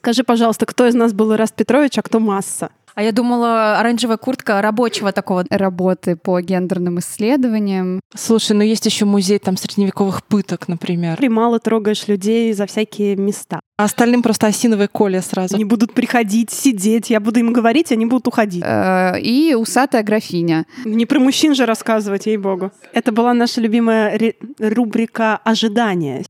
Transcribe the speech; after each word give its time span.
Скажи, 0.00 0.24
пожалуйста, 0.24 0.64
кто 0.64 0.86
из 0.86 0.94
нас 0.94 1.12
был 1.12 1.34
Ираст 1.34 1.54
Петрович, 1.54 1.98
а 1.98 2.02
кто 2.02 2.20
Масса? 2.20 2.70
А 2.94 3.02
я 3.02 3.12
думала, 3.12 3.78
оранжевая 3.78 4.16
куртка 4.16 4.62
рабочего 4.62 5.12
такого. 5.12 5.44
Работы 5.50 6.16
по 6.16 6.40
гендерным 6.40 6.98
исследованиям. 7.00 8.00
Слушай, 8.16 8.56
ну 8.56 8.62
есть 8.62 8.86
еще 8.86 9.04
музей 9.04 9.38
там 9.38 9.58
средневековых 9.58 10.24
пыток, 10.24 10.68
например. 10.68 11.18
Ты 11.18 11.28
мало 11.28 11.60
трогаешь 11.60 12.08
людей 12.08 12.52
за 12.54 12.64
всякие 12.66 13.16
места. 13.16 13.60
А 13.76 13.84
остальным 13.84 14.22
просто 14.22 14.46
осиновое 14.46 14.88
коле 14.88 15.20
сразу. 15.20 15.54
Они 15.54 15.64
будут 15.64 15.92
приходить, 15.92 16.50
сидеть, 16.50 17.10
я 17.10 17.20
буду 17.20 17.40
им 17.40 17.52
говорить, 17.52 17.92
они 17.92 18.06
будут 18.06 18.26
уходить. 18.26 18.62
Э, 18.64 19.20
И 19.20 19.54
усатая 19.54 20.02
графиня. 20.02 20.64
Не 20.86 21.04
про 21.04 21.20
мужчин 21.20 21.54
же 21.54 21.66
рассказывать, 21.66 22.26
ей-богу. 22.26 22.72
Это 22.94 23.12
была 23.12 23.34
наша 23.34 23.60
любимая 23.60 24.18
рубрика 24.58 25.38
«Ожидания». 25.44 26.24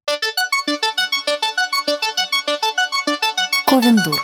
Ковендур. 3.70 4.20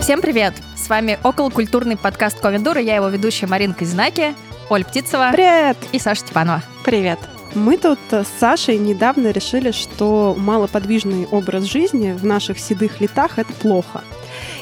Всем 0.00 0.20
привет! 0.20 0.54
С 0.76 0.88
вами 0.88 1.18
околокультурный 1.24 1.96
подкаст 1.96 2.38
Ковендур, 2.38 2.78
и 2.78 2.84
я 2.84 2.94
его 2.94 3.08
ведущая 3.08 3.48
Маринка 3.48 3.84
Знаки, 3.84 4.36
Оль 4.70 4.84
Птицева 4.84 5.30
Привет! 5.32 5.76
и 5.90 5.98
Саша 5.98 6.20
Степанова. 6.20 6.62
Привет. 6.84 7.18
Мы 7.56 7.78
тут 7.78 7.98
с 8.12 8.28
Сашей 8.38 8.78
недавно 8.78 9.32
решили, 9.32 9.72
что 9.72 10.36
малоподвижный 10.38 11.26
образ 11.32 11.64
жизни 11.64 12.12
в 12.12 12.24
наших 12.24 12.60
седых 12.60 13.00
летах— 13.00 13.32
это 13.40 13.52
плохо. 13.54 14.04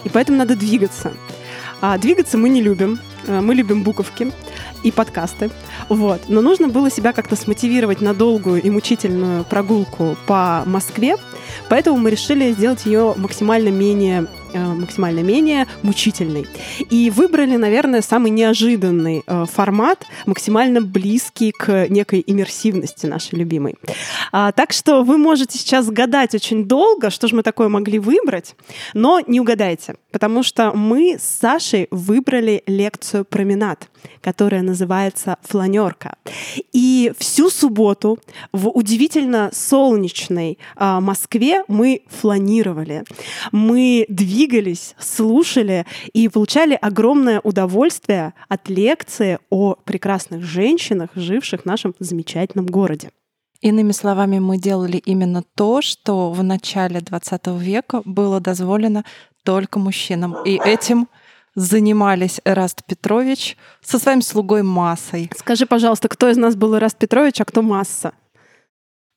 И 0.05 0.09
поэтому 0.09 0.39
надо 0.39 0.56
двигаться. 0.56 1.12
А 1.83 1.98
двигаться 1.98 2.39
мы 2.39 2.48
не 2.48 2.62
любим. 2.62 2.98
Э, 3.27 3.41
Мы 3.41 3.55
любим 3.55 3.83
буковки 3.83 4.33
и 4.83 4.91
подкасты. 4.91 5.51
Вот. 5.89 6.23
Но 6.29 6.41
нужно 6.41 6.69
было 6.69 6.91
себя 6.91 7.12
как-то 7.12 7.37
смотивировать 7.37 8.01
на 8.01 8.14
долгую 8.14 8.62
и 8.62 8.70
мучительную 8.70 9.45
прогулку 9.45 10.17
по 10.27 10.62
Москве. 10.67 11.17
Поэтому 11.69 11.98
мы 11.98 12.11
решили 12.11 12.53
сделать 12.53 12.87
ее 12.87 13.14
максимально 13.17 13.69
менее 13.69 14.27
максимально 14.58 15.20
менее 15.20 15.67
мучительной. 15.83 16.47
И 16.91 17.11
выбрали, 17.11 17.56
наверное, 17.56 18.03
самый 18.03 18.31
неожиданный 18.31 19.22
э, 19.27 19.47
формат, 19.50 20.05
максимально 20.27 20.81
близкий 20.81 21.53
к 21.53 21.89
некой 21.89 22.22
иммерсивности 22.27 23.06
нашей 23.06 23.39
любимой. 23.39 23.77
А, 24.33 24.53
так 24.53 24.73
что 24.73 25.03
вы 25.03 25.19
можете 25.19 25.58
сейчас 25.58 25.89
гадать 25.89 26.34
очень 26.34 26.64
долго, 26.64 27.11
что 27.11 27.28
же 27.28 27.36
мы 27.36 27.42
такое 27.42 27.69
могли 27.69 27.98
выбрать, 27.98 28.55
но 28.95 29.20
не 29.27 29.41
угадайте, 29.41 29.97
потому 30.11 30.42
что 30.42 30.73
мы 30.73 31.19
с 31.19 31.41
Сашей 31.41 31.89
выбрали 31.91 32.62
лекцию 32.67 33.25
«Променад», 33.25 33.89
которая 34.23 34.62
называется 34.62 35.37
«Фланерка». 35.42 36.17
И 36.73 37.12
всю 37.19 37.51
субботу 37.51 38.19
в 38.53 38.69
удивительно 38.69 39.51
солнечной 39.53 40.59
а, 40.77 41.01
Москве 41.01 41.64
мы 41.69 42.03
фланировали. 42.09 43.05
Мы 43.51 44.06
двигались, 44.09 44.95
слушали 44.98 45.84
и 46.12 46.29
получали 46.29 46.79
огромное 46.81 47.41
удовольствие 47.41 48.34
от 48.48 48.69
лекции 48.69 49.39
о 49.51 49.75
прекрасных 49.75 50.42
женщинах, 50.42 51.11
живших 51.14 51.62
в 51.62 51.67
нашем 51.67 51.95
замечательном 51.98 52.67
городе. 52.67 53.11
Иными 53.62 53.92
словами, 53.92 54.41
мы 54.41 54.59
делали 54.59 54.97
именно 54.97 55.45
то, 55.55 55.83
что 55.83 56.33
в 56.33 56.42
начале 56.42 57.01
20 57.01 57.47
века 57.59 58.03
было 58.05 58.41
дозволено 58.41 59.05
только 59.45 59.79
мужчинам. 59.79 60.36
И 60.45 60.59
этим 60.59 61.09
занимались 61.55 62.41
Эраст 62.45 62.84
Петрович 62.84 63.56
со 63.83 63.98
своим 63.98 64.22
слугой 64.22 64.62
Массой. 64.62 65.31
Скажи, 65.36 65.67
пожалуйста, 65.67 66.08
кто 66.08 66.28
из 66.28 66.36
нас 66.36 66.56
был 66.56 66.77
Ираст 66.77 66.97
Петрович, 66.97 67.41
а 67.41 67.45
кто 67.45 67.62
Масса? 67.62 68.12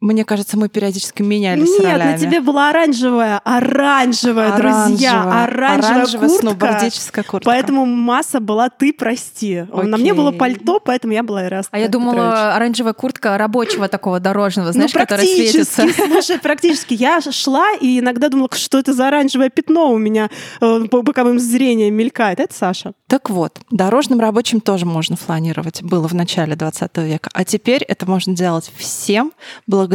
Мне 0.06 0.23
кажется, 0.23 0.56
мы 0.56 0.70
периодически 0.70 1.23
менялись 1.23 1.67
Нет, 1.67 1.84
ролями. 1.84 2.11
на 2.11 2.17
тебе 2.20 2.39
была 2.39 2.70
оранжевая, 2.70 3.40
оранжевая, 3.40 4.56
друзья, 4.56 5.24
оранжевая, 5.24 5.96
оранжевая 5.96 6.29
куртка. 6.29 6.41
сноубордическая 6.41 7.24
куртка. 7.24 7.50
Поэтому 7.50 7.85
масса 7.88 8.40
была 8.40 8.69
«ты 8.69 8.94
прости». 8.94 9.66
На 9.74 9.97
мне 9.97 10.13
было 10.13 10.29
Окей. 10.29 10.40
пальто, 10.40 10.79
поэтому 10.79 11.12
я 11.13 11.24
была 11.24 11.47
Ираст 11.47 11.69
А 11.72 11.79
я 11.79 11.88
Петрович. 11.88 12.06
думала, 12.06 12.53
оранжевая 12.53 12.94
куртка 12.94 13.35
рабочего 13.35 13.88
такого 13.88 14.19
дорожного, 14.19 14.72
знаешь, 14.74 14.94
ну, 14.94 15.00
которая 15.00 15.25
практически, 15.25 15.63
светится. 15.63 16.03
слушай, 16.08 16.40
практически. 16.40 16.94
Я 16.94 17.19
шла 17.22 17.72
и 17.81 17.97
иногда 17.97 18.29
думала, 18.29 18.50
что 18.53 18.78
это 18.78 18.94
за 18.94 19.08
оранжевое 19.08 19.50
пятно 19.50 19.91
у 19.91 19.97
меня 19.97 20.29
э, 20.62 20.81
по 20.91 21.02
боковым 21.02 21.40
зрением 21.40 21.96
мелькает. 21.96 22.40
Это 22.40 22.53
Саша. 22.53 22.94
Так 23.08 23.31
вот, 23.31 23.58
дорожным 23.72 24.19
рабочим 24.19 24.62
тоже 24.62 24.85
можно 24.85 25.16
фланировать. 25.16 25.81
Было 25.81 26.08
в 26.08 26.13
начале 26.13 26.56
20 26.56 26.96
века. 26.97 27.31
А 27.34 27.44
теперь 27.44 27.81
это 27.84 28.06
можно 28.06 28.35
делать 28.35 28.72
всем 28.78 29.34
благодаря 29.66 29.94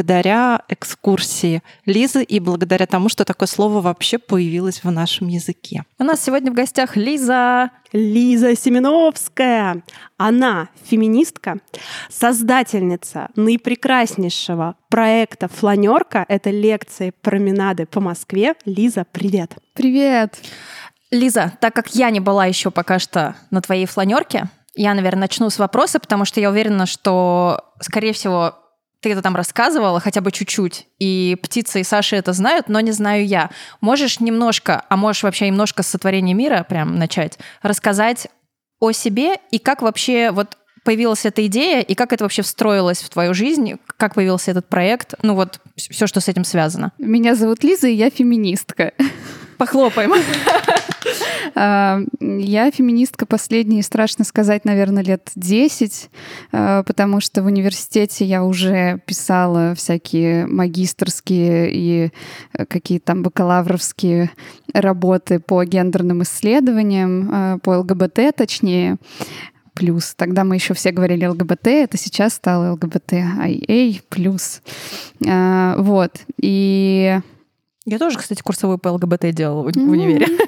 экскурсии 0.69 1.63
Лизы 1.87 2.23
и 2.23 2.41
благодаря 2.41 2.87
тому, 2.87 3.09
что 3.09 3.25
такое 3.25 3.47
слово 3.47 3.81
вообще 3.81 4.19
появилось 4.19 4.83
в 4.85 4.91
нашем 4.91 5.29
языке. 5.29 5.85
У 5.99 6.05
нас 6.05 6.23
сегодня 6.23 6.51
в 6.51 6.55
гостях 6.55 6.97
Лиза. 6.97 7.71
Лиза 7.93 8.55
Семеновская. 8.55 9.83
Она 10.17 10.69
феминистка, 10.85 11.59
создательница 12.09 13.29
наипрекраснейшего 13.35 14.77
проекта 14.89 15.49
«Фланерка». 15.49 16.25
Это 16.29 16.51
лекции 16.51 17.13
променады 17.23 17.87
по 17.87 18.01
Москве. 18.01 18.55
Лиза, 18.65 19.05
привет. 19.11 19.57
Привет! 19.75 20.41
Лиза, 21.11 21.53
так 21.61 21.75
как 21.75 21.95
я 21.95 22.11
не 22.11 22.21
была 22.21 22.47
еще 22.47 22.71
пока 22.71 23.01
что 23.01 23.35
на 23.51 23.61
твоей 23.61 23.87
фланерке, 23.87 24.49
я, 24.77 24.95
наверное, 24.95 25.23
начну 25.23 25.51
с 25.51 25.59
вопроса, 25.59 25.99
потому 25.99 26.25
что 26.25 26.41
я 26.41 26.51
уверена, 26.51 26.87
что, 26.87 27.65
скорее 27.81 28.13
всего, 28.13 28.55
ты 29.01 29.11
это 29.11 29.23
там 29.23 29.35
рассказывала 29.35 30.01
хотя 30.01 30.21
бы 30.21 30.31
чуть-чуть, 30.31 30.87
и 30.99 31.37
птица 31.43 31.79
и 31.79 31.85
Саша 31.85 32.17
это 32.17 32.33
знают, 32.33 32.69
но 32.69 32.81
не 32.81 32.93
знаю 32.93 33.27
я. 33.27 33.51
Можешь 33.81 34.21
немножко, 34.21 34.85
а 34.89 34.97
можешь 34.97 35.23
вообще 35.23 35.47
немножко 35.47 35.83
с 35.83 35.89
сотворения 35.89 36.35
мира 36.35 36.65
прям 36.69 36.99
начать, 36.99 37.39
рассказать 37.63 38.29
о 38.79 38.93
себе 38.93 39.37
и 39.51 39.59
как 39.59 39.83
вообще 39.83 40.31
вот 40.31 40.57
появилась 40.85 41.27
эта 41.27 41.45
идея, 41.47 41.81
и 41.83 41.95
как 41.95 42.13
это 42.13 42.25
вообще 42.25 42.43
встроилось 42.43 43.03
в 43.03 43.09
твою 43.11 43.35
жизнь, 43.35 43.75
как 43.97 44.15
появился 44.15 44.51
этот 44.51 44.69
проект, 44.69 45.15
ну 45.23 45.35
вот 45.35 45.61
все, 45.77 46.07
что 46.07 46.21
с 46.21 46.29
этим 46.29 46.45
связано. 46.45 46.93
Меня 46.99 47.35
зовут 47.35 47.63
Лиза, 47.63 47.89
и 47.89 47.95
я 47.95 48.11
феминистка. 48.11 48.93
Похлопаем. 49.59 50.13
А, 51.55 52.01
Я 52.21 52.71
феминистка 52.71 53.27
последние, 53.27 53.83
страшно 53.83 54.25
сказать, 54.25 54.65
наверное, 54.65 55.03
лет 55.03 55.31
10, 55.35 56.11
а, 56.53 56.83
потому 56.83 57.21
что 57.21 57.43
в 57.43 57.47
университете 57.47 58.25
я 58.25 58.45
уже 58.45 59.01
писала 59.07 59.75
всякие 59.75 60.47
магистрские 60.47 61.71
и 61.73 62.13
э, 62.53 62.67
какие-то 62.67 63.07
там 63.07 63.23
бакалавровские 63.23 64.31
работы 64.73 65.41
по 65.41 65.65
гендерным 65.65 66.23
исследованиям, 66.23 67.31
а, 67.33 67.59
по 67.59 67.79
ЛГБТ 67.79 68.37
точнее. 68.37 68.97
Плюс. 69.75 70.15
Тогда 70.15 70.45
мы 70.45 70.57
еще 70.57 70.75
все 70.75 70.91
говорили 70.91 71.25
ЛГБТ, 71.25 71.69
это 71.69 71.97
сейчас 71.97 72.35
стало 72.35 72.73
ЛГБТ 72.73 73.13
IA 73.13 74.03
плюс. 74.09 74.63
А, 75.27 75.77
Вот. 75.79 76.21
И 76.41 77.19
Я 77.87 77.99
тоже, 77.99 78.19
кстати, 78.19 78.43
курсовую 78.43 78.79
по 78.79 78.89
ЛГБТ 78.89 79.31
делала 79.31 79.63
в 79.63 79.73
в 79.73 79.91
универе. 79.91 80.27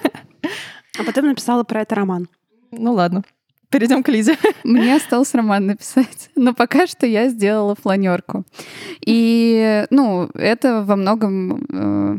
А 0.98 1.04
потом 1.04 1.26
написала 1.26 1.64
про 1.64 1.82
это 1.82 1.94
роман. 1.94 2.28
Ну 2.70 2.92
ладно. 2.92 3.22
Перейдем 3.72 4.02
к 4.02 4.08
Лизе. 4.08 4.36
Мне 4.64 4.96
осталось 4.96 5.34
роман 5.34 5.66
написать, 5.66 6.30
но 6.36 6.52
пока 6.52 6.86
что 6.86 7.06
я 7.06 7.28
сделала 7.28 7.74
фланерку. 7.74 8.44
И, 9.00 9.86
ну, 9.90 10.28
это 10.34 10.82
во 10.82 10.96
многом... 10.96 11.64
э, 11.70 12.18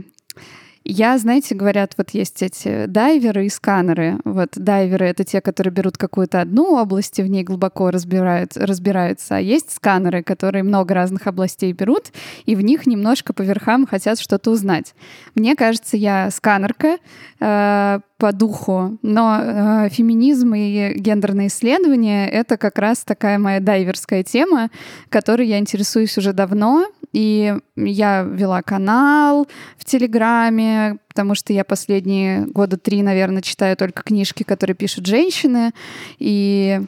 я, 0.85 1.17
знаете, 1.17 1.55
говорят, 1.55 1.93
вот 1.95 2.09
есть 2.09 2.41
эти 2.41 2.87
дайверы 2.87 3.45
и 3.45 3.49
сканеры. 3.49 4.19
Вот 4.25 4.49
дайверы— 4.55 5.05
это 5.07 5.23
те, 5.23 5.39
которые 5.39 5.71
берут 5.71 5.97
какую-то 5.97 6.41
одну 6.41 6.75
область 6.75 7.19
и 7.19 7.23
в 7.23 7.27
ней 7.27 7.43
глубоко 7.43 7.89
разбирают, 7.89 8.57
разбираются. 8.57 9.37
А 9.37 9.39
есть 9.39 9.71
сканеры, 9.71 10.23
которые 10.23 10.63
много 10.63 10.93
разных 10.93 11.27
областей 11.27 11.71
берут 11.71 12.11
и 12.45 12.55
в 12.55 12.61
них 12.61 12.85
немножко 12.85 13.31
по 13.31 13.43
верхам 13.43 13.85
хотят 13.87 14.19
что-то 14.19 14.51
узнать. 14.51 14.93
Мне 15.35 15.55
кажется, 15.55 15.95
я 15.95 16.29
сканерка 16.31 16.97
э, 17.39 17.99
по 18.23 18.31
духу, 18.31 18.97
но 19.01 19.37
э, 19.37 19.89
феминизм 19.89 20.53
и 20.55 20.93
гендерные 20.95 21.47
исследования— 21.49 22.29
это 22.31 22.55
как 22.55 22.79
раз 22.79 22.99
такая 23.03 23.37
моя 23.37 23.59
дайверская 23.59 24.23
тема, 24.23 24.69
которой 25.09 25.45
я 25.45 25.59
интересуюсь 25.59 26.17
уже 26.17 26.31
давно, 26.31 26.87
и 27.11 27.53
я 27.75 28.21
вела 28.21 28.61
канал 28.61 29.45
в 29.77 29.83
Телеграме, 29.83 30.99
потому 31.09 31.35
что 31.35 31.51
я 31.51 31.65
последние 31.65 32.45
года 32.45 32.77
три, 32.77 33.01
наверное, 33.01 33.41
читаю 33.41 33.75
только 33.75 34.03
книжки, 34.03 34.43
которые 34.43 34.77
пишут 34.77 35.05
женщины, 35.05 35.71
и 36.17 36.79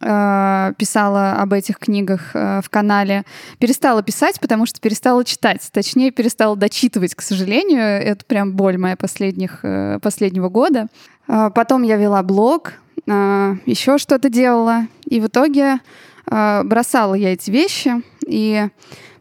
писала 0.00 1.32
об 1.32 1.52
этих 1.52 1.78
книгах 1.78 2.30
э, 2.34 2.60
в 2.62 2.70
канале. 2.70 3.24
Перестала 3.58 4.02
писать, 4.02 4.40
потому 4.40 4.66
что 4.66 4.80
перестала 4.80 5.24
читать. 5.24 5.66
Точнее, 5.72 6.10
перестала 6.10 6.56
дочитывать, 6.56 7.14
к 7.14 7.22
сожалению. 7.22 7.82
Это 7.82 8.24
прям 8.24 8.52
боль 8.52 8.76
моя 8.76 8.96
последних, 8.96 9.60
э, 9.62 9.98
последнего 10.02 10.48
года. 10.48 10.88
Потом 11.26 11.82
я 11.84 11.96
вела 11.96 12.22
блог, 12.22 12.74
еще 13.06 13.96
что-то 13.96 14.28
делала. 14.28 14.88
И 15.06 15.20
в 15.20 15.28
итоге 15.28 15.78
бросала 16.26 17.14
я 17.14 17.32
эти 17.32 17.50
вещи 17.50 18.02
и 18.26 18.68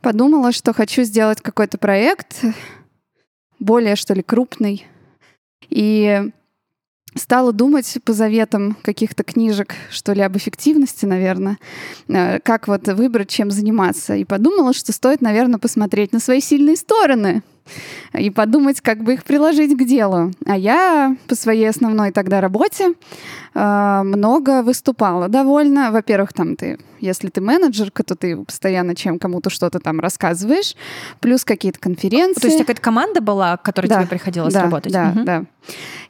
подумала, 0.01 0.51
что 0.51 0.73
хочу 0.73 1.03
сделать 1.03 1.41
какой-то 1.41 1.77
проект 1.77 2.41
более, 3.59 3.95
что 3.95 4.13
ли, 4.13 4.21
крупный. 4.21 4.85
И 5.69 6.29
стала 7.15 7.53
думать 7.53 7.97
по 8.03 8.13
заветам 8.13 8.77
каких-то 8.81 9.23
книжек, 9.23 9.75
что 9.89 10.13
ли, 10.13 10.21
об 10.21 10.37
эффективности, 10.37 11.05
наверное, 11.05 11.57
э, 12.07 12.39
как 12.39 12.67
вот 12.67 12.87
выбрать, 12.87 13.29
чем 13.29 13.51
заниматься. 13.51 14.15
И 14.15 14.25
подумала, 14.25 14.73
что 14.73 14.91
стоит, 14.91 15.21
наверное, 15.21 15.59
посмотреть 15.59 16.13
на 16.13 16.19
свои 16.19 16.41
сильные 16.41 16.75
стороны 16.75 17.43
и 18.17 18.29
подумать, 18.29 18.81
как 18.81 19.03
бы 19.03 19.13
их 19.13 19.23
приложить 19.23 19.77
к 19.77 19.83
делу. 19.85 20.31
А 20.45 20.57
я 20.57 21.15
по 21.27 21.35
своей 21.35 21.69
основной 21.69 22.11
тогда 22.11 22.41
работе 22.41 22.93
э, 23.53 24.01
много 24.03 24.63
выступала 24.63 25.29
довольно. 25.29 25.91
Во-первых, 25.91 26.33
там 26.33 26.55
ты 26.55 26.77
если 27.03 27.27
ты 27.27 27.41
менеджерка, 27.41 28.03
то 28.03 28.15
ты 28.15 28.37
постоянно 28.37 28.95
чем 28.95 29.19
кому-то 29.19 29.49
что-то 29.49 29.79
там 29.79 29.99
рассказываешь, 29.99 30.75
плюс 31.19 31.43
какие-то 31.43 31.79
конференции. 31.79 32.41
То 32.41 32.47
есть 32.47 32.59
какая-то 32.59 32.81
команда 32.81 33.21
была, 33.21 33.57
к 33.57 33.63
которой 33.63 33.87
да, 33.87 33.99
тебе 33.99 34.07
приходилось 34.07 34.53
да, 34.53 34.63
работать? 34.63 34.93
Да, 34.93 35.13
угу. 35.15 35.23
да. 35.23 35.45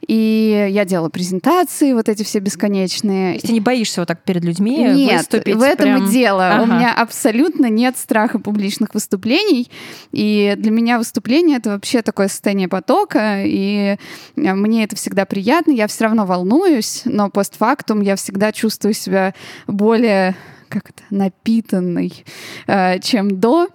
И 0.06 0.68
я 0.70 0.84
делала 0.84 1.08
презентации, 1.08 1.92
вот 1.92 2.08
эти 2.08 2.22
все 2.22 2.38
бесконечные. 2.38 3.32
То 3.32 3.34
есть 3.34 3.46
ты 3.46 3.52
не 3.52 3.60
боишься 3.60 4.00
вот 4.00 4.08
так 4.08 4.22
перед 4.22 4.44
людьми 4.44 4.76
нет, 4.76 5.18
выступить? 5.18 5.56
в 5.56 5.62
этом 5.62 5.86
прям... 5.86 6.04
и 6.04 6.10
дело. 6.10 6.52
Ага. 6.52 6.62
У 6.62 6.66
меня 6.66 6.94
абсолютно 6.94 7.66
нет 7.66 7.96
страха 7.96 8.38
публичных 8.38 8.94
выступлений. 8.94 9.70
И 10.12 10.54
для 10.58 10.70
меня 10.70 10.98
выступление— 10.98 11.56
это 11.58 11.70
вообще 11.70 12.02
такое 12.02 12.28
состояние 12.28 12.68
потока. 12.68 13.42
И 13.44 13.96
мне 14.36 14.84
это 14.84 14.96
всегда 14.96 15.24
приятно. 15.24 15.72
Я 15.72 15.86
все 15.86 16.04
равно 16.04 16.26
волнуюсь, 16.26 17.02
но 17.04 17.30
постфактум 17.30 18.00
я 18.00 18.16
всегда 18.16 18.52
чувствую 18.52 18.94
себя 18.94 19.34
более 19.66 20.36
как 20.74 20.90
это, 20.90 21.02
напитанный, 21.10 22.24
э, 22.66 22.98
чем 22.98 23.38
до. 23.38 23.68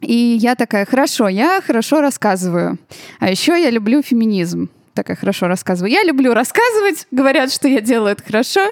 И 0.00 0.38
я 0.40 0.54
такая, 0.54 0.84
хорошо, 0.86 1.28
я 1.28 1.60
хорошо 1.60 2.00
рассказываю. 2.00 2.78
А 3.18 3.30
еще 3.30 3.60
я 3.60 3.70
люблю 3.70 4.02
феминизм. 4.02 4.70
Такая 4.94 5.16
хорошо 5.16 5.48
рассказываю. 5.48 5.90
Я 5.90 6.04
люблю 6.04 6.34
рассказывать, 6.34 7.06
говорят, 7.10 7.52
что 7.52 7.66
я 7.66 7.80
делаю 7.80 8.12
это 8.12 8.22
хорошо. 8.22 8.70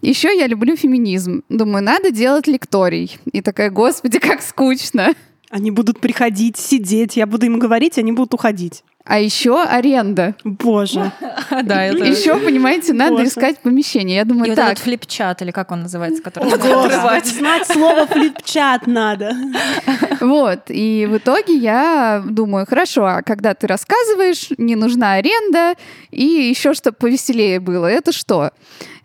Еще 0.00 0.36
я 0.36 0.46
люблю 0.46 0.76
феминизм. 0.76 1.42
Думаю, 1.48 1.84
надо 1.84 2.10
делать 2.10 2.46
лекторий. 2.46 3.18
И 3.32 3.40
такая, 3.40 3.70
господи, 3.70 4.18
как 4.18 4.42
скучно. 4.42 5.14
Они 5.52 5.70
будут 5.70 6.00
приходить, 6.00 6.56
сидеть, 6.56 7.18
я 7.18 7.26
буду 7.26 7.44
им 7.44 7.58
говорить, 7.58 7.98
они 7.98 8.10
будут 8.10 8.32
уходить. 8.32 8.82
А 9.04 9.18
еще 9.18 9.62
аренда. 9.62 10.34
Боже. 10.44 11.12
Да, 11.64 11.84
это... 11.84 12.02
Еще, 12.04 12.38
понимаете, 12.38 12.94
надо 12.94 13.16
Боже. 13.16 13.26
искать 13.26 13.58
помещение. 13.58 14.16
Я 14.16 14.24
думаю, 14.24 14.46
И 14.46 14.48
вот 14.50 14.56
так, 14.56 14.72
этот 14.72 14.84
флип-чат, 14.84 15.42
или 15.42 15.50
как 15.50 15.70
он 15.70 15.82
называется, 15.82 16.22
который 16.22 16.50
открывать. 16.50 17.26
знать 17.26 17.66
слово 17.66 18.06
флипчат 18.06 18.86
надо. 18.86 19.36
Вот, 20.20 20.60
и 20.68 21.06
в 21.10 21.18
итоге 21.18 21.54
я 21.56 22.22
думаю, 22.26 22.64
хорошо, 22.66 23.04
а 23.04 23.22
когда 23.22 23.52
ты 23.52 23.66
рассказываешь, 23.66 24.48
не 24.56 24.76
нужна 24.76 25.14
аренда, 25.14 25.74
и 26.10 26.24
еще 26.24 26.72
чтобы 26.72 26.96
повеселее 26.96 27.60
было, 27.60 27.86
это 27.86 28.12
что? 28.12 28.52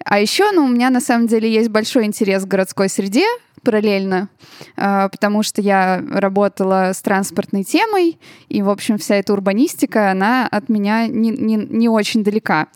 А 0.05 0.19
еще, 0.19 0.51
ну, 0.53 0.63
у 0.63 0.67
меня 0.69 0.89
на 0.91 1.01
самом 1.01 1.27
деле 1.27 1.51
есть 1.51 1.69
большой 1.69 2.05
интерес 2.05 2.45
к 2.45 2.47
городской 2.47 2.87
среде, 2.87 3.25
параллельно, 3.63 4.29
а, 4.75 5.09
потому 5.09 5.43
что 5.43 5.61
я 5.61 6.03
работала 6.09 6.91
с 6.93 7.01
транспортной 7.01 7.63
темой, 7.63 8.17
и, 8.49 8.61
в 8.61 8.69
общем, 8.69 8.97
вся 8.97 9.15
эта 9.15 9.33
урбанистика, 9.33 10.11
она 10.11 10.47
от 10.47 10.69
меня 10.69 11.07
не, 11.07 11.31
не, 11.31 11.55
не 11.55 11.89
очень 11.89 12.23
далека. 12.23 12.67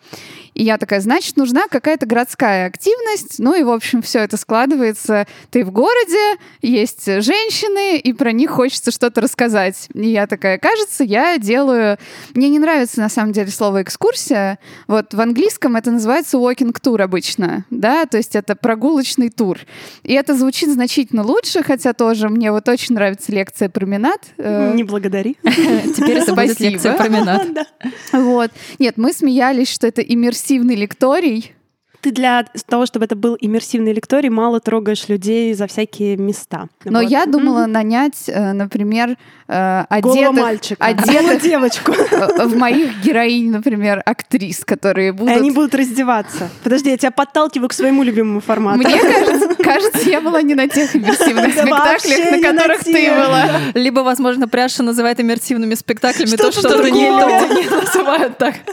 И 0.53 0.63
я 0.63 0.77
такая, 0.77 0.99
значит, 1.01 1.37
нужна 1.37 1.67
какая-то 1.69 2.05
городская 2.05 2.67
активность. 2.67 3.39
Ну 3.39 3.55
и, 3.55 3.63
в 3.63 3.69
общем, 3.69 4.01
все 4.01 4.19
это 4.19 4.37
складывается. 4.37 5.27
Ты 5.49 5.63
в 5.63 5.71
городе, 5.71 6.37
есть 6.61 7.05
женщины, 7.05 7.97
и 7.97 8.13
про 8.13 8.31
них 8.31 8.51
хочется 8.51 8.91
что-то 8.91 9.21
рассказать. 9.21 9.87
И 9.93 10.09
я 10.09 10.27
такая, 10.27 10.57
кажется, 10.57 11.03
я 11.03 11.37
делаю... 11.37 11.97
Мне 12.33 12.49
не 12.49 12.59
нравится, 12.59 12.99
на 12.99 13.09
самом 13.09 13.31
деле, 13.31 13.49
слово 13.49 13.83
«экскурсия». 13.83 14.59
Вот 14.87 15.13
в 15.13 15.21
английском 15.21 15.75
это 15.75 15.91
называется 15.91 16.37
walking 16.37 16.75
tour 16.81 17.01
обычно, 17.01 17.65
да, 17.69 18.05
то 18.05 18.17
есть 18.17 18.35
это 18.35 18.55
прогулочный 18.55 19.29
тур. 19.29 19.59
И 20.03 20.13
это 20.13 20.35
звучит 20.35 20.69
значительно 20.69 21.23
лучше, 21.23 21.63
хотя 21.63 21.93
тоже 21.93 22.29
мне 22.29 22.51
вот 22.51 22.67
очень 22.67 22.95
нравится 22.95 23.31
лекция 23.31 23.69
«Променад». 23.69 24.21
Э, 24.37 24.73
Не 24.73 24.83
благодари. 24.83 25.37
Теперь 25.43 26.17
это 26.17 26.35
будет 26.35 26.59
лекция 26.59 26.93
променад. 26.95 27.47
Вот. 28.11 28.51
Нет, 28.79 28.97
мы 28.97 29.13
смеялись, 29.13 29.69
что 29.69 29.87
это 29.87 30.01
иммерсивный 30.41 30.75
лекторий, 30.75 31.53
Ты 32.01 32.11
для 32.11 32.45
того, 32.67 32.85
чтобы 32.85 33.05
это 33.05 33.15
был 33.15 33.37
иммерсивный 33.39 33.93
лекторий, 33.93 34.29
мало 34.29 34.59
трогаешь 34.59 35.07
людей 35.07 35.53
за 35.53 35.67
всякие 35.67 36.17
места. 36.17 36.67
Но 36.83 36.99
Вот. 37.01 37.09
я 37.09 37.25
думала 37.25 37.61
Мгм. 37.63 37.71
нанять, 37.73 38.23
э, 38.27 38.53
например, 38.53 39.17
э, 39.47 39.83
одетых, 39.89 40.31
мальчика. 40.31 40.83
одетых 40.85 41.41
девочку. 41.41 41.91
в 42.45 42.55
моих 42.57 43.01
героинь, 43.01 43.51
например, 43.51 44.01
актрис, 44.05 44.63
которые 44.65 45.09
И 45.09 45.11
будут... 45.11 45.35
они 45.37 45.51
будут 45.51 45.75
раздеваться. 45.75 46.49
Подожди, 46.63 46.89
я 46.89 46.97
тебя 46.97 47.11
подталкиваю 47.11 47.69
к 47.69 47.73
своему 47.73 48.03
любимому 48.03 48.39
формату. 48.41 48.79
Мне 48.79 48.97
кажется, 48.99 49.55
кажется, 49.63 50.09
я 50.09 50.21
была 50.21 50.41
не 50.41 50.55
на 50.55 50.67
тех 50.67 50.95
иммерсивных 50.95 51.53
спектаклях, 51.53 52.31
на 52.31 52.41
которых 52.41 52.83
ты 52.83 53.11
была. 53.11 53.45
Либо, 53.75 53.99
возможно, 53.99 54.47
Пряша 54.47 54.83
называет 54.83 55.19
иммерсивными 55.19 55.75
спектаклями 55.75 56.35
то, 56.35 56.51
что 56.51 56.67
другие 56.77 57.11
другое. 57.11 57.47
люди 57.47 57.59
не 57.63 57.69
называют 57.69 58.37
так. 58.37 58.55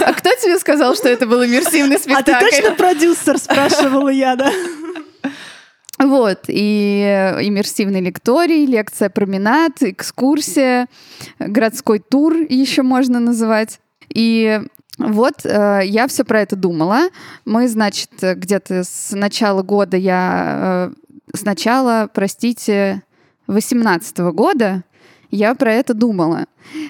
А 0.00 0.12
кто 0.12 0.30
тебе 0.42 0.58
сказал, 0.58 0.94
что 0.94 1.08
это 1.08 1.26
был 1.26 1.44
иммерсивный 1.44 1.96
А 1.96 2.22
точно 2.40 2.74
продюсер, 2.74 3.38
спрашивала 3.38 4.08
я, 4.08 4.36
да? 4.36 4.50
Вот, 5.98 6.44
и 6.48 7.34
иммерсивный 7.40 8.00
лекторий, 8.00 8.66
лекция 8.66 9.08
променад, 9.08 9.80
экскурсия, 9.80 10.88
городской 11.38 12.00
тур 12.00 12.34
еще 12.34 12.82
можно 12.82 13.20
называть. 13.20 13.80
И 14.12 14.60
вот 14.98 15.44
э, 15.44 15.80
я 15.84 16.06
все 16.08 16.24
про 16.24 16.42
это 16.42 16.56
думала. 16.56 17.08
Мы, 17.44 17.68
значит, 17.68 18.10
где-то 18.20 18.84
с 18.84 19.12
начала 19.12 19.62
года 19.62 19.96
я... 19.96 20.90
э, 21.32 21.36
с 21.36 21.44
начала, 21.44 22.08
простите, 22.12 23.02
18 23.46 24.18
года 24.32 24.84
я 25.34 25.54
про 25.54 25.72
это 25.72 25.94
думала. 25.94 26.46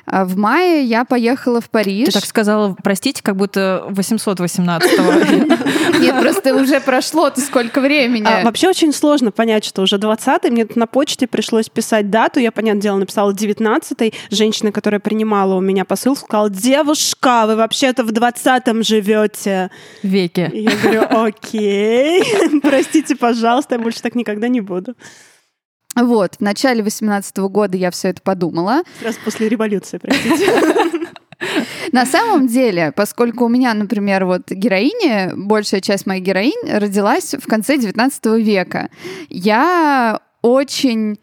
А 0.06 0.25
в 0.25 0.37
мае 0.37 0.85
я 0.85 1.05
поехала 1.05 1.61
в 1.61 1.70
Париж. 1.70 2.06
Ты 2.06 2.12
так 2.12 2.25
сказала, 2.25 2.76
простите, 2.82 3.23
как 3.23 3.37
будто 3.37 3.87
818-го. 3.91 5.99
Нет, 5.99 6.20
просто 6.20 6.55
уже 6.55 6.81
прошло-то 6.81 7.41
сколько 7.41 7.81
времени. 7.81 8.26
А, 8.26 8.44
вообще 8.44 8.69
очень 8.69 8.92
сложно 8.92 9.33
понять, 9.33 9.64
что 9.64 9.83
уже 9.83 9.97
20-й. 9.97 10.50
Мне 10.50 10.66
на 10.75 10.87
почте 10.87 11.26
пришлось 11.26 11.69
писать 11.69 12.11
дату. 12.11 12.38
Я, 12.38 12.52
понятное 12.52 12.83
дело, 12.83 12.99
написала 12.99 13.33
19-й. 13.33 14.14
Женщина, 14.30 14.73
которая 14.73 15.00
принимала 15.00 15.54
у 15.54 15.61
меня 15.61 15.85
посыл, 15.85 16.16
сказала, 16.16 16.50
девушка, 16.50 17.45
вы 17.47 17.57
вообще-то 17.57 18.04
в 18.04 18.11
20-м 18.11 18.85
живете. 18.85 19.71
Веки. 20.02 20.50
И 20.52 20.62
я 20.62 20.76
говорю, 20.76 21.26
окей, 21.26 22.23
простите, 22.62 23.16
пожалуйста, 23.16 23.76
я 23.76 23.80
больше 23.80 24.02
так 24.02 24.14
никогда 24.14 24.49
не 24.49 24.61
буду. 24.61 24.95
Вот, 25.97 26.37
в 26.37 26.41
начале 26.41 26.83
18 26.83 27.37
года 27.39 27.77
я 27.77 27.91
все 27.91 28.09
это 28.09 28.23
подумала. 28.23 28.83
Сразу 29.01 29.19
после 29.25 29.49
революции, 29.49 29.99
простите. 29.99 30.51
На 31.93 32.07
самом 32.07 32.47
деле, 32.47 32.93
поскольку 32.95 33.45
у 33.45 33.49
меня, 33.49 33.75
например, 33.75 34.25
вот 34.25 34.51
героиня, 34.51 35.33
большая 35.37 35.81
часть 35.81 36.07
моих 36.07 36.23
героинь 36.23 36.71
родилась 36.71 37.35
в 37.35 37.47
конце 37.47 37.77
19 37.77 38.27
века, 38.45 38.89
я 39.29 40.21
очень 40.43 41.19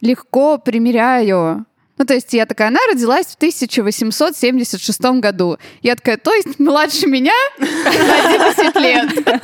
легко 0.00 0.58
примеряю 0.58 1.66
ну, 1.98 2.04
то 2.04 2.12
есть 2.12 2.32
я 2.34 2.44
такая, 2.44 2.68
она 2.68 2.80
родилась 2.92 3.26
в 3.26 3.36
1876 3.36 5.00
году. 5.20 5.56
Я 5.82 5.96
такая, 5.96 6.18
то 6.18 6.34
есть 6.34 6.58
младше 6.58 7.06
меня 7.06 7.32
на 7.58 8.54
10 8.54 8.76
лет. 8.76 9.42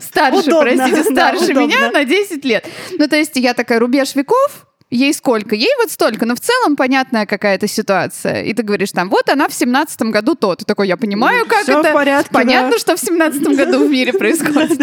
Старше, 0.00 0.48
Удобно, 0.50 0.74
простите, 0.76 1.02
да, 1.14 1.28
старше 1.28 1.52
удобно. 1.52 1.60
меня 1.66 1.90
на 1.90 2.04
10 2.04 2.44
лет. 2.44 2.66
Ну, 2.98 3.08
то 3.08 3.16
есть 3.16 3.36
я 3.36 3.54
такая, 3.54 3.78
рубеж 3.78 4.14
веков, 4.14 4.66
ей 4.90 5.12
сколько? 5.14 5.54
Ей 5.54 5.72
вот 5.80 5.90
столько, 5.90 6.26
но 6.26 6.34
в 6.34 6.40
целом 6.40 6.76
понятная 6.76 7.26
какая-то 7.26 7.66
ситуация. 7.66 8.42
И 8.42 8.52
ты 8.54 8.62
говоришь 8.62 8.92
там, 8.92 9.08
вот 9.10 9.28
она 9.28 9.48
в 9.48 9.54
семнадцатом 9.54 10.10
году 10.10 10.34
то. 10.34 10.54
Ты 10.54 10.64
такой, 10.64 10.88
я 10.88 10.96
понимаю, 10.96 11.46
как 11.46 11.62
Всё 11.62 11.78
в 11.78 11.84
это. 11.84 11.92
порядке, 11.92 12.30
Понятно, 12.32 12.72
да. 12.72 12.78
что 12.78 12.96
в 12.96 13.00
семнадцатом 13.00 13.54
году 13.56 13.86
в 13.86 13.90
мире 13.90 14.12
происходит. 14.12 14.80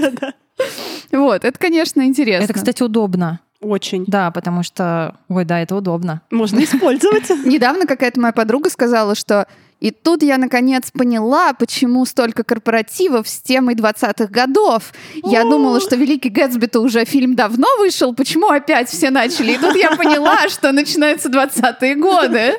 Вот, 1.12 1.46
это, 1.46 1.58
конечно, 1.58 2.02
интересно. 2.06 2.44
Это, 2.46 2.54
кстати, 2.54 2.84
удобно. 2.84 3.40
Очень. 3.62 4.06
Да, 4.08 4.32
потому 4.32 4.64
что, 4.64 5.16
ой, 5.30 5.46
да, 5.46 5.60
это 5.60 5.76
удобно. 5.76 6.22
Можно 6.32 6.64
использовать. 6.64 7.30
Недавно 7.46 7.86
какая-то 7.86 8.20
моя 8.20 8.34
подруга 8.34 8.70
сказала, 8.72 9.14
что 9.16 9.48
и 9.82 9.90
тут 9.90 10.22
я 10.22 10.38
наконец 10.38 10.92
поняла, 10.92 11.54
почему 11.54 12.06
столько 12.06 12.44
корпоративов 12.44 13.28
с 13.28 13.42
темой 13.42 13.74
20-х 13.74 14.28
годов. 14.28 14.94
Я 15.24 15.44
думала, 15.44 15.82
что 15.82 15.96
«Великий 15.96 16.30
Гэтсби»-то 16.30 16.80
уже 16.80 17.04
фильм 17.04 17.36
давно 17.36 17.68
вышел, 17.80 18.14
почему 18.14 18.48
опять 18.48 18.90
все 18.90 19.10
начали? 19.10 19.54
И 19.54 19.58
тут 19.58 19.76
я 19.76 19.96
поняла, 19.96 20.38
что 20.50 20.72
начинаются 20.72 21.30
20-е 21.30 21.96
годы. 21.96 22.54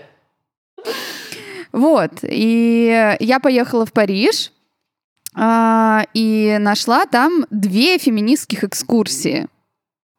Вот, 1.70 2.10
и 2.22 3.16
я 3.20 3.38
поехала 3.38 3.86
в 3.86 3.92
Париж, 3.92 4.50
а, 5.34 6.04
и 6.14 6.56
нашла 6.58 7.06
там 7.06 7.46
две 7.50 7.98
феминистских 7.98 8.64
экскурсии. 8.64 9.46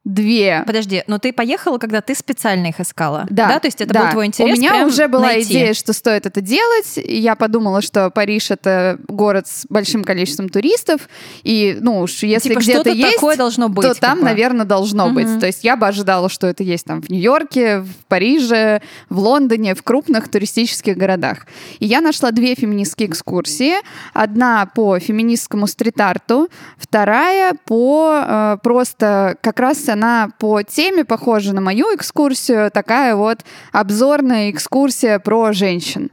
Две. 0.06 0.64
Подожди, 0.68 1.02
но 1.08 1.18
ты 1.18 1.32
поехала, 1.32 1.78
когда 1.78 2.02
ты 2.02 2.14
специально 2.14 2.68
их 2.68 2.80
искала? 2.82 3.26
Да. 3.30 3.58
то 3.60 3.68
есть 3.68 3.80
это 3.80 3.94
да. 3.94 4.04
был 4.04 4.12
твой 4.12 4.26
интерес 4.26 4.58
У 4.58 4.60
меня 4.62 4.86
уже 4.86 5.08
была 5.08 5.28
найти? 5.28 5.54
идея, 5.54 5.74
что 5.74 5.94
стоит 5.94 6.26
это 6.26 6.42
делать. 6.42 6.98
Я 6.98 7.36
подумала, 7.36 7.82
что 7.82 8.10
Париж 8.10 8.52
это 8.52 9.00
город 9.08 9.48
с 9.48 9.66
большим 9.70 10.04
количеством 10.04 10.50
туристов. 10.50 11.08
И, 11.44 11.78
ну 11.80 12.02
уж, 12.02 12.24
если 12.24 12.50
Типа 12.50 12.60
где-то 12.60 12.90
есть, 12.90 13.16
такое 13.16 13.38
должно 13.38 13.70
быть. 13.70 13.88
то 13.88 13.94
там, 13.94 14.20
бы. 14.20 14.26
наверное, 14.26 14.66
должно 14.66 15.06
Мгм. 15.08 15.16
быть. 15.16 15.40
То 15.40 15.46
есть 15.48 15.64
я 15.64 15.78
бы 15.78 15.88
ожидала, 15.88 16.28
что 16.28 16.48
это 16.48 16.64
есть 16.64 16.84
там 16.86 17.02
в 17.02 17.10
Нью-Йорке, 17.10 17.80
в 17.80 18.06
Париже, 18.10 18.82
в 19.10 19.20
Лондоне, 19.20 19.74
в 19.74 19.84
крупных 19.84 20.28
туристических 20.30 20.98
городах. 20.98 21.48
И 21.80 21.86
я 21.86 22.02
нашла 22.02 22.32
две 22.32 22.56
феминистские 22.56 23.08
экскурсии. 23.08 23.76
Одна 24.14 24.66
по 24.66 25.00
феминистскому 25.00 25.66
стрит-арту, 25.66 26.50
вторая 26.78 27.54
по 27.66 28.22
э, 28.22 28.58
просто 28.62 29.38
как 29.42 29.60
раз 29.62 29.93
она 29.94 30.30
по 30.40 30.62
теме 30.62 31.06
похожа 31.06 31.54
на 31.54 31.62
мою 31.62 31.96
экскурсию, 31.96 32.70
такая 32.72 33.16
вот 33.16 33.40
обзорная 33.72 34.52
экскурсия 34.52 35.20
про 35.20 35.54
женщин. 35.54 36.12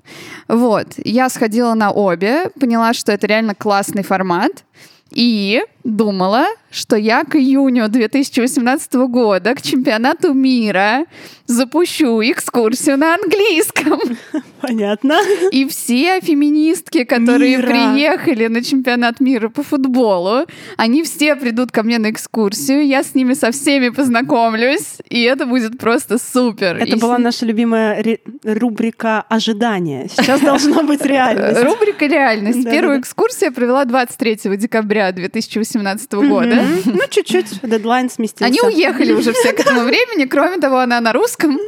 Вот, 0.48 0.86
я 0.96 1.28
сходила 1.28 1.74
на 1.74 1.90
обе, 1.90 2.50
поняла, 2.60 2.92
что 2.92 3.12
это 3.12 3.26
реально 3.26 3.54
классный 3.54 4.02
формат. 4.02 4.64
И 5.10 5.62
думала, 5.84 6.46
что 6.70 6.96
я 6.96 7.24
к 7.24 7.36
июню 7.36 7.88
2018 7.88 8.94
года, 9.08 9.54
к 9.54 9.62
чемпионату 9.62 10.32
мира, 10.34 11.04
запущу 11.46 12.20
экскурсию 12.22 12.96
на 12.96 13.14
английском. 13.14 13.98
Понятно. 14.60 15.18
И 15.50 15.66
все 15.66 16.20
феминистки, 16.20 17.04
которые 17.04 17.56
Мира. 17.56 17.66
приехали 17.68 18.46
на 18.46 18.62
чемпионат 18.62 19.18
мира 19.20 19.48
по 19.48 19.62
футболу, 19.62 20.44
они 20.76 21.02
все 21.02 21.34
придут 21.34 21.72
ко 21.72 21.82
мне 21.82 21.98
на 21.98 22.10
экскурсию, 22.10 22.86
я 22.86 23.02
с 23.02 23.14
ними 23.14 23.32
со 23.34 23.50
всеми 23.50 23.88
познакомлюсь, 23.88 24.98
и 25.08 25.22
это 25.22 25.46
будет 25.46 25.78
просто 25.78 26.18
супер. 26.18 26.76
Это 26.76 26.84
И 26.96 27.00
была 27.00 27.16
с- 27.16 27.20
наша 27.20 27.46
любимая 27.46 28.02
ре- 28.02 28.20
рубрика 28.44 29.22
«Ожидание». 29.28 30.08
Сейчас 30.14 30.40
должна 30.40 30.82
быть 30.82 31.00
реальность. 31.04 31.62
Рубрика 31.64 32.06
«Реальность». 32.06 32.64
Первую 32.64 33.00
экскурсию 33.00 33.46
я 33.48 33.52
провела 33.52 33.84
23 33.86 34.56
декабря 34.56 35.10
2018 35.10 35.69
года. 35.74 36.62
Мгм. 36.62 36.82
Ну, 36.96 37.00
чуть-чуть 37.08 37.60
дедлайн 37.62 38.10
сместился. 38.10 38.44
Они 38.46 38.60
уехали 38.60 39.12
уже 39.12 39.32
все 39.32 39.52
к 39.52 39.60
этому 39.60 39.82
времени. 39.82 40.26
Кроме 40.26 40.58
того, 40.58 40.78
она 40.78 41.00
на 41.00 41.12
русском. 41.12 41.58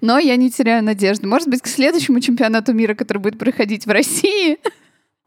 Но 0.00 0.18
я 0.18 0.36
не 0.36 0.50
теряю 0.50 0.82
надежды. 0.84 1.26
Может 1.26 1.48
быть, 1.48 1.62
к 1.62 1.66
следующему 1.66 2.20
чемпионату 2.20 2.72
мира, 2.72 2.94
который 2.94 3.18
будет 3.18 3.38
проходить 3.38 3.86
в 3.86 3.90
России, 3.90 4.58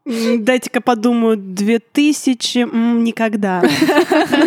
Дайте-ка 0.06 0.80
подумаю, 0.80 1.36
2000 1.36 2.58
м, 2.62 3.04
никогда. 3.04 3.62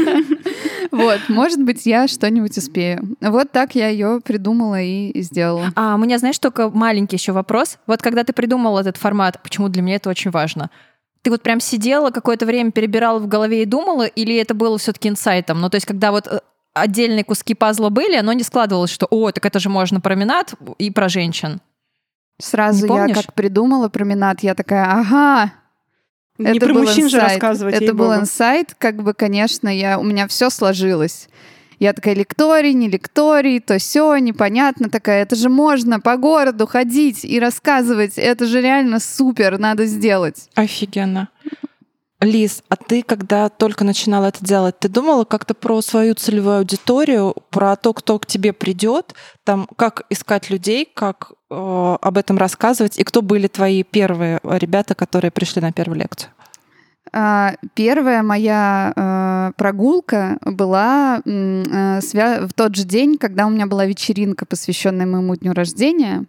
вот, 0.91 1.19
может 1.29 1.63
быть, 1.63 1.85
я 1.85 2.07
что-нибудь 2.07 2.57
успею. 2.57 3.15
Вот 3.21 3.51
так 3.51 3.75
я 3.75 3.87
ее 3.87 4.19
придумала 4.23 4.81
и 4.81 5.21
сделала. 5.21 5.71
А 5.75 5.95
у 5.95 5.97
меня, 5.99 6.17
знаешь, 6.17 6.39
только 6.39 6.69
маленький 6.69 7.17
еще 7.17 7.33
вопрос. 7.33 7.77
Вот 7.85 8.01
когда 8.01 8.23
ты 8.23 8.33
придумал 8.33 8.79
этот 8.79 8.97
формат, 8.97 9.41
почему 9.43 9.69
для 9.69 9.83
меня 9.83 9.97
это 9.97 10.09
очень 10.09 10.31
важно? 10.31 10.69
Ты 11.23 11.31
вот 11.31 11.41
прям 11.41 11.59
сидела 11.61 12.11
какое-то 12.11 12.45
время, 12.45 12.71
перебирала 12.71 13.17
в 13.17 13.27
голове 13.27 13.63
и 13.63 13.65
думала, 13.65 14.05
или 14.05 14.35
это 14.35 14.53
было 14.53 14.77
все-таки 14.77 15.07
инсайтом? 15.07 15.61
Ну, 15.61 15.69
то 15.69 15.75
есть, 15.75 15.87
когда 15.87 16.11
вот 16.11 16.27
э, 16.27 16.41
отдельные 16.73 17.23
куски 17.23 17.55
пазла 17.55 17.89
были, 17.89 18.17
оно 18.17 18.33
не 18.33 18.43
складывалось, 18.43 18.91
что, 18.91 19.07
о, 19.09 19.31
так 19.31 19.45
это 19.45 19.59
же 19.59 19.69
можно 19.69 20.01
променад 20.01 20.53
и 20.77 20.91
про 20.91 21.07
женщин. 21.07 21.61
Сразу 22.41 22.85
я 22.87 23.07
как 23.13 23.33
придумала 23.33 23.87
променад, 23.87 24.41
я 24.43 24.53
такая, 24.53 24.85
ага, 24.85 25.53
Не 26.37 26.57
это 26.57 26.65
про 26.65 26.73
был 26.73 26.81
мужчин 26.81 27.07
же 27.07 27.17
инсайт. 27.17 27.31
рассказывать, 27.31 27.75
Это 27.75 27.93
был 27.93 28.13
инсайт, 28.13 28.75
как 28.77 29.01
бы, 29.01 29.13
конечно, 29.13 29.69
я, 29.69 29.97
у 29.97 30.03
меня 30.03 30.27
все 30.27 30.49
сложилось. 30.49 31.29
Я 31.79 31.93
такая, 31.93 32.15
лекторий, 32.15 32.73
не 32.73 32.89
лекторий, 32.89 33.59
то 33.59 33.77
все 33.77 34.17
непонятно 34.17 34.89
такая. 34.89 35.23
Это 35.23 35.35
же 35.35 35.49
можно 35.49 35.99
по 35.99 36.17
городу 36.17 36.67
ходить 36.67 37.25
и 37.25 37.39
рассказывать. 37.39 38.13
Это 38.17 38.45
же 38.45 38.61
реально 38.61 38.99
супер, 38.99 39.57
надо 39.57 39.85
сделать. 39.85 40.49
Офигенно. 40.55 41.29
Лиз, 42.23 42.63
а 42.69 42.75
ты, 42.75 43.03
когда 43.03 43.49
только 43.49 43.83
начинала 43.83 44.27
это 44.27 44.43
делать, 44.45 44.79
ты 44.79 44.87
думала 44.87 45.25
как-то 45.25 45.53
про 45.53 45.81
свою 45.81 46.15
целевую 46.15 46.59
аудиторию, 46.59 47.35
про 47.49 47.75
то, 47.75 47.93
кто 47.93 48.17
к 48.17 48.25
тебе 48.25 48.53
придет, 48.53 49.13
там, 49.43 49.67
как 49.75 50.03
искать 50.09 50.49
людей, 50.49 50.89
как 50.93 51.33
э, 51.49 51.97
об 52.01 52.17
этом 52.17 52.37
рассказывать, 52.37 52.97
и 52.97 53.03
кто 53.03 53.21
были 53.21 53.47
твои 53.47 53.83
первые 53.83 54.39
ребята, 54.43 54.95
которые 54.95 55.31
пришли 55.31 55.61
на 55.61 55.73
первую 55.73 55.99
лекцию? 55.99 56.31
А, 57.15 57.53
Первая 57.75 58.23
моя 58.23 58.91
э, 58.95 59.51
прогулка 59.55 60.39
была 60.41 61.21
э, 61.23 61.99
в 62.01 62.53
тот 62.55 62.75
же 62.75 62.85
день, 62.85 63.17
когда 63.19 63.45
у 63.45 63.51
меня 63.51 63.67
была 63.67 63.85
вечеринка, 63.85 64.47
посвященная 64.47 65.05
моему 65.05 65.35
дню 65.35 65.53
рождения. 65.53 66.25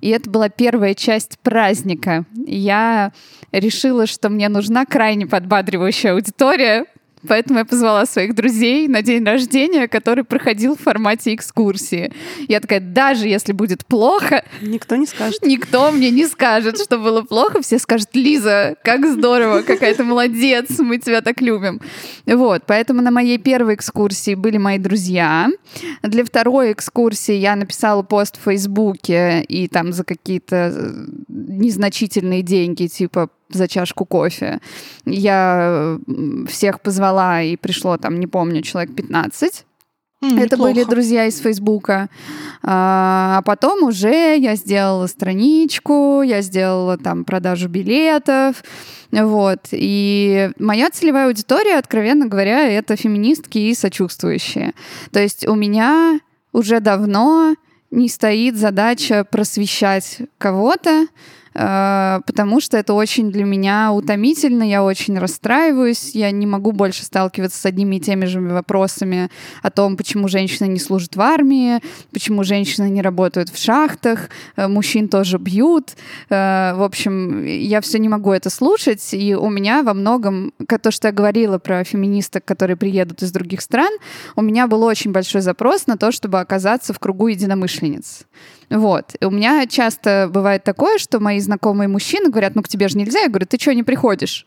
И 0.00 0.10
это 0.10 0.30
была 0.30 0.48
первая 0.48 0.94
часть 0.94 1.40
праздника. 1.40 2.24
Я 2.46 3.12
решила, 3.50 4.06
что 4.06 4.28
мне 4.28 4.48
нужна 4.48 4.86
крайне 4.86 5.26
подбадривающая 5.26 6.12
аудитория, 6.12 6.86
Поэтому 7.26 7.58
я 7.58 7.64
позвала 7.64 8.06
своих 8.06 8.34
друзей 8.34 8.88
на 8.88 9.02
день 9.02 9.24
рождения, 9.24 9.88
который 9.88 10.24
проходил 10.24 10.76
в 10.76 10.80
формате 10.80 11.34
экскурсии. 11.34 12.12
Я 12.48 12.60
такая, 12.60 12.80
даже 12.80 13.26
если 13.26 13.52
будет 13.52 13.86
плохо, 13.86 14.44
Никто 14.60 14.96
не 14.96 15.06
скажет. 15.06 15.42
Никто 15.42 15.90
мне 15.90 16.10
не 16.10 16.26
скажет, 16.26 16.80
что 16.80 16.98
было 16.98 17.22
плохо. 17.22 17.62
Все 17.62 17.78
скажут, 17.78 18.08
Лиза, 18.14 18.76
как 18.82 19.06
здорово, 19.06 19.62
какая 19.62 19.94
ты 19.94 20.04
молодец, 20.04 20.78
мы 20.78 20.98
тебя 20.98 21.20
так 21.20 21.40
любим. 21.40 21.80
Вот, 22.26 22.62
поэтому 22.66 23.02
на 23.02 23.10
моей 23.10 23.38
первой 23.38 23.74
экскурсии 23.74 24.34
были 24.34 24.58
мои 24.58 24.78
друзья. 24.78 25.48
Для 26.02 26.24
второй 26.24 26.72
экскурсии 26.72 27.34
я 27.34 27.56
написала 27.56 28.02
пост 28.02 28.38
в 28.38 28.44
Фейсбуке 28.44 29.42
и 29.42 29.68
там 29.68 29.92
за 29.92 30.04
какие-то 30.04 30.72
э, 30.74 31.06
незначительные 31.28 32.42
деньги, 32.42 32.86
типа 32.86 33.30
за 33.50 33.68
чашку 33.68 34.04
кофе. 34.04 34.60
Я 35.04 35.98
всех 36.48 36.80
позвала, 36.80 37.42
и 37.42 37.56
пришло 37.56 37.96
там, 37.96 38.20
не 38.20 38.26
помню, 38.26 38.62
человек 38.62 38.94
15. 38.94 39.64
М, 40.20 40.36
Это 40.36 40.56
были 40.56 40.70
неплохо. 40.70 40.90
друзья 40.90 41.26
из 41.26 41.38
Фейсбука. 41.38 42.08
А 42.62 43.36
а 43.38 43.42
потом 43.42 43.84
уже 43.84 44.36
я 44.36 44.56
сделала 44.56 45.06
страничку, 45.06 46.22
я 46.22 46.42
сделала 46.42 46.98
там 46.98 47.24
продажу 47.24 47.68
билетов. 47.68 48.64
Вот. 49.12 49.60
И 49.70 50.50
моя 50.58 50.90
целевая 50.90 51.28
аудитория, 51.28 51.78
откровенно 51.78 52.26
говоря, 52.26 52.68
это 52.68 52.96
феминистки 52.96 53.58
и 53.58 53.74
сочувствующие. 53.74 54.72
То 55.12 55.20
есть 55.20 55.46
у 55.46 55.54
меня 55.54 56.18
уже 56.52 56.80
давно 56.80 57.54
не 57.92 58.08
стоит 58.08 58.56
задача 58.56 59.24
просвещать 59.24 60.18
кого-то, 60.38 61.06
потому 61.58 62.60
что 62.60 62.76
это 62.76 62.94
очень 62.94 63.32
для 63.32 63.44
меня 63.44 63.90
утомительно, 63.92 64.62
я 64.62 64.84
очень 64.84 65.18
расстраиваюсь, 65.18 66.14
я 66.14 66.30
не 66.30 66.46
могу 66.46 66.70
больше 66.70 67.04
сталкиваться 67.04 67.58
с 67.60 67.66
одними 67.66 67.96
и 67.96 68.00
теми 68.00 68.26
же 68.26 68.40
вопросами 68.40 69.28
о 69.62 69.70
том, 69.70 69.96
почему 69.96 70.28
женщины 70.28 70.68
не 70.68 70.78
служат 70.78 71.16
в 71.16 71.20
армии, 71.20 71.80
почему 72.12 72.44
женщины 72.44 72.88
не 72.88 73.02
работают 73.02 73.48
в 73.48 73.58
шахтах, 73.58 74.30
э, 74.56 74.68
мужчин 74.68 75.08
тоже 75.08 75.38
бьют. 75.38 75.96
Э, 76.30 76.74
В 76.74 76.82
общем, 76.82 77.44
я 77.44 77.80
все 77.80 77.98
не 77.98 78.08
могу 78.08 78.32
это 78.32 78.50
слушать, 78.50 79.12
и 79.12 79.34
у 79.34 79.48
меня 79.50 79.82
во 79.82 79.94
многом, 79.94 80.52
то, 80.82 80.90
что 80.90 81.08
я 81.08 81.12
говорила 81.12 81.58
про 81.58 81.82
феминисток, 81.82 82.44
которые 82.44 82.76
приедут 82.76 83.22
из 83.22 83.32
других 83.32 83.62
стран, 83.62 83.92
у 84.36 84.42
меня 84.42 84.66
был 84.68 84.84
очень 84.84 85.10
большой 85.10 85.40
запрос 85.40 85.86
на 85.86 85.96
то, 85.96 86.12
чтобы 86.12 86.38
оказаться 86.38 86.92
в 86.92 86.98
кругу 86.98 87.28
единомышленниц. 87.28 88.26
Вот. 88.70 89.14
И 89.20 89.24
у 89.24 89.30
меня 89.30 89.66
часто 89.66 90.28
бывает 90.30 90.64
такое, 90.64 90.98
что 90.98 91.20
мои 91.20 91.40
знакомые 91.40 91.88
мужчины 91.88 92.30
говорят, 92.30 92.54
ну 92.54 92.62
к 92.62 92.68
тебе 92.68 92.88
же 92.88 92.98
нельзя. 92.98 93.20
Я 93.20 93.28
говорю, 93.28 93.46
ты 93.46 93.58
что 93.58 93.74
не 93.74 93.82
приходишь? 93.82 94.46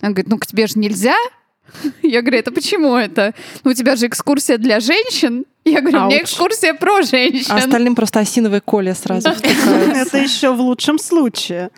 Он 0.00 0.10
говорит, 0.10 0.28
ну 0.28 0.38
к 0.38 0.46
тебе 0.46 0.66
же 0.66 0.78
нельзя. 0.78 1.16
Я 2.02 2.22
говорю, 2.22 2.38
это 2.38 2.50
почему 2.50 2.96
это? 2.96 3.34
Ну 3.62 3.72
у 3.72 3.74
тебя 3.74 3.96
же 3.96 4.06
экскурсия 4.06 4.56
для 4.56 4.80
женщин. 4.80 5.44
Я 5.64 5.80
говорю, 5.82 5.98
у 5.98 6.06
меня 6.06 6.16
Ауч. 6.16 6.24
экскурсия 6.24 6.72
про 6.72 7.02
женщин. 7.02 7.50
А 7.50 7.56
остальным 7.56 7.94
просто 7.94 8.20
осиновые 8.20 8.62
коля 8.62 8.94
сразу. 8.94 9.28
Это 9.28 10.16
еще 10.16 10.52
в 10.52 10.60
лучшем 10.60 10.98
случае. 10.98 11.70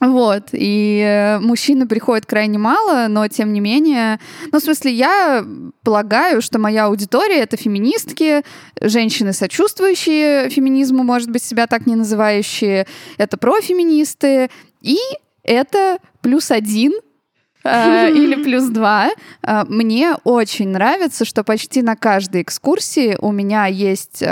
Вот, 0.00 0.50
и 0.52 1.02
э, 1.04 1.40
мужчины 1.40 1.88
приходят 1.88 2.24
крайне 2.24 2.56
мало, 2.56 3.08
но 3.08 3.26
тем 3.26 3.52
не 3.52 3.58
менее, 3.58 4.20
ну, 4.52 4.60
в 4.60 4.62
смысле, 4.62 4.92
я 4.92 5.44
полагаю, 5.82 6.40
что 6.40 6.60
моя 6.60 6.86
аудитория— 6.86 7.38
это 7.40 7.56
феминистки, 7.56 8.44
женщины, 8.80 9.32
сочувствующие 9.32 10.50
феминизму, 10.50 11.02
может 11.02 11.30
быть, 11.30 11.42
себя 11.42 11.66
так 11.66 11.86
не 11.86 11.96
называющие, 11.96 12.86
это 13.16 13.36
профеминисты, 13.38 14.50
и 14.82 14.98
это 15.42 15.98
плюс 16.20 16.52
один 16.52 16.92
э, 17.64 18.12
или 18.12 18.40
плюс 18.44 18.66
два. 18.66 19.10
Э, 19.42 19.64
Мне 19.68 20.14
очень 20.22 20.68
нравится, 20.68 21.24
что 21.24 21.42
почти 21.42 21.82
на 21.82 21.96
каждой 21.96 22.42
экскурсии 22.42 23.16
у 23.20 23.32
меня 23.32 23.66
есть 23.66 24.22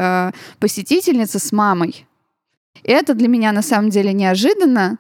посетительница 0.61 1.41
с 1.41 1.51
мамой. 1.51 2.07
Это 2.85 3.15
для 3.15 3.27
меня 3.27 3.51
на 3.51 3.63
самом 3.63 3.91
деле 3.91 4.13
неожиданно, 4.13 4.99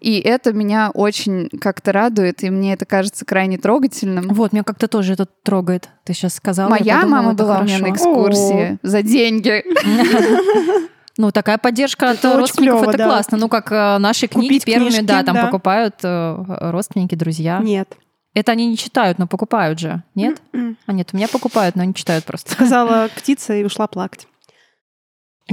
И 0.00 0.18
это 0.18 0.52
меня 0.52 0.90
очень 0.92 1.48
как-то 1.60 1.92
радует, 1.92 2.42
и 2.42 2.50
мне 2.50 2.72
это 2.72 2.86
кажется 2.86 3.24
крайне 3.24 3.58
трогательным. 3.58 4.28
Вот, 4.28 4.52
меня 4.52 4.64
как-то 4.64 4.88
тоже 4.88 5.12
это 5.12 5.26
трогает. 5.26 5.90
Ты 6.04 6.14
сейчас 6.14 6.34
сказала. 6.34 6.70
Моя 6.70 7.00
подумала, 7.00 7.22
мама 7.22 7.34
была 7.34 7.60
у 7.60 7.64
меня 7.64 7.78
на 7.78 7.90
экскурсии 7.90 8.74
О. 8.74 8.78
за 8.82 9.02
деньги. 9.02 9.62
Ну, 11.18 11.32
такая 11.32 11.58
поддержка 11.58 12.06
это 12.06 12.32
от 12.32 12.38
родственников 12.38 12.78
клево, 12.78 12.90
это 12.92 12.98
да. 12.98 13.04
классно. 13.04 13.36
Ну, 13.36 13.50
как 13.50 13.70
э, 13.72 13.98
наши 13.98 14.26
книги 14.26 14.46
Купить 14.46 14.64
первыми, 14.64 14.88
книжки, 14.88 15.04
да, 15.04 15.22
там 15.22 15.34
да. 15.34 15.46
покупают 15.46 15.96
э, 16.02 16.70
родственники, 16.70 17.14
друзья. 17.14 17.58
Нет. 17.58 17.94
Это 18.32 18.52
они 18.52 18.66
не 18.68 18.76
читают, 18.78 19.18
но 19.18 19.26
покупают 19.26 19.78
же, 19.78 20.02
нет? 20.14 20.40
Mm-mm. 20.54 20.76
А 20.86 20.92
нет, 20.92 21.10
у 21.12 21.16
меня 21.16 21.28
покупают, 21.28 21.76
но 21.76 21.84
не 21.84 21.92
читают 21.92 22.24
просто. 22.24 22.52
Сказала 22.52 23.10
птица 23.14 23.54
и 23.54 23.64
ушла 23.64 23.86
плакать. 23.86 24.28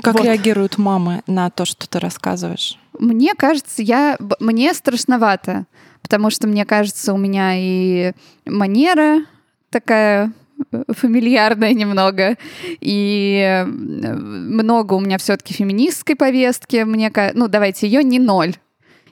Как 0.01 0.13
вот. 0.13 0.23
реагируют 0.23 0.77
мамы 0.77 1.21
на 1.27 1.49
то, 1.49 1.65
что 1.65 1.87
ты 1.87 1.99
рассказываешь? 1.99 2.77
Мне 2.99 3.33
кажется, 3.35 3.81
я 3.81 4.17
мне 4.39 4.73
страшновато, 4.73 5.65
потому 6.01 6.29
что 6.29 6.47
мне 6.47 6.65
кажется, 6.65 7.13
у 7.13 7.17
меня 7.17 7.53
и 7.55 8.13
манера 8.45 9.25
такая 9.69 10.31
э, 10.71 10.83
фамильярная 10.89 11.73
немного, 11.73 12.37
и 12.79 13.65
много 13.67 14.93
у 14.93 14.99
меня 14.99 15.17
все-таки 15.17 15.53
феминистской 15.53 16.15
повестки. 16.15 16.83
Мне, 16.83 17.11
ну, 17.33 17.47
давайте 17.47 17.87
ее 17.87 18.03
не 18.03 18.19
ноль. 18.19 18.55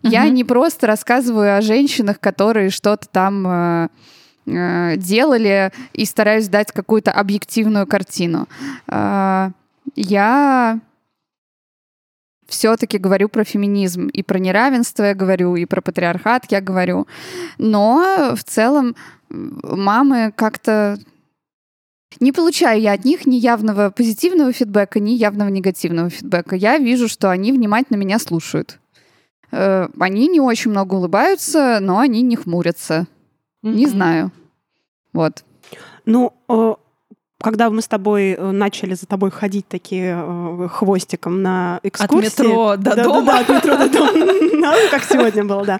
Uh-huh. 0.05 0.09
Я 0.09 0.29
не 0.29 0.43
просто 0.43 0.87
рассказываю 0.87 1.57
о 1.57 1.61
женщинах, 1.61 2.19
которые 2.19 2.69
что-то 2.69 3.07
там 3.07 3.47
э, 3.47 3.87
э, 4.45 4.97
делали, 4.97 5.71
и 5.93 6.05
стараюсь 6.05 6.47
дать 6.47 6.71
какую-то 6.71 7.11
объективную 7.11 7.87
картину. 7.87 8.47
Э, 8.87 9.49
я 9.95 10.79
все-таки 12.47 12.97
говорю 12.97 13.29
про 13.29 13.43
феминизм 13.43 14.07
и 14.07 14.23
про 14.23 14.39
неравенство 14.39 15.03
я 15.03 15.15
говорю, 15.15 15.55
и 15.55 15.65
про 15.65 15.81
патриархат 15.81 16.45
я 16.49 16.61
говорю. 16.61 17.07
Но 17.57 18.33
в 18.35 18.43
целом 18.43 18.95
мамы 19.29 20.31
как-то 20.35 20.97
не 22.19 22.31
получаю 22.31 22.81
я 22.81 22.93
от 22.93 23.03
них 23.03 23.25
ни 23.25 23.35
явного 23.35 23.89
позитивного 23.89 24.51
фидбэка, 24.51 24.99
ни 24.99 25.11
явного 25.11 25.49
негативного 25.49 26.09
фидбэка. 26.09 26.55
Я 26.55 26.77
вижу, 26.77 27.07
что 27.07 27.29
они 27.29 27.51
внимательно 27.51 27.97
меня 27.97 28.19
слушают. 28.19 28.79
Э, 29.51 29.87
они 29.99 30.27
не 30.27 30.39
очень 30.39 30.71
много 30.71 30.95
улыбаются, 30.95 31.79
но 31.81 31.99
они 31.99 32.21
не 32.21 32.35
хмурятся. 32.35 33.07
Mm-hmm. 33.63 33.73
Не 33.73 33.87
знаю. 33.87 34.31
Вот. 35.13 35.43
Ну, 36.05 36.33
когда 37.45 37.69
мы 37.69 37.83
с 37.83 37.87
тобой 37.87 38.31
э, 38.31 38.51
начали 38.51 38.95
за 38.95 39.05
тобой 39.05 39.29
ходить 39.29 39.67
такие 39.67 40.17
э, 40.17 40.67
хвостиком 40.67 41.43
на 41.43 41.79
экскурсии. 41.83 42.27
От 42.27 42.39
метро 42.39 42.75
до 42.75 42.95
да, 42.95 43.03
дома. 43.03 43.21
Да, 43.21 43.33
да, 43.33 43.39
от 43.39 43.49
метро 43.49 43.77
до 43.77 43.89
дома. 43.89 44.73
Как 44.89 45.03
сегодня 45.03 45.45
было, 45.45 45.63
да. 45.63 45.79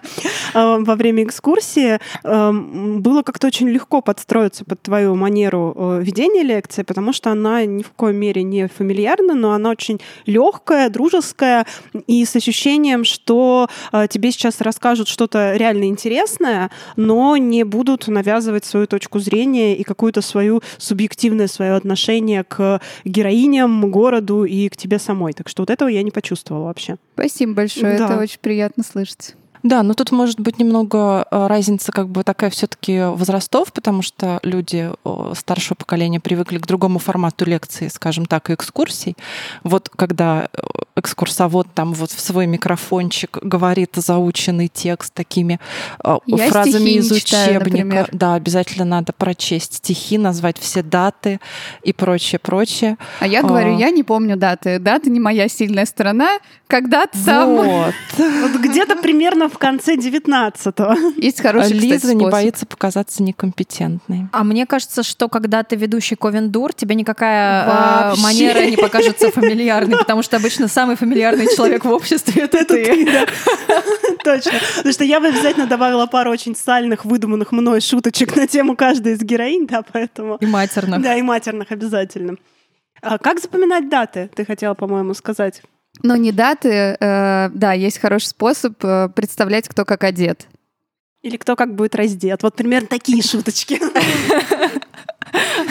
Э, 0.54 0.76
во 0.78 0.94
время 0.94 1.24
экскурсии 1.24 1.98
было 2.22 3.22
как-то 3.22 3.48
очень 3.48 3.68
легко 3.68 4.00
подстроиться 4.00 4.64
под 4.64 4.80
твою 4.80 5.16
манеру 5.16 5.98
ведения 6.00 6.44
лекции, 6.44 6.82
потому 6.82 7.12
что 7.12 7.32
она 7.32 7.64
ни 7.64 7.82
в 7.82 7.90
коей 7.90 8.14
мере 8.14 8.44
не 8.44 8.68
фамильярна, 8.68 9.34
но 9.34 9.52
она 9.52 9.70
очень 9.70 10.00
легкая, 10.24 10.88
дружеская 10.88 11.66
и 12.06 12.24
с 12.24 12.36
ощущением, 12.36 13.02
что 13.04 13.68
тебе 14.08 14.30
сейчас 14.30 14.60
расскажут 14.60 15.08
что-то 15.08 15.54
реально 15.56 15.84
интересное, 15.84 16.70
но 16.94 17.36
не 17.36 17.64
будут 17.64 18.06
навязывать 18.06 18.64
свою 18.64 18.86
точку 18.86 19.18
зрения 19.18 19.76
и 19.76 19.82
какую-то 19.82 20.20
свою 20.20 20.62
субъективную 20.78 21.48
свое 21.56 21.74
отношение 21.74 22.44
к 22.44 22.80
героиням, 23.04 23.90
городу 23.90 24.44
и 24.44 24.68
к 24.68 24.76
тебе 24.76 24.98
самой. 24.98 25.32
Так 25.32 25.48
что 25.48 25.62
вот 25.62 25.70
этого 25.70 25.88
я 25.88 26.02
не 26.02 26.10
почувствовала 26.10 26.64
вообще. 26.64 26.96
Спасибо 27.14 27.54
большое, 27.54 27.98
да. 27.98 28.04
это 28.06 28.18
очень 28.18 28.38
приятно 28.40 28.84
слышать. 28.84 29.34
Да, 29.62 29.82
но 29.82 29.94
тут 29.94 30.12
может 30.12 30.38
быть 30.38 30.60
немного 30.60 31.26
э, 31.28 31.46
разница 31.48 31.90
как 31.90 32.08
бы 32.08 32.22
такая 32.22 32.50
все-таки 32.50 33.02
возрастов, 33.06 33.72
потому 33.72 34.00
что 34.02 34.38
люди 34.44 34.92
старшего 35.34 35.74
поколения 35.74 36.20
привыкли 36.20 36.58
к 36.58 36.66
другому 36.66 37.00
формату 37.00 37.44
лекции, 37.44 37.88
скажем 37.88 38.26
так, 38.26 38.50
и 38.50 38.54
экскурсий. 38.54 39.16
Вот 39.64 39.88
когда 39.88 40.48
э, 40.52 40.60
экскурсовод 40.96 41.68
там 41.74 41.92
вот 41.92 42.10
в 42.10 42.18
свой 42.20 42.46
микрофончик 42.46 43.38
говорит 43.42 43.90
заученный 43.94 44.68
текст 44.68 45.12
такими 45.12 45.60
э, 46.02 46.16
Я 46.26 46.48
фразами 46.48 46.90
из 46.90 47.12
учебника. 47.12 48.04
Читаю, 48.04 48.06
да, 48.12 48.34
обязательно 48.34 48.86
надо 48.86 49.12
прочесть 49.12 49.74
стихи, 49.74 50.16
назвать 50.16 50.58
все 50.58 50.82
даты 50.82 51.38
и 51.82 51.92
прочее, 51.92 52.38
прочее. 52.38 52.96
А 53.20 53.26
я 53.26 53.42
говорю, 53.42 53.76
а... 53.76 53.78
я 53.78 53.90
не 53.90 54.02
помню 54.02 54.36
даты. 54.36 54.78
Даты 54.78 55.10
не 55.10 55.20
моя 55.20 55.48
сильная 55.48 55.84
сторона. 55.84 56.38
Когда-то 56.66 57.24
там... 57.24 57.54
Вот. 57.56 57.94
вот 58.16 58.60
где-то 58.60 58.96
примерно 58.96 59.48
в 59.48 59.58
конце 59.58 59.96
19-го. 59.96 61.20
Есть 61.20 61.40
хороший, 61.40 61.72
Лиза 61.72 61.96
кстати, 61.96 62.14
не 62.14 62.28
боится 62.28 62.66
показаться 62.66 63.22
некомпетентной. 63.22 64.28
А 64.32 64.44
мне 64.44 64.66
кажется, 64.66 65.02
что 65.02 65.28
когда 65.28 65.62
ты 65.62 65.76
ведущий 65.76 66.16
Ковендур, 66.16 66.72
тебе 66.72 66.94
никакая 66.94 68.14
э, 68.14 68.20
манера 68.20 68.64
не 68.64 68.76
покажется 68.76 69.30
фамильярной, 69.30 69.98
потому 69.98 70.22
что 70.22 70.38
обычно 70.38 70.68
самый 70.86 70.96
фамильярный 70.96 71.46
человек 71.46 71.84
в 71.84 71.90
обществе— 71.90 72.42
это 72.44 72.64
ты. 72.64 73.06
Точно. 74.24 74.52
Потому 74.76 74.92
что 74.92 75.04
я 75.04 75.18
бы 75.18 75.26
обязательно 75.26 75.66
добавила 75.66 76.06
пару 76.06 76.30
очень 76.30 76.54
сальных, 76.54 77.04
выдуманных 77.04 77.50
мной 77.50 77.80
шуточек 77.80 78.36
на 78.36 78.46
тему 78.46 78.76
каждой 78.76 79.14
из 79.14 79.20
героинь, 79.20 79.66
да, 79.66 79.82
поэтому... 79.82 80.36
И 80.36 80.46
матерных. 80.46 81.02
Да, 81.02 81.16
и 81.16 81.22
матерных 81.22 81.72
обязательно. 81.72 82.36
А 83.02 83.18
как 83.18 83.40
запоминать 83.40 83.88
даты, 83.88 84.30
ты 84.32 84.44
хотела, 84.44 84.74
по-моему, 84.74 85.14
сказать? 85.14 85.62
Но 86.04 86.14
не 86.14 86.30
даты, 86.30 86.68
э, 86.68 87.50
да, 87.52 87.72
есть 87.72 87.98
хороший 87.98 88.26
способ 88.26 88.76
э, 88.84 89.08
представлять, 89.08 89.68
кто 89.68 89.84
как 89.84 90.04
одет. 90.04 90.46
Или 91.22 91.36
кто 91.36 91.56
как 91.56 91.74
будет 91.74 91.96
раздет. 91.96 92.44
Вот 92.44 92.54
примерно 92.54 92.86
такие 92.86 93.22
шуточки. 93.22 93.80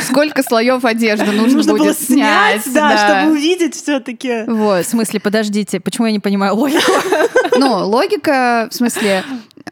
Сколько 0.02 0.44
слоев 0.44 0.84
одежды 0.86 1.32
нужно, 1.32 1.58
нужно 1.58 1.74
будет 1.74 2.00
снять, 2.00 2.62
да, 2.74 2.90
да, 2.90 2.98
чтобы 3.22 3.34
увидеть 3.34 3.76
все-таки. 3.76 4.44
Вот. 4.48 4.86
В 4.86 4.90
смысле, 4.90 5.20
подождите, 5.20 5.80
почему 5.80 6.08
я 6.08 6.12
не 6.12 6.20
понимаю 6.20 6.56
логику? 6.56 6.82
Ну, 7.58 7.88
логика, 7.88 8.68
в 8.70 8.76
смысле, 8.76 9.24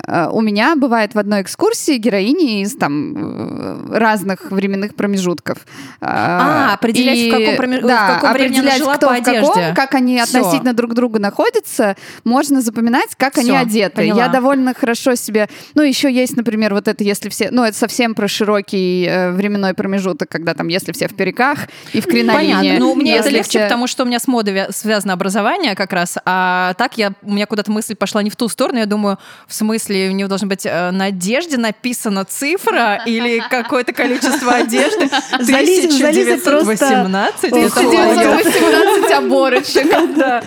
у 0.08 0.42
меня 0.42 0.76
бывает 0.76 1.16
в 1.16 1.20
одной 1.20 1.42
экскурсии 1.44 1.98
героини 1.98 2.62
из 2.62 2.76
там 2.76 3.14
э, 3.16 3.98
разных 3.98 4.52
временных 4.52 4.96
промежутков. 4.96 5.60
А, 6.02 6.74
определять, 6.74 7.18
и, 7.18 7.30
в 7.30 7.32
каком, 7.32 7.56
промеж... 7.56 7.82
да, 7.84 8.10
в 8.10 8.16
каком 8.16 8.34
времени 8.34 8.60
она 8.60 8.78
жила 8.78 8.96
кто 8.98 9.08
по 9.08 9.14
одежде. 9.14 9.42
Каком, 9.42 9.76
как 9.76 9.96
они 9.96 10.20
Всё. 10.20 10.40
относительно 10.40 10.74
друг 10.74 10.92
к 10.92 10.94
другу 10.94 11.20
находятся, 11.20 11.96
можно 12.26 12.62
запоминать, 12.62 13.16
как 13.16 13.34
Всё, 13.34 13.42
они 13.42 13.52
одеты. 13.52 13.96
Поняла. 13.98 14.26
Я 14.26 14.28
довольно 14.28 14.74
хорошо 14.74 15.16
себе... 15.16 15.48
Ну, 15.74 15.84
еще 15.84 16.12
есть, 16.12 16.36
например, 16.36 16.74
вот 16.74 16.88
это, 16.88 17.04
если 17.04 17.30
все... 17.30 17.50
Ну, 17.52 17.64
это 17.64 17.78
совсем 17.78 18.14
про 18.14 18.28
широкий 18.28 19.06
э, 19.06 19.32
временной 19.32 19.74
промежуток, 19.74 20.28
когда 20.28 20.54
там, 20.54 20.68
если 20.68 20.92
все 20.92 21.08
в 21.08 21.16
париках 21.16 21.60
и 21.94 22.02
в 22.02 22.08
кринолине. 22.08 22.56
Понятно. 22.56 22.80
Ну, 22.80 22.96
мне 22.96 23.16
это 23.16 23.30
легче, 23.30 23.50
все... 23.50 23.64
потому 23.64 23.88
что 23.88 24.04
у 24.04 24.06
меня 24.06 24.20
с 24.20 24.28
модой 24.28 24.66
связано 24.72 25.14
образование 25.14 25.76
как 25.76 25.94
раз, 25.94 26.18
а 26.26 26.74
так 26.78 26.98
я, 26.98 27.14
у 27.22 27.32
меня 27.32 27.46
куда-то 27.46 27.72
мысль 27.72 27.96
пошла 27.96 28.22
не 28.22 28.30
в 28.30 28.36
ту 28.36 28.50
сторону, 28.50 28.80
я 28.80 28.86
думаю, 28.86 29.18
в 29.48 29.54
смысле 29.54 29.83
смысле, 29.84 30.10
у 30.10 30.14
него 30.14 30.30
должна 30.30 30.48
быть 30.48 30.66
э, 30.66 30.92
на 30.92 31.06
одежде 31.06 31.58
написана 31.58 32.26
цифра 32.26 33.02
или 33.06 33.42
какое-то 33.50 33.94
количество 33.94 34.54
одежды? 34.54 35.10
1918? 35.32 37.44
1918 37.44 39.12
оборочек. 39.12 39.86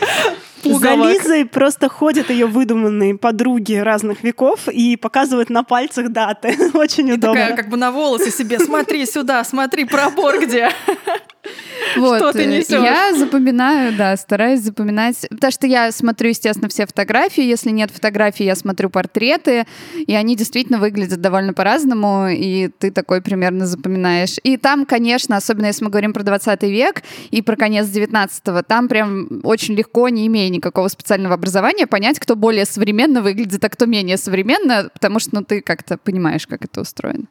За 0.64 0.94
Лизой 0.94 1.44
просто 1.44 1.88
ходят 1.88 2.30
ее 2.30 2.46
выдуманные 2.46 3.16
подруги 3.16 3.74
разных 3.74 4.24
веков 4.24 4.68
и 4.68 4.96
показывают 4.96 5.50
на 5.50 5.62
пальцах 5.62 6.10
даты. 6.10 6.56
Очень 6.74 7.12
удобно. 7.12 7.40
Такая 7.40 7.56
как 7.56 7.68
бы 7.68 7.76
на 7.76 7.92
волосы 7.92 8.30
себе. 8.30 8.58
Смотри 8.58 9.06
сюда, 9.06 9.44
смотри, 9.44 9.84
пробор 9.84 10.40
где. 10.40 10.70
Вот. 11.96 12.18
Что 12.18 12.32
ты 12.32 12.42
э, 12.42 12.46
несешь? 12.46 12.82
Я 12.82 13.14
запоминаю, 13.16 13.96
да, 13.96 14.16
стараюсь 14.16 14.60
запоминать. 14.60 15.26
Потому 15.30 15.50
что 15.50 15.66
я 15.66 15.92
смотрю, 15.92 16.28
естественно, 16.28 16.68
все 16.68 16.86
фотографии. 16.86 17.42
Если 17.42 17.70
нет 17.70 17.90
фотографий, 17.90 18.44
я 18.44 18.54
смотрю 18.54 18.90
портреты. 18.90 19.66
И 20.06 20.14
они 20.14 20.36
действительно 20.36 20.78
выглядят 20.78 21.20
довольно 21.20 21.54
по-разному. 21.54 22.28
И 22.28 22.68
ты 22.68 22.90
такой 22.90 23.22
примерно 23.22 23.66
запоминаешь. 23.66 24.36
И 24.42 24.56
там, 24.56 24.84
конечно, 24.84 25.36
особенно 25.36 25.66
если 25.66 25.84
мы 25.84 25.90
говорим 25.90 26.12
про 26.12 26.22
20 26.22 26.62
век 26.64 27.02
и 27.30 27.40
про 27.40 27.56
конец 27.56 27.86
19-го, 27.86 28.62
там 28.62 28.88
прям 28.88 29.40
очень 29.42 29.74
легко, 29.74 30.08
не 30.08 30.26
имея 30.26 30.50
никакого 30.50 30.88
специального 30.88 31.34
образования, 31.34 31.86
понять, 31.86 32.18
кто 32.18 32.36
более 32.36 32.64
современно 32.66 33.22
выглядит, 33.22 33.64
а 33.64 33.68
кто 33.68 33.86
менее 33.86 34.16
современно, 34.16 34.90
потому 34.92 35.18
что 35.18 35.36
ну, 35.36 35.44
ты 35.44 35.60
как-то 35.60 35.96
понимаешь, 35.98 36.46
как 36.46 36.64
это 36.64 36.80
устроено. 36.80 37.26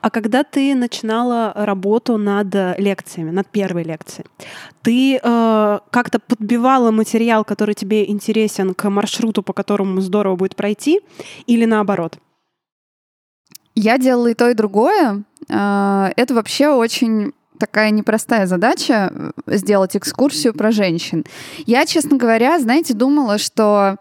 А 0.00 0.10
когда 0.10 0.44
ты 0.44 0.74
начинала 0.74 1.52
работу 1.54 2.16
над 2.16 2.54
лекциями, 2.78 3.30
над 3.30 3.48
первой 3.48 3.82
лекцией, 3.82 4.26
ты 4.82 5.16
э, 5.22 5.78
как-то 5.90 6.18
подбивала 6.18 6.90
материал, 6.90 7.44
который 7.44 7.74
тебе 7.74 8.08
интересен, 8.10 8.74
к 8.74 8.88
маршруту, 8.88 9.42
по 9.42 9.52
которому 9.52 10.00
здорово 10.00 10.36
будет 10.36 10.56
пройти, 10.56 11.00
или 11.46 11.64
наоборот? 11.64 12.18
Я 13.74 13.98
делала 13.98 14.28
и 14.28 14.34
то, 14.34 14.48
и 14.50 14.54
другое. 14.54 15.24
Э, 15.48 16.10
это 16.16 16.34
вообще 16.34 16.68
очень 16.68 17.32
такая 17.58 17.90
непростая 17.90 18.46
задача 18.46 19.12
э, 19.46 19.56
сделать 19.56 19.96
экскурсию 19.96 20.54
про 20.54 20.70
женщин. 20.70 21.24
Я, 21.66 21.86
честно 21.86 22.16
говоря, 22.16 22.58
знаете, 22.58 22.94
думала, 22.94 23.38
что 23.38 23.96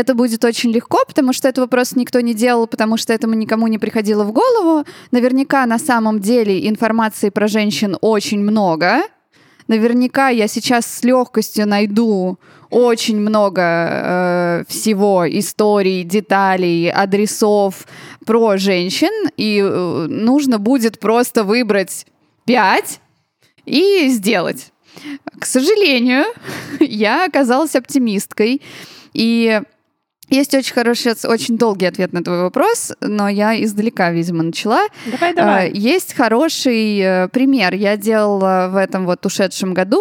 это 0.00 0.14
будет 0.14 0.44
очень 0.44 0.72
легко, 0.72 1.04
потому 1.06 1.32
что 1.32 1.48
этого 1.48 1.66
просто 1.66 1.98
никто 1.98 2.20
не 2.20 2.34
делал, 2.34 2.66
потому 2.66 2.96
что 2.96 3.12
этому 3.12 3.34
никому 3.34 3.66
не 3.68 3.78
приходило 3.78 4.24
в 4.24 4.32
голову. 4.32 4.84
Наверняка 5.10 5.66
на 5.66 5.78
самом 5.78 6.20
деле 6.20 6.68
информации 6.68 7.28
про 7.30 7.48
женщин 7.48 7.96
очень 8.00 8.40
много. 8.40 9.02
Наверняка 9.68 10.30
я 10.30 10.48
сейчас 10.48 10.86
с 10.86 11.04
легкостью 11.04 11.68
найду 11.68 12.38
очень 12.70 13.20
много 13.20 13.62
э, 13.62 14.64
всего, 14.68 15.24
историй, 15.28 16.02
деталей, 16.02 16.90
адресов 16.90 17.86
про 18.24 18.56
женщин, 18.56 19.30
и 19.36 19.60
э, 19.62 20.06
нужно 20.08 20.58
будет 20.58 20.98
просто 20.98 21.44
выбрать 21.44 22.06
пять 22.46 23.00
и 23.64 24.08
сделать. 24.08 24.72
К 25.38 25.46
сожалению, 25.46 26.24
я 26.80 27.26
оказалась 27.26 27.76
оптимисткой, 27.76 28.62
и 29.12 29.60
есть 30.30 30.54
очень 30.54 30.74
хороший, 30.74 31.12
очень 31.24 31.58
долгий 31.58 31.86
ответ 31.86 32.12
на 32.12 32.22
твой 32.22 32.42
вопрос, 32.42 32.92
но 33.00 33.28
я 33.28 33.62
издалека, 33.62 34.10
видимо, 34.10 34.42
начала. 34.42 34.86
Давай, 35.06 35.34
давай. 35.34 35.68
А, 35.68 35.70
Есть 35.72 36.14
хороший 36.14 36.98
э, 36.98 37.28
пример. 37.28 37.74
Я 37.74 37.96
делала 37.96 38.68
в 38.70 38.76
этом 38.76 39.06
вот 39.06 39.24
ушедшем 39.26 39.74
году 39.74 40.00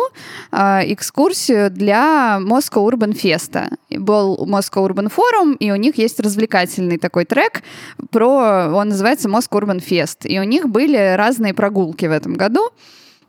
а, 0.51 0.81
экскурсию 0.85 1.69
для 1.71 2.39
Moscow 2.41 2.89
Urban 2.89 3.13
Fest. 3.13 3.71
Был 3.89 4.37
Moscow 4.47 4.87
Urban 4.87 5.11
Forum, 5.11 5.57
и 5.57 5.71
у 5.71 5.75
них 5.75 5.97
есть 5.97 6.19
развлекательный 6.19 6.97
такой 6.97 7.25
трек 7.25 7.63
про, 8.11 8.71
он 8.73 8.89
называется 8.89 9.27
Moscow 9.27 9.61
Urban 9.61 9.83
Fest. 9.83 10.27
И 10.27 10.39
у 10.39 10.43
них 10.43 10.69
были 10.69 11.15
разные 11.15 11.53
прогулки 11.53 12.05
в 12.05 12.11
этом 12.11 12.33
году. 12.35 12.69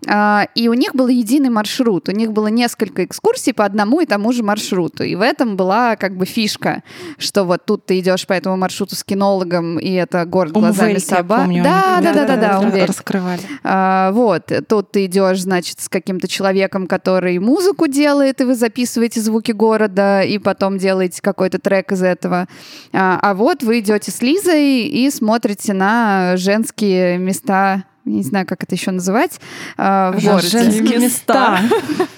А, 0.07 0.47
И 0.55 0.69
у 0.69 0.75
них 0.75 0.95
был 0.95 1.09
единый 1.09 1.51
маршрут. 1.51 2.09
У 2.09 2.13
них 2.13 2.33
было 2.33 2.47
несколько 2.49 3.05
экскурсий 3.05 3.53
по 3.53 3.65
одному 3.65 4.01
и 4.01 4.07
тому 4.07 4.33
же 4.33 4.43
маршруту. 4.43 5.05
И 5.05 5.15
в 5.15 5.21
этом 5.21 5.57
была 5.57 5.97
как 5.97 6.17
бы 6.17 6.27
фишка, 6.27 6.83
что 7.19 7.45
вот 7.45 7.65
тут 7.67 7.87
ты 7.87 7.99
идешь 7.99 8.27
по 8.27 8.33
этому 8.33 8.57
маршруту 8.57 8.97
с 8.97 9.05
кинологом, 9.05 9.79
и 9.79 9.91
это 9.93 10.25
город 10.25 10.53
глазами 10.53 10.91
Умвельт, 10.91 11.05
собак. 11.05 11.49
Да, 11.63 12.01
да, 12.03 12.13
да, 12.13 12.27
да, 12.27 12.37
да, 12.37 12.61
Умвельт. 12.61 12.89
раскрывали. 12.89 13.41
А, 13.63 14.13
вот, 14.13 14.51
тут 14.69 14.93
ты 14.93 15.07
идешь, 15.07 15.43
значит, 15.43 15.81
с 15.81 15.89
каким-то 15.89 16.29
человеком, 16.29 16.87
который 16.87 17.39
музыку 17.39 17.87
делает, 17.87 18.41
и 18.41 18.45
вы 18.45 18.55
записываете 18.55 19.21
звуки 19.21 19.53
города, 19.53 20.23
и 20.23 20.39
потом 20.39 20.79
делаете 20.79 21.21
какой-то 21.23 21.59
трек 21.59 21.93
из 21.93 22.03
этого. 22.03 22.47
А, 22.93 23.19
а 23.23 23.35
вот 23.35 23.63
вы 23.63 23.81
идете 23.81 24.11
с 24.11 24.23
Лизой 24.23 24.83
и 24.87 25.11
смотрите 25.11 25.73
на 25.73 26.37
женские 26.37 27.19
места 27.19 27.85
не 28.05 28.23
знаю, 28.23 28.47
как 28.47 28.63
это 28.63 28.75
еще 28.75 28.91
называть, 28.91 29.41
а, 29.77 30.13
в 30.13 30.25
городе. 30.25 30.49
Женские 30.49 30.99
места. 30.99 31.61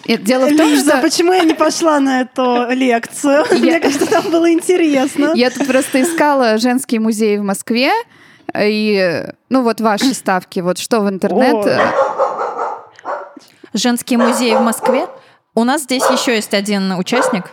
Дело 0.07 0.47
в 0.47 0.57
том, 0.57 0.69
Лиза, 0.69 0.93
что 0.93 1.03
почему 1.03 1.33
я 1.33 1.45
не 1.45 1.55
пошла 1.55 1.99
на 2.01 2.23
эту 2.23 2.71
лекцию? 2.71 3.45
Мне 3.51 3.81
кажется, 3.81 4.07
там 4.07 4.31
было 4.31 4.51
интересно. 4.53 5.33
я 5.35 5.51
тут 5.51 5.67
просто 5.67 6.03
искала 6.03 6.59
женские 6.59 7.01
музеи 7.01 7.37
в 7.37 7.43
Москве, 7.43 7.91
и, 8.59 9.25
ну, 9.49 9.63
вот 9.63 9.81
ваши 9.81 10.15
ставки, 10.15 10.61
вот 10.61 10.79
что 10.79 11.01
в 11.01 11.09
интернет... 11.09 11.67
О. 11.67 12.03
Женские 13.75 14.19
музеи 14.19 14.55
в 14.55 14.61
Москве. 14.61 15.07
У 15.55 15.65
нас 15.65 15.83
здесь 15.83 16.03
еще 16.11 16.35
есть 16.35 16.53
один 16.53 16.93
участник. 16.93 17.45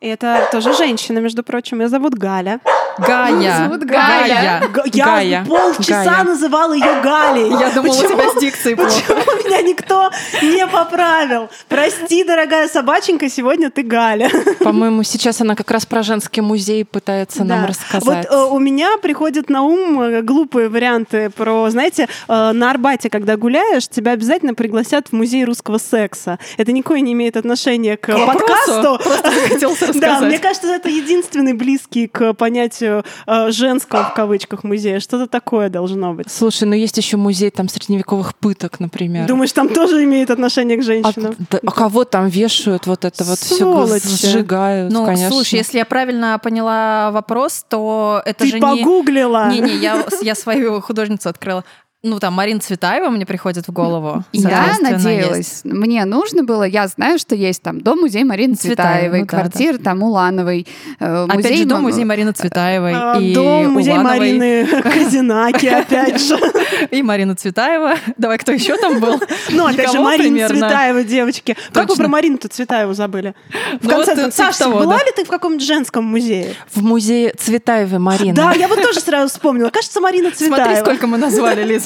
Это 0.00 0.48
тоже 0.50 0.74
женщина, 0.74 1.18
между 1.18 1.42
прочим. 1.42 1.80
Ее 1.80 1.88
зовут 1.88 2.14
Галя. 2.14 2.60
Гая. 2.98 3.56
Зовут 3.64 3.84
Галя. 3.84 4.62
Га- 4.72 4.82
Я 4.92 5.04
Гая. 5.04 5.44
полчаса 5.46 6.04
Гая. 6.04 6.24
называла 6.24 6.72
ее 6.72 7.00
Галей. 7.02 7.50
Я 7.50 7.70
думала, 7.70 7.92
у 7.94 7.96
Почему- 8.02 8.08
тебя 8.20 8.30
с 8.30 8.40
дикцией 8.40 8.76
плохо. 8.76 8.90
Почему 8.90 9.44
меня 9.46 9.62
никто 9.62 10.10
не 10.42 10.66
поправил? 10.66 11.48
Прости, 11.68 12.24
дорогая 12.24 12.68
собаченька, 12.68 13.28
сегодня 13.28 13.70
ты 13.70 13.82
Галя. 13.82 14.30
По-моему, 14.60 15.02
сейчас 15.02 15.40
она 15.40 15.54
как 15.54 15.70
раз 15.70 15.86
про 15.86 16.02
женский 16.02 16.40
музей 16.40 16.84
пытается 16.84 17.44
нам 17.44 17.62
Да. 17.62 17.66
рассказать. 17.68 18.26
Вот 18.30 18.34
э, 18.34 18.44
у 18.50 18.58
меня 18.58 18.96
приходят 18.98 19.50
на 19.50 19.62
ум 19.62 20.00
э, 20.00 20.22
глупые 20.22 20.68
варианты 20.68 21.30
про, 21.30 21.68
знаете, 21.70 22.08
э, 22.28 22.52
на 22.52 22.70
Арбате, 22.70 23.10
когда 23.10 23.36
гуляешь, 23.36 23.88
тебя 23.88 24.12
обязательно 24.12 24.54
пригласят 24.54 25.08
в 25.08 25.12
музей 25.12 25.44
русского 25.44 25.78
секса. 25.78 26.38
Это 26.56 26.72
никакое 26.72 27.00
не 27.00 27.12
имеет 27.12 27.36
отношения 27.36 27.96
к, 27.96 28.06
подкасту. 28.26 28.98
Просто 29.02 29.30
захотелось 29.32 29.78
Да, 29.80 29.86
рассказать. 29.88 30.22
мне 30.28 30.38
кажется, 30.38 30.68
это 30.68 30.88
единственный 30.88 31.52
близкий 31.52 32.06
к 32.06 32.32
понятию 32.34 32.85
э, 33.26 33.50
женского 33.50 34.04
в 34.04 34.14
кавычках 34.14 34.64
музея. 34.64 35.00
Что-то 35.00 35.26
такое 35.26 35.68
должно 35.68 36.14
быть. 36.14 36.30
Слушай, 36.30 36.64
ну 36.64 36.74
есть 36.74 36.96
еще 36.96 37.16
музей 37.16 37.50
там 37.50 37.68
средневековых 37.68 38.34
пыток, 38.36 38.80
например. 38.80 39.26
Думаешь, 39.26 39.52
там 39.52 39.68
тоже 39.68 40.04
имеет 40.04 40.30
отношение 40.30 40.76
к 40.76 40.80
а, 40.80 40.82
женщинам? 40.82 41.34
да, 41.50 41.58
а 41.64 41.70
кого 41.70 42.04
там 42.04 42.28
вешают 42.28 42.86
вот 42.86 43.04
это 43.04 43.24
вот 43.24 43.38
все 43.38 43.56
Сволочи. 43.56 44.26
сжигают, 44.26 44.92
Ну, 44.92 45.04
конечно. 45.04 45.30
слушай, 45.30 45.54
если 45.54 45.78
я 45.78 45.84
правильно 45.84 46.38
поняла 46.42 47.10
вопрос, 47.12 47.64
то 47.68 48.22
это 48.24 48.44
Ты 48.44 48.50
же 48.50 48.54
не... 48.54 48.60
погуглила. 48.60 49.50
Не-не, 49.50 49.76
я, 49.76 50.04
я 50.22 50.34
свою 50.34 50.80
художницу 50.80 51.28
открыла. 51.28 51.64
Ну, 52.02 52.20
там, 52.20 52.34
Марина 52.34 52.60
Цветаева 52.60 53.08
мне 53.08 53.26
приходит 53.26 53.66
в 53.66 53.72
голову. 53.72 54.22
Я 54.32 54.42
Соответственно, 54.42 54.88
есть. 54.90 55.04
надеялась. 55.04 55.60
Мне 55.64 56.04
нужно 56.04 56.44
было, 56.44 56.62
я 56.62 56.86
знаю, 56.86 57.18
что 57.18 57.34
есть 57.34 57.62
там 57.62 57.80
дом-музей 57.80 58.22
Марины 58.22 58.54
Цветаевой, 58.54 58.86
Цветаевой, 58.86 59.20
ну 59.20 59.26
да, 59.26 59.30
квартира 59.38 59.78
там 59.78 60.02
Улановой, 60.04 60.66
э, 61.00 61.24
Опять 61.24 61.36
музей... 61.36 61.56
же, 61.56 61.64
дом, 61.64 61.78
м- 61.78 61.82
музей 61.84 62.04
Марины 62.04 62.30
Цветаевой 62.32 62.92
А, 62.94 63.18
и 63.18 63.34
Дом, 63.34 63.72
музей 63.72 63.94
Улановой, 63.94 64.18
Марины 64.38 64.82
Казинаки, 64.82 65.66
опять 65.66 66.20
же. 66.20 66.38
и 66.92 67.02
Марина 67.02 67.34
Цветаева. 67.34 67.94
Давай, 68.16 68.38
кто 68.38 68.52
еще 68.52 68.76
там 68.76 69.00
был? 69.00 69.20
Ну, 69.50 69.66
опять 69.66 69.90
же, 69.90 69.98
Марина. 69.98 70.48
Цветаева, 70.48 71.02
девочки. 71.02 71.56
Как 71.72 71.88
вы 71.88 71.96
про 71.96 72.06
Марину-то 72.08 72.46
Цветаеву 72.48 72.92
забыли? 72.94 73.34
В 73.80 73.84
Ну, 73.84 74.04
конце 74.04 74.30
Саша, 74.30 74.68
была 74.68 74.98
ли 74.98 75.10
ты 75.16 75.24
в 75.24 75.28
каком-нибудь 75.28 75.66
женском 75.66 76.04
музее? 76.04 76.54
В 76.72 76.82
музее 76.84 77.32
Цветаевой 77.36 77.98
Марины. 77.98 78.34
Да, 78.34 78.52
я 78.52 78.68
вот 78.68 78.80
тоже 78.80 79.00
сразу 79.00 79.32
вспомнила. 79.32 79.70
Кажется, 79.70 80.00
Марина 80.00 80.30
Цветаева. 80.30 80.56
Смотри, 80.64 80.76
сколько 80.80 81.06
мы 81.08 81.16
назвали, 81.18 81.64
Лиз. 81.64 81.85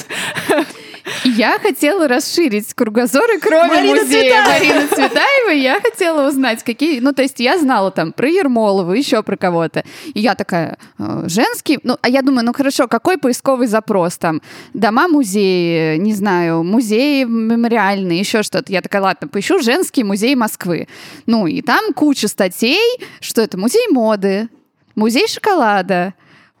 Я 1.23 1.59
хотела 1.59 2.07
расширить 2.07 2.73
кругозор, 2.73 3.29
и 3.31 3.39
кроме 3.39 3.67
Марина 3.67 4.01
музея 4.01 4.43
Цветаева. 4.43 4.73
Марины 4.73 4.87
Цветаевой, 4.87 5.59
я 5.59 5.81
хотела 5.81 6.27
узнать, 6.27 6.63
какие... 6.63 6.99
Ну, 6.99 7.13
то 7.13 7.21
есть 7.21 7.39
я 7.39 7.57
знала 7.57 7.91
там 7.91 8.11
про 8.11 8.29
Ермолову, 8.29 8.93
еще 8.93 9.23
про 9.23 9.37
кого-то. 9.37 9.83
И 10.13 10.19
я 10.19 10.35
такая, 10.35 10.77
э, 10.99 11.23
женский... 11.27 11.79
Ну, 11.83 11.97
а 12.01 12.09
я 12.09 12.21
думаю, 12.21 12.45
ну 12.45 12.53
хорошо, 12.53 12.87
какой 12.87 13.17
поисковый 13.17 13.67
запрос 13.67 14.17
там? 14.17 14.41
Дома-музеи, 14.73 15.97
не 15.97 16.13
знаю, 16.13 16.63
музеи 16.63 17.23
мемориальные, 17.23 18.19
еще 18.19 18.43
что-то. 18.43 18.71
Я 18.71 18.81
такая, 18.81 19.01
ладно, 19.01 19.27
поищу 19.27 19.59
женский 19.59 20.03
музей 20.03 20.35
Москвы. 20.35 20.87
Ну, 21.25 21.47
и 21.47 21.61
там 21.61 21.93
куча 21.93 22.27
статей, 22.27 22.99
что 23.19 23.41
это 23.41 23.57
музей 23.57 23.87
моды, 23.89 24.49
музей 24.95 25.27
шоколада, 25.27 26.13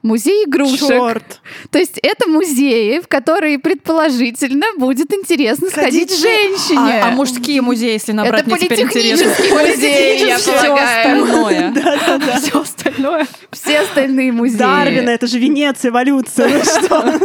музей 0.03 0.45
игрушек. 0.45 0.87
Черт. 0.87 1.41
То 1.69 1.79
есть 1.79 1.99
это 2.01 2.29
музеи, 2.29 2.99
в 2.99 3.07
которые 3.07 3.59
предположительно 3.59 4.65
будет 4.77 5.13
интересно 5.13 5.69
Ходить 5.69 6.11
сходить 6.11 6.11
же- 6.11 6.21
женщине. 6.23 7.01
А, 7.03 7.07
а 7.07 7.11
мужские 7.11 7.61
музеи, 7.61 7.93
если 7.93 8.11
набрать, 8.11 8.41
это 8.41 8.49
мне 8.51 8.59
теперь 8.65 8.81
интересно. 8.81 9.31
музей, 9.51 10.25
я 10.27 10.37
Все 10.37 10.51
полагаю. 10.53 10.97
остальное. 11.23 11.71
Да-да-да. 11.75 12.39
Все 12.39 12.61
остальное. 12.61 13.27
Все 13.51 13.79
остальные 13.79 14.31
музеи. 14.31 14.57
Дарвина, 14.57 15.09
это 15.09 15.27
же 15.27 15.39
Венеция, 15.39 15.89
эволюция. 15.91 16.47
Ну 16.49 16.63
что? 16.63 17.19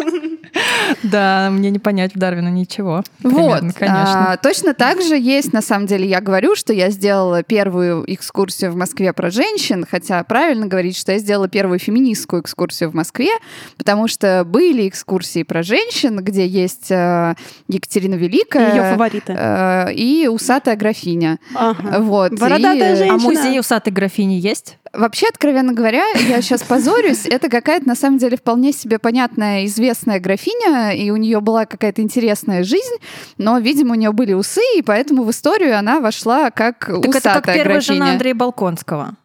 Да, 1.02 1.48
мне 1.50 1.70
не 1.70 1.78
понять 1.78 2.14
в 2.14 2.18
Дарвина 2.18 2.48
ничего. 2.48 3.02
Вот, 3.22 3.32
Примерно, 3.32 3.72
конечно. 3.72 4.32
а, 4.32 4.36
точно 4.36 4.74
так 4.74 5.02
же 5.02 5.16
есть, 5.16 5.52
на 5.52 5.62
самом 5.62 5.86
деле, 5.86 6.06
я 6.08 6.20
говорю, 6.20 6.54
что 6.56 6.72
я 6.72 6.90
сделала 6.90 7.42
первую 7.42 8.04
экскурсию 8.12 8.72
в 8.72 8.76
Москве 8.76 9.12
про 9.12 9.30
женщин, 9.30 9.86
хотя 9.88 10.22
правильно 10.24 10.66
говорить, 10.66 10.96
что 10.96 11.12
я 11.12 11.18
сделала 11.18 11.48
первую 11.48 11.78
феминистскую 11.78 12.42
экскурсию 12.42 12.90
в 12.90 12.94
Москве, 12.94 13.30
потому 13.76 14.08
что 14.08 14.44
были 14.46 14.88
экскурсии 14.88 15.42
про 15.42 15.62
женщин, 15.62 16.16
где 16.22 16.46
есть 16.46 16.90
э, 16.90 17.34
Екатерина 17.68 18.14
Великая 18.14 18.70
Ее 18.74 18.90
фавориты. 18.92 19.34
э, 19.36 19.92
и 19.92 20.28
усатая 20.28 20.76
графиня. 20.76 21.38
Ага. 21.54 22.00
Вот. 22.00 22.32
Бородатая 22.38 22.94
и- 22.94 22.96
женщина. 22.96 23.14
А 23.14 23.18
музей 23.18 23.60
усатой 23.60 23.92
графини 23.92 24.34
есть? 24.34 24.78
Вообще, 24.96 25.26
откровенно 25.28 25.72
говоря, 25.72 26.04
я 26.28 26.40
сейчас 26.40 26.62
позорюсь, 26.62 27.26
это 27.26 27.48
какая-то, 27.48 27.86
на 27.86 27.94
самом 27.94 28.18
деле, 28.18 28.36
вполне 28.36 28.72
себе 28.72 28.98
понятная, 28.98 29.66
известная 29.66 30.20
графиня, 30.20 30.92
и 30.92 31.10
у 31.10 31.16
нее 31.16 31.40
была 31.40 31.66
какая-то 31.66 32.02
интересная 32.02 32.64
жизнь, 32.64 32.96
но, 33.38 33.58
видимо, 33.58 33.92
у 33.92 33.94
нее 33.94 34.12
были 34.12 34.32
усы, 34.32 34.62
и 34.76 34.82
поэтому 34.82 35.24
в 35.24 35.30
историю 35.30 35.78
она 35.78 36.00
вошла 36.00 36.50
как 36.50 36.86
Так 36.86 36.98
это 36.98 37.08
усатая 37.08 37.42
как 37.42 37.54
первая 37.54 37.74
графиня. 37.76 37.96
жена 37.98 38.12
Андрея 38.12 38.34
Балконского. 38.34 39.16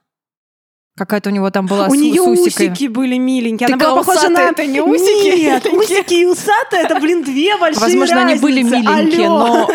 Какая-то 0.98 1.30
у 1.30 1.34
него 1.34 1.50
там 1.52 1.68
была 1.68 1.88
У 1.88 1.96
с, 1.96 1.98
нее 1.98 2.22
с 2.22 2.28
усикой. 2.28 2.68
усики 2.68 2.88
были 2.88 3.18
миленькие. 3.18 3.70
Так 3.70 3.78
Она 3.82 3.92
была 3.92 4.04
похожа 4.04 4.28
на... 4.28 4.40
это 4.50 4.66
не 4.66 4.82
усики? 4.82 5.40
Нет, 5.40 5.66
усики 5.72 6.16
и 6.16 6.26
усатые, 6.26 6.84
это, 6.84 7.00
блин, 7.00 7.24
две 7.24 7.56
большие 7.56 7.82
Возможно, 7.82 8.22
они 8.26 8.36
были 8.36 8.62
разницы. 8.62 8.90
миленькие, 8.92 9.28
Алло. 9.28 9.48
но 9.48 9.70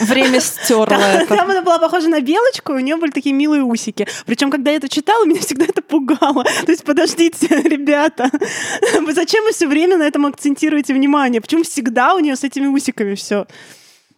время 0.06 0.40
стерло 0.40 0.94
это. 0.94 1.34
Там 1.34 1.50
она 1.50 1.62
была 1.62 1.80
похожа 1.80 2.08
на 2.08 2.20
белочку, 2.20 2.74
и 2.74 2.76
у 2.76 2.78
нее 2.80 2.96
были 2.96 3.10
такие 3.10 3.34
милые 3.34 3.64
усики. 3.64 4.06
Причем, 4.24 4.52
когда 4.52 4.70
я 4.70 4.76
это 4.76 4.88
читала, 4.88 5.24
меня 5.24 5.40
всегда 5.40 5.64
это 5.64 5.82
пугало. 5.82 6.44
То 6.44 6.70
есть, 6.70 6.84
подождите, 6.84 7.48
ребята, 7.64 8.30
вы 9.00 9.12
зачем 9.14 9.42
вы 9.44 9.52
все 9.52 9.66
время 9.66 9.96
на 9.96 10.04
этом 10.04 10.26
акцентируете 10.26 10.94
внимание? 10.94 11.40
Почему 11.40 11.64
всегда 11.64 12.14
у 12.14 12.20
нее 12.20 12.36
с 12.36 12.44
этими 12.44 12.68
усиками 12.68 13.16
все? 13.16 13.46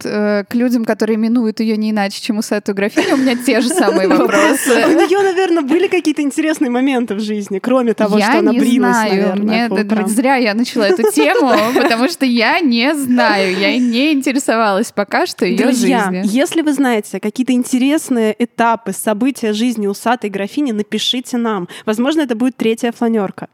Э, 0.04 0.44
к 0.48 0.54
людям, 0.54 0.84
которые 0.84 1.16
именуют 1.16 1.60
ее 1.60 1.76
не 1.76 1.90
иначе, 1.90 2.20
чем 2.20 2.38
усатую 2.38 2.74
графиню, 2.74 3.14
у 3.14 3.16
меня 3.16 3.36
те 3.36 3.60
же 3.60 3.68
самые 3.68 4.08
У 4.08 4.10
вопросы. 4.10 4.68
нее, 4.68 5.22
наверное, 5.22 5.62
были 5.62 5.88
какие-то 5.88 6.22
интересные 6.22 6.70
моменты 6.70 7.14
в 7.14 7.20
жизни, 7.20 7.58
кроме 7.58 7.94
того, 7.94 8.18
что 8.18 8.38
она 8.38 8.52
брилась, 8.52 8.96
наверное, 8.96 9.68
Мне 9.68 10.08
зря 10.08 10.36
я 10.36 10.54
начала 10.54 10.88
эту 10.88 11.02
тему, 11.12 11.52
потому 11.74 12.08
что 12.08 12.24
я 12.24 12.60
не 12.60 12.94
знаю, 12.94 13.56
я 13.58 13.78
не 13.78 14.12
интересовалась 14.12 14.92
пока 14.92 15.26
что 15.26 15.44
ее 15.44 15.72
жизнью. 15.72 16.22
если 16.24 16.62
вы 16.62 16.72
знаете 16.72 17.20
какие-то 17.20 17.52
интересные 17.52 18.34
этапы, 18.38 18.92
события 18.92 19.52
жизни 19.52 19.86
усатой 19.86 20.30
графини, 20.30 20.72
напишите 20.72 21.36
нам. 21.36 21.68
Возможно, 21.86 22.22
это 22.22 22.34
будет 22.34 22.56
третья 22.56 22.92
фланерка. 22.92 23.48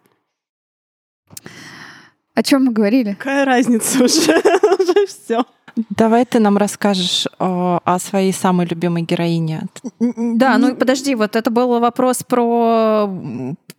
О 2.34 2.42
чем 2.42 2.64
мы 2.64 2.72
говорили? 2.72 3.14
Какая 3.18 3.44
разница 3.44 4.04
уже? 4.04 4.32
Уже 4.78 5.06
все. 5.06 5.44
Давай 5.90 6.24
ты 6.24 6.38
нам 6.40 6.56
расскажешь 6.56 7.26
э, 7.26 7.30
о 7.38 7.98
своей 7.98 8.32
самой 8.32 8.66
любимой 8.66 9.02
героине. 9.02 9.62
Да, 9.98 10.58
ну 10.58 10.74
подожди, 10.74 11.14
вот 11.14 11.36
это 11.36 11.50
был 11.50 11.78
вопрос 11.80 12.22
про... 12.22 13.08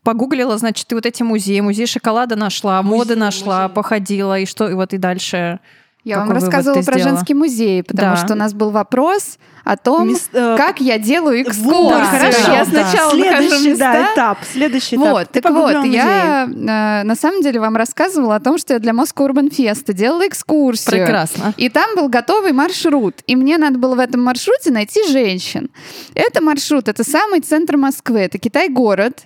Погуглила, 0.03 0.57
значит, 0.57 0.87
ты 0.87 0.95
вот 0.95 1.05
эти 1.05 1.21
музеи, 1.21 1.59
музей 1.59 1.85
шоколада 1.85 2.35
нашла, 2.35 2.81
моды 2.81 3.15
нашла, 3.15 3.69
походила, 3.69 4.39
и 4.39 4.45
что, 4.45 4.69
и 4.69 4.73
вот 4.73 4.93
и 4.93 4.97
дальше... 4.97 5.59
Я 6.03 6.17
вам 6.17 6.27
Какой 6.29 6.39
вывод 6.39 6.53
рассказывала 6.53 6.81
про 6.81 6.93
сделала? 6.93 7.15
женский 7.15 7.33
музей, 7.35 7.83
потому 7.83 8.15
Да. 8.15 8.17
что 8.17 8.33
у 8.33 8.35
нас 8.35 8.53
был 8.53 8.71
вопрос 8.71 9.37
о 9.63 9.77
том, 9.77 10.09
Мис- 10.09 10.29
э, 10.33 10.55
как 10.57 10.81
я 10.81 10.97
делаю 10.97 11.43
Вот, 11.43 11.51
экскурсию. 11.53 12.05
хорошо. 12.05 12.51
Я 12.51 12.65
да. 12.65 12.65
сначала 12.65 13.13
нахожу 13.13 13.49
Следующий, 13.49 13.75
да, 13.75 13.93
места, 13.93 14.13
этап. 14.13 14.37
Следующий 14.51 14.95
этап. 14.95 15.07
Вот, 15.07 15.29
Ты 15.31 15.41
так 15.41 15.51
вот, 15.51 15.73
погуглила 15.73 15.93
я 15.93 16.45
э, 16.49 17.03
на 17.03 17.15
самом 17.15 17.43
деле 17.43 17.59
вам 17.59 17.75
рассказывала 17.75 18.35
о 18.37 18.39
том, 18.39 18.57
что 18.57 18.73
я 18.73 18.79
для 18.79 18.93
Moscow 18.93 19.29
Urban 19.29 19.51
Fest 19.55 19.93
делала 19.93 20.27
экскурсию. 20.27 21.05
Прекрасно. 21.05 21.53
И 21.57 21.69
там 21.69 21.95
был 21.95 22.09
готовый 22.09 22.51
маршрут. 22.53 23.17
И 23.27 23.35
мне 23.35 23.59
надо 23.59 23.77
было 23.77 23.93
в 23.93 23.99
этом 23.99 24.23
маршруте 24.23 24.71
найти 24.71 25.07
женщин. 25.07 25.69
Это 26.15 26.41
маршрут, 26.41 26.87
это 26.87 27.03
самый 27.03 27.41
центр 27.41 27.77
Москвы, 27.77 28.21
это 28.21 28.39
Китай-город. 28.39 29.21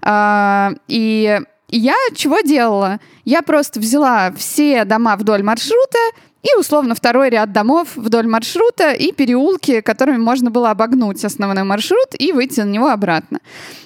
А, 0.00 0.72
и 0.88 1.40
я 1.78 1.96
чего 2.14 2.40
делала? 2.40 3.00
Я 3.24 3.42
просто 3.42 3.80
взяла 3.80 4.32
все 4.32 4.84
дома 4.84 5.16
вдоль 5.16 5.42
маршрута 5.42 5.98
и, 6.42 6.54
условно, 6.58 6.94
второй 6.94 7.30
ряд 7.30 7.52
домов 7.52 7.96
вдоль 7.96 8.26
маршрута 8.26 8.92
и 8.92 9.12
переулки, 9.12 9.80
которыми 9.80 10.18
можно 10.18 10.50
было 10.50 10.70
обогнуть 10.70 11.24
основной 11.24 11.64
маршрут 11.64 12.08
и 12.18 12.32
выйти 12.32 12.60
на 12.60 12.70
него 12.70 12.88
обратно. 12.88 13.40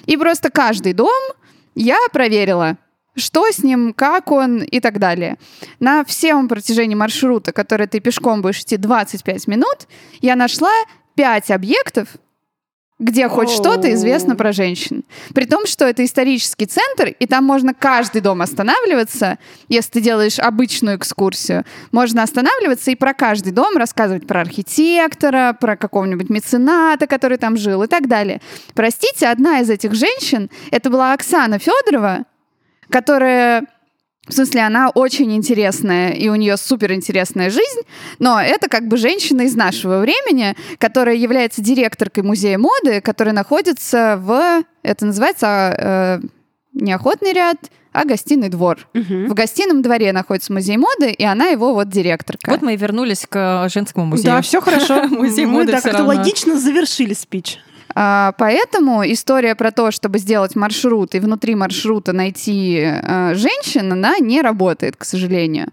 И 0.05 0.17
просто 0.17 0.49
каждый 0.49 0.93
дом 0.93 1.21
я 1.73 1.97
проверила, 2.11 2.77
что 3.15 3.49
с 3.49 3.63
ним, 3.63 3.93
как 3.93 4.31
он 4.31 4.59
и 4.59 4.79
так 4.81 4.99
далее. 4.99 5.37
На 5.79 6.03
всем 6.03 6.47
протяжении 6.47 6.95
маршрута, 6.95 7.53
который 7.53 7.87
ты 7.87 8.01
пешком 8.01 8.41
будешь 8.41 8.59
идти 8.59 8.77
25 8.77 9.47
минут, 9.47 9.87
я 10.21 10.35
нашла 10.35 10.71
5 11.15 11.51
объектов, 11.51 12.09
где 12.99 13.29
хоть 13.29 13.49
что-то 13.49 13.93
известно 13.93 14.35
про 14.35 14.51
женщин. 14.51 15.05
При 15.33 15.45
том, 15.45 15.65
что 15.65 15.85
это 15.85 16.03
исторический 16.03 16.65
центр, 16.65 17.07
и 17.07 17.25
там 17.25 17.45
можно 17.45 17.73
каждый 17.73 18.21
дом 18.21 18.41
останавливаться, 18.41 19.39
если 19.69 19.91
ты 19.91 20.01
делаешь 20.01 20.37
обычную 20.37 20.97
экскурсию. 20.97 21.63
Можно 21.93 22.23
останавливаться 22.23 22.91
и 22.91 22.95
про 22.95 23.13
каждый 23.13 23.53
дом 23.53 23.77
рассказывать 23.77 24.27
про 24.27 24.41
архитектора, 24.41 25.55
про 25.59 25.77
какого-нибудь 25.77 26.29
мецената, 26.29 27.07
который 27.07 27.37
там 27.37 27.55
жил 27.55 27.83
и 27.83 27.87
так 27.87 28.07
далее. 28.07 28.41
Простите, 28.73 29.27
одна 29.27 29.61
из 29.61 29.69
этих 29.69 29.93
женщин, 29.93 30.49
это 30.71 30.89
была 30.89 31.13
Оксана 31.13 31.57
Федорова, 31.57 32.25
которая 32.89 33.65
в 34.29 34.33
смысле, 34.33 34.61
она 34.61 34.89
очень 34.89 35.35
интересная, 35.35 36.11
и 36.11 36.29
у 36.29 36.35
нее 36.35 36.55
супер 36.57 36.93
интересная 36.93 37.49
жизнь, 37.49 37.81
но 38.19 38.39
это 38.39 38.69
как 38.69 38.87
бы 38.87 38.97
женщина 38.97 39.41
из 39.41 39.55
нашего 39.55 39.99
времени, 39.99 40.55
которая 40.77 41.15
является 41.15 41.61
директоркой 41.61 42.23
музея 42.23 42.57
моды, 42.57 43.01
который 43.01 43.33
находится 43.33 44.17
в, 44.21 44.63
это 44.83 45.05
называется 45.05 45.75
э, 45.77 46.19
не 46.73 46.93
охотный 46.93 47.33
ряд, 47.33 47.57
а 47.91 48.05
гостиный 48.05 48.49
двор. 48.49 48.87
В 48.93 49.33
гостином 49.33 49.81
дворе 49.81 50.11
находится 50.13 50.53
музей 50.53 50.77
моды, 50.77 51.11
и 51.11 51.23
она 51.23 51.47
его 51.47 51.73
вот 51.73 51.89
директорка. 51.89 52.51
Вот 52.51 52.61
мы 52.61 52.75
и 52.75 52.77
вернулись 52.77 53.25
к 53.27 53.67
женскому 53.69 54.05
музею. 54.05 54.27
Да, 54.27 54.41
все 54.41 54.61
хорошо. 54.61 55.07
Музей 55.09 55.45
Мы 55.45 55.53
моды 55.53 55.71
так 55.71 55.83
как-то 55.83 55.99
равно. 55.99 56.15
логично 56.15 56.59
завершили 56.59 57.13
спич. 57.13 57.57
А, 57.95 58.33
поэтому 58.37 59.03
история 59.03 59.55
про 59.55 59.71
то, 59.71 59.91
чтобы 59.91 60.19
сделать 60.19 60.55
маршрут 60.55 61.15
и 61.15 61.19
внутри 61.19 61.55
маршрута 61.55 62.13
найти 62.13 62.79
э, 62.81 63.33
женщин, 63.35 63.91
она 63.91 64.19
не 64.19 64.41
работает, 64.41 64.95
к 64.95 65.03
сожалению. 65.03 65.67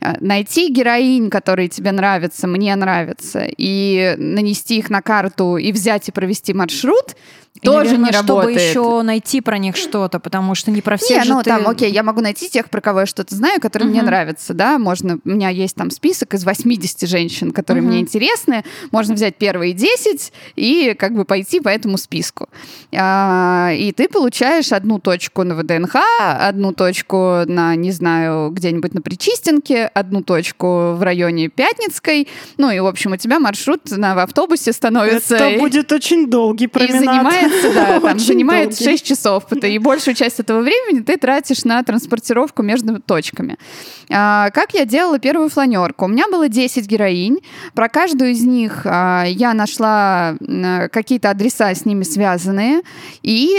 А, 0.00 0.16
Найти 0.20 0.72
героинь, 0.72 1.30
которые 1.30 1.68
тебе 1.68 1.92
нравятся, 1.92 2.46
мне 2.46 2.74
нравятся, 2.76 3.46
и 3.56 4.14
нанести 4.18 4.78
их 4.78 4.90
на 4.90 5.02
карту 5.02 5.56
и 5.56 5.72
взять 5.72 6.08
и 6.08 6.12
провести 6.12 6.54
маршрут, 6.54 7.16
Тоже 7.62 7.98
наверное, 7.98 8.06
не 8.06 8.12
чтобы 8.12 8.40
работает. 8.42 8.70
еще 8.70 9.02
найти 9.02 9.40
про 9.40 9.58
них 9.58 9.76
что-то, 9.76 10.20
потому 10.20 10.54
что 10.54 10.70
не 10.70 10.82
про 10.82 10.96
всех 10.96 11.18
Не, 11.18 11.24
же 11.24 11.32
ну 11.34 11.42
ты... 11.42 11.50
там, 11.50 11.66
окей, 11.66 11.90
я 11.90 12.02
могу 12.02 12.20
найти 12.20 12.48
тех, 12.48 12.68
про 12.70 12.80
кого 12.80 13.00
я 13.00 13.06
что-то 13.06 13.34
знаю, 13.34 13.60
которые 13.60 13.88
мне 13.88 14.02
нравятся, 14.02 14.54
да, 14.54 14.78
можно, 14.78 15.18
у 15.24 15.28
меня 15.28 15.48
есть 15.48 15.76
там 15.76 15.90
список 15.90 16.34
из 16.34 16.44
80 16.44 17.08
женщин, 17.08 17.52
которые 17.52 17.82
мне 17.82 18.00
интересны, 18.00 18.64
можно 18.90 19.14
взять 19.14 19.36
первые 19.36 19.72
10 19.72 20.32
и 20.56 20.94
как 20.98 21.14
бы 21.14 21.24
пойти 21.24 21.60
по 21.60 21.68
этому 21.68 21.98
списку. 21.98 22.48
А, 22.94 23.70
и 23.72 23.92
ты 23.92 24.08
получаешь 24.08 24.72
одну 24.72 24.98
точку 24.98 25.42
на 25.44 25.54
ВДНХ, 25.54 25.96
одну 26.18 26.72
точку 26.72 27.42
на, 27.46 27.74
не 27.76 27.92
знаю, 27.92 28.50
где-нибудь 28.50 28.94
на 28.94 29.00
Причистенке, 29.00 29.86
одну 29.86 30.22
точку 30.22 30.94
в 30.94 31.02
районе 31.02 31.48
Пятницкой, 31.48 32.28
ну 32.58 32.70
и, 32.70 32.78
в 32.80 32.86
общем, 32.86 33.12
у 33.12 33.16
тебя 33.16 33.38
маршрут 33.38 33.90
на 33.90 34.14
в 34.14 34.18
автобусе 34.18 34.72
становится... 34.72 35.36
Это 35.36 35.48
и- 35.50 35.58
будет 35.58 35.92
очень 35.92 36.28
долгий 36.28 36.64
и 36.64 36.68
променад. 36.68 37.45
Занимается, 37.48 37.74
да, 37.74 38.00
там 38.08 38.18
занимает 38.18 38.70
долгий. 38.70 38.84
6 38.84 39.06
часов. 39.06 39.52
И 39.52 39.78
большую 39.78 40.14
часть 40.14 40.40
этого 40.40 40.60
времени 40.60 41.00
ты 41.00 41.16
тратишь 41.16 41.64
на 41.64 41.82
транспортировку 41.82 42.62
между 42.62 43.00
точками. 43.00 43.56
А, 44.10 44.50
как 44.50 44.74
я 44.74 44.84
делала 44.84 45.18
первую 45.18 45.48
фланерку? 45.48 46.04
У 46.04 46.08
меня 46.08 46.24
было 46.30 46.48
10 46.48 46.86
героинь. 46.86 47.40
Про 47.74 47.88
каждую 47.88 48.30
из 48.30 48.42
них 48.42 48.82
а, 48.84 49.24
я 49.24 49.54
нашла 49.54 50.36
какие-то 50.92 51.30
адреса 51.30 51.74
с 51.74 51.84
ними 51.84 52.04
связанные. 52.04 52.82
И 53.22 53.56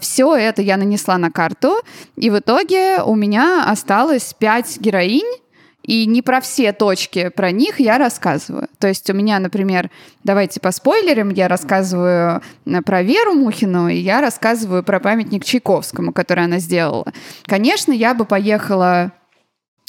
все 0.00 0.36
это 0.36 0.62
я 0.62 0.76
нанесла 0.76 1.18
на 1.18 1.30
карту. 1.30 1.74
И 2.16 2.30
в 2.30 2.38
итоге 2.38 3.02
у 3.02 3.14
меня 3.14 3.64
осталось 3.66 4.34
5 4.38 4.78
героинь. 4.80 5.41
И 5.82 6.06
не 6.06 6.22
про 6.22 6.40
все 6.40 6.72
точки 6.72 7.28
про 7.28 7.50
них 7.50 7.80
я 7.80 7.98
рассказываю. 7.98 8.68
То 8.78 8.88
есть 8.88 9.08
у 9.10 9.14
меня, 9.14 9.38
например, 9.38 9.90
давайте 10.24 10.60
по 10.60 10.70
спойлерам, 10.70 11.30
я 11.30 11.48
рассказываю 11.48 12.40
э, 12.66 12.82
про 12.82 13.02
Веру 13.02 13.34
Мухину, 13.34 13.88
и 13.88 13.96
я 13.96 14.20
рассказываю 14.20 14.82
про 14.82 15.00
памятник 15.00 15.44
Чайковскому, 15.44 16.12
который 16.12 16.44
она 16.44 16.58
сделала. 16.58 17.12
Конечно, 17.44 17.92
я 17.92 18.14
бы 18.14 18.24
поехала 18.24 19.12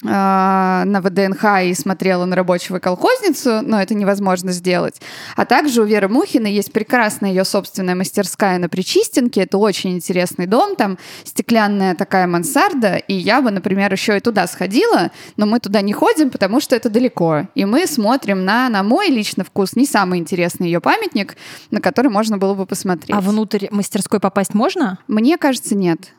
на 0.03 1.01
ВДНХ 1.03 1.63
и 1.63 1.73
смотрела 1.73 2.25
на 2.25 2.35
рабочего 2.35 2.79
колхозницу, 2.79 3.61
но 3.61 3.81
это 3.81 3.93
невозможно 3.93 4.51
сделать. 4.51 5.01
А 5.35 5.45
также 5.45 5.81
у 5.81 5.85
Веры 5.85 6.07
Мухиной 6.07 6.53
есть 6.53 6.71
прекрасная 6.71 7.29
ее 7.29 7.45
собственная 7.45 7.95
мастерская 7.95 8.57
на 8.57 8.69
Причистенке. 8.69 9.41
Это 9.41 9.57
очень 9.57 9.93
интересный 9.93 10.45
дом, 10.45 10.75
там 10.75 10.97
стеклянная 11.23 11.95
такая 11.95 12.27
мансарда, 12.27 12.97
и 12.97 13.13
я 13.13 13.41
бы, 13.41 13.51
например, 13.51 13.91
еще 13.91 14.17
и 14.17 14.19
туда 14.19 14.47
сходила, 14.47 15.11
но 15.37 15.45
мы 15.45 15.59
туда 15.59 15.81
не 15.81 15.93
ходим, 15.93 16.29
потому 16.29 16.59
что 16.59 16.75
это 16.75 16.89
далеко. 16.89 17.47
И 17.55 17.65
мы 17.65 17.87
смотрим 17.87 18.45
на, 18.45 18.69
на 18.69 18.83
мой 18.83 19.09
личный 19.09 19.45
вкус, 19.45 19.75
не 19.75 19.85
самый 19.85 20.19
интересный 20.19 20.67
ее 20.67 20.81
памятник, 20.81 21.37
на 21.71 21.81
который 21.81 22.11
можно 22.11 22.37
было 22.37 22.53
бы 22.53 22.65
посмотреть. 22.65 23.15
А 23.15 23.21
внутрь 23.21 23.67
мастерской 23.71 24.19
попасть 24.19 24.53
можно? 24.53 24.99
Мне 25.07 25.37
кажется, 25.37 25.75
нет. 25.75 26.13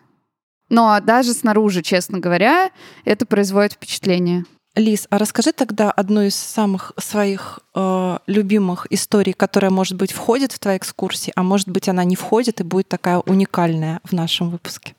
Но 0.69 0.99
даже 1.01 1.33
снаружи, 1.33 1.83
честно 1.83 2.19
говоря, 2.19 2.71
это 3.05 3.27
производит 3.27 3.75
впечатление. 3.75 4.45
Лиз, 4.77 5.07
а 5.11 5.19
расскажи 5.19 5.53
тогда 5.53 5.93
одну 5.93 6.23
из 6.23 6.35
самых 6.35 6.93
своих 6.99 7.61
э, 7.77 8.19
любимых 8.27 8.89
историй, 8.91 9.33
которая, 9.33 9.71
может 9.71 9.97
быть, 9.97 10.11
входит 10.11 10.51
в 10.51 10.59
твои 10.59 10.79
экскурсии, 10.79 11.33
а 11.37 11.45
может 11.45 11.69
быть, 11.69 11.89
она 11.89 12.03
не 12.03 12.17
входит 12.17 12.61
и 12.61 12.65
будет 12.65 12.89
такая 12.89 13.19
уникальная 13.19 14.01
в 14.03 14.13
нашем 14.13 14.51
выпуске. 14.51 14.97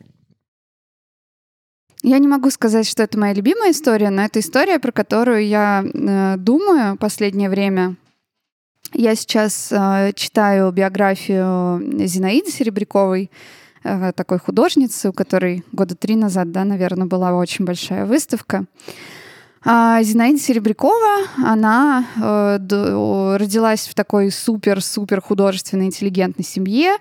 Я 2.04 2.20
не 2.20 2.28
могу 2.28 2.52
сказать, 2.52 2.88
что 2.88 3.04
это 3.04 3.18
моя 3.18 3.34
любимая 3.34 3.72
история, 3.72 4.12
но 4.12 4.22
это 4.22 4.40
история, 4.40 4.80
про 4.80 4.94
которую 4.94 5.46
я 5.46 5.84
э, 5.84 6.36
думаю 6.38 6.98
последнее 6.98 7.50
время. 7.50 7.98
Я 8.94 9.16
сейчас 9.16 9.72
э, 9.72 10.14
читаю 10.16 10.72
биографию 10.72 12.08
Зинаиды 12.08 12.50
Серебряковой, 12.50 13.30
э, 13.86 14.12
такой 14.14 14.40
художницы, 14.40 15.10
у 15.10 15.14
которой 15.14 15.64
года 15.72 15.96
три 15.96 16.16
назад, 16.16 16.52
да, 16.52 16.66
наверное, 16.66 17.08
была 17.08 17.34
очень 17.34 17.66
большая 17.66 18.06
выставка. 18.06 18.66
А 19.68 20.04
Зинаида 20.04 20.38
Серебрякова, 20.38 21.28
она 21.44 22.06
э, 22.22 23.38
родилась 23.38 23.88
в 23.88 23.96
такой 23.96 24.30
супер-супер 24.30 25.22
художественной, 25.22 25.86
интеллигентной 25.86 26.46
семье, 26.46 26.98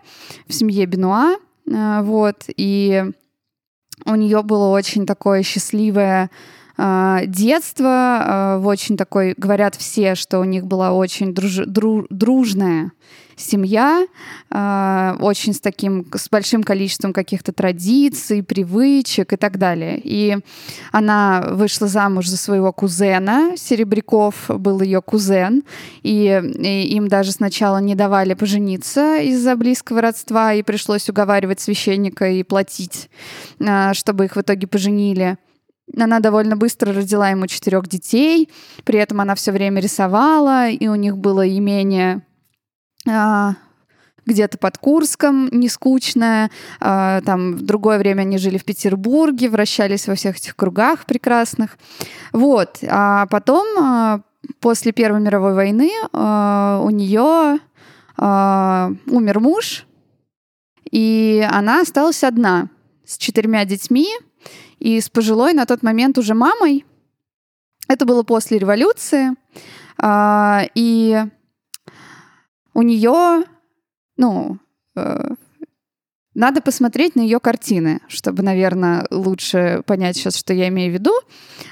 в 0.48 0.54
семье 0.54 0.86
Бенуа, 0.86 1.36
э, 1.66 2.00
вот, 2.02 2.44
и 2.56 3.04
у 4.06 4.14
нее 4.14 4.42
было 4.42 4.68
очень 4.68 5.04
такое 5.04 5.42
счастливое 5.42 6.30
э, 6.78 7.18
детство 7.26 8.56
э, 8.56 8.58
в 8.60 8.66
очень 8.66 8.96
такой, 8.96 9.34
говорят 9.36 9.74
все, 9.74 10.14
что 10.14 10.40
у 10.40 10.44
них 10.44 10.64
была 10.66 10.92
очень 10.92 11.34
друж, 11.34 11.56
дру, 11.66 12.06
дружная 12.08 12.92
семья, 13.36 14.06
э, 14.50 15.16
очень 15.20 15.54
с 15.54 15.60
таким, 15.60 16.06
с 16.14 16.28
большим 16.28 16.62
количеством 16.62 17.12
каких-то 17.12 17.52
традиций, 17.52 18.42
привычек 18.42 19.32
и 19.32 19.36
так 19.36 19.58
далее. 19.58 20.00
И 20.02 20.38
она 20.92 21.44
вышла 21.52 21.86
замуж 21.86 22.28
за 22.28 22.36
своего 22.36 22.72
кузена, 22.72 23.56
Серебряков 23.56 24.46
был 24.48 24.80
ее 24.80 25.02
кузен, 25.02 25.62
и, 26.02 26.42
и 26.58 26.94
им 26.94 27.08
даже 27.08 27.32
сначала 27.32 27.78
не 27.78 27.94
давали 27.94 28.34
пожениться 28.34 29.18
из-за 29.18 29.56
близкого 29.56 30.00
родства, 30.00 30.52
и 30.52 30.62
пришлось 30.62 31.08
уговаривать 31.08 31.60
священника 31.60 32.28
и 32.28 32.42
платить, 32.42 33.10
э, 33.58 33.92
чтобы 33.94 34.26
их 34.26 34.36
в 34.36 34.40
итоге 34.40 34.66
поженили. 34.66 35.38
Она 35.98 36.20
довольно 36.20 36.56
быстро 36.56 36.92
родила 36.92 37.28
ему 37.30 37.46
четырех 37.46 37.86
детей, 37.88 38.48
при 38.84 38.98
этом 38.98 39.20
она 39.20 39.34
все 39.34 39.52
время 39.52 39.80
рисовала, 39.80 40.68
и 40.68 40.88
у 40.88 40.94
них 40.94 41.18
было 41.18 41.46
имение 41.46 42.22
где-то 44.26 44.58
под 44.58 44.78
Курском, 44.78 45.48
не 45.50 45.68
скучная. 45.68 46.50
А, 46.80 47.20
там 47.22 47.56
в 47.56 47.62
другое 47.62 47.98
время 47.98 48.22
они 48.22 48.38
жили 48.38 48.58
в 48.58 48.64
Петербурге, 48.64 49.48
вращались 49.48 50.08
во 50.08 50.14
всех 50.14 50.36
этих 50.36 50.56
кругах 50.56 51.04
прекрасных. 51.06 51.76
Вот. 52.32 52.78
А 52.88 53.26
потом, 53.26 53.66
а, 53.78 54.20
после 54.60 54.92
Первой 54.92 55.20
мировой 55.20 55.54
войны, 55.54 55.90
у 56.12 56.90
нее 56.90 57.58
умер 58.16 59.40
муж, 59.40 59.86
и 60.90 61.46
она 61.50 61.80
осталась 61.80 62.22
одна 62.22 62.68
с 63.04 63.18
четырьмя 63.18 63.64
детьми 63.64 64.06
и 64.78 65.00
с 65.00 65.08
пожилой 65.08 65.52
на 65.52 65.66
тот 65.66 65.82
момент 65.82 66.18
уже 66.18 66.34
мамой. 66.34 66.84
Это 67.88 68.04
было 68.04 68.22
после 68.22 68.58
революции. 68.58 69.30
И 70.74 71.24
у 72.74 72.82
нее, 72.82 73.44
ну, 74.16 74.58
э, 74.96 75.34
надо 76.34 76.60
посмотреть 76.60 77.14
на 77.14 77.20
ее 77.20 77.38
картины, 77.38 78.00
чтобы, 78.08 78.42
наверное, 78.42 79.06
лучше 79.12 79.82
понять 79.86 80.16
сейчас, 80.16 80.36
что 80.36 80.52
я 80.52 80.66
имею 80.68 80.90
в 80.90 80.94
виду. 80.94 81.12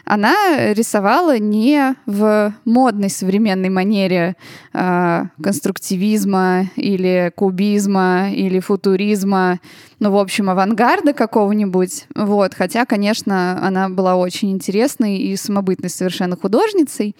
Она 0.04 0.72
рисовала 0.72 1.36
не 1.38 1.96
в 2.06 2.54
модной 2.64 3.10
современной 3.10 3.70
манере 3.70 4.36
э, 4.72 5.22
конструктивизма 5.42 6.70
или 6.76 7.32
кубизма 7.34 8.30
или 8.30 8.60
футуризма, 8.60 9.58
ну, 10.02 10.10
в 10.10 10.18
общем, 10.18 10.50
авангарда 10.50 11.12
какого-нибудь. 11.12 12.06
Вот. 12.16 12.54
Хотя, 12.54 12.84
конечно, 12.86 13.64
она 13.64 13.88
была 13.88 14.16
очень 14.16 14.50
интересной 14.50 15.18
и 15.18 15.36
самобытной 15.36 15.90
совершенно 15.90 16.36
художницей. 16.36 17.14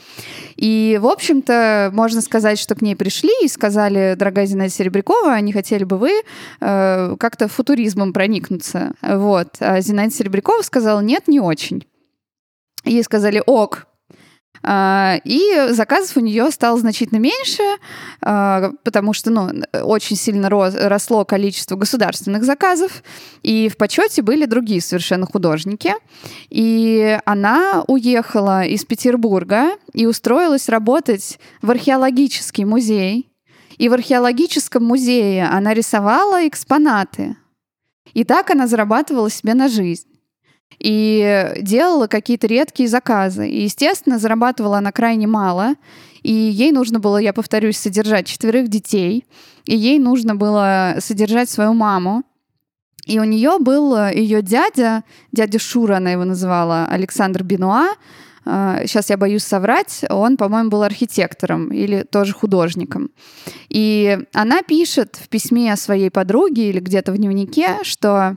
И, 0.57 0.99
в 1.01 1.07
общем-то, 1.07 1.91
можно 1.93 2.21
сказать, 2.21 2.59
что 2.59 2.75
к 2.75 2.83
ней 2.83 2.97
пришли 2.97 3.31
и 3.45 3.47
сказали, 3.47 4.17
дорогая 4.19 4.47
Зинаида 4.47 4.75
Серебрякова, 4.75 5.39
не 5.39 5.53
хотели 5.53 5.85
бы 5.85 5.97
вы 5.97 6.11
э, 6.61 7.17
как-то 7.21 7.47
футуризмом 7.47 8.13
проникнуться? 8.13 8.95
Вот. 9.01 9.59
А 9.61 9.81
Зинаида 9.81 10.13
Серебрякова 10.13 10.63
сказала, 10.63 10.99
нет, 10.99 11.29
не 11.29 11.39
очень. 11.39 11.87
Ей 12.85 13.05
сказали, 13.05 13.41
ок, 13.47 13.87
и 14.65 15.67
заказов 15.71 16.17
у 16.17 16.21
нее 16.21 16.51
стало 16.51 16.79
значительно 16.79 17.19
меньше, 17.19 17.63
а, 18.21 18.73
потому 18.85 19.13
что 19.13 19.31
ну, 19.31 19.51
очень 19.83 20.17
сильно 20.17 20.49
росло 20.49 21.25
количество 21.25 21.77
государственных 21.77 22.45
заказов, 22.45 23.03
и 23.43 23.69
в 23.69 23.77
почете 23.77 24.23
были 24.23 24.45
другие 24.45 24.81
совершенно 24.81 25.27
художники. 25.27 25.95
И 26.51 27.19
она 27.25 27.83
уехала 27.89 28.65
из 28.65 28.85
Петербурга 28.85 29.71
и 29.93 30.07
устроилась 30.07 30.69
работать 30.69 31.39
в 31.61 31.71
археологический 31.71 32.65
музей. 32.65 33.29
И 33.79 33.89
в 33.89 33.95
археологическом 33.95 34.85
музее 34.85 35.47
она 35.47 35.75
рисовала 35.75 36.47
экспонаты. 36.47 37.37
И 38.15 38.23
так 38.23 38.51
она 38.51 38.67
зарабатывала 38.67 39.31
себе 39.31 39.55
на 39.55 39.69
жизнь 39.69 40.12
и 40.79 41.53
делала 41.61 42.07
какие-то 42.07 42.47
редкие 42.47 42.89
заказы. 42.89 43.49
И, 43.49 43.63
естественно, 43.65 44.19
зарабатывала 44.19 44.79
она 44.79 44.93
крайне 44.93 45.27
мало. 45.27 45.75
И 46.23 46.33
ей 46.33 46.73
нужно 46.73 47.01
было, 47.01 47.19
я 47.19 47.33
повторюсь, 47.33 47.77
содержать 47.77 48.27
четверых 48.27 48.69
детей. 48.69 49.25
И 49.65 49.77
ей 49.77 49.99
нужно 49.99 50.35
было 50.37 50.97
содержать 51.01 51.51
свою 51.51 51.75
маму. 51.75 52.23
И 53.07 53.19
у 53.19 53.25
нее 53.25 53.59
был 53.59 54.09
ее 54.09 54.43
дядя, 54.43 55.03
дядя 55.33 55.59
Шура 55.59 55.97
она 55.97 56.13
его 56.13 56.25
называла, 56.25 56.87
Александр 56.87 57.43
Бенуа. 57.43 57.89
Сейчас 58.45 59.11
я 59.11 59.17
боюсь 59.17 59.45
соврать, 59.45 60.05
он, 60.11 60.37
по-моему, 60.37 60.71
был 60.71 60.83
архитектором 60.83 61.73
или 61.73 62.03
тоже 62.03 62.33
художником. 62.33 63.11
И 63.69 64.19
она 64.33 64.63
пишет 64.63 65.17
в 65.17 65.29
письме 65.29 65.77
своей 65.77 66.11
подруге 66.11 66.71
или 66.71 66.81
где-то 66.81 67.13
в 67.13 67.19
дневнике, 67.19 67.79
что 67.83 68.37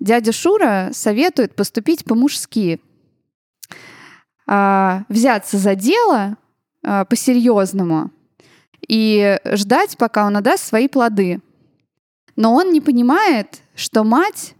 Дядя 0.00 0.32
Шура 0.32 0.90
советует 0.92 1.54
поступить 1.56 2.04
по-мужски. 2.04 2.80
А, 4.46 5.04
взяться 5.08 5.58
за 5.58 5.74
дело 5.74 6.36
а, 6.82 7.04
по-серьезному 7.04 8.10
и 8.86 9.38
ждать, 9.44 9.98
пока 9.98 10.26
он 10.26 10.36
отдаст 10.36 10.64
свои 10.64 10.88
плоды. 10.88 11.40
Но 12.36 12.54
он 12.54 12.72
не 12.72 12.80
понимает, 12.80 13.60
что 13.74 14.04
мать 14.04 14.54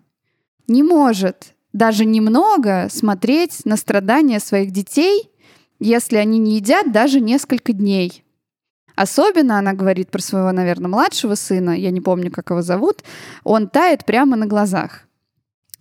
не 0.66 0.82
может 0.82 1.54
даже 1.72 2.04
немного 2.04 2.88
смотреть 2.90 3.64
на 3.64 3.76
страдания 3.76 4.40
своих 4.40 4.72
детей, 4.72 5.30
если 5.78 6.16
они 6.16 6.38
не 6.38 6.56
едят 6.56 6.92
даже 6.92 7.20
несколько 7.20 7.72
дней. 7.72 8.24
Особенно 8.96 9.58
она 9.58 9.74
говорит 9.74 10.10
про 10.10 10.20
своего, 10.20 10.50
наверное, 10.50 10.90
младшего 10.90 11.36
сына, 11.36 11.70
я 11.70 11.92
не 11.92 12.00
помню, 12.00 12.32
как 12.32 12.50
его 12.50 12.62
зовут, 12.62 13.04
он 13.44 13.68
тает 13.68 14.04
прямо 14.04 14.36
на 14.36 14.46
глазах. 14.46 15.07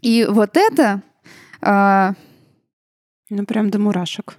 И 0.01 0.25
вот 0.29 0.57
это... 0.57 1.01
Э, 1.61 2.13
ну, 3.29 3.45
прям 3.45 3.69
до 3.69 3.79
мурашек. 3.79 4.37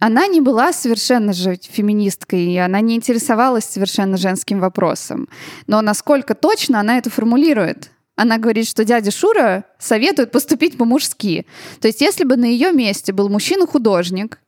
Она 0.00 0.26
не 0.26 0.40
была 0.40 0.72
совершенно 0.72 1.32
же 1.32 1.56
феминисткой, 1.56 2.52
и 2.52 2.56
она 2.56 2.80
не 2.80 2.96
интересовалась 2.96 3.64
совершенно 3.64 4.16
женским 4.16 4.60
вопросом. 4.60 5.28
Но 5.66 5.80
насколько 5.82 6.34
точно 6.34 6.80
она 6.80 6.98
это 6.98 7.10
формулирует? 7.10 7.90
Она 8.16 8.38
говорит, 8.38 8.68
что 8.68 8.84
дядя 8.84 9.10
Шура 9.10 9.64
советует 9.78 10.30
поступить 10.30 10.76
по-мужски. 10.76 11.46
То 11.80 11.88
есть, 11.88 12.00
если 12.00 12.24
бы 12.24 12.36
на 12.36 12.44
ее 12.44 12.72
месте 12.72 13.12
был 13.12 13.28
мужчина-художник, 13.28 14.40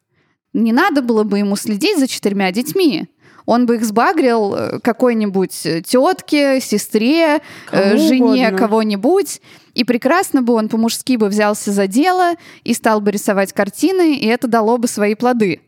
не 0.52 0.72
надо 0.72 1.02
было 1.02 1.24
бы 1.24 1.38
ему 1.38 1.56
следить 1.56 1.98
за 1.98 2.06
четырьмя 2.06 2.50
детьми 2.52 3.08
он 3.46 3.64
бы 3.66 3.76
их 3.76 3.84
сбагрил 3.84 4.54
э, 4.54 4.80
какой-нибудь 4.80 5.84
тетке, 5.86 6.60
сестре, 6.60 7.36
э, 7.70 7.90
Кому 7.90 7.98
жене 7.98 8.50
кого-нибудь. 8.50 9.40
И 9.76 9.84
прекрасно 9.84 10.40
бы 10.40 10.54
он 10.54 10.70
по-мужски 10.70 11.18
бы 11.18 11.28
взялся 11.28 11.70
за 11.70 11.86
дело 11.86 12.32
и 12.64 12.72
стал 12.72 13.02
бы 13.02 13.10
рисовать 13.10 13.52
картины, 13.52 14.16
и 14.16 14.26
это 14.26 14.48
дало 14.48 14.78
бы 14.78 14.88
свои 14.88 15.14
плоды. 15.14 15.60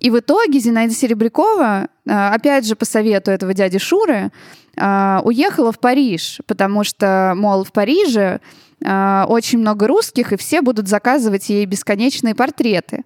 И 0.00 0.10
в 0.10 0.18
итоге 0.18 0.58
Зинаида 0.58 0.92
Серебрякова, 0.92 1.84
э, 1.84 2.10
опять 2.10 2.66
же 2.66 2.74
по 2.74 2.84
совету 2.84 3.30
этого 3.30 3.54
дяди 3.54 3.78
Шуры, 3.78 4.30
уехала 4.78 5.72
в 5.72 5.78
Париж, 5.78 6.42
потому 6.46 6.84
что, 6.84 7.32
мол, 7.34 7.64
в 7.64 7.72
Париже 7.72 8.40
очень 8.78 9.58
много 9.58 9.86
русских, 9.86 10.34
и 10.34 10.36
все 10.36 10.60
будут 10.60 10.86
заказывать 10.86 11.48
ей 11.48 11.64
бесконечные 11.64 12.34
портреты. 12.34 13.04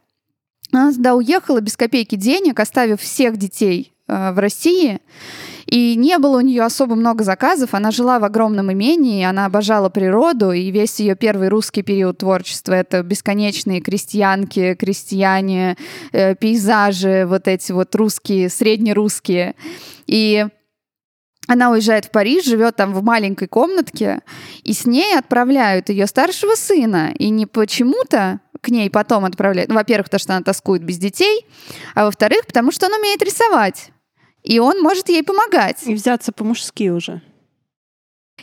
Она 0.72 0.92
туда 0.92 1.14
уехала 1.14 1.60
без 1.60 1.76
копейки 1.76 2.16
денег, 2.16 2.58
оставив 2.58 3.00
всех 3.00 3.36
детей 3.36 3.92
Э, 4.10 4.32
в 4.32 4.38
России. 4.38 4.98
И 5.70 5.94
не 5.94 6.18
было 6.18 6.38
у 6.38 6.40
нее 6.40 6.64
особо 6.64 6.96
много 6.96 7.22
заказов. 7.22 7.74
Она 7.74 7.92
жила 7.92 8.18
в 8.18 8.24
огромном 8.24 8.72
имении, 8.72 9.22
она 9.22 9.46
обожала 9.46 9.88
природу, 9.88 10.50
и 10.50 10.68
весь 10.72 10.98
ее 10.98 11.14
первый 11.14 11.48
русский 11.48 11.82
период 11.82 12.18
творчества 12.18 12.72
это 12.72 13.04
бесконечные 13.04 13.80
крестьянки, 13.80 14.74
крестьяне, 14.74 15.76
э, 16.10 16.34
пейзажи, 16.34 17.24
вот 17.24 17.46
эти 17.46 17.70
вот 17.70 17.94
русские, 17.94 18.48
среднерусские. 18.48 19.54
И 20.08 20.44
она 21.46 21.70
уезжает 21.70 22.06
в 22.06 22.10
Париж, 22.10 22.46
живет 22.46 22.74
там 22.74 22.92
в 22.92 23.04
маленькой 23.04 23.46
комнатке, 23.46 24.22
и 24.64 24.72
с 24.72 24.86
ней 24.86 25.16
отправляют 25.16 25.88
ее 25.88 26.08
старшего 26.08 26.56
сына. 26.56 27.12
И 27.16 27.30
не 27.30 27.46
почему-то 27.46 28.40
к 28.60 28.70
ней 28.70 28.90
потом 28.90 29.24
отправляют. 29.24 29.70
Ну, 29.70 29.76
во-первых, 29.76 30.06
потому 30.06 30.20
что 30.20 30.34
она 30.34 30.42
тоскует 30.42 30.82
без 30.82 30.98
детей, 30.98 31.46
а 31.94 32.06
во-вторых, 32.06 32.44
потому 32.48 32.72
что 32.72 32.86
он 32.86 32.94
умеет 32.94 33.22
рисовать. 33.22 33.92
И 34.42 34.58
он 34.58 34.80
может 34.80 35.08
ей 35.08 35.22
помогать. 35.22 35.86
И 35.86 35.94
взяться 35.94 36.32
по-мужски 36.32 36.90
уже. 36.90 37.22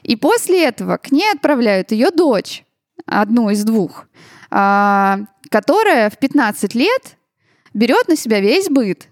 И 0.04 0.16
после 0.16 0.66
этого 0.66 0.98
к 0.98 1.12
ней 1.12 1.32
отправляют 1.32 1.92
ее 1.92 2.12
дочь, 2.12 2.64
одну 3.06 3.50
из 3.50 3.64
двух, 3.64 4.06
а, 4.52 5.20
которая 5.50 6.10
в 6.10 6.18
15 6.18 6.76
лет 6.76 7.18
берет 7.74 8.08
на 8.08 8.16
себя 8.16 8.40
весь 8.40 8.70
быт. 8.70 9.08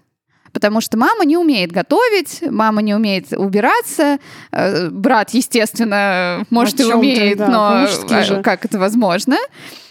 Потому 0.52 0.80
что 0.80 0.96
мама 0.96 1.26
не 1.26 1.36
умеет 1.36 1.70
готовить, 1.70 2.42
мама 2.50 2.80
не 2.80 2.94
умеет 2.94 3.30
убираться, 3.32 4.18
э, 4.52 4.88
брат, 4.88 5.30
естественно, 5.34 6.46
может 6.48 6.80
и 6.80 6.84
умеет, 6.84 7.36
да, 7.36 7.48
но 7.48 7.86
э, 8.16 8.24
же. 8.24 8.42
как 8.42 8.64
это 8.64 8.78
возможно? 8.78 9.36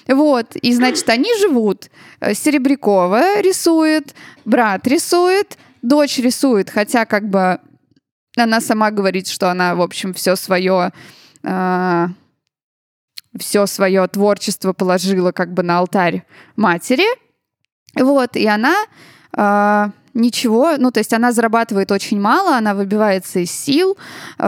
Вот, 0.08 0.56
и 0.56 0.74
значит, 0.74 1.08
они 1.08 1.30
живут. 1.39 1.91
Э, 2.20 2.34
Серебрякова 2.34 3.41
рисует, 3.41 4.16
брат 4.43 4.88
рисует, 4.88 5.56
дочь 5.88 6.19
рисует, 6.19 6.69
хотя 6.69 7.05
как 7.05 7.29
бы 7.29 7.59
она 8.38 8.61
сама 8.61 8.91
говорит, 8.91 9.27
что 9.27 9.49
она, 9.49 9.75
в 9.75 9.81
общем, 9.81 10.13
все 10.13 10.36
свое 10.36 10.91
все 13.38 13.65
свое 13.65 14.07
творчество 14.07 14.73
положила 14.73 15.31
как 15.31 15.53
бы 15.53 15.61
на 15.61 15.79
алтарь 15.79 16.25
матери. 16.55 17.05
Вот, 17.95 18.36
и 18.36 18.47
она 18.47 18.75
а, 19.33 19.91
ничего, 20.15 20.77
ну, 20.77 20.91
то 20.91 20.99
есть 20.99 21.13
она 21.13 21.31
зарабатывает 21.31 21.91
очень 21.91 22.19
мало, 22.19 22.57
она 22.57 22.73
выбивается 22.73 23.39
из 23.39 23.51
сил, 23.51 23.97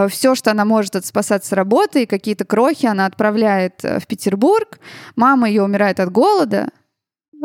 все, 0.09 0.33
что 0.33 0.51
она 0.51 0.65
может 0.65 0.95
от 0.95 1.05
спасаться 1.05 1.49
с 1.49 1.51
работы, 1.51 2.03
и 2.03 2.07
какие-то 2.07 2.45
крохи 2.45 2.85
она 2.85 3.05
отправляет 3.05 3.83
э, 3.83 3.99
в 3.99 4.07
Петербург. 4.07 4.79
Мама 5.15 5.49
ее 5.49 5.63
умирает 5.63 5.99
от 5.99 6.11
голода 6.11 6.69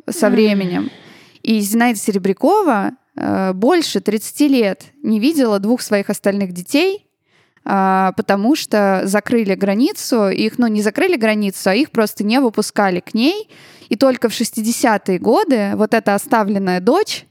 со 0.09 0.31
временем. 0.31 0.91
И 1.43 1.59
Зинаида 1.61 1.99
Серебрякова 1.99 2.91
э, 2.91 3.02
больше 3.15 4.01
30 4.01 4.41
лет 4.51 4.85
не 5.03 5.21
видела 5.21 5.59
двух 5.59 5.83
своих 5.83 6.09
остальных 6.09 6.53
детей, 6.53 7.07
а, 7.65 8.13
потому 8.17 8.57
что 8.57 9.03
закрыли 9.05 9.55
границу, 9.55 10.29
их, 10.29 10.59
ну, 10.59 10.67
не 10.67 10.83
закрыли 10.83 11.17
границу, 11.17 11.71
а 11.71 11.75
их 11.75 11.91
просто 11.91 12.25
не 12.25 12.41
выпускали 12.41 13.01
к 13.01 13.15
ней. 13.15 13.49
И 13.89 13.97
только 13.97 14.29
в 14.29 14.33
60-е 14.33 15.19
годы 15.19 15.73
вот 15.75 15.95
эта 15.95 16.15
оставленная 16.15 16.81
дочь, 16.81 17.27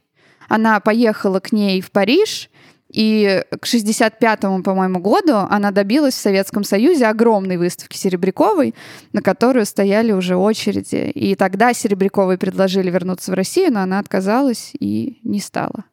она 0.48 0.80
поехала 0.80 1.40
к 1.40 1.52
ней 1.52 1.82
в 1.82 1.92
Париж, 1.92 2.50
и 2.92 3.44
к 3.50 3.66
65-му, 3.66 4.64
по-моему, 4.64 5.00
году 5.00 5.48
она 5.50 5.72
добилась 5.72 6.14
в 6.14 6.20
Советском 6.20 6.66
Союзе 6.66 7.08
огромной 7.08 7.56
выставки 7.58 7.96
Серебряковой, 7.96 8.76
на 9.14 9.22
которую 9.22 9.66
стояли 9.66 10.12
уже 10.12 10.36
очереди. 10.36 11.10
И 11.12 11.36
тогда 11.36 11.74
Серебряковой 11.74 12.38
предложили 12.38 12.92
вернуться 12.92 13.32
в 13.32 13.36
Россию, 13.36 13.74
но 13.74 13.82
она 13.82 14.00
отказалась 14.00 14.72
и 14.78 15.20
не 15.24 15.40
стала. 15.40 15.86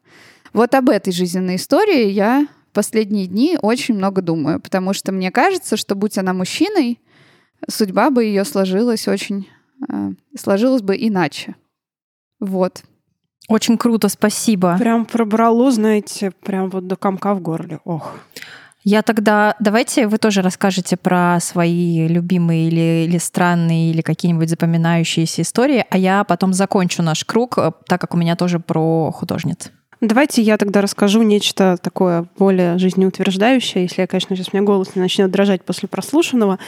Вот 0.53 0.75
об 0.75 0.91
этой 0.91 1.13
жизненной 1.13 1.57
истории 1.57 2.09
я 2.09 2.49
в 2.71 2.75
последние 2.75 3.27
дни 3.27 3.59
очень 3.63 3.95
много 3.95 4.21
думаю, 4.21 4.61
потому 4.61 4.93
что 4.93 5.13
мне 5.13 5.31
кажется, 5.31 5.77
что 5.77 5.95
будь 5.95 6.19
она 6.19 6.33
мужчиной, 6.33 6.99
судьба 7.69 8.11
бы 8.11 8.25
ее 8.25 8.45
сложилась 8.45 9.07
очень... 9.07 9.49
э, 9.89 10.11
сложилась 10.37 10.83
бы 10.83 10.97
иначе. 10.97 11.55
Вот. 12.41 12.83
Очень 13.49 13.79
круто, 13.79 14.09
спасибо. 14.09 14.77
Прям 14.79 15.07
пробрало, 15.07 15.71
знаете, 15.71 16.33
прям 16.43 16.69
вот 16.69 16.87
до 16.87 16.97
комка 16.97 17.35
в 17.35 17.41
горле. 17.41 17.81
Ох. 17.85 18.13
Я 18.85 19.03
тогда... 19.03 19.57
Давайте 19.59 20.07
вы 20.07 20.19
тоже 20.19 20.43
расскажете 20.43 20.97
про 20.97 21.39
свои 21.41 22.07
любимые 22.07 22.69
или, 22.69 23.07
или 23.09 23.19
странные, 23.19 23.91
или 23.91 24.03
какие-нибудь 24.03 24.49
запоминающиеся 24.49 25.43
истории, 25.43 25.85
а 25.91 25.99
я 25.99 26.25
потом 26.25 26.53
закончу 26.53 27.03
наш 27.03 27.25
круг, 27.25 27.59
э, 27.59 27.73
так 27.87 28.01
как 28.01 28.15
у 28.15 28.17
меня 28.17 28.37
тоже 28.37 28.61
про 28.61 29.11
художниц. 29.11 29.73
Давайте 30.01 30.43
я 30.43 30.57
тогда 30.59 30.81
расскажу 30.81 31.23
нечто 31.23 31.77
такое 31.83 32.27
более 32.39 32.79
жизнеутверждающее, 32.79 33.83
если, 33.83 34.03
я, 34.03 34.07
конечно, 34.07 34.37
сейчас 34.37 34.49
у 34.53 34.57
меня 34.57 34.65
голос 34.65 34.95
не 34.95 35.03
начнет 35.03 35.31
дрожать 35.31 35.65
после 35.65 35.89
прослушанного. 35.89 36.59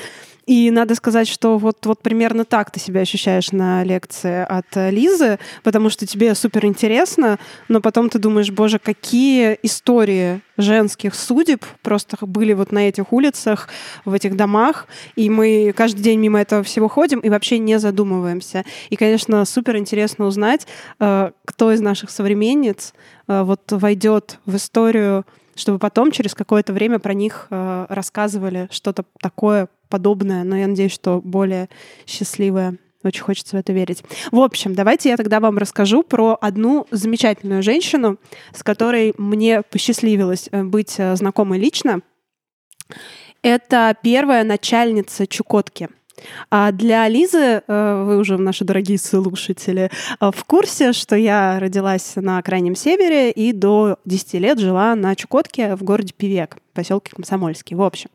И 0.46 0.70
надо 0.70 0.94
сказать, 0.94 1.28
что 1.28 1.58
вот, 1.58 1.84
вот 1.86 2.00
примерно 2.02 2.44
так 2.44 2.70
ты 2.70 2.80
себя 2.80 3.00
ощущаешь 3.00 3.52
на 3.52 3.84
лекции 3.84 4.42
от 4.42 4.66
э, 4.74 4.90
Лизы, 4.90 5.38
потому 5.62 5.90
что 5.90 6.06
тебе 6.06 6.34
супер 6.34 6.66
интересно, 6.66 7.38
но 7.68 7.80
потом 7.80 8.08
ты 8.08 8.18
думаешь, 8.18 8.50
боже, 8.50 8.78
какие 8.78 9.58
истории 9.62 10.40
женских 10.56 11.14
судеб 11.14 11.64
просто 11.82 12.16
были 12.20 12.52
вот 12.52 12.72
на 12.72 12.88
этих 12.88 13.12
улицах, 13.12 13.68
в 14.04 14.12
этих 14.12 14.36
домах, 14.36 14.86
и 15.16 15.30
мы 15.30 15.72
каждый 15.76 16.02
день 16.02 16.18
мимо 16.18 16.40
этого 16.40 16.62
всего 16.62 16.88
ходим 16.88 17.20
и 17.20 17.28
вообще 17.28 17.58
не 17.58 17.78
задумываемся. 17.78 18.64
И, 18.90 18.96
конечно, 18.96 19.44
супер 19.44 19.76
интересно 19.76 20.26
узнать, 20.26 20.66
э, 20.98 21.30
кто 21.44 21.72
из 21.72 21.80
наших 21.80 22.10
современниц 22.10 22.92
э, 23.28 23.42
вот 23.42 23.60
войдет 23.70 24.38
в 24.46 24.56
историю 24.56 25.24
чтобы 25.60 25.78
потом 25.78 26.10
через 26.10 26.34
какое-то 26.34 26.72
время 26.72 26.98
про 26.98 27.14
них 27.14 27.46
э, 27.50 27.86
рассказывали 27.88 28.68
что-то 28.70 29.04
такое 29.20 29.68
подобное, 29.88 30.42
но 30.44 30.56
я 30.56 30.66
надеюсь, 30.66 30.92
что 30.92 31.20
более 31.22 31.68
счастливое. 32.06 32.78
Очень 33.02 33.22
хочется 33.22 33.56
в 33.56 33.60
это 33.60 33.72
верить. 33.72 34.02
В 34.30 34.40
общем, 34.40 34.74
давайте 34.74 35.08
я 35.08 35.16
тогда 35.16 35.40
вам 35.40 35.56
расскажу 35.56 36.02
про 36.02 36.36
одну 36.40 36.86
замечательную 36.90 37.62
женщину, 37.62 38.18
с 38.52 38.62
которой 38.62 39.14
мне 39.16 39.62
посчастливилось 39.62 40.48
э, 40.50 40.62
быть 40.64 40.94
э, 40.98 41.14
знакомой 41.16 41.58
лично. 41.58 42.00
Это 43.42 43.96
первая 44.02 44.44
начальница 44.44 45.26
Чукотки. 45.26 45.88
А 46.50 46.72
для 46.72 47.08
Лизы, 47.08 47.62
э, 47.66 48.04
вы 48.06 48.18
уже, 48.18 48.38
наши 48.38 48.64
дорогие 48.64 48.98
слушатели, 48.98 49.90
э, 50.20 50.30
в 50.34 50.44
курсе, 50.44 50.92
что 50.92 51.16
я 51.16 51.58
родилась 51.60 52.12
на 52.16 52.40
Крайнем 52.42 52.74
Севере 52.74 53.30
и 53.30 53.52
до 53.52 53.96
10 54.04 54.38
лет 54.38 54.58
жила 54.58 54.94
на 54.94 55.14
Чукотке 55.14 55.76
в 55.76 55.82
городе 55.82 56.12
Певек, 56.16 56.58
поселке 56.74 57.12
Комсомольский, 57.14 57.76
в 57.76 57.82
общем. 57.82 58.10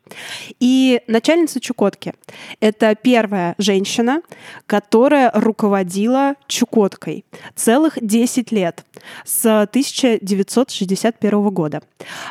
И 0.59 1.01
начальница 1.07 1.59
Чукотки— 1.59 2.13
это 2.59 2.95
первая 2.95 3.55
женщина, 3.57 4.21
которая 4.65 5.31
руководила 5.33 6.35
Чукоткой 6.47 7.25
целых 7.55 7.97
10 8.01 8.51
лет, 8.51 8.85
с 9.23 9.45
1961 9.45 11.49
года. 11.49 11.81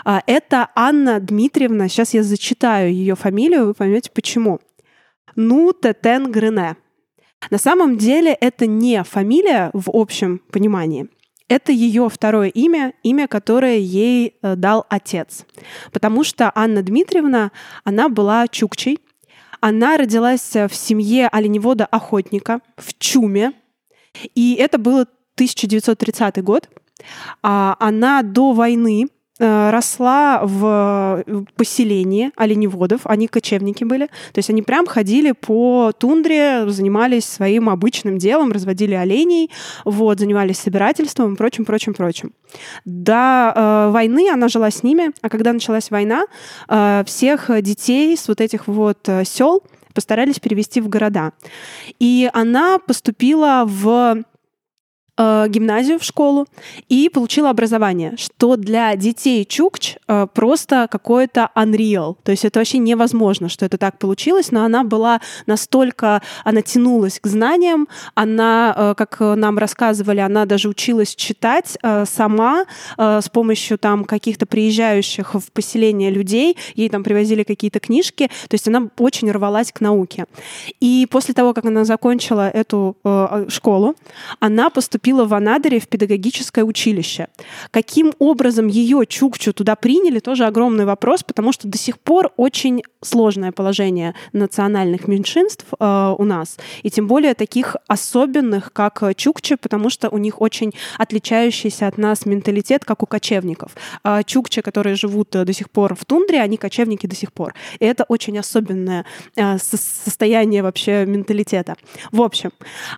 А, 0.04 0.22
Это 0.26 0.68
Анна 0.74 1.20
Дмитриевна, 1.20 1.88
сейчас 1.88 2.14
я 2.14 2.22
зачитаю 2.22 2.92
ее 2.92 3.14
фамилию, 3.14 3.66
вы 3.66 3.74
поймете 3.74 4.10
почему. 4.12 4.60
Ну 5.36 5.72
Тетен 5.72 6.30
Грене. 6.30 6.76
На 7.50 7.58
самом 7.58 7.98
деле 7.98 8.32
это 8.32 8.66
не 8.66 9.02
фамилия 9.02 9.70
в 9.72 9.90
общем 9.92 10.40
понимании. 10.50 11.08
Это 11.48 11.72
ее 11.72 12.08
второе 12.08 12.48
имя, 12.48 12.94
имя, 13.02 13.28
которое 13.28 13.76
ей 13.76 14.36
э, 14.40 14.56
дал 14.56 14.86
отец. 14.88 15.44
Потому 15.92 16.24
что 16.24 16.50
Анна 16.54 16.82
Дмитриевна, 16.82 17.52
она 17.84 18.08
была 18.08 18.48
чукчей. 18.48 18.98
Она 19.60 19.96
родилась 19.96 20.54
в 20.54 20.74
семье 20.74 21.28
оленевода-охотника 21.28 22.60
в 22.76 22.98
Чуме. 22.98 23.52
И 24.34 24.54
это 24.54 24.78
было 24.78 25.02
1930 25.34 26.42
год. 26.42 26.68
А 27.42 27.76
Она 27.78 28.22
до 28.22 28.52
войны 28.52 29.08
росла 29.38 30.40
в 30.44 31.24
поселении 31.56 32.30
оленеводов, 32.36 33.00
они 33.04 33.26
кочевники 33.26 33.84
были, 33.84 34.06
то 34.06 34.38
есть 34.38 34.50
они 34.50 34.62
прям 34.62 34.86
ходили 34.86 35.32
по 35.32 35.92
тундре, 35.98 36.68
занимались 36.68 37.24
своим 37.24 37.68
обычным 37.68 38.18
делом, 38.18 38.52
разводили 38.52 38.94
оленей, 38.94 39.50
вот, 39.84 40.20
занимались 40.20 40.58
собирательством 40.58 41.34
и 41.34 41.36
прочим, 41.36 41.64
прочим, 41.64 41.94
прочим. 41.94 42.32
До 42.84 43.52
э, 43.54 43.90
войны 43.90 44.30
она 44.30 44.48
жила 44.48 44.70
с 44.70 44.82
ними, 44.82 45.12
а 45.22 45.28
когда 45.28 45.52
началась 45.52 45.90
война, 45.90 46.24
э, 46.68 47.02
всех 47.06 47.50
детей 47.62 48.16
с 48.16 48.28
вот 48.28 48.40
этих 48.40 48.66
вот 48.68 49.08
э, 49.08 49.24
сел 49.24 49.62
постарались 49.94 50.40
перевести 50.40 50.80
в 50.80 50.88
города. 50.88 51.32
И 51.98 52.28
она 52.32 52.78
поступила 52.78 53.64
в 53.66 54.24
э, 55.16 55.46
гимназию, 55.48 55.98
в 55.98 56.04
школу 56.04 56.46
и 56.88 57.08
получила 57.08 57.50
образование, 57.50 58.16
что 58.16 58.56
для 58.56 58.96
детей 58.96 59.44
Чукч 59.44 59.96
э, 60.08 60.26
просто 60.32 60.88
какое-то 60.90 61.50
unreal. 61.54 62.16
То 62.22 62.32
есть 62.32 62.44
это 62.44 62.58
вообще 62.58 62.78
невозможно, 62.78 63.48
что 63.48 63.64
это 63.64 63.78
так 63.78 63.98
получилось, 63.98 64.50
но 64.50 64.64
она 64.64 64.84
была 64.84 65.20
настолько, 65.46 66.22
она 66.44 66.62
тянулась 66.62 67.20
к 67.20 67.26
знаниям, 67.26 67.88
она, 68.14 68.74
э, 68.76 68.94
как 68.96 69.20
нам 69.20 69.58
рассказывали, 69.58 70.20
она 70.20 70.46
даже 70.46 70.68
училась 70.68 71.14
читать 71.14 71.76
сама 72.04 72.64
с 72.96 73.28
помощью 73.28 73.78
там 73.78 74.04
каких-то 74.04 74.46
приезжающих 74.46 75.34
в 75.34 75.52
поселение 75.52 76.10
людей, 76.10 76.56
ей 76.74 76.88
там 76.88 77.02
привозили 77.04 77.42
какие-то 77.42 77.80
книжки, 77.80 78.28
то 78.48 78.54
есть 78.54 78.68
она 78.68 78.88
очень 78.98 79.30
рвалась 79.30 79.72
к 79.72 79.80
науке. 79.80 80.26
И 80.80 81.06
после 81.10 81.34
того, 81.34 81.54
как 81.54 81.64
она 81.66 81.84
закончила 81.84 82.48
эту 82.48 82.96
школу, 83.48 83.94
она 84.40 84.70
поступила 84.70 85.03
в 85.12 85.34
Анадыре 85.34 85.80
в 85.80 85.88
педагогическое 85.88 86.64
училище. 86.64 87.28
Каким 87.70 88.12
образом 88.18 88.66
ее 88.66 89.04
Чукчу 89.06 89.52
туда 89.52 89.76
приняли, 89.76 90.18
тоже 90.18 90.44
огромный 90.44 90.84
вопрос, 90.84 91.22
потому 91.22 91.52
что 91.52 91.68
до 91.68 91.78
сих 91.78 91.98
пор 91.98 92.32
очень 92.36 92.82
сложное 93.04 93.52
положение 93.52 94.14
национальных 94.32 95.08
меньшинств 95.08 95.66
э, 95.78 96.14
у 96.18 96.24
нас, 96.24 96.56
и 96.82 96.90
тем 96.90 97.06
более 97.06 97.34
таких 97.34 97.76
особенных, 97.86 98.72
как 98.72 99.02
чукчи, 99.16 99.56
потому 99.56 99.90
что 99.90 100.08
у 100.10 100.18
них 100.18 100.40
очень 100.40 100.72
отличающийся 100.98 101.86
от 101.86 101.98
нас 101.98 102.26
менталитет, 102.26 102.84
как 102.84 103.02
у 103.02 103.06
кочевников. 103.06 103.72
А 104.02 104.22
чукчи, 104.22 104.62
которые 104.62 104.96
живут 104.96 105.30
до 105.30 105.52
сих 105.52 105.70
пор 105.70 105.94
в 105.94 106.04
тундре, 106.04 106.40
они 106.40 106.56
кочевники 106.56 107.06
до 107.06 107.16
сих 107.16 107.32
пор. 107.32 107.54
И 107.78 107.84
это 107.84 108.04
очень 108.08 108.38
особенное 108.38 109.04
э, 109.36 109.58
состояние 109.58 110.62
вообще 110.62 111.04
менталитета. 111.06 111.76
В 112.12 112.22
общем, 112.22 112.50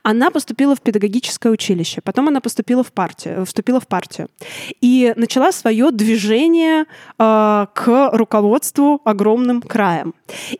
она 0.03 0.31
поступила 0.31 0.75
в 0.75 0.81
педагогическое 0.81 1.53
училище, 1.53 2.01
потом 2.01 2.29
она 2.29 2.41
поступила 2.41 2.83
в 2.83 2.93
партию, 2.93 3.45
вступила 3.45 3.81
в 3.81 3.87
партию 3.87 4.29
и 4.81 5.13
начала 5.17 5.53
свое 5.53 5.91
движение 5.91 6.85
э, 7.19 7.67
к 7.75 8.11
руководству 8.13 9.01
огромным 9.05 9.63
краем. 9.63 9.96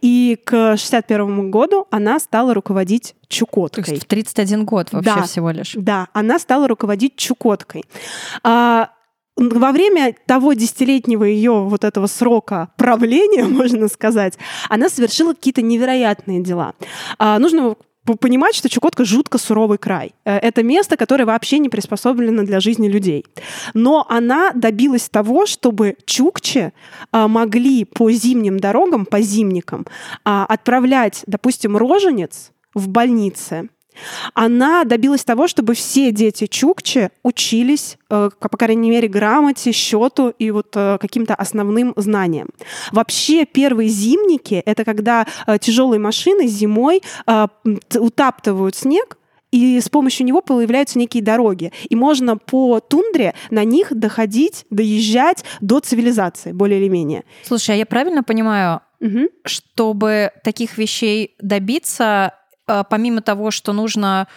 И 0.01 0.39
к 0.45 0.77
61 0.77 1.51
году 1.51 1.87
она 1.91 2.19
стала 2.19 2.55
руководить 2.55 3.15
Чукоткой. 3.29 3.85
То 3.85 3.91
есть 3.91 4.05
в 4.05 4.07
31 4.07 4.65
год 4.65 4.93
вообще 4.93 5.15
да, 5.15 5.23
всего 5.23 5.51
лишь. 5.51 5.75
Да, 5.77 6.09
она 6.13 6.39
стала 6.39 6.69
руководить 6.69 7.17
Чукоткой. 7.17 7.85
А, 8.43 8.91
во 9.37 9.73
время 9.73 10.15
того 10.27 10.55
десятилетнего 10.55 11.25
ее 11.25 11.65
вот 11.65 11.85
этого 11.85 12.07
срока 12.07 12.69
правления, 12.77 13.45
можно 13.49 13.89
сказать, 13.89 14.39
она 14.69 14.89
совершила 14.89 15.35
какие-то 15.35 15.63
невероятные 15.63 16.43
дела. 16.43 16.75
А, 17.19 17.39
нужно 17.39 17.77
понимать, 18.15 18.55
что 18.55 18.69
Чукотка 18.69 19.05
жутко 19.05 19.39
суровый 19.39 19.79
край. 19.79 20.13
Э, 20.25 20.37
это 20.37 20.63
место, 20.63 20.97
которое 20.97 21.25
вообще 21.25 21.59
не 21.59 21.69
приспособлено 21.69 22.45
для 22.45 22.61
жизни 22.61 22.89
людей. 22.89 23.25
Но 23.75 24.07
она 24.09 24.53
добилась 24.55 25.09
того, 25.09 25.47
чтобы 25.47 25.97
чукчи 26.07 26.73
а, 27.13 27.29
могли 27.29 27.85
по 27.85 28.11
зимним 28.11 28.59
дорогам, 28.59 29.07
по 29.07 29.21
зимникам 29.21 29.87
а, 30.25 30.47
отправлять, 30.47 31.23
допустим, 31.27 31.77
роженец 31.77 32.53
в 32.75 32.89
больнице, 32.89 33.69
она 34.35 34.85
добилась 34.85 35.25
того, 35.25 35.49
чтобы 35.49 35.75
все 35.75 36.13
дети 36.13 36.47
Чукчи 36.47 37.11
учились, 37.23 37.99
э, 38.11 38.31
по 38.39 38.57
крайней 38.57 38.91
мере, 38.91 39.09
грамоте, 39.09 39.73
счету 39.73 40.33
и 40.39 40.51
вот 40.51 40.73
э, 40.75 40.99
каким-то 41.01 41.35
основным 41.35 41.93
знаниям. 41.97 42.49
Вообще 42.93 43.45
первые 43.45 43.89
зимники— 43.89 44.63
это 44.67 44.85
когда 44.85 45.27
э, 45.47 45.59
тяжелые 45.59 46.01
машины 46.01 46.47
зимой 46.47 47.03
утаптывают 47.95 48.75
снег, 48.75 49.17
и 49.51 49.81
с 49.81 49.89
помощью 49.89 50.27
него 50.27 50.41
появляются 50.41 50.99
некие 50.99 51.23
дороги. 51.23 51.73
И 51.89 51.97
можно 51.97 52.37
по 52.37 52.81
тундре 52.81 53.35
на 53.51 53.65
них 53.65 53.95
доходить, 53.95 54.67
доезжать 54.71 55.45
до 55.61 55.81
цивилизации, 55.81 56.53
более 56.53 56.81
или 56.81 56.89
менее. 56.89 57.25
Слушай, 57.43 57.77
а 57.77 57.79
я 57.79 57.87
правильно 57.87 58.23
понимаю, 58.23 58.81
угу. 59.01 59.29
чтобы 59.45 60.33
таких 60.45 60.79
вещей 60.79 61.35
добиться, 61.41 62.35
помимо 62.67 63.21
того, 63.23 63.51
что 63.51 63.73
нужно 63.73 64.29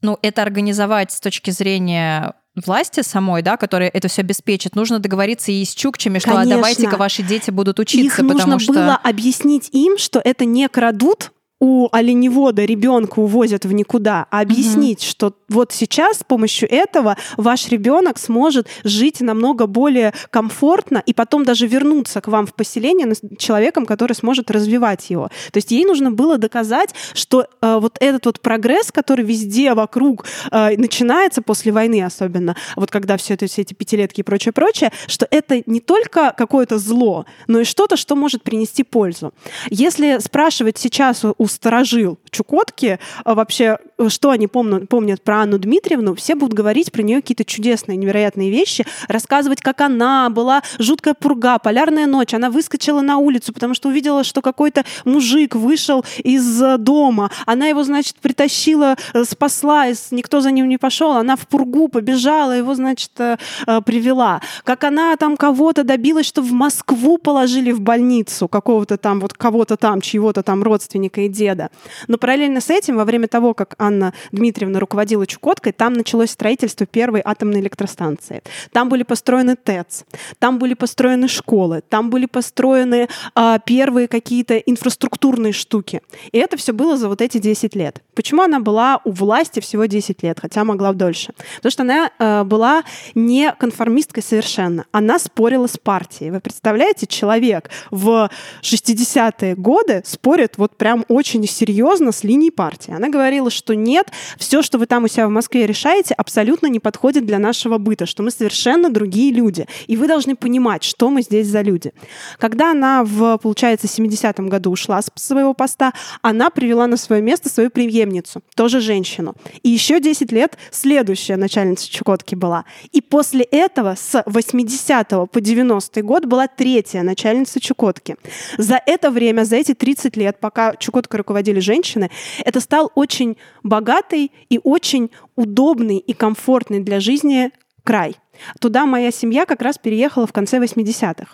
ну, 0.00 0.18
это 0.22 0.42
организовать 0.42 1.12
с 1.12 1.20
точки 1.20 1.50
зрения 1.50 2.34
власти 2.54 3.02
самой, 3.02 3.42
да, 3.42 3.56
которая 3.56 3.88
это 3.88 4.08
все 4.08 4.22
обеспечит, 4.22 4.74
нужно 4.74 4.98
договориться 4.98 5.52
и 5.52 5.64
с 5.64 5.74
чукчами, 5.74 6.18
что 6.18 6.30
Конечно. 6.30 6.54
а 6.54 6.56
давайте-ка 6.56 6.96
ваши 6.96 7.22
дети 7.22 7.50
будут 7.50 7.78
учиться. 7.78 8.04
Их 8.04 8.18
нужно 8.18 8.58
что... 8.58 8.72
было 8.72 8.96
объяснить 8.96 9.68
им, 9.72 9.98
что 9.98 10.20
это 10.22 10.44
не 10.44 10.68
крадут, 10.68 11.32
у 11.60 11.88
оленевода 11.90 12.64
ребенка 12.64 13.18
увозят 13.18 13.64
в 13.64 13.72
никуда, 13.72 14.26
а 14.30 14.40
объяснить, 14.40 15.00
угу. 15.00 15.10
что 15.10 15.34
вот 15.48 15.72
сейчас 15.72 16.18
с 16.18 16.24
помощью 16.24 16.70
этого 16.70 17.16
ваш 17.36 17.68
ребенок 17.68 18.18
сможет 18.18 18.68
жить 18.84 19.20
намного 19.20 19.66
более 19.66 20.12
комфортно 20.30 21.02
и 21.04 21.12
потом 21.12 21.44
даже 21.44 21.66
вернуться 21.66 22.20
к 22.20 22.28
вам 22.28 22.46
в 22.46 22.54
поселение 22.54 23.12
человеком, 23.38 23.86
который 23.86 24.12
сможет 24.12 24.50
развивать 24.50 25.10
его. 25.10 25.28
То 25.52 25.56
есть 25.56 25.70
ей 25.70 25.84
нужно 25.84 26.12
было 26.12 26.38
доказать, 26.38 26.94
что 27.14 27.46
э, 27.60 27.78
вот 27.80 27.96
этот 28.00 28.26
вот 28.26 28.40
прогресс, 28.40 28.92
который 28.92 29.24
везде 29.24 29.74
вокруг 29.74 30.26
э, 30.50 30.76
начинается 30.76 31.42
после 31.42 31.72
войны 31.72 32.02
особенно, 32.02 32.56
вот 32.76 32.90
когда 32.90 33.16
все 33.16 33.34
это 33.34 33.46
все 33.46 33.62
эти 33.62 33.74
пятилетки 33.74 34.20
и 34.20 34.22
прочее 34.22 34.52
прочее, 34.52 34.92
что 35.06 35.26
это 35.30 35.62
не 35.66 35.80
только 35.80 36.32
какое-то 36.36 36.78
зло, 36.78 37.26
но 37.46 37.60
и 37.60 37.64
что-то, 37.64 37.96
что 37.96 38.14
может 38.14 38.42
принести 38.42 38.84
пользу. 38.84 39.32
Если 39.70 40.18
спрашивать 40.20 40.78
сейчас 40.78 41.24
у 41.24 41.47
сторожил 41.48 42.18
Чукотки, 42.30 42.98
а 43.24 43.34
вообще, 43.34 43.78
что 44.08 44.30
они 44.30 44.46
помнят, 44.46 44.88
помнят 44.88 45.22
про 45.22 45.42
Анну 45.42 45.58
Дмитриевну, 45.58 46.14
все 46.14 46.34
будут 46.34 46.54
говорить 46.54 46.92
про 46.92 47.02
нее 47.02 47.20
какие-то 47.20 47.44
чудесные, 47.44 47.96
невероятные 47.96 48.50
вещи, 48.50 48.86
рассказывать, 49.08 49.60
как 49.60 49.80
она 49.80 50.30
была 50.30 50.62
жуткая 50.78 51.14
пурга, 51.14 51.58
полярная 51.58 52.06
ночь, 52.06 52.34
она 52.34 52.50
выскочила 52.50 53.00
на 53.00 53.18
улицу, 53.18 53.52
потому 53.52 53.74
что 53.74 53.88
увидела, 53.88 54.22
что 54.22 54.42
какой-то 54.42 54.84
мужик 55.04 55.54
вышел 55.54 56.04
из 56.22 56.62
дома, 56.78 57.30
она 57.46 57.66
его, 57.66 57.82
значит, 57.82 58.16
притащила, 58.16 58.96
э, 59.14 59.24
спасла, 59.24 59.86
никто 60.10 60.40
за 60.40 60.50
ним 60.50 60.68
не 60.68 60.78
пошел, 60.78 61.12
она 61.12 61.36
в 61.36 61.48
пургу 61.48 61.88
побежала, 61.88 62.52
его, 62.52 62.74
значит, 62.74 63.10
э, 63.18 63.36
э, 63.66 63.80
привела. 63.80 64.40
Как 64.64 64.84
она 64.84 65.16
там 65.16 65.36
кого-то 65.36 65.84
добилась, 65.84 66.26
что 66.26 66.42
в 66.42 66.52
Москву 66.52 67.18
положили 67.18 67.72
в 67.72 67.80
больницу, 67.80 68.48
какого-то 68.48 68.96
там, 68.96 69.20
вот 69.20 69.32
кого-то 69.32 69.76
там, 69.76 70.00
чьего-то 70.00 70.42
там 70.42 70.62
родственника 70.62 71.22
и 71.22 71.28
деда. 71.28 71.70
Но 72.06 72.18
параллельно 72.18 72.60
с 72.60 72.70
этим, 72.70 72.96
во 72.96 73.04
время 73.04 73.28
того, 73.28 73.54
как 73.54 73.74
Анна 73.88 74.12
Дмитриевна 74.32 74.80
руководила 74.80 75.26
Чукоткой, 75.26 75.72
там 75.72 75.94
началось 75.94 76.30
строительство 76.30 76.86
первой 76.86 77.22
атомной 77.24 77.60
электростанции. 77.60 78.42
Там 78.70 78.88
были 78.88 79.02
построены 79.02 79.56
ТЭЦ, 79.56 80.04
там 80.38 80.58
были 80.58 80.74
построены 80.74 81.26
школы, 81.26 81.82
там 81.88 82.10
были 82.10 82.26
построены 82.26 83.08
а, 83.34 83.58
первые 83.58 84.06
какие-то 84.08 84.58
инфраструктурные 84.58 85.52
штуки. 85.52 86.02
И 86.32 86.38
это 86.38 86.56
все 86.56 86.72
было 86.72 86.96
за 86.96 87.08
вот 87.08 87.22
эти 87.22 87.38
10 87.38 87.74
лет. 87.74 88.02
Почему 88.14 88.42
она 88.42 88.60
была 88.60 89.00
у 89.04 89.10
власти 89.10 89.60
всего 89.60 89.86
10 89.86 90.22
лет, 90.22 90.38
хотя 90.40 90.64
могла 90.64 90.92
дольше? 90.92 91.32
Потому 91.56 91.70
что 91.70 91.82
она 91.82 92.10
а, 92.18 92.44
была 92.44 92.84
не 93.14 93.52
конформисткой 93.52 94.22
совершенно. 94.22 94.84
Она 94.92 95.18
спорила 95.18 95.66
с 95.66 95.78
партией. 95.78 96.30
Вы 96.30 96.40
представляете, 96.40 97.06
человек 97.06 97.70
в 97.90 98.30
60-е 98.62 99.54
годы 99.54 100.02
спорит 100.04 100.58
вот 100.58 100.76
прям 100.76 101.06
очень 101.08 101.46
серьезно 101.46 102.12
с 102.12 102.22
линией 102.22 102.50
партии. 102.50 102.92
Она 102.92 103.08
говорила, 103.08 103.50
что 103.50 103.74
нет, 103.84 104.08
все, 104.36 104.62
что 104.62 104.78
вы 104.78 104.86
там 104.86 105.04
у 105.04 105.08
себя 105.08 105.26
в 105.26 105.30
Москве 105.30 105.66
решаете, 105.66 106.14
абсолютно 106.14 106.66
не 106.66 106.80
подходит 106.80 107.26
для 107.26 107.38
нашего 107.38 107.78
быта, 107.78 108.06
что 108.06 108.22
мы 108.22 108.30
совершенно 108.30 108.90
другие 108.90 109.32
люди. 109.32 109.66
И 109.86 109.96
вы 109.96 110.06
должны 110.08 110.36
понимать, 110.36 110.84
что 110.84 111.10
мы 111.10 111.22
здесь 111.22 111.46
за 111.46 111.62
люди. 111.62 111.92
Когда 112.38 112.72
она 112.72 113.04
в, 113.04 113.38
получается, 113.38 113.86
70-м 113.86 114.48
году 114.48 114.70
ушла 114.70 115.00
с 115.02 115.10
своего 115.14 115.54
поста, 115.54 115.92
она 116.22 116.50
привела 116.50 116.86
на 116.86 116.96
свое 116.96 117.22
место 117.22 117.48
свою 117.48 117.70
преемницу, 117.70 118.42
тоже 118.54 118.80
женщину. 118.80 119.34
И 119.62 119.68
еще 119.68 120.00
10 120.00 120.32
лет 120.32 120.56
следующая 120.70 121.36
начальница 121.36 121.90
Чукотки 121.90 122.34
была. 122.34 122.64
И 122.92 123.00
после 123.00 123.44
этого 123.44 123.94
с 123.96 124.22
80 124.26 125.08
по 125.30 125.40
90 125.40 126.02
год 126.02 126.24
была 126.26 126.46
третья 126.46 127.02
начальница 127.02 127.60
Чукотки. 127.60 128.16
За 128.56 128.80
это 128.86 129.10
время, 129.10 129.44
за 129.44 129.56
эти 129.56 129.74
30 129.74 130.16
лет, 130.16 130.40
пока 130.40 130.74
Чукотка 130.76 131.18
руководили 131.18 131.60
женщины, 131.60 132.10
это 132.44 132.60
стал 132.60 132.90
очень 132.94 133.36
богатый 133.68 134.32
и 134.48 134.60
очень 134.62 135.10
удобный 135.36 135.98
и 135.98 136.12
комфортный 136.12 136.80
для 136.80 137.00
жизни 137.00 137.50
край. 137.88 138.16
Туда 138.60 138.84
моя 138.84 139.10
семья 139.10 139.46
как 139.46 139.62
раз 139.62 139.78
переехала 139.78 140.26
в 140.26 140.32
конце 140.32 140.58
80-х, 140.58 141.32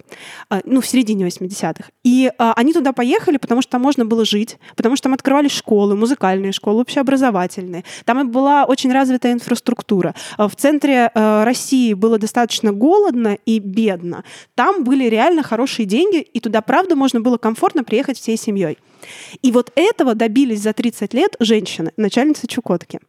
а, 0.48 0.61
ну, 0.64 0.80
в 0.80 0.86
середине 0.86 1.26
80-х. 1.26 1.90
И 2.05 2.30
а, 2.38 2.52
они 2.55 2.72
туда 2.72 2.92
поехали, 2.92 3.38
потому 3.38 3.61
что 3.61 3.72
там 3.72 3.82
можно 3.82 4.05
было 4.05 4.24
жить, 4.24 4.59
потому 4.76 4.94
что 4.94 5.05
там 5.05 5.14
открывали 5.14 5.48
школы, 5.48 5.96
музыкальные 5.96 6.52
школы, 6.52 6.82
общеобразовательные. 6.82 7.82
Там 8.05 8.30
была 8.30 8.66
очень 8.66 8.92
развитая 8.92 9.32
инфраструктура. 9.32 10.14
А, 10.36 10.48
в 10.48 10.55
центре 10.55 11.11
России 11.14 11.92
было 11.92 12.18
достаточно 12.18 12.72
голодно 12.72 13.36
и 13.46 13.59
бедно. 13.59 14.22
Там 14.55 14.84
были 14.84 15.09
реально 15.09 15.42
хорошие 15.42 15.86
деньги, 15.86 16.20
и 16.20 16.38
туда, 16.38 16.62
правда, 16.62 16.94
можно 16.94 17.20
было 17.20 17.36
комфортно 17.36 17.82
приехать 17.82 18.16
всей 18.16 18.36
семьей. 18.36 18.78
И 19.42 19.50
вот 19.50 19.72
этого 19.74 20.14
добились 20.14 20.62
за 20.62 20.72
30 20.72 21.12
лет 21.14 21.36
женщины, 21.40 21.92
начальницы 21.96 22.46
Чукотки. 22.46 23.00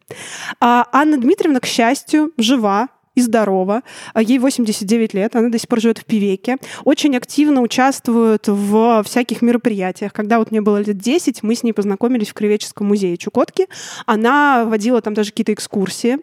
А 0.60 0.86
Анна 0.92 1.16
Дмитриевна, 1.16 1.60
к 1.60 1.66
счастью, 1.66 2.32
жива, 2.36 2.88
и 3.16 3.20
здорова. 3.20 3.82
А 4.14 4.22
ей 4.22 4.38
89 4.38 5.14
лет, 5.14 5.34
она 5.34 5.48
до 5.48 5.58
сих 5.58 5.68
пор 5.68 5.80
живет 5.80 5.98
в 5.98 6.04
Пивеке. 6.04 6.58
Очень 6.84 7.16
активно 7.16 7.62
участвует 7.62 8.46
в 8.46 9.02
всяких 9.02 9.42
мероприятиях. 9.42 10.12
Когда 10.12 10.38
вот 10.38 10.52
мне 10.52 10.60
было 10.60 10.76
лет 10.76 10.98
10, 10.98 11.42
мы 11.42 11.56
с 11.56 11.64
ней 11.64 11.72
познакомились 11.72 12.28
в 12.28 12.34
Кривеческом 12.34 12.86
музее 12.86 13.16
Чукотки. 13.16 13.66
Она 14.04 14.64
водила 14.66 15.00
там 15.00 15.14
даже 15.14 15.30
какие-то 15.30 15.52
экскурсии 15.52 16.18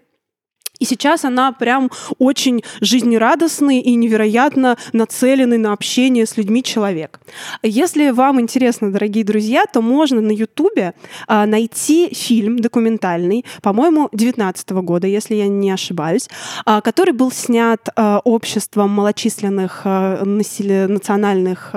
И 0.79 0.85
сейчас 0.85 1.23
она 1.23 1.51
прям 1.51 1.91
очень 2.17 2.63
жизнерадостный 2.81 3.79
и 3.79 3.93
невероятно 3.93 4.75
нацеленный 4.91 5.59
на 5.59 5.71
общение 5.71 6.25
с 6.25 6.35
людьми 6.35 6.63
человек. 6.63 7.19
Если 7.61 8.09
вам 8.09 8.41
интересно, 8.41 8.91
дорогие 8.91 9.23
друзья, 9.23 9.65
то 9.71 9.81
можно 9.81 10.19
на 10.19 10.31
Ютубе 10.31 10.95
а, 11.27 11.45
найти 11.45 12.11
фильм 12.13 12.57
документальный, 12.57 13.45
по-моему, 13.61 14.09
19 14.13 14.71
года, 14.71 15.05
если 15.05 15.35
я 15.35 15.47
не 15.47 15.69
ошибаюсь, 15.69 16.27
а, 16.65 16.81
который 16.81 17.13
был 17.13 17.31
снят 17.31 17.87
а, 17.95 18.19
обществом 18.23 18.89
малочисленных 18.89 19.85
национальных 19.85 21.71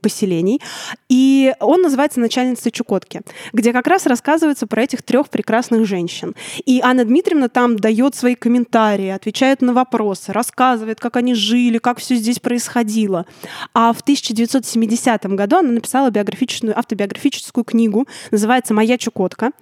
поселений. 0.00 0.60
И 1.08 1.54
он 1.60 1.82
называется 1.82 2.18
«Начальница 2.18 2.72
Чукотки», 2.72 3.20
где 3.52 3.72
как 3.72 3.86
раз 3.86 4.06
рассказывается 4.06 4.66
про 4.66 4.82
этих 4.82 5.02
трех 5.02 5.28
прекрасных 5.28 5.86
женщин. 5.86 6.34
И 6.66 6.80
Анна 6.82 7.04
Дмитриевна 7.04 7.48
там 7.48 7.76
дает 7.76 8.16
свои 8.16 8.34
комментарии, 8.40 9.08
отвечает 9.08 9.62
на 9.62 9.72
вопросы, 9.72 10.32
рассказывает, 10.32 10.98
как 10.98 11.16
они 11.16 11.34
жили, 11.34 11.78
как 11.78 11.98
все 11.98 12.16
здесь 12.16 12.40
происходило. 12.40 13.26
А 13.74 13.92
в 13.92 14.00
1970 14.00 15.26
году 15.26 15.58
она 15.58 15.70
написала 15.70 16.10
биографическую, 16.10 16.76
автобиографическую 16.76 17.64
книгу, 17.64 18.08
называется 18.30 18.74
«Моя 18.74 18.98
Чукотка», 18.98 19.52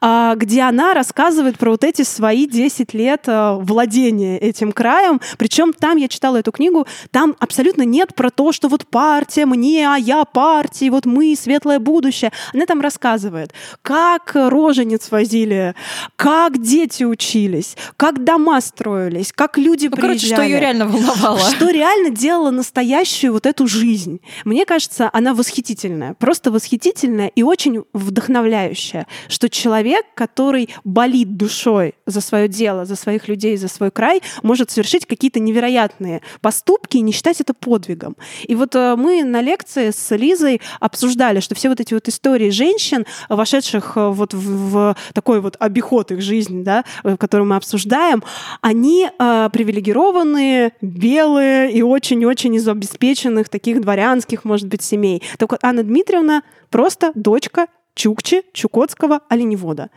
а, 0.00 0.34
где 0.36 0.62
она 0.62 0.94
рассказывает 0.94 1.58
про 1.58 1.72
вот 1.72 1.84
эти 1.84 2.02
свои 2.02 2.46
10 2.46 2.94
лет 2.94 3.24
а, 3.26 3.56
владения 3.56 4.38
этим 4.38 4.72
краем. 4.72 5.20
Причем 5.36 5.72
там, 5.72 5.96
я 5.98 6.08
читала 6.08 6.38
эту 6.38 6.52
книгу, 6.52 6.86
там 7.10 7.36
абсолютно 7.40 7.82
нет 7.82 8.14
про 8.14 8.30
то, 8.30 8.52
что 8.52 8.68
вот 8.68 8.86
партия 8.86 9.46
мне, 9.46 9.88
а 9.88 9.96
я 9.96 10.24
партии, 10.24 10.88
вот 10.88 11.04
мы, 11.04 11.34
светлое 11.36 11.78
будущее. 11.78 12.32
Она 12.54 12.66
там 12.66 12.80
рассказывает, 12.80 13.52
как 13.82 14.32
роженец 14.34 15.10
возили, 15.10 15.74
как 16.16 16.62
дети 16.62 17.04
учились, 17.04 17.76
как 17.96 18.24
дома 18.28 18.60
строились, 18.60 19.32
как 19.32 19.56
люди 19.56 19.86
Ну, 19.86 19.96
короче, 19.96 20.20
приезжали. 20.20 20.34
что 20.34 20.42
ее 20.42 20.60
реально 20.60 20.86
волновало. 20.86 21.38
Что 21.50 21.70
реально 21.70 22.10
делало 22.10 22.50
настоящую 22.50 23.32
вот 23.32 23.46
эту 23.46 23.66
жизнь. 23.66 24.20
Мне 24.44 24.66
кажется, 24.66 25.08
она 25.12 25.32
восхитительная, 25.32 26.14
просто 26.14 26.50
восхитительная 26.50 27.28
и 27.28 27.42
очень 27.42 27.84
вдохновляющая, 27.94 29.06
что 29.28 29.48
человек, 29.48 30.04
который 30.14 30.68
болит 30.84 31.36
душой 31.36 31.94
за 32.06 32.20
свое 32.20 32.48
дело, 32.48 32.84
за 32.84 32.96
своих 32.96 33.28
людей, 33.28 33.56
за 33.56 33.68
свой 33.68 33.90
край, 33.90 34.20
может 34.42 34.70
совершить 34.70 35.06
какие-то 35.06 35.40
невероятные 35.40 36.20
поступки 36.42 36.98
и 36.98 37.00
не 37.00 37.12
считать 37.12 37.40
это 37.40 37.54
подвигом. 37.54 38.16
И 38.42 38.54
вот 38.54 38.74
э, 38.76 38.94
мы 38.96 39.24
на 39.24 39.40
лекции 39.40 39.90
с 39.90 40.14
Лизой 40.14 40.60
обсуждали, 40.80 41.40
что 41.40 41.54
все 41.54 41.70
вот 41.70 41.80
эти 41.80 41.94
вот 41.94 42.08
истории 42.08 42.50
женщин, 42.50 43.06
вошедших 43.30 43.92
э, 43.96 44.08
вот 44.08 44.34
в, 44.34 44.70
в 44.70 44.96
такой 45.14 45.40
вот 45.40 45.56
обиход 45.58 46.10
их 46.12 46.20
жизни, 46.20 46.62
да, 46.62 46.84
э, 47.04 47.16
который 47.16 47.46
мы 47.46 47.56
обсуждаем, 47.56 48.17
они 48.60 49.08
э, 49.08 49.48
привилегированные, 49.52 50.72
белые 50.80 51.72
и 51.72 51.82
очень-очень 51.82 52.54
из 52.54 52.68
обеспеченных 52.68 53.48
таких 53.48 53.80
дворянских, 53.80 54.44
может 54.44 54.68
быть, 54.68 54.82
семей. 54.82 55.22
Так 55.38 55.52
вот, 55.52 55.62
Анна 55.62 55.82
Дмитриевна 55.82 56.42
просто 56.70 57.12
дочка 57.14 57.66
Чукчи, 57.94 58.42
Чукотского 58.52 59.20
оленевода 59.28 59.90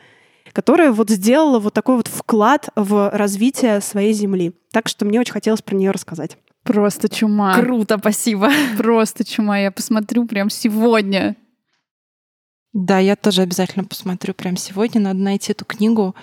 которая 0.53 0.91
вот 0.91 1.09
сделала 1.09 1.59
вот 1.59 1.73
такой 1.73 1.95
вот 1.95 2.07
вклад 2.07 2.69
в 2.75 3.09
развитие 3.13 3.79
своей 3.79 4.11
земли. 4.11 4.53
Так 4.71 4.89
что 4.89 5.05
мне 5.05 5.19
очень 5.19 5.31
хотелось 5.31 5.61
про 5.61 5.75
нее 5.75 5.91
рассказать. 5.91 6.37
Просто 6.63 7.09
чума. 7.09 7.55
Круто, 7.55 7.97
спасибо. 7.97 8.51
Просто 8.77 9.23
чума. 9.23 9.59
Я 9.59 9.71
посмотрю 9.71 10.25
прям 10.27 10.49
сегодня. 10.49 11.35
Да, 12.73 12.99
я 12.99 13.15
тоже 13.15 13.41
обязательно 13.41 13.83
посмотрю 13.83 14.33
прямо 14.33 14.57
сегодня. 14.57 15.01
Надо 15.01 15.19
найти 15.19 15.51
эту 15.51 15.65
книгу. 15.65 16.15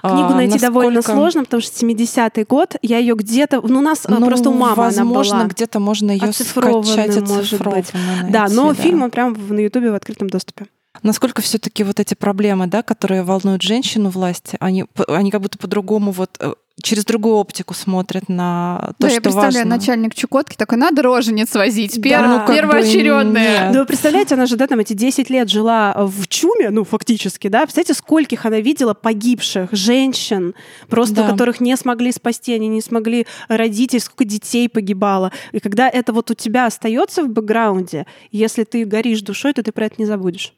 Книгу 0.00 0.28
А, 0.28 0.34
найти 0.34 0.58
довольно 0.58 0.94
насколько- 0.96 1.12
сложно, 1.18 1.44
потому 1.44 1.60
что 1.62 1.76
70-й 1.86 2.44
год, 2.44 2.76
я 2.82 2.98
ее 2.98 3.14
где-то... 3.14 3.60
Ну, 3.66 3.78
у 3.78 3.82
нас 3.82 4.04
э, 4.06 4.08
Ну, 4.12 4.26
просто 4.26 4.50
у 4.50 4.54
мамы 4.54 4.74
возможно, 4.76 5.34
она 5.36 5.44
была. 5.44 5.52
где-то 5.54 5.80
можно 5.80 6.10
ее 6.10 6.32
скачать, 6.32 7.20
может 7.28 7.62
быть. 7.62 7.88
оцифрованно 7.90 8.30
Да, 8.30 8.40
найти, 8.40 8.54
но 8.56 8.74
фильм 8.74 9.02
он 9.02 9.10
прям 9.10 9.36
на 9.48 9.60
Ютубе 9.60 9.90
в 9.90 9.94
открытом 9.94 10.28
доступе. 10.28 10.66
Насколько 11.02 11.42
все-таки 11.42 11.82
вот 11.84 11.98
эти 11.98 12.14
проблемы, 12.14 12.66
да, 12.68 12.82
которые 12.82 13.24
волнуют 13.24 13.62
женщину 13.62 14.10
власти, 14.10 14.56
они, 14.60 14.84
они 15.08 15.30
как 15.30 15.40
будто 15.40 15.58
по-другому 15.58 16.12
вот 16.12 16.36
э, 16.38 16.52
через 16.82 17.04
другую 17.04 17.36
оптику 17.36 17.72
смотрят 17.72 18.28
на 18.28 18.78
то, 18.80 18.94
да, 18.98 19.06
что 19.08 19.14
я 19.14 19.20
представляю, 19.20 19.64
важно. 19.64 19.76
начальник 19.76 20.14
Чукотки 20.14 20.56
такой, 20.56 20.76
надо 20.76 21.02
рожениц 21.02 21.54
возить. 21.54 22.00
Да. 22.00 22.08
Пер- 22.08 22.26
Ну, 22.26 22.36
как 22.38 22.48
бы 22.48 22.54
первоочередное. 22.54 23.62
нет. 23.64 23.72
Да 23.72 23.80
вы 23.80 23.86
представляете, 23.86 24.34
она 24.34 24.46
же, 24.46 24.56
да, 24.56 24.66
там 24.66 24.80
эти 24.80 24.92
10 24.92 25.30
лет 25.30 25.48
жила 25.48 25.94
в 25.96 26.26
чуме, 26.26 26.70
ну, 26.70 26.84
фактически, 26.84 27.48
да? 27.48 27.60
Представляете, 27.62 27.94
скольких 27.94 28.44
она 28.44 28.58
видела 28.60 28.92
погибших 28.92 29.70
женщин, 29.72 30.54
просто 30.88 31.14
Да. 31.16 31.30
которых 31.30 31.60
не 31.60 31.76
смогли 31.76 32.10
спасти, 32.12 32.52
они 32.54 32.66
не 32.68 32.80
смогли 32.80 33.26
родить, 33.48 33.94
и 33.94 33.98
сколько 34.00 34.24
детей 34.24 34.68
погибало. 34.68 35.30
И 35.52 35.60
когда 35.60 35.88
это 35.88 36.12
вот 36.12 36.30
у 36.30 36.34
тебя 36.34 36.66
остается 36.66 37.22
в 37.22 37.28
бэкграунде, 37.28 38.06
если 38.32 38.64
ты 38.64 38.84
горишь 38.84 39.22
душой, 39.22 39.52
то 39.52 39.62
ты 39.62 39.70
про 39.70 39.86
это 39.86 39.94
не 39.98 40.06
забудешь. 40.06 40.52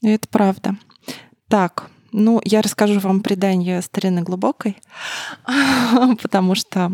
И 0.00 0.08
Это 0.08 0.28
правда. 0.28 0.76
Так, 1.48 1.90
ну, 2.16 2.40
я 2.44 2.62
расскажу 2.62 3.00
вам 3.00 3.20
предание 3.20 3.82
старины 3.82 4.22
глубокой, 4.22 4.76
потому 6.22 6.54
что 6.54 6.92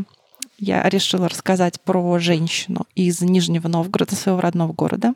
я 0.59 0.89
решила 0.89 1.29
рассказать 1.29 1.79
про 1.83 2.19
женщину 2.19 2.87
из 2.95 3.21
Нижнего 3.21 3.69
Новгорода, 3.69 4.17
своего 4.17 4.41
родного 4.41 4.73
города. 4.73 5.13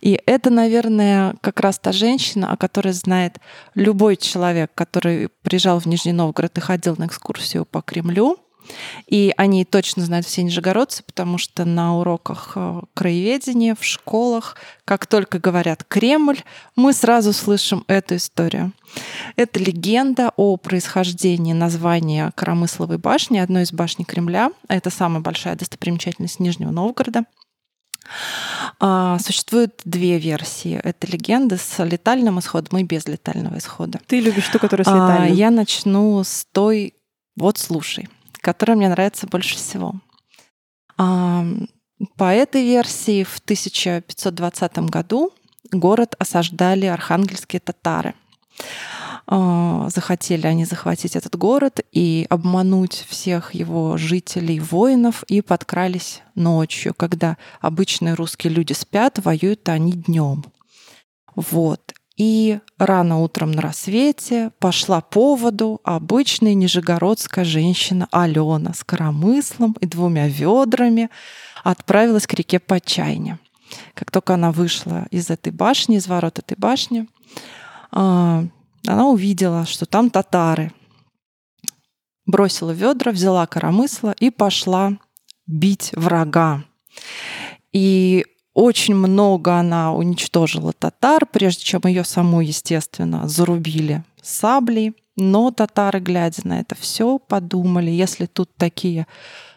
И 0.00 0.20
это, 0.26 0.50
наверное, 0.50 1.34
как 1.40 1.60
раз 1.60 1.78
та 1.78 1.92
женщина, 1.92 2.50
о 2.50 2.56
которой 2.56 2.92
знает 2.92 3.38
любой 3.74 4.16
человек, 4.16 4.72
который 4.74 5.28
приезжал 5.42 5.78
в 5.78 5.86
Нижний 5.86 6.12
Новгород 6.12 6.58
и 6.58 6.60
ходил 6.60 6.96
на 6.98 7.06
экскурсию 7.06 7.64
по 7.64 7.80
Кремлю. 7.80 8.38
И 9.06 9.32
они 9.36 9.64
точно 9.64 10.04
знают 10.04 10.26
все 10.26 10.42
нижегородцы, 10.42 11.02
потому 11.02 11.38
что 11.38 11.64
на 11.64 11.96
уроках 11.96 12.52
э, 12.56 12.80
краеведения, 12.94 13.74
в 13.74 13.84
школах, 13.84 14.56
как 14.84 15.06
только 15.06 15.38
говорят 15.38 15.84
Кремль, 15.86 16.40
мы 16.76 16.92
сразу 16.92 17.32
слышим 17.32 17.84
эту 17.88 18.16
историю. 18.16 18.72
Это 19.36 19.60
легенда 19.60 20.32
о 20.36 20.56
происхождении 20.56 21.52
названия 21.52 22.32
Коромысловой 22.34 22.98
башни, 22.98 23.38
одной 23.38 23.62
из 23.62 23.72
башни 23.72 24.04
Кремля. 24.04 24.50
Это 24.68 24.90
самая 24.90 25.20
большая 25.20 25.56
достопримечательность 25.56 26.40
Нижнего 26.40 26.70
Новгорода. 26.70 27.24
А, 28.80 29.18
Существует 29.18 29.80
две 29.84 30.18
версии 30.18 30.74
этой 30.74 31.10
легенды 31.10 31.56
с 31.58 31.84
летальным 31.84 32.38
исходом 32.38 32.78
и 32.78 32.84
без 32.84 33.06
летального 33.06 33.58
исхода. 33.58 34.00
Ты 34.06 34.20
любишь 34.20 34.48
ту, 34.48 34.58
которая 34.58 34.84
с 34.84 34.88
А, 34.88 34.94
летальным. 34.94 35.36
Я 35.36 35.50
начну 35.50 36.22
с 36.22 36.46
той, 36.52 36.94
вот 37.36 37.58
слушай, 37.58 38.08
которая 38.48 38.78
мне 38.78 38.88
нравится 38.88 39.26
больше 39.26 39.56
всего. 39.56 39.96
По 40.96 42.32
этой 42.32 42.64
версии 42.64 43.22
в 43.22 43.40
1520 43.40 44.78
году 44.88 45.32
город 45.70 46.14
осаждали 46.18 46.86
архангельские 46.86 47.60
татары. 47.60 48.14
А, 49.26 49.90
Захотели 49.90 50.46
они 50.46 50.64
захватить 50.64 51.14
этот 51.14 51.36
город 51.36 51.80
и 51.92 52.26
обмануть 52.30 53.04
всех 53.06 53.52
его 53.52 53.98
жителей, 53.98 54.60
воинов, 54.60 55.24
и 55.24 55.42
подкрались 55.42 56.22
ночью, 56.34 56.94
когда 56.94 57.36
обычные 57.60 58.14
русские 58.14 58.54
люди 58.54 58.72
спят, 58.72 59.18
воюют 59.18 59.68
они 59.68 59.92
днем. 59.92 60.42
Вот. 61.36 61.87
И 62.18 62.58
рано 62.78 63.20
утром 63.20 63.52
на 63.52 63.62
рассвете 63.62 64.50
пошла 64.58 65.00
по 65.00 65.36
воду 65.36 65.80
обычная 65.84 66.54
нижегородская 66.54 67.44
женщина 67.44 68.08
Алена 68.10 68.74
с 68.74 68.82
коромыслом 68.82 69.76
и 69.80 69.86
двумя 69.86 70.26
ведрами 70.26 71.10
отправилась 71.62 72.26
к 72.26 72.34
реке 72.34 72.58
Почайне. 72.58 73.38
Как 73.94 74.10
только 74.10 74.34
она 74.34 74.50
вышла 74.50 75.06
из 75.12 75.30
этой 75.30 75.52
башни, 75.52 75.96
из 75.96 76.08
ворот 76.08 76.40
этой 76.40 76.56
башни, 76.58 77.08
а, 77.92 78.44
она 78.84 79.06
увидела, 79.06 79.64
что 79.64 79.86
там 79.86 80.10
татары. 80.10 80.72
Бросила 82.26 82.72
ведра, 82.72 83.12
взяла 83.12 83.46
коромысло 83.46 84.12
и 84.18 84.30
пошла 84.30 84.94
бить 85.46 85.92
врага. 85.94 86.64
И 87.72 88.26
очень 88.58 88.96
много 88.96 89.54
она 89.54 89.94
уничтожила 89.94 90.72
татар, 90.72 91.26
прежде 91.26 91.62
чем 91.62 91.82
ее 91.84 92.02
саму, 92.02 92.40
естественно, 92.40 93.28
зарубили 93.28 94.02
саблей. 94.20 94.94
Но 95.14 95.52
татары, 95.52 96.00
глядя 96.00 96.42
на 96.42 96.58
это 96.58 96.74
все, 96.74 97.20
подумали, 97.20 97.92
если 97.92 98.26
тут 98.26 98.50
такие 98.56 99.06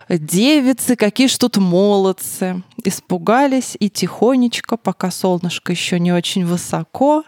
девицы, 0.08 0.96
какие 0.96 1.26
ж 1.26 1.38
тут 1.38 1.58
молодцы. 1.58 2.62
Испугались 2.84 3.76
и 3.80 3.90
тихонечко, 3.90 4.78
пока 4.78 5.10
солнышко 5.10 5.72
еще 5.72 6.00
не 6.00 6.12
очень 6.14 6.46
высоко, 6.46 7.24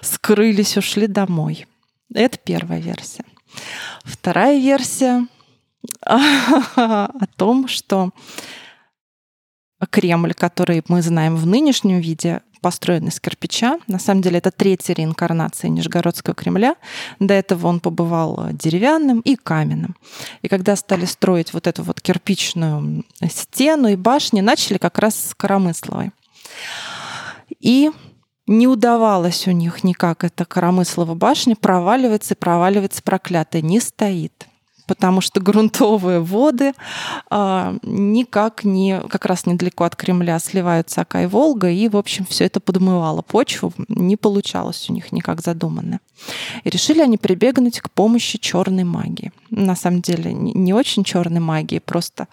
скрылись, 0.00 0.78
ушли 0.78 1.08
домой. 1.08 1.66
Это 2.14 2.38
первая 2.38 2.80
версия. 2.80 3.24
Вторая 4.02 4.58
версия 4.58 5.26
о 6.06 7.26
том, 7.36 7.68
что 7.68 8.12
Кремль, 9.86 10.34
который 10.34 10.82
мы 10.88 11.02
знаем 11.02 11.36
в 11.36 11.46
нынешнем 11.46 12.00
виде, 12.00 12.40
построен 12.62 13.08
из 13.08 13.20
кирпича. 13.20 13.78
На 13.88 13.98
самом 13.98 14.22
деле 14.22 14.38
это 14.38 14.50
третья 14.50 14.94
реинкарнация 14.94 15.68
Нижегородского 15.68 16.34
Кремля. 16.34 16.76
До 17.18 17.34
этого 17.34 17.66
он 17.66 17.80
побывал 17.80 18.48
деревянным 18.52 19.20
и 19.20 19.36
каменным. 19.36 19.96
И 20.40 20.48
когда 20.48 20.76
стали 20.76 21.04
строить 21.04 21.52
вот 21.52 21.66
эту 21.66 21.82
вот 21.82 22.00
кирпичную 22.00 23.04
стену 23.28 23.88
и 23.88 23.96
башни, 23.96 24.40
начали 24.40 24.78
как 24.78 24.98
раз 24.98 25.16
с 25.16 25.34
Коромысловой. 25.34 26.12
И 27.60 27.90
не 28.46 28.66
удавалось 28.66 29.46
у 29.46 29.50
них 29.50 29.84
никак 29.84 30.24
эта 30.24 30.44
Коромыслова 30.44 31.14
башня, 31.14 31.56
проваливается 31.56 32.34
и 32.34 32.36
проваливается 32.36 33.02
проклятая, 33.02 33.62
не 33.62 33.80
стоит 33.80 34.46
потому 34.92 35.22
что 35.22 35.40
грунтовые 35.40 36.20
воды 36.20 36.74
а, 37.30 37.74
никак 37.82 38.62
не, 38.62 39.00
как 39.08 39.24
раз 39.24 39.46
недалеко 39.46 39.84
от 39.84 39.96
Кремля 39.96 40.38
сливаются 40.38 41.00
Ака 41.00 41.22
и 41.22 41.26
Волга, 41.26 41.70
и, 41.70 41.88
в 41.88 41.96
общем, 41.96 42.26
все 42.26 42.44
это 42.44 42.60
подмывало 42.60 43.22
почву, 43.22 43.72
не 43.88 44.18
получалось 44.18 44.90
у 44.90 44.92
них 44.92 45.10
никак 45.10 45.40
задуманно. 45.40 46.00
И 46.64 46.68
решили 46.68 47.00
они 47.00 47.16
прибегнуть 47.16 47.80
к 47.80 47.90
помощи 47.90 48.36
черной 48.38 48.84
магии. 48.84 49.32
На 49.48 49.76
самом 49.76 50.02
деле 50.02 50.34
не 50.34 50.74
очень 50.74 51.04
черной 51.04 51.40
магии, 51.40 51.78
просто 51.78 52.28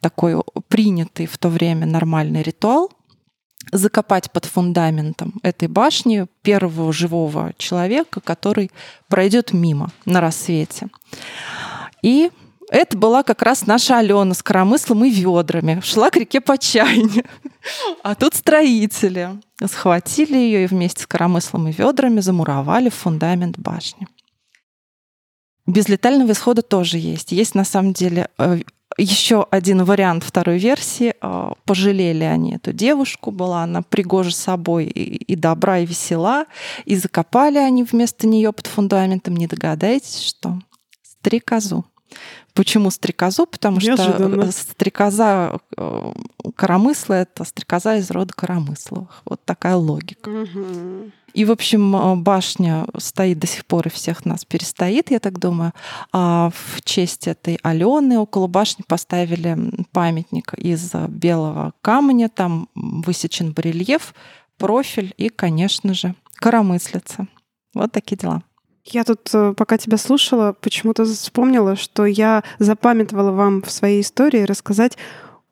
такой 0.00 0.42
принятый 0.66 1.26
в 1.26 1.38
то 1.38 1.48
время 1.48 1.86
нормальный 1.86 2.42
ритуал— 2.42 2.90
закопать 3.72 4.30
под 4.30 4.44
фундаментом 4.44 5.34
этой 5.42 5.68
башни 5.68 6.26
первого 6.42 6.92
живого 6.92 7.52
человека, 7.56 8.20
который 8.20 8.70
пройдет 9.08 9.52
мимо 9.52 9.90
на 10.04 10.20
рассвете. 10.20 10.88
И 12.04 12.30
это 12.70 12.98
была 12.98 13.22
как 13.22 13.40
раз 13.40 13.66
наша 13.66 13.98
Алена 13.98 14.34
с 14.34 14.42
коромыслом 14.42 15.06
и 15.06 15.10
ведрами. 15.10 15.80
Шла 15.82 16.10
к 16.10 16.16
реке 16.16 16.42
по 16.42 16.58
чайне. 16.58 17.24
А 18.02 18.14
тут 18.14 18.34
строители 18.34 19.30
схватили 19.64 20.36
ее 20.36 20.64
и 20.64 20.66
вместе 20.66 21.04
с 21.04 21.06
коромыслом 21.06 21.68
и 21.68 21.72
ведрами 21.72 22.20
замуровали 22.20 22.90
в 22.90 22.94
фундамент 22.94 23.58
башни. 23.58 24.06
Без 25.66 25.88
летального 25.88 26.32
исхода 26.32 26.60
тоже 26.60 26.98
есть. 26.98 27.32
Есть 27.32 27.54
на 27.54 27.64
самом 27.64 27.94
деле 27.94 28.28
э, 28.36 28.60
еще 28.98 29.46
один 29.50 29.82
вариант 29.84 30.24
второй 30.24 30.58
версии. 30.58 31.14
Э, 31.22 31.52
пожалели 31.64 32.24
они 32.24 32.56
эту 32.56 32.74
девушку, 32.74 33.30
была 33.30 33.62
она 33.62 33.80
пригожа 33.80 34.32
собой 34.32 34.84
и 34.84 35.36
добра, 35.36 35.78
и 35.78 35.86
весела, 35.86 36.44
и 36.84 36.96
закопали 36.96 37.56
они 37.56 37.82
вместо 37.82 38.26
нее 38.26 38.52
под 38.52 38.66
фундаментом. 38.66 39.36
Не 39.36 39.46
догадаетесь, 39.46 40.20
что? 40.20 40.58
Стрекозу. 41.02 41.86
Почему 42.54 42.90
стрекозу? 42.90 43.46
Потому 43.46 43.78
Неожиданно. 43.78 44.50
что 44.50 44.52
стрекоза 44.52 45.58
э, 45.76 46.12
коромысла— 46.54 47.14
это 47.14 47.44
стрекоза 47.44 47.96
из 47.96 48.10
рода 48.10 48.32
коромысловых. 48.32 49.22
Вот 49.24 49.44
такая 49.44 49.76
логика. 49.76 50.28
Угу. 50.28 51.10
И, 51.34 51.44
в 51.44 51.50
общем, 51.50 51.96
э, 51.96 52.14
башня 52.14 52.86
стоит 52.96 53.40
до 53.40 53.48
сих 53.48 53.66
пор 53.66 53.88
и 53.88 53.90
всех 53.90 54.24
нас 54.24 54.44
перестоит, 54.44 55.10
я 55.10 55.18
так 55.18 55.38
думаю. 55.40 55.72
А 56.12 56.50
в 56.54 56.80
честь 56.82 57.26
этой 57.26 57.58
Алены 57.62 58.18
около 58.18 58.46
башни 58.46 58.84
поставили 58.86 59.58
памятник 59.90 60.54
из 60.54 60.92
белого 61.08 61.72
камня. 61.82 62.28
Там 62.28 62.68
высечен 62.76 63.52
барельеф, 63.52 64.14
профиль 64.58 65.12
и, 65.16 65.28
конечно 65.28 65.92
же, 65.92 66.14
коромыслица. 66.36 67.26
Вот 67.74 67.90
такие 67.90 68.16
дела. 68.16 68.42
Я 68.84 69.04
тут, 69.04 69.30
э, 69.32 69.54
пока 69.56 69.78
тебя 69.78 69.96
слушала, 69.96 70.54
почему-то 70.60 71.04
вспомнила, 71.04 71.74
что 71.74 72.04
я 72.04 72.42
запамятовала 72.58 73.30
вам 73.30 73.62
в 73.62 73.70
своей 73.70 74.02
истории 74.02 74.42
рассказать 74.42 74.98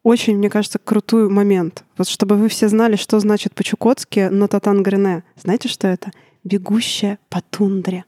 очень, 0.02 0.36
мне 0.36 0.50
кажется, 0.50 0.78
крутой 0.78 1.28
момент. 1.28 1.84
Вот 1.96 2.08
чтобы 2.08 2.36
вы 2.36 2.48
все 2.48 2.68
знали, 2.68 2.96
что 2.96 3.20
значит 3.20 3.54
по-чукотски 3.54 4.28
«нотатан 4.30 4.82
грене». 4.82 5.24
Знаете, 5.36 5.68
что 5.68 5.88
это? 5.88 6.10
«Бегущая 6.44 7.18
по 7.30 7.40
тундре». 7.40 8.04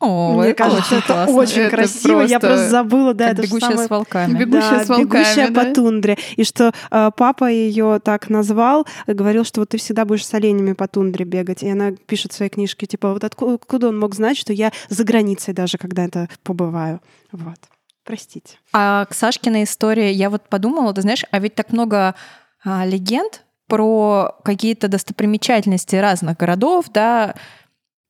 О, 0.00 0.32
Мне 0.32 0.48
это 0.48 0.64
кажется, 0.64 0.94
очень 0.94 0.96
это 0.96 1.06
классно. 1.06 1.36
очень 1.36 1.60
это 1.60 1.76
красиво. 1.76 2.12
Просто 2.14 2.32
Я 2.32 2.40
просто 2.40 2.68
забыла, 2.70 3.12
да, 3.12 3.30
это 3.30 3.42
бегущая 3.42 3.68
самое... 3.68 3.86
с 3.86 3.90
волками. 3.90 4.38
Бегущая 4.38 4.70
да, 4.70 4.84
с 4.84 4.88
волками, 4.88 5.04
бегущая 5.04 5.48
да? 5.50 5.64
по 5.64 5.74
тундре. 5.74 6.18
И 6.36 6.44
что 6.44 6.72
э, 6.90 7.10
папа 7.14 7.50
ее 7.50 8.00
так 8.02 8.30
назвал, 8.30 8.86
говорил, 9.06 9.44
что 9.44 9.60
вот 9.60 9.68
ты 9.68 9.76
всегда 9.76 10.06
будешь 10.06 10.26
с 10.26 10.32
оленями 10.32 10.72
по 10.72 10.88
тундре 10.88 11.26
бегать. 11.26 11.62
И 11.62 11.68
она 11.68 11.92
пишет 11.92 12.32
в 12.32 12.34
своей 12.34 12.50
книжке, 12.50 12.86
типа, 12.86 13.12
вот 13.12 13.24
откуда, 13.24 13.88
он 13.88 13.98
мог 13.98 14.14
знать, 14.14 14.38
что 14.38 14.54
я 14.54 14.72
за 14.88 15.04
границей 15.04 15.52
даже, 15.52 15.76
когда 15.76 16.04
это 16.06 16.30
побываю. 16.44 17.02
Вот. 17.30 17.58
Простите. 18.04 18.56
А 18.72 19.04
к 19.04 19.14
Сашкиной 19.14 19.64
истории 19.64 20.10
я 20.12 20.30
вот 20.30 20.48
подумала, 20.48 20.94
ты 20.94 21.02
знаешь, 21.02 21.24
а 21.30 21.38
ведь 21.38 21.54
так 21.54 21.72
много 21.72 22.14
а, 22.64 22.86
легенд 22.86 23.44
про 23.66 24.34
какие-то 24.44 24.88
достопримечательности 24.88 25.94
разных 25.96 26.36
городов, 26.38 26.86
да, 26.92 27.34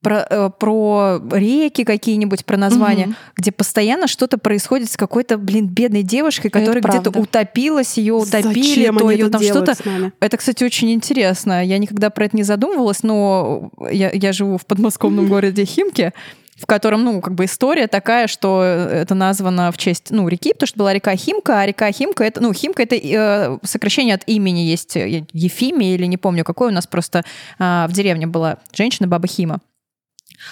про, 0.02 0.26
э, 0.28 0.50
про 0.58 1.20
реки 1.32 1.84
какие-нибудь, 1.84 2.44
про 2.44 2.56
названия, 2.56 3.06
угу. 3.06 3.14
где 3.36 3.52
постоянно 3.52 4.06
что-то 4.06 4.38
происходит 4.38 4.90
с 4.90 4.96
какой-то, 4.96 5.36
блин, 5.36 5.66
бедной 5.66 6.02
девушкой, 6.02 6.50
которая 6.50 6.82
где-то 6.82 7.10
утопилась, 7.10 7.98
ее 7.98 8.14
утопили, 8.14 8.52
Зачем 8.52 8.96
то 8.96 9.10
ее 9.10 9.28
там 9.28 9.42
что-то. 9.42 9.74
Это, 10.20 10.36
кстати, 10.36 10.64
очень 10.64 10.92
интересно. 10.92 11.64
Я 11.64 11.78
никогда 11.78 12.10
про 12.10 12.24
это 12.26 12.36
не 12.36 12.42
задумывалась, 12.42 13.02
но 13.02 13.70
я, 13.90 14.10
я 14.12 14.32
живу 14.32 14.56
в 14.58 14.66
подмосковном 14.66 15.28
городе 15.28 15.64
Химки, 15.64 16.12
в 16.56 16.66
котором, 16.66 17.04
ну, 17.04 17.20
как 17.20 17.34
бы 17.34 17.46
история 17.46 17.86
такая, 17.86 18.26
что 18.26 18.62
это 18.62 19.14
названо 19.14 19.72
в 19.72 19.78
честь, 19.78 20.08
ну, 20.10 20.28
реки, 20.28 20.52
потому 20.52 20.66
что 20.66 20.78
была 20.78 20.92
река 20.92 21.16
Химка, 21.16 21.60
а 21.60 21.66
река 21.66 21.90
Химка, 21.90 22.22
это, 22.24 22.40
ну, 22.42 22.52
Химка— 22.52 22.82
это 22.84 22.96
э, 22.96 23.58
сокращение 23.62 24.14
от 24.14 24.22
имени 24.26 24.60
есть 24.60 24.94
э, 24.96 25.24
Ефимия 25.32 25.94
или 25.94 26.04
не 26.04 26.18
помню 26.18 26.44
какой, 26.44 26.68
у 26.68 26.74
нас 26.74 26.86
просто 26.86 27.24
э, 27.58 27.86
в 27.88 27.92
деревне 27.92 28.26
была 28.26 28.58
женщина, 28.72 29.08
баба 29.08 29.26
Хима. 29.26 29.60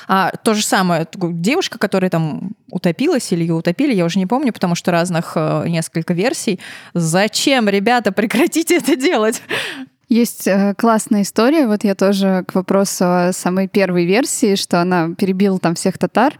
А 0.07 0.33
то 0.43 0.55
же 0.55 0.65
самое, 0.65 1.07
девушка, 1.15 1.79
которая 1.79 2.11
там 2.11 2.53
утопилась 2.71 3.33
или 3.33 3.41
ее 3.41 3.55
утопили, 3.55 3.95
я 3.95 4.05
уже 4.05 4.19
не 4.19 4.27
помню, 4.27 4.53
потому 4.53 4.75
что 4.75 4.91
разных 4.91 5.33
э, 5.35 5.65
несколько 5.69 6.15
версий. 6.15 6.61
Зачем, 6.95 7.69
ребята, 7.69 8.13
прекратите 8.13 8.77
это 8.77 8.97
делать? 8.97 9.43
Есть 10.09 10.47
э, 10.47 10.75
классная 10.79 11.23
история, 11.23 11.67
вот 11.67 11.85
я 11.85 11.95
тоже 11.95 12.43
к 12.49 12.55
вопросу 12.55 13.29
самой 13.33 13.69
первой 13.69 14.07
версии, 14.07 14.55
что 14.55 14.81
она 14.81 15.11
перебила 15.11 15.59
там 15.59 15.75
всех 15.75 15.99
татар. 15.99 16.39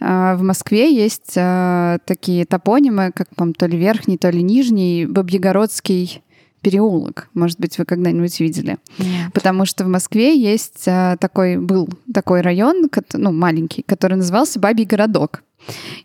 Э, 0.00 0.34
в 0.34 0.42
Москве 0.42 0.92
есть 0.92 1.34
э, 1.36 1.98
такие 2.06 2.44
топонимы, 2.44 3.12
как, 3.14 3.28
по 3.36 3.52
то 3.52 3.66
ли 3.66 3.78
верхний, 3.78 4.18
то 4.18 4.30
ли 4.30 4.42
нижний, 4.42 5.06
Бабьегородский 5.06 6.23
переулок. 6.64 7.28
Может 7.34 7.60
быть, 7.60 7.78
вы 7.78 7.84
когда-нибудь 7.84 8.40
видели. 8.40 8.78
Нет. 8.98 9.32
Потому 9.32 9.66
что 9.66 9.84
в 9.84 9.88
Москве 9.88 10.36
есть 10.36 10.84
а, 10.88 11.16
такой, 11.18 11.58
был 11.58 11.88
такой 12.12 12.40
район, 12.40 12.90
ну, 13.12 13.30
маленький, 13.30 13.82
который 13.82 14.14
назывался 14.14 14.58
Бабий 14.58 14.86
городок. 14.86 15.42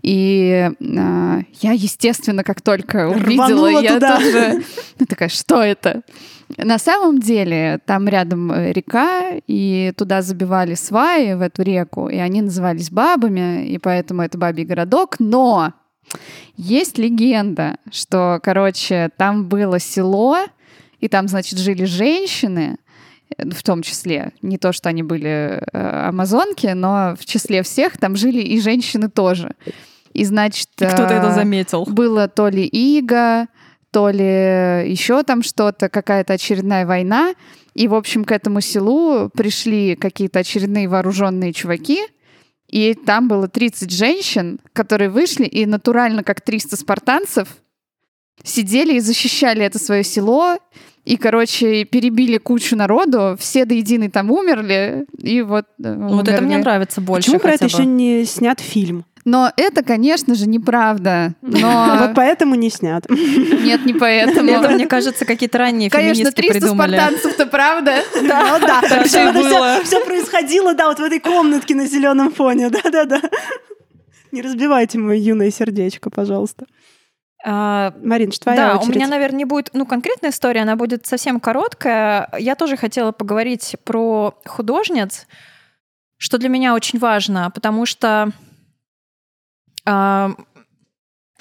И 0.02 0.70
э, 0.80 1.42
я, 1.62 1.72
естественно, 1.72 2.44
как 2.44 2.62
только 2.62 3.10
увидела, 3.10 3.48
Рванула 3.48 3.82
я 3.82 3.94
туда. 3.96 4.18
тоже 4.18 4.64
ну, 5.00 5.06
такая, 5.06 5.30
что 5.30 5.62
это? 5.62 6.02
На 6.58 6.80
самом 6.80 7.20
деле 7.20 7.80
там 7.86 8.08
рядом 8.08 8.52
э, 8.52 8.72
река, 8.72 9.32
и 9.48 9.94
туда 9.98 10.22
забивали 10.22 10.76
сваи 10.76 11.34
в 11.34 11.42
эту 11.42 11.64
реку, 11.64 12.08
и 12.10 12.18
они 12.18 12.42
назывались 12.42 12.90
бабами, 12.90 13.68
и 13.68 13.78
поэтому 13.78 14.22
это 14.22 14.38
бабий 14.38 14.64
городок. 14.64 15.18
Но 15.20 15.74
есть 16.56 16.98
легенда, 16.98 17.78
что, 17.92 18.40
короче, 18.44 19.10
там 19.18 19.48
было 19.48 19.80
село, 19.80 20.38
и 21.00 21.08
там, 21.08 21.28
значит, 21.28 21.60
жили 21.60 21.86
женщины, 21.86 22.78
в 23.38 23.64
том 23.64 23.84
числе. 23.84 24.34
Не 24.42 24.58
то, 24.58 24.74
что 24.74 24.90
они 24.90 25.04
были 25.04 25.62
э, 25.62 26.08
амазонки, 26.08 26.68
но 26.68 27.16
в 27.18 27.26
числе 27.26 27.64
всех 27.64 27.98
там 27.98 28.16
жили 28.16 28.42
и 28.42 28.60
женщины 28.60 29.10
тоже. 29.10 29.56
И, 30.14 30.26
значит... 30.26 30.70
И 30.80 30.86
кто-то 30.86 31.14
это 31.14 31.28
э, 31.28 31.34
заметил. 31.34 31.86
Было 31.86 32.28
то 32.28 32.50
ли 32.50 32.66
иго, 32.66 33.48
то 33.92 34.10
ли 34.10 34.92
еще 34.92 35.24
там 35.24 35.44
что-то, 35.44 35.90
какая-то 35.90 36.34
очередная 36.34 36.86
война. 36.86 37.34
И, 37.74 37.88
в 37.88 37.94
общем, 37.94 38.26
к 38.26 38.32
этому 38.32 38.62
селу 38.62 39.30
пришли 39.30 39.96
какие-то 39.96 40.40
очередные 40.40 40.88
вооруженные 40.88 41.54
чуваки, 41.54 42.02
и 42.70 42.94
там 42.94 43.28
было 43.28 43.48
30 43.48 43.92
женщин, 43.92 44.60
которые 44.74 45.10
вышли 45.10 45.46
и 45.46 45.66
натурально, 45.66 46.24
как 46.24 46.42
300 46.42 46.78
спартанцев, 46.78 47.48
сидели 48.44 48.96
и 48.96 49.00
защищали 49.00 49.64
это 49.64 49.80
свое 49.80 50.04
село, 50.04 50.58
и, 51.06 51.18
короче, 51.18 51.86
перебили 51.86 52.38
кучу 52.38 52.76
народу, 52.76 53.36
все 53.40 53.66
до 53.66 53.74
единой 53.74 54.10
там 54.10 54.30
умерли, 54.32 55.06
и 55.18 55.42
вот 55.42 55.66
э, 55.84 55.96
Вот 55.96 56.28
это 56.28 56.42
мне 56.42 56.58
нравится 56.58 57.02
больше. 57.02 57.28
Почему 57.28 57.40
про 57.40 57.54
это 57.54 57.66
бы. 57.66 57.72
еще 57.72 57.86
не 57.86 58.26
снят 58.26 58.60
фильм? 58.60 59.06
Но 59.26 59.52
это, 59.58 59.84
конечно 59.84 60.34
же, 60.36 60.48
неправда. 60.48 61.34
Но 61.42 61.98
Вот 62.00 62.16
поэтому 62.16 62.56
не 62.56 62.70
снят. 62.70 63.06
нет, 63.10 63.86
не 63.86 63.94
поэтому. 63.94 64.50
Это, 64.52 64.70
мне 64.70 64.88
кажется, 64.88 65.26
какие-то 65.26 65.58
ранние 65.58 65.90
Конечно, 65.90 66.16
феминистки 66.32 66.42
300 66.42 66.60
придумали. 66.60 66.98
спартанцев-то 66.98 67.46
правда. 67.48 67.94
Да, 68.24 68.60
да. 68.60 68.82
Так 68.82 69.34
было. 69.34 69.82
всё- 69.82 69.84
всё 69.84 70.06
происходило, 70.06 70.74
да, 70.74 70.88
вот 70.88 71.00
в 71.00 71.04
этой 71.04 71.20
комнатке 71.20 71.76
на 71.76 71.86
зеленом 71.86 72.32
фоне. 72.32 72.70
Да-да-да. 72.70 73.22
Не 74.32 74.42
разбивайте 74.42 74.98
мое 75.00 75.18
юное 75.18 75.52
сердечко, 75.52 76.10
пожалуйста. 76.10 76.66
А, 77.46 77.94
Марин, 78.04 78.32
что 78.32 78.44
твоя 78.44 78.58
Да, 78.58 78.76
очередь? 78.78 78.90
у 78.90 78.96
меня, 78.96 79.08
наверное, 79.08 79.38
не 79.40 79.46
будет, 79.46 79.70
ну, 79.74 79.86
конкретная 79.86 80.32
история, 80.32 80.62
она 80.62 80.76
будет 80.76 81.06
совсем 81.08 81.40
короткая. 81.40 82.30
Я 82.38 82.56
тоже 82.56 82.76
хотела 82.78 83.12
поговорить 83.12 83.76
про 83.86 84.36
художниц, 84.46 85.26
что 86.18 86.38
для 86.38 86.50
меня 86.50 86.74
очень 86.76 87.00
важно, 87.00 87.50
потому 87.50 87.86
что 87.86 88.32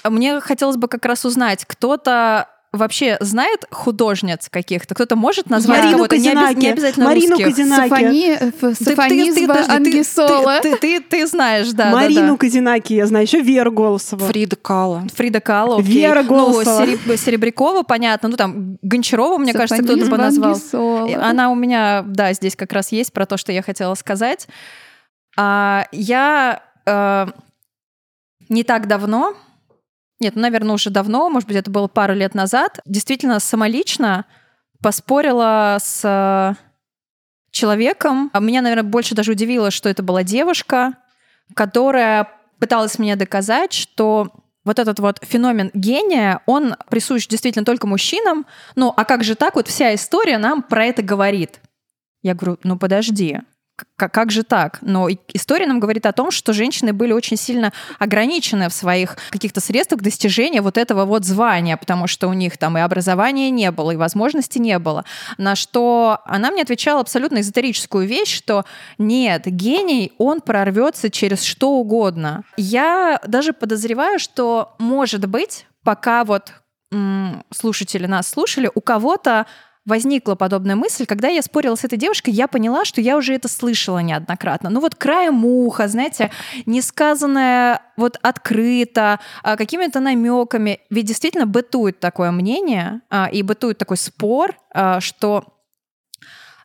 мне 0.03 0.39
хотелось 0.39 0.77
бы 0.77 0.87
как 0.87 1.05
раз 1.05 1.25
узнать, 1.25 1.65
кто-то 1.65 2.47
вообще 2.71 3.17
знает 3.19 3.65
художниц 3.71 4.47
каких-то? 4.49 4.93
Кто-то 4.93 5.15
может 5.15 5.49
назвать 5.49 5.79
Марину 5.79 5.97
кого-то? 5.97 6.17
Не, 6.19 6.29
оби- 6.31 6.53
не 6.59 6.69
обязательно 6.69 7.05
Марину 7.07 7.29
русских. 7.31 7.47
Казинаки. 7.47 7.89
Сафони, 7.89 8.31
э, 8.31 8.37
Ты- 8.37 8.95
ты- 8.95 9.33
ты- 9.33 9.47
ты- 9.47 9.71
Ангисола. 9.71 10.59
Ты, 10.61 10.75
ты, 10.75 10.77
ты- 10.77 10.99
ты 11.01 11.27
знаешь, 11.27 11.69
да. 11.71 11.85
да, 11.85 11.91
Марину 11.91 12.33
да. 12.33 12.37
Казинаки, 12.37 12.93
я 12.93 13.07
знаю, 13.07 13.25
еще 13.25 13.41
Веру 13.41 13.71
Голосову. 13.71 14.23
Фрида 14.27 14.55
Кала. 14.55 15.03
Фрида 15.15 15.39
Кала, 15.41 15.79
окей. 15.79 15.91
Вера 15.93 16.21
Ну, 16.21 16.29
Голосова. 16.29 16.85
Сереб- 16.85 17.17
Серебрякова, 17.17 17.81
понятно. 17.81 18.29
Ну, 18.29 18.37
там, 18.37 18.77
Гончарова, 18.83 19.39
мне 19.39 19.51
кажется, 19.53 19.83
кто-то 19.83 20.05
бы 20.05 20.17
назвал. 20.17 20.51
Ангисола. 20.51 21.25
Она 21.25 21.49
у 21.49 21.55
меня, 21.55 22.03
да, 22.05 22.33
здесь 22.33 22.55
как 22.55 22.71
раз 22.71 22.91
есть 22.91 23.11
про 23.13 23.25
то, 23.25 23.37
что 23.37 23.51
я 23.51 23.63
хотела 23.63 23.95
сказать. 23.95 24.47
А, 25.37 25.85
я 25.91 26.61
э, 26.85 27.27
не 28.49 28.63
так 28.63 28.87
давно, 28.87 29.35
нет, 30.19 30.35
ну, 30.35 30.41
наверное, 30.41 30.75
уже 30.75 30.89
давно, 30.89 31.29
может 31.29 31.47
быть, 31.47 31.57
это 31.57 31.71
было 31.71 31.87
пару 31.87 32.13
лет 32.13 32.35
назад, 32.35 32.79
действительно 32.85 33.39
самолично 33.39 34.25
поспорила 34.81 35.77
с 35.81 36.01
э, 36.03 36.55
человеком. 37.51 38.29
А 38.33 38.39
Меня, 38.39 38.61
наверное, 38.61 38.89
больше 38.89 39.15
даже 39.15 39.31
удивило, 39.31 39.71
что 39.71 39.87
это 39.87 40.03
была 40.03 40.23
девушка, 40.23 40.95
которая 41.55 42.29
пыталась 42.59 42.99
мне 42.99 43.15
доказать, 43.15 43.71
что 43.71 44.31
вот 44.65 44.77
этот 44.77 44.99
вот 44.99 45.19
феномен 45.21 45.71
гения, 45.73 46.41
он 46.45 46.75
присущ 46.89 47.27
действительно 47.27 47.65
только 47.65 47.87
мужчинам. 47.87 48.45
Ну, 48.75 48.93
а 48.95 49.05
как 49.05 49.23
же 49.23 49.35
так? 49.35 49.55
Вот 49.55 49.67
вся 49.67 49.95
история 49.95 50.37
нам 50.37 50.61
про 50.61 50.85
это 50.85 51.01
говорит. 51.01 51.61
Я 52.21 52.35
говорю, 52.35 52.59
ну 52.63 52.77
подожди, 52.77 53.39
как 53.95 54.31
же 54.31 54.43
так? 54.43 54.79
Но 54.81 55.07
история 55.33 55.67
нам 55.67 55.79
говорит 55.79 56.05
о 56.05 56.11
том, 56.11 56.31
что 56.31 56.53
женщины 56.53 56.93
были 56.93 57.11
очень 57.11 57.37
сильно 57.37 57.73
ограничены 57.99 58.69
в 58.69 58.73
своих 58.73 59.17
каких-то 59.29 59.61
средствах 59.61 60.01
достижения 60.01 60.61
вот 60.61 60.77
этого 60.77 61.05
вот 61.05 61.25
звания, 61.25 61.77
потому 61.77 62.07
что 62.07 62.27
у 62.27 62.33
них 62.33 62.57
там 62.57 62.77
и 62.77 62.81
образования 62.81 63.49
не 63.49 63.71
было, 63.71 63.91
и 63.91 63.95
возможности 63.95 64.59
не 64.59 64.79
было. 64.79 65.05
На 65.37 65.55
что 65.55 66.19
она 66.25 66.51
мне 66.51 66.61
отвечала 66.61 67.01
абсолютно 67.01 67.41
эзотерическую 67.41 68.07
вещь, 68.07 68.35
что 68.35 68.65
нет, 68.97 69.43
гений, 69.45 70.13
он 70.17 70.41
прорвется 70.41 71.09
через 71.09 71.43
что 71.43 71.71
угодно. 71.71 72.43
Я 72.57 73.19
даже 73.25 73.53
подозреваю, 73.53 74.19
что, 74.19 74.75
может 74.79 75.25
быть, 75.25 75.65
пока 75.83 76.23
вот 76.23 76.53
слушатели 77.51 78.07
нас 78.07 78.27
слушали, 78.29 78.71
у 78.73 78.81
кого-то 78.81 79.45
возникла 79.85 80.35
подобная 80.35 80.75
мысль, 80.75 81.05
когда 81.05 81.27
я 81.27 81.41
спорила 81.41 81.75
с 81.75 81.83
этой 81.83 81.97
девушкой, 81.97 82.31
я 82.31 82.47
поняла, 82.47 82.85
что 82.85 83.01
я 83.01 83.17
уже 83.17 83.33
это 83.33 83.47
слышала 83.47 83.99
неоднократно. 83.99 84.69
Ну 84.69 84.79
вот 84.79 84.95
краем 84.95 85.43
уха, 85.45 85.87
знаете, 85.87 86.31
несказанное 86.65 87.81
вот 87.97 88.17
открыто, 88.21 89.19
а, 89.43 89.57
какими-то 89.57 89.99
намеками. 89.99 90.79
Ведь 90.89 91.05
действительно 91.05 91.45
бытует 91.45 91.99
такое 91.99 92.31
мнение, 92.31 93.01
а, 93.09 93.29
и 93.31 93.41
бытует 93.41 93.77
такой 93.77 93.97
спор, 93.97 94.55
а, 94.73 94.99
что 94.99 95.58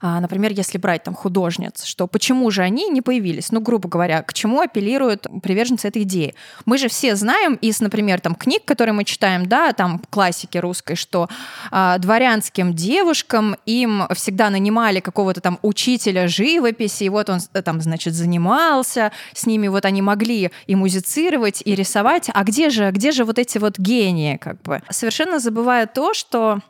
например, 0.04 0.52
если 0.52 0.76
брать 0.76 1.02
там 1.02 1.14
художниц, 1.14 1.84
что 1.84 2.06
почему 2.06 2.50
же 2.50 2.62
они 2.62 2.88
не 2.90 3.00
появились? 3.00 3.50
Ну, 3.52 3.60
грубо 3.60 3.88
говоря, 3.88 4.22
к 4.22 4.34
чему 4.34 4.60
апеллируют 4.60 5.26
приверженцы 5.42 5.88
этой 5.88 6.02
идеи? 6.02 6.34
Мы 6.66 6.76
же 6.76 6.88
все 6.88 7.16
знаем 7.16 7.54
из, 7.54 7.80
например, 7.80 8.20
там 8.20 8.34
книг, 8.34 8.66
которые 8.66 8.92
мы 8.92 9.04
читаем, 9.04 9.46
да, 9.46 9.72
там 9.72 10.02
классики 10.10 10.58
русской, 10.58 10.94
что 10.94 11.30
а, 11.70 11.96
дворянским 11.96 12.74
девушкам 12.74 13.56
им 13.64 14.04
всегда 14.14 14.50
нанимали 14.50 15.00
какого-то 15.00 15.40
там 15.40 15.58
учителя 15.62 16.28
живописи, 16.28 17.04
и 17.04 17.08
вот 17.08 17.30
он 17.30 17.40
э, 17.54 17.62
там, 17.62 17.80
значит, 17.80 18.12
занимался, 18.12 19.10
с 19.32 19.46
ними 19.46 19.68
вот 19.68 19.86
они 19.86 20.02
могли 20.02 20.50
и 20.66 20.74
музицировать, 20.74 21.62
и 21.64 21.74
рисовать. 21.74 22.30
А 22.34 22.44
где 22.44 22.68
же, 22.68 22.90
где 22.90 23.10
же 23.10 23.24
вот 23.24 23.38
эти 23.38 23.56
вот 23.56 23.78
гении, 23.78 24.36
как 24.36 24.60
бы? 24.60 24.82
Совершенно 24.90 25.38
забывая 25.38 25.86
то, 25.86 26.12
что 26.12 26.60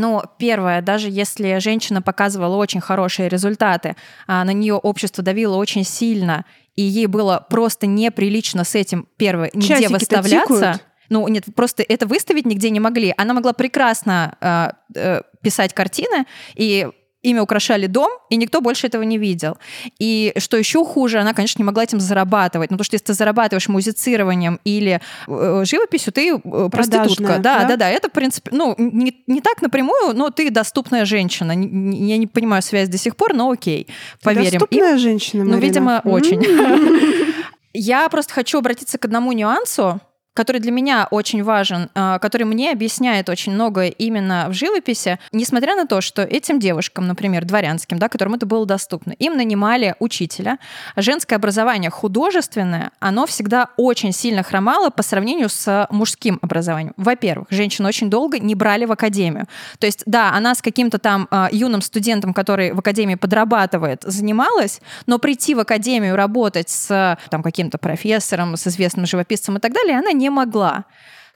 ну, 0.00 0.22
первое, 0.38 0.80
даже 0.82 1.08
если 1.10 1.58
женщина 1.58 2.00
показывала 2.02 2.56
очень 2.56 2.80
хорошие 2.80 3.28
результаты, 3.28 3.96
а 4.26 4.44
на 4.44 4.52
нее 4.52 4.74
общество 4.74 5.22
давило 5.22 5.56
очень 5.56 5.84
сильно, 5.84 6.44
и 6.74 6.82
ей 6.82 7.06
было 7.06 7.46
просто 7.50 7.86
неприлично 7.86 8.64
с 8.64 8.74
этим, 8.74 9.06
первое, 9.16 9.50
нигде 9.52 9.68
Часики-то 9.68 9.92
выставляться. 9.92 10.54
тикают. 10.54 10.84
Ну, 11.10 11.26
нет, 11.28 11.44
просто 11.54 11.82
это 11.82 12.06
выставить 12.06 12.46
нигде 12.46 12.70
не 12.70 12.80
могли. 12.80 13.12
Она 13.16 13.34
могла 13.34 13.52
прекрасно 13.52 14.36
э, 14.40 14.70
э, 14.94 15.22
писать 15.42 15.74
картины, 15.74 16.24
и 16.54 16.88
ими 17.22 17.38
украшали 17.40 17.86
дом, 17.86 18.10
и 18.30 18.36
никто 18.36 18.60
больше 18.60 18.86
этого 18.86 19.02
не 19.02 19.18
видел. 19.18 19.58
И 19.98 20.32
что 20.38 20.56
еще 20.56 20.84
хуже, 20.84 21.18
она, 21.18 21.34
конечно, 21.34 21.60
не 21.60 21.64
могла 21.64 21.84
этим 21.84 22.00
зарабатывать. 22.00 22.70
Ну, 22.70 22.76
потому 22.76 22.84
что 22.84 22.94
если 22.94 23.06
ты 23.06 23.14
зарабатываешь 23.14 23.68
музицированием 23.68 24.58
или 24.64 25.00
э, 25.28 25.62
живописью, 25.66 26.12
ты 26.12 26.34
э, 26.34 26.68
проститутка. 26.70 27.38
Да, 27.38 27.60
да? 27.60 27.64
да, 27.64 27.76
да, 27.76 27.88
Это, 27.90 28.08
в 28.08 28.12
принципе, 28.12 28.50
ну, 28.54 28.74
не, 28.78 29.22
не 29.26 29.40
так 29.40 29.60
напрямую, 29.62 30.14
но 30.14 30.30
ты 30.30 30.50
доступная 30.50 31.04
женщина. 31.04 31.52
Я 31.52 32.16
не 32.16 32.26
понимаю 32.26 32.62
связь 32.62 32.88
до 32.88 32.96
сих 32.98 33.16
пор, 33.16 33.34
но 33.34 33.50
окей, 33.50 33.86
поверим. 34.22 34.44
им. 34.46 34.52
Доступная 34.52 34.98
женщина, 34.98 35.44
Ну, 35.44 35.50
Марина? 35.50 35.64
видимо, 35.66 36.00
М. 36.04 36.10
очень. 36.12 36.40
Я 37.72 38.08
просто 38.08 38.32
хочу 38.34 38.58
обратиться 38.58 38.98
к 38.98 39.04
одному 39.04 39.32
нюансу, 39.32 40.00
который 40.34 40.60
для 40.60 40.70
меня 40.70 41.08
очень 41.10 41.42
важен, 41.42 41.90
а, 41.94 42.18
который 42.18 42.44
мне 42.44 42.70
объясняет 42.70 43.28
очень 43.28 43.52
многое 43.52 43.88
именно 43.88 44.46
в 44.48 44.52
живописи, 44.52 45.18
несмотря 45.32 45.74
на 45.76 45.86
то, 45.86 46.00
что 46.00 46.22
этим 46.22 46.60
девушкам, 46.60 47.06
например, 47.06 47.44
дворянским, 47.44 47.98
да, 47.98 48.08
которым 48.08 48.34
это 48.34 48.46
было 48.46 48.64
доступно, 48.64 49.12
им 49.12 49.36
нанимали 49.36 49.96
учителя. 49.98 50.58
Женское 50.96 51.36
образование 51.36 51.90
художественное, 51.90 52.92
оно 53.00 53.26
всегда 53.26 53.68
очень 53.76 54.12
сильно 54.12 54.42
хромало 54.42 54.90
по 54.90 55.02
сравнению 55.02 55.48
с 55.48 55.88
мужским 55.90 56.38
образованием. 56.42 56.94
Во-первых, 56.96 57.48
женщин 57.50 57.84
очень 57.86 58.08
долго 58.08 58.38
не 58.38 58.54
брали 58.54 58.84
в 58.84 58.92
академию. 58.92 59.46
То 59.78 59.86
есть, 59.86 60.02
да, 60.06 60.32
она 60.32 60.54
с 60.54 60.62
каким-то 60.62 60.98
там 60.98 61.26
а, 61.30 61.48
юным 61.50 61.82
студентом, 61.82 62.34
который 62.34 62.72
в 62.72 62.78
академии 62.78 63.16
подрабатывает, 63.16 64.02
занималась, 64.04 64.80
но 65.06 65.18
прийти 65.18 65.54
в 65.54 65.60
академию 65.60 66.14
работать 66.14 66.68
с 66.68 67.18
там, 67.30 67.42
каким-то 67.42 67.78
профессором, 67.78 68.56
с 68.56 68.66
известным 68.66 69.06
живописцем 69.06 69.56
и 69.56 69.60
так 69.60 69.72
далее, 69.72 69.98
она 69.98 70.12
не 70.20 70.30
могла. 70.30 70.84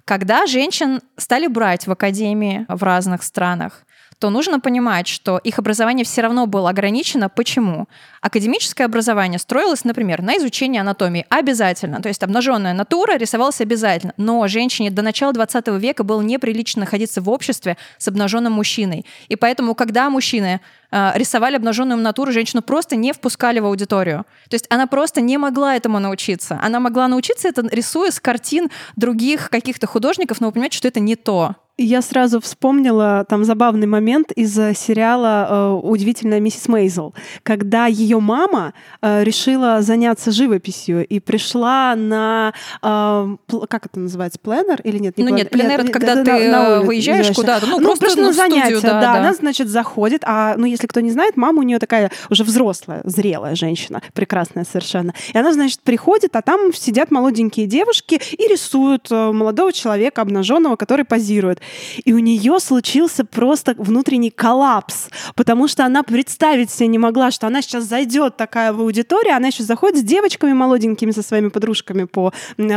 Когда 0.04 0.46
женщин 0.46 1.00
стали 1.16 1.46
брать 1.46 1.86
в 1.86 1.90
академии 1.92 2.66
в 2.68 2.82
разных 2.82 3.22
странах, 3.22 3.83
то 4.18 4.30
нужно 4.30 4.60
понимать, 4.60 5.06
что 5.08 5.38
их 5.38 5.58
образование 5.58 6.04
все 6.04 6.22
равно 6.22 6.46
было 6.46 6.70
ограничено. 6.70 7.28
Почему? 7.28 7.88
Академическое 8.20 8.86
образование 8.86 9.38
строилось, 9.38 9.84
например, 9.84 10.22
на 10.22 10.36
изучении 10.38 10.80
анатомии 10.80 11.26
обязательно. 11.28 12.00
То 12.00 12.08
есть 12.08 12.22
обнаженная 12.22 12.74
натура 12.74 13.16
рисовалась 13.16 13.60
обязательно. 13.60 14.14
Но 14.16 14.46
женщине 14.48 14.90
до 14.90 15.02
начала 15.02 15.32
20 15.32 15.68
века 15.80 16.04
было 16.04 16.22
неприлично 16.22 16.80
находиться 16.80 17.20
в 17.20 17.28
обществе 17.28 17.76
с 17.98 18.08
обнаженным 18.08 18.52
мужчиной. 18.52 19.04
И 19.28 19.36
поэтому, 19.36 19.74
когда 19.74 20.08
мужчины 20.10 20.60
э, 20.90 21.10
рисовали 21.16 21.56
обнаженную 21.56 22.00
натуру, 22.00 22.32
женщину 22.32 22.62
просто 22.62 22.96
не 22.96 23.12
впускали 23.12 23.58
в 23.60 23.66
аудиторию. 23.66 24.24
То 24.48 24.54
есть 24.54 24.66
она 24.70 24.86
просто 24.86 25.20
не 25.20 25.36
могла 25.38 25.76
этому 25.76 25.98
научиться. 25.98 26.58
Она 26.62 26.80
могла 26.80 27.08
научиться 27.08 27.48
это, 27.48 27.66
рисуя 27.70 28.10
с 28.10 28.20
картин 28.20 28.70
других 28.96 29.50
каких-то 29.50 29.86
художников, 29.86 30.40
но 30.40 30.46
вы 30.46 30.52
понимаете, 30.52 30.78
что 30.78 30.88
это 30.88 31.00
не 31.00 31.16
то. 31.16 31.56
Я 31.76 32.02
сразу 32.02 32.40
вспомнила 32.40 33.26
там 33.28 33.42
забавный 33.44 33.88
момент 33.88 34.30
из 34.30 34.56
э, 34.56 34.74
сериала 34.76 35.48
э, 35.50 35.80
«Удивительная 35.88 36.38
миссис 36.38 36.68
Мейзел», 36.68 37.14
когда 37.42 37.86
ее 37.86 38.20
мама 38.20 38.74
э, 39.02 39.24
решила 39.24 39.82
заняться 39.82 40.30
живописью 40.30 41.04
и 41.04 41.18
пришла 41.18 41.96
на, 41.96 42.52
как 42.80 43.86
это 43.86 43.98
называется, 43.98 44.38
пленер 44.38 44.82
или 44.84 44.98
нет? 44.98 45.14
Ну 45.16 45.24
плен- 45.26 45.34
нет, 45.34 45.50
пленер— 45.50 45.80
это 45.82 45.90
когда 45.90 46.14
на- 46.14 46.24
ты, 46.24 46.48
на 46.48 46.74
улицу 46.76 46.86
выезжаешь 46.86 47.18
езжаешь. 47.18 47.36
куда-то, 47.36 47.66
ну, 47.66 47.80
Ну, 47.80 47.86
просто 47.88 48.04
просто 48.04 48.20
на 48.20 48.26
на 48.28 48.32
студию, 48.34 48.58
занятия, 48.60 48.80
да, 48.86 48.92
да, 48.92 49.00
да. 49.00 49.14
Она, 49.18 49.34
значит, 49.34 49.68
заходит, 49.68 50.22
а, 50.24 50.54
ну, 50.56 50.66
если 50.66 50.86
кто 50.86 51.00
не 51.00 51.10
знает, 51.10 51.36
мама 51.36 51.58
у 51.58 51.62
нее 51.62 51.80
такая 51.80 52.12
уже 52.30 52.44
взрослая, 52.44 53.00
зрелая 53.02 53.56
женщина, 53.56 54.00
прекрасная 54.12 54.64
совершенно. 54.64 55.12
И 55.32 55.36
она, 55.36 55.52
значит, 55.52 55.80
приходит, 55.80 56.36
а 56.36 56.42
там 56.42 56.72
сидят 56.72 57.10
молоденькие 57.10 57.66
девушки 57.66 58.20
и 58.30 58.46
рисуют 58.46 59.10
молодого 59.10 59.72
человека 59.72 60.22
обнаженного, 60.22 60.76
который 60.76 61.04
позирует. 61.04 61.60
И 62.04 62.12
у 62.12 62.18
нее 62.18 62.58
случился 62.60 63.24
просто 63.24 63.74
внутренний 63.78 64.30
коллапс, 64.30 65.08
потому 65.34 65.68
что 65.68 65.84
она 65.84 66.02
представить 66.02 66.70
себе 66.70 66.88
не 66.88 66.98
могла, 66.98 67.30
что 67.30 67.46
она 67.46 67.62
сейчас 67.62 67.84
зайдет 67.84 68.36
такая 68.36 68.72
в 68.72 68.80
аудиторию, 68.80 69.36
она 69.36 69.48
еще 69.48 69.62
заходит 69.62 69.98
с 69.98 70.02
девочками 70.02 70.52
молоденькими, 70.52 71.10
со 71.10 71.22
своими 71.22 71.48
подружками 71.48 72.04
по 72.04 72.32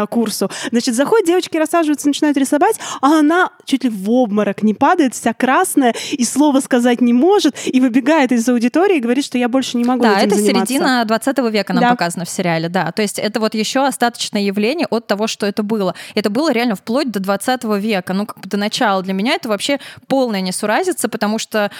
курсу. 0.10 0.50
Значит, 0.72 0.96
заходят 0.96 1.28
девочки, 1.28 1.58
рассаживаются, 1.58 2.08
начинают 2.08 2.38
рисовать, 2.38 2.78
а 3.02 3.20
она 3.20 3.52
чуть 3.66 3.84
ли 3.84 3.90
в 3.90 4.10
обморок 4.10 4.64
не 4.64 4.74
падает, 4.74 5.14
вся 5.14 5.34
красная, 5.34 5.94
и 6.12 6.24
слова 6.24 6.60
сказать 6.60 7.02
не 7.02 7.14
может, 7.14 7.56
и 7.66 7.80
выбегает 7.82 8.32
из 8.32 8.48
аудитории 8.48 8.98
и 8.98 9.00
говорит, 9.00 9.26
что 9.26 9.38
я 9.38 9.50
больше 9.50 9.78
не 9.78 9.84
могу 9.84 10.04
да, 10.04 10.20
этим 10.20 10.28
это 10.28 10.36
заниматься. 10.38 10.74
середина 10.74 11.06
20 11.06 11.38
века 11.52 11.74
нам 11.74 11.82
Да. 11.82 11.90
показано 11.92 12.26
в 12.26 12.30
сериале, 12.30 12.70
да. 12.70 12.92
То 12.92 13.02
есть 13.02 13.20
это 13.20 13.40
вот 13.40 13.54
еще 13.54 13.86
остаточное 13.86 14.42
явление 14.42 14.88
от 14.90 15.08
того, 15.08 15.28
что 15.28 15.46
это 15.46 15.64
было. 15.64 15.96
Это 16.16 16.30
было 16.30 16.52
реально 16.52 16.76
вплоть 16.76 17.12
до 17.12 17.20
20 17.20 17.64
века, 17.78 18.14
ну 18.14 18.26
как 18.26 18.40
бы 18.40 18.50
до 18.50 18.58
начала. 18.58 18.77
Для 19.02 19.14
меня 19.14 19.34
это 19.34 19.50
вообще 19.50 19.80
полная 20.08 20.42
несуразица, 20.42 21.10
потому 21.10 21.40
что, 21.40 21.72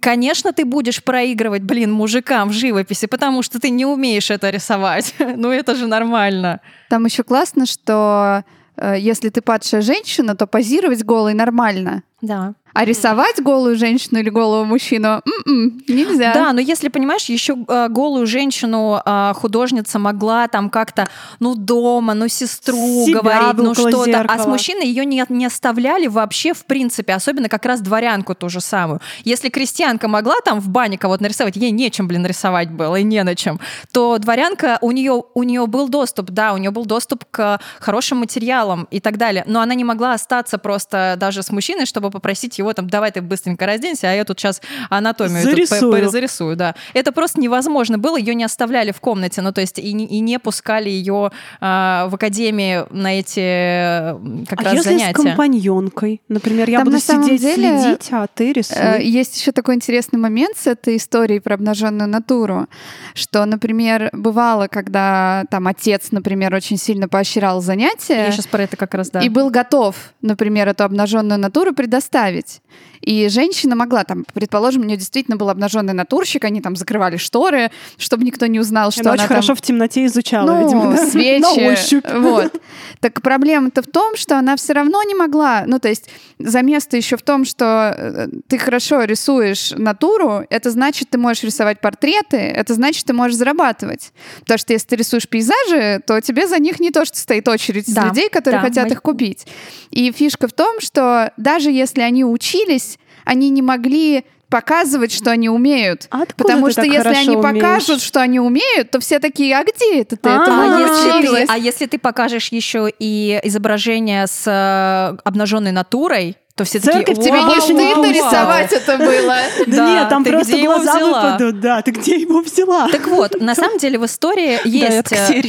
конечно, 0.00 0.52
ты 0.52 0.64
будешь 0.64 1.02
проигрывать, 1.02 1.62
блин, 1.62 1.92
мужикам 1.92 2.48
в 2.48 2.52
живописи, 2.52 3.06
потому 3.06 3.42
что 3.42 3.58
ты 3.60 3.70
не 3.70 3.86
умеешь 3.86 4.30
это 4.30 4.50
рисовать. 4.50 5.14
ну 5.18 5.50
это 5.50 5.74
же 5.74 5.86
нормально. 5.86 6.60
Там 6.88 7.04
еще 7.04 7.22
классно, 7.22 7.66
что 7.66 8.44
э, 8.76 8.96
если 8.98 9.28
ты 9.28 9.40
падшая 9.40 9.80
женщина, 9.80 10.34
то 10.34 10.46
позировать 10.46 11.04
голой 11.04 11.34
нормально. 11.34 12.02
Да. 12.22 12.54
А 12.72 12.84
рисовать 12.84 13.42
голую 13.42 13.76
женщину 13.76 14.18
или 14.20 14.28
голого 14.28 14.64
мужчину 14.64 15.22
м-м, 15.46 15.82
нельзя. 15.88 16.34
Да, 16.34 16.52
но 16.52 16.60
если 16.60 16.88
понимаешь, 16.88 17.24
еще 17.24 17.56
э, 17.66 17.88
голую 17.88 18.26
женщину 18.26 19.00
э, 19.02 19.32
художница 19.34 19.98
могла 19.98 20.46
там 20.46 20.68
как-то, 20.68 21.08
ну 21.40 21.54
дома, 21.54 22.12
ну 22.12 22.28
сестру 22.28 23.06
Себя 23.06 23.22
говорить, 23.22 23.54
ну 23.54 23.72
что-то, 23.74 24.02
а 24.02 24.04
зеркала. 24.04 24.42
с 24.42 24.46
мужчиной 24.46 24.86
ее 24.88 25.06
не, 25.06 25.24
не 25.30 25.46
оставляли 25.46 26.06
вообще 26.06 26.52
в 26.52 26.66
принципе, 26.66 27.14
особенно 27.14 27.48
как 27.48 27.64
раз 27.64 27.80
дворянку 27.80 28.34
ту 28.34 28.50
же 28.50 28.60
самую. 28.60 29.00
Если 29.24 29.48
крестьянка 29.48 30.06
могла 30.06 30.34
там 30.44 30.60
в 30.60 30.68
бане 30.68 30.98
кого-то 30.98 31.22
нарисовать, 31.22 31.56
ей 31.56 31.70
нечем, 31.70 32.06
блин, 32.06 32.26
рисовать 32.26 32.70
было 32.70 32.96
и 32.96 33.04
не 33.04 33.22
на 33.22 33.34
чем, 33.34 33.58
то 33.90 34.18
дворянка 34.18 34.78
у 34.82 34.90
нее 34.90 35.22
у 35.34 35.42
нее 35.44 35.66
был 35.66 35.88
доступ, 35.88 36.30
да, 36.30 36.52
у 36.52 36.58
нее 36.58 36.70
был 36.70 36.84
доступ 36.84 37.24
к 37.30 37.58
хорошим 37.80 38.18
материалам 38.18 38.86
и 38.90 39.00
так 39.00 39.16
далее, 39.16 39.44
но 39.46 39.62
она 39.62 39.72
не 39.74 39.84
могла 39.84 40.12
остаться 40.12 40.58
просто 40.58 41.16
даже 41.18 41.42
с 41.42 41.50
мужчиной, 41.50 41.86
чтобы 41.86 42.05
попросить 42.10 42.58
его 42.58 42.72
там, 42.72 42.88
давай 42.88 43.12
ты 43.12 43.20
быстренько 43.22 43.66
разденься, 43.66 44.10
а 44.10 44.12
я 44.14 44.24
тут 44.24 44.38
сейчас 44.40 44.60
анатомию 44.90 45.42
Зарисую. 45.42 46.08
зарисую, 46.10 46.56
да. 46.56 46.74
Это 46.94 47.12
просто 47.12 47.40
невозможно 47.40 47.98
было, 47.98 48.16
ее 48.16 48.34
не 48.34 48.44
оставляли 48.44 48.92
в 48.92 49.00
комнате, 49.00 49.42
ну 49.42 49.52
то 49.52 49.60
есть 49.60 49.78
и, 49.78 49.92
не- 49.92 50.06
и 50.06 50.20
не 50.20 50.38
пускали 50.38 50.88
ее 50.88 51.30
а, 51.60 52.08
в 52.08 52.14
академии 52.14 52.84
на 52.90 53.18
эти 53.18 54.46
как 54.48 54.60
а 54.60 54.64
раз 54.64 54.74
если 54.74 54.90
занятия. 54.90 55.18
с 55.18 55.22
компаньонкой? 55.22 56.20
Например, 56.28 56.68
я 56.68 56.78
Там 56.78 56.84
буду 56.86 56.96
на 56.96 57.00
самом 57.02 57.24
сидеть, 57.24 57.40
деле, 57.40 57.80
следить, 57.80 58.08
а 58.12 58.26
ты 58.32 58.52
рисуй. 58.52 58.76
Э, 58.78 59.02
Есть 59.02 59.38
еще 59.40 59.52
такой 59.52 59.74
интересный 59.74 60.18
момент 60.18 60.56
с 60.56 60.66
этой 60.66 60.96
историей 60.96 61.40
про 61.40 61.54
обнаженную 61.54 62.08
натуру, 62.08 62.66
что, 63.14 63.44
например, 63.44 64.10
бывало, 64.12 64.68
когда 64.68 65.44
там 65.50 65.66
отец, 65.66 66.08
например, 66.10 66.54
очень 66.54 66.76
сильно 66.76 67.08
поощрял 67.08 67.60
занятия, 67.60 68.26
Я 68.26 68.32
сейчас 68.32 68.46
про 68.46 68.62
это 68.62 68.76
как 68.76 68.94
раз, 68.94 69.10
да. 69.10 69.20
и 69.20 69.28
был 69.28 69.50
готов, 69.50 69.96
например, 70.22 70.68
эту 70.68 70.84
обнаженную 70.84 71.38
натуру 71.40 71.72
предоставить. 71.96 72.60
И 73.02 73.28
женщина 73.28 73.76
могла, 73.76 74.02
там, 74.04 74.24
предположим, 74.34 74.82
у 74.82 74.84
нее 74.84 74.96
действительно 74.96 75.36
был 75.36 75.48
обнаженный 75.48 75.92
натурщик, 75.92 76.44
они 76.44 76.60
там 76.60 76.74
закрывали 76.74 77.18
шторы, 77.18 77.70
чтобы 77.98 78.24
никто 78.24 78.46
не 78.46 78.58
узнал, 78.58 78.90
что 78.90 79.02
Она 79.02 79.10
она 79.10 79.14
очень 79.14 79.28
там 79.28 79.36
хорошо 79.36 79.54
в 79.54 79.60
темноте 79.60 80.06
изучала, 80.06 80.46
ну, 80.46 80.64
видимо, 80.64 80.90
да? 80.96 81.06
свечи. 81.06 81.40
на 81.40 81.52
ощупь. 81.72 82.04
Вот. 82.12 82.60
Так 83.00 83.22
проблема-то 83.22 83.82
в 83.82 83.86
том, 83.86 84.16
что 84.16 84.38
она 84.38 84.56
все 84.56 84.72
равно 84.72 85.02
не 85.04 85.14
могла. 85.14 85.64
Ну, 85.66 85.78
то 85.78 85.88
есть 85.88 86.08
замес-то 86.40 86.96
еще 86.96 87.16
в 87.16 87.22
том, 87.22 87.44
что 87.44 87.94
э, 87.96 88.26
ты 88.48 88.58
хорошо 88.58 89.04
рисуешь 89.04 89.70
натуру, 89.76 90.44
это 90.50 90.70
значит, 90.70 91.10
ты 91.10 91.18
можешь 91.18 91.44
рисовать 91.44 91.80
портреты, 91.80 92.36
это 92.38 92.74
значит, 92.74 93.04
ты 93.04 93.12
можешь 93.12 93.36
зарабатывать. 93.36 94.12
Потому 94.40 94.58
что 94.58 94.72
если 94.72 94.88
ты 94.88 94.96
рисуешь 94.96 95.28
пейзажи, 95.28 96.00
то 96.06 96.20
тебе 96.20 96.48
за 96.48 96.58
них 96.58 96.80
не 96.80 96.90
то, 96.90 97.04
что 97.04 97.16
стоит 97.18 97.46
очередь 97.46 97.88
из 97.88 97.94
Да, 97.94 98.06
людей, 98.08 98.28
которые 98.30 98.60
да, 98.62 98.66
хотят 98.68 98.86
мы- 98.88 98.94
их 98.94 99.02
купить. 99.02 99.46
И 99.90 100.10
фишка 100.10 100.48
в 100.48 100.52
том, 100.52 100.80
что 100.80 101.32
даже 101.36 101.70
если 101.70 101.85
они 101.94 102.24
учились, 102.24 102.98
они 103.24 103.50
не 103.50 103.62
могли 103.62 104.24
показывать, 104.48 105.12
что 105.12 105.30
они 105.30 105.48
умеют. 105.48 106.06
А 106.10 106.22
откуда 106.22 106.44
Потому 106.44 106.70
что 106.70 106.82
если 106.82 107.14
они 107.14 107.36
умеешь? 107.36 107.62
покажут, 107.62 108.00
что 108.00 108.20
они 108.20 108.38
умеют, 108.38 108.90
то 108.90 109.00
все 109.00 109.18
такие, 109.18 109.56
а 109.58 109.64
где 109.64 110.00
это 110.00 110.16
ты 110.16 110.28
А, 110.28 110.44
А 110.46 110.78
если, 110.78 110.94
ты, 111.02 111.12
научилась?» 111.12 111.48
а 111.48 111.58
если 111.58 111.86
ты 111.86 111.98
покажешь 111.98 112.48
еще 112.48 112.88
и 112.98 113.40
изображение 113.42 114.26
с 114.26 114.44
э, 114.46 115.18
обнаженной 115.24 115.72
натурой, 115.72 116.36
то 116.56 116.64
все 116.64 116.80
такие, 116.80 117.04
Церковь 117.04 117.22
тебе 117.22 117.32
«Вау, 117.32 117.46
больше 117.48 117.74
не 117.74 117.90
Стыдно 117.90 118.02
вау». 118.02 118.12
рисовать 118.12 118.72
это 118.72 118.96
было. 118.96 119.36
Да, 119.66 119.88
нет, 119.88 120.08
там 120.08 120.24
просто 120.24 120.56
глаза 120.58 120.94
выпадут. 121.04 121.60
Да, 121.60 121.82
ты 121.82 121.90
где 121.90 122.16
его 122.16 122.40
взяла? 122.40 122.88
Так 122.88 123.06
вот, 123.08 123.38
на 123.38 123.54
самом 123.54 123.76
деле 123.76 123.98
в 123.98 124.06
истории 124.06 124.58
есть... 124.64 125.12
э. 125.12 125.42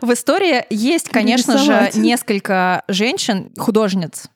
В 0.00 0.12
истории 0.12 0.64
есть, 0.70 1.08
конечно 1.08 1.58
же, 1.58 1.90
несколько 1.94 2.84
женщин, 2.86 3.50
художниц. 3.58 4.26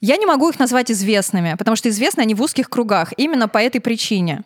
Я 0.00 0.16
не 0.16 0.26
могу 0.26 0.48
их 0.48 0.60
назвать 0.60 0.92
известными, 0.92 1.56
потому 1.58 1.74
что 1.74 1.88
известны 1.88 2.20
они 2.20 2.34
в 2.34 2.42
узких 2.42 2.70
кругах, 2.70 3.12
именно 3.16 3.48
по 3.48 3.58
этой 3.58 3.80
причине. 3.80 4.44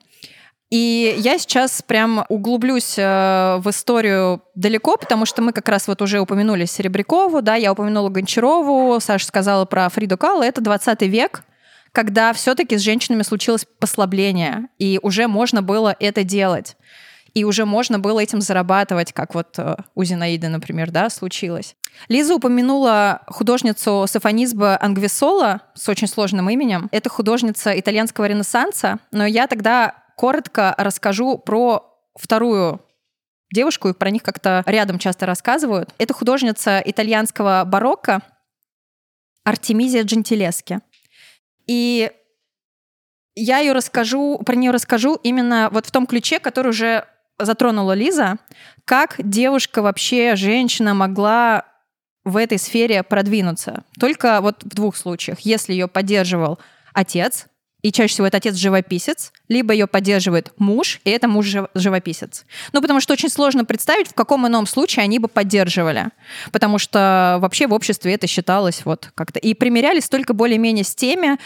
И 0.73 1.17
я 1.19 1.37
сейчас 1.37 1.83
прям 1.83 2.25
углублюсь 2.31 2.95
э, 2.97 3.59
в 3.59 3.69
историю 3.69 4.43
далеко, 4.55 4.97
потому 4.97 5.27
что 5.27 5.43
мы 5.43 5.53
как 5.53 5.69
раз 5.69 5.87
вот 5.87 6.01
уже 6.01 6.19
упомянули 6.19 6.65
Серебрякову, 6.65 7.43
да, 7.43 7.57
я 7.57 7.73
упомянула 7.73 8.09
Гончарову, 8.09 8.99
Саша 8.99 9.27
сказала 9.27 9.67
про 9.67 9.91
Фриду 9.91 10.17
Калло, 10.17 10.43
это 10.43 10.63
20 10.63 11.03
век, 11.03 11.45
когда 11.93 12.33
все-таки 12.33 12.79
с 12.79 12.81
женщинами 12.81 13.21
случилось 13.21 13.67
послабление, 13.81 14.69
и 14.79 14.99
уже 15.03 15.29
можно 15.29 15.61
было 15.61 15.95
это 16.01 16.25
делать. 16.25 16.79
И 17.35 17.45
уже 17.45 17.67
можно 17.67 17.99
было 17.99 18.21
этим 18.21 18.41
зарабатывать, 18.41 19.13
как 19.13 19.35
вот 19.35 19.59
э, 19.59 19.77
у 19.95 20.05
Зинаиды, 20.05 20.49
например, 20.49 20.91
да, 20.91 21.11
случилось. 21.11 21.77
Лиза 22.09 22.35
упомянула 22.35 23.21
художницу 23.27 24.07
Сафонизба 24.09 24.79
Ангвисола 24.81 25.61
с 25.75 25.87
очень 25.91 26.09
сложным 26.09 26.49
именем. 26.49 26.89
Это 26.93 27.11
художница 27.11 27.79
итальянского 27.79 28.25
ренессанса, 28.25 28.99
но 29.11 29.27
я 29.27 29.47
тогда 29.47 30.02
коротко 30.17 30.75
расскажу 30.79 31.39
про 31.39 31.93
вторую 32.15 32.81
девушку, 33.53 33.89
и 33.89 33.93
про 33.93 34.11
них 34.11 34.23
как-то 34.23 34.63
рядом 34.67 34.99
часто 34.99 35.27
рассказывают. 35.27 35.95
Это 35.99 36.15
художница 36.15 36.83
итальянского 36.85 37.65
барокко 37.67 38.23
Артемизия 39.45 40.05
Джентилески. 40.05 40.81
И 41.67 42.11
я 43.35 43.59
ее 43.59 43.73
расскажу, 43.73 44.39
про 44.45 44.55
нее 44.55 44.71
расскажу 44.71 45.19
именно 45.23 45.69
вот 45.71 45.87
в 45.87 45.91
том 45.91 46.07
ключе, 46.07 46.39
который 46.39 46.69
уже 46.69 47.07
затронула 47.39 47.93
Лиза, 47.93 48.37
как 48.85 49.17
девушка 49.19 49.83
вообще, 49.83 50.37
женщина 50.37 50.95
могла 50.95 51.65
в 52.25 52.37
этой 52.37 52.59
сфере 52.59 53.03
продвинуться. 53.03 53.85
Только 53.99 54.41
вот 54.41 54.63
в 54.63 54.69
двух 54.69 54.97
случаях. 54.97 55.41
Если 55.41 55.73
ее 55.73 55.89
поддерживал 55.89 56.59
отец, 56.93 57.47
и 57.83 57.93
чаще 57.93 58.15
всего 58.15 58.29
это 58.29 58.39
отец-живописец, 58.39 59.33
либо 59.49 59.73
ее 59.73 59.89
поддерживает 59.89 60.53
муж, 60.57 61.01
и 61.05 61.11
это 61.11 61.29
муж-живописец. 61.29 62.45
Ну, 62.73 62.81
потому 62.81 63.01
что 63.01 63.13
очень 63.13 63.29
сложно 63.29 63.65
представить, 63.65 64.07
в 64.09 64.15
каком 64.15 64.47
ином 64.47 64.67
случае 64.67 65.03
они 65.03 65.19
бы 65.19 65.27
поддерживали. 65.29 66.11
Потому 66.53 66.79
что 66.79 67.39
вообще 67.41 67.67
в 67.67 67.73
обществе 67.73 68.15
это 68.15 68.29
считалось 68.29 68.85
вот 68.85 69.11
как-то. 69.15 69.41
И 69.41 69.55
примерялись 69.55 70.09
только 70.09 70.33
более-менее 70.33 70.85
с 70.85 70.95
теми 70.95 71.39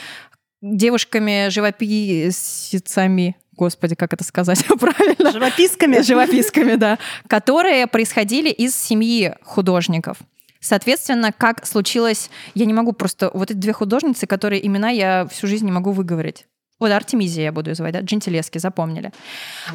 девушками-живописцами, 0.60 3.36
господи, 3.52 3.94
как 3.94 4.12
это 4.12 4.24
сказать 4.24 4.62
правильно? 4.80 5.32
Живописками. 5.32 6.02
живописками, 6.02 6.74
да, 6.74 6.98
которые 7.28 7.86
происходили 7.86 8.50
из 8.50 8.76
семьи 8.76 9.34
художников. 9.42 10.18
Соответственно, 10.66 11.32
как 11.32 11.64
случилось, 11.64 12.28
я 12.54 12.66
не 12.66 12.72
могу 12.72 12.92
просто, 12.92 13.30
вот 13.32 13.52
эти 13.52 13.56
две 13.56 13.72
художницы, 13.72 14.26
которые 14.26 14.66
имена 14.66 14.90
я 14.90 15.28
всю 15.30 15.46
жизнь 15.46 15.64
не 15.64 15.70
могу 15.70 15.92
выговорить. 15.92 16.46
Вот 16.80 16.90
Артемизия 16.90 17.44
я 17.44 17.52
буду 17.52 17.70
ее 17.70 17.76
звать, 17.76 17.92
да, 17.92 18.00
Джентилески, 18.00 18.58
запомнили. 18.58 19.12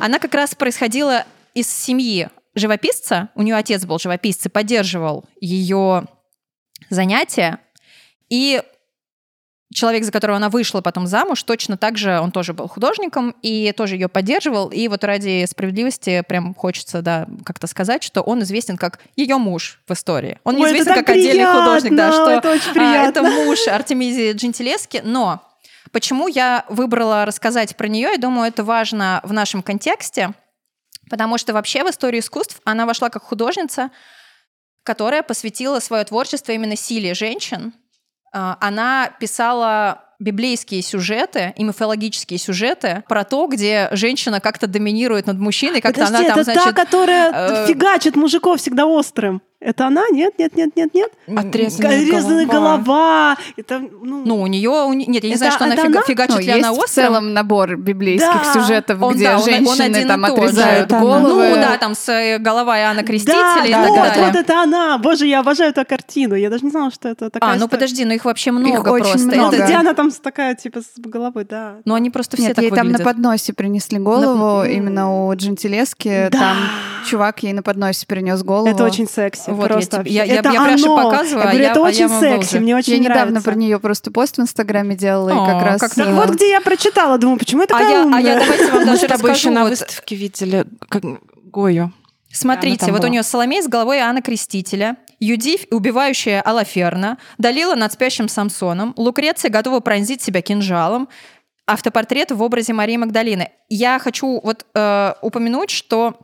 Она 0.01 0.19
как 0.19 0.33
раз 0.33 0.53
происходила 0.53 1.25
из 1.53 1.67
семьи 1.71 2.27
живописца, 2.55 3.29
у 3.35 3.41
нее 3.41 3.55
отец 3.55 3.85
был 3.85 3.99
живописец 3.99 4.47
и 4.47 4.49
поддерживал 4.49 5.23
ее 5.39 6.03
занятия, 6.89 7.59
и 8.29 8.61
человек, 9.73 10.03
за 10.03 10.11
которого 10.11 10.37
она 10.37 10.49
вышла 10.49 10.81
потом 10.81 11.07
замуж, 11.07 11.43
точно 11.43 11.77
так 11.77 11.97
же 11.97 12.19
он 12.19 12.31
тоже 12.31 12.53
был 12.53 12.67
художником 12.67 13.35
и 13.41 13.73
тоже 13.75 13.95
ее 13.95 14.07
поддерживал. 14.07 14.69
И 14.69 14.87
вот 14.87 15.03
ради 15.03 15.45
справедливости 15.45 16.23
прям 16.27 16.53
хочется, 16.53 17.01
да, 17.01 17.27
как-то 17.45 17.67
сказать, 17.67 18.03
что 18.03 18.21
он 18.21 18.43
известен 18.43 18.77
как 18.77 18.99
ее 19.15 19.37
муж 19.37 19.79
в 19.87 19.93
истории. 19.93 20.39
Он 20.43 20.55
не 20.55 20.63
Ой, 20.63 20.69
известен 20.69 20.95
как 20.95 21.09
отдельный 21.09 21.45
художник, 21.45 21.95
да, 21.95 22.09
приятно, 22.09 22.25
что 22.25 22.31
это 22.31 22.51
очень 22.51 22.71
а, 22.71 22.73
приятно. 22.73 23.09
это 23.09 23.23
муж 23.23 23.67
Артемизии 23.67 24.33
Джентилески. 24.33 25.01
Но 25.03 25.41
почему 25.91 26.27
я 26.27 26.65
выбрала 26.69 27.25
рассказать 27.25 27.75
про 27.75 27.87
нее? 27.87 28.09
Я 28.11 28.17
думаю, 28.17 28.47
это 28.47 28.63
важно 28.63 29.21
в 29.23 29.33
нашем 29.33 29.61
контексте, 29.63 30.33
потому 31.09 31.37
что 31.37 31.53
вообще 31.53 31.83
в 31.83 31.89
историю 31.89 32.21
искусств 32.21 32.59
она 32.65 32.85
вошла 32.85 33.09
как 33.09 33.23
художница 33.23 33.91
которая 34.83 35.21
посвятила 35.21 35.79
свое 35.79 36.03
творчество 36.03 36.51
именно 36.51 36.75
силе 36.75 37.13
женщин. 37.13 37.73
А, 38.33 38.57
Она 38.61 39.11
писала 39.19 40.03
библейские 40.19 40.81
сюжеты 40.83 41.53
и 41.57 41.63
мифологические 41.63 42.37
сюжеты 42.37 43.03
про 43.09 43.23
то, 43.23 43.47
где 43.47 43.89
женщина 43.91 44.39
как-то 44.39 44.67
доминирует 44.67 45.25
над 45.25 45.37
мужчиной, 45.39 45.81
как-то 45.81 46.05
она 46.05 46.19
там, 46.19 46.31
это 46.31 46.43
значит... 46.43 46.63
та, 46.63 46.73
которая 46.73 47.31
э, 47.33 47.67
фигачит 47.67 48.15
мужиков 48.15 48.59
всегда 48.59 48.85
острым. 48.85 49.41
Это 49.63 49.85
она? 49.85 50.01
Нет, 50.11 50.33
нет, 50.39 50.55
нет, 50.55 50.75
нет, 50.75 50.91
нет. 50.95 51.11
Отрезанная 51.37 51.99
Резаная 52.03 52.45
голова. 52.47 52.77
голова. 52.77 53.37
Это, 53.57 53.79
ну, 53.79 54.23
Ну, 54.25 54.41
у 54.41 54.47
нее... 54.47 54.71
Нет, 54.95 55.23
я 55.23 55.29
не 55.29 55.35
Это- 55.35 55.37
знаю, 55.37 55.51
что 55.53 55.65
она 55.65 55.75
фига- 55.75 55.85
она? 55.85 56.01
фигачит 56.01 56.35
Ну, 56.35 56.39
ли 56.41 56.45
есть 56.47 56.63
она 56.63 56.73
в 56.73 56.79
острым. 56.79 57.05
целом 57.05 57.33
набор 57.33 57.75
библейских 57.77 58.41
Да. 58.43 58.53
сюжетов, 58.53 58.99
Он, 59.03 59.13
где 59.13 59.25
да, 59.25 59.33
он- 59.35 59.37
он 59.37 59.45
женщины 59.45 59.97
и 60.01 60.05
там 60.05 60.25
отрезают 60.25 60.91
она. 60.91 61.01
головы. 61.01 61.49
Ну, 61.49 61.55
да, 61.57 61.77
там 61.77 61.93
с 61.93 62.09
э, 62.09 62.39
голова 62.39 62.79
Иоанна 62.79 63.01
да, 63.01 63.07
Крестителя 63.07 63.65
и 63.67 63.71
да, 63.71 63.81
так 63.83 63.89
вот, 63.89 63.97
далее. 63.99 64.25
вот 64.25 64.35
это 64.35 64.61
она. 64.63 64.97
Боже, 64.97 65.27
я 65.27 65.41
обожаю 65.41 65.69
эту 65.69 65.85
картину. 65.85 66.33
Я 66.33 66.49
даже 66.49 66.65
не 66.65 66.71
знала, 66.71 66.89
что 66.89 67.09
это 67.09 67.29
такая 67.29 67.51
А, 67.53 67.55
ну 67.55 67.67
подожди, 67.67 68.03
ну 68.03 68.13
их 68.15 68.25
вообще 68.25 68.49
много 68.51 68.89
очень 68.89 69.11
просто. 69.11 69.27
много. 69.27 69.55
Это 69.55 69.63
Это- 69.63 69.67
Диана 69.71 69.93
там 69.93 70.09
с- 70.09 70.17
такая, 70.19 70.55
типа, 70.55 70.81
с 70.81 70.97
головой, 70.97 71.45
да. 71.47 71.75
Ну, 71.85 71.93
они 71.93 72.09
просто 72.09 72.35
все 72.35 72.47
Нет, 72.47 72.55
так 72.55 72.63
ей 72.63 72.69
там 72.71 72.87
на 72.87 72.93
выглядят. 72.93 73.05
подносе 73.05 73.53
принесли 73.53 73.99
голову, 73.99 74.63
На- 74.63 74.67
именно 74.69 75.27
у 75.27 75.35
Джентилески. 75.35 76.29
Да. 76.31 76.39
Там 76.39 76.57
чувак 77.05 77.43
ей 77.43 77.53
на 77.53 77.61
подносе 77.63 78.05
принес 78.05 78.43
голову. 78.43 78.67
Это 78.69 78.83
очень 78.83 79.07
секси. 79.07 79.49
Вот, 79.49 79.63
я 79.63 79.73
просто 79.73 79.97
тебе- 79.99 80.11
я- 80.11 80.23
я- 80.23 80.35
это 80.39 80.49
я 80.51 80.63
прямо 80.63 80.73
оно. 80.73 80.95
показываю, 81.09 81.37
Я 81.43 81.49
а 81.49 81.51
говорю, 81.51 81.63
я- 81.63 81.71
это 81.71 81.79
а 81.79 81.83
очень 81.83 81.99
я 82.09 82.19
секси, 82.19 82.57
мне 82.57 82.75
очень 82.75 82.93
Я 82.93 82.99
недавно 82.99 83.25
нравится. 83.25 83.43
про 83.43 83.55
нее 83.55 83.79
просто 83.79 84.11
пост 84.11 84.37
в 84.37 84.41
Инстаграме 84.41 84.95
делала, 84.95 85.29
и 85.29 85.33
О, 85.33 85.45
как 85.45 85.63
раз... 85.63 85.81
как 85.81 85.93
Так 85.95 86.07
э, 86.07 86.13
вот, 86.13 86.29
где 86.29 86.49
я 86.49 86.61
прочитала, 86.61 87.17
думаю, 87.17 87.37
почему 87.39 87.61
я 87.63 87.67
А 87.75 87.81
я, 87.81 88.03
а 88.13 88.19
я 88.21 88.39
давайте 88.39 88.67
вам 88.71 88.79
Мы 88.81 88.85
даже 88.85 89.05
еще 89.05 89.07
расскажу. 89.13 89.51
на 89.51 89.61
вот- 89.63 89.69
выставке 89.71 90.15
видели 90.15 90.65
Гою. 91.45 91.91
Смотрите, 92.33 92.91
вот 92.91 93.03
у 93.03 93.07
нее 93.07 93.23
Соломей 93.23 93.61
с 93.61 93.67
головой 93.67 93.97
Иоанна 93.97 94.21
Крестителя, 94.21 94.95
Юдив, 95.19 95.65
убивающая 95.69 96.41
Алаферна, 96.41 97.17
Далила 97.37 97.75
над 97.75 97.91
спящим 97.91 98.29
Самсоном, 98.29 98.93
Лукреция 98.95 99.51
готова 99.51 99.81
пронзить 99.81 100.21
себя 100.21 100.41
кинжалом, 100.41 101.09
автопортрет 101.67 102.31
в 102.31 102.41
образе 102.41 102.73
Марии 102.73 102.97
Магдалины. 102.97 103.49
Я 103.69 103.99
хочу 103.99 104.39
вот 104.43 104.65
э, 104.73 105.13
упомянуть, 105.21 105.69
что 105.69 106.15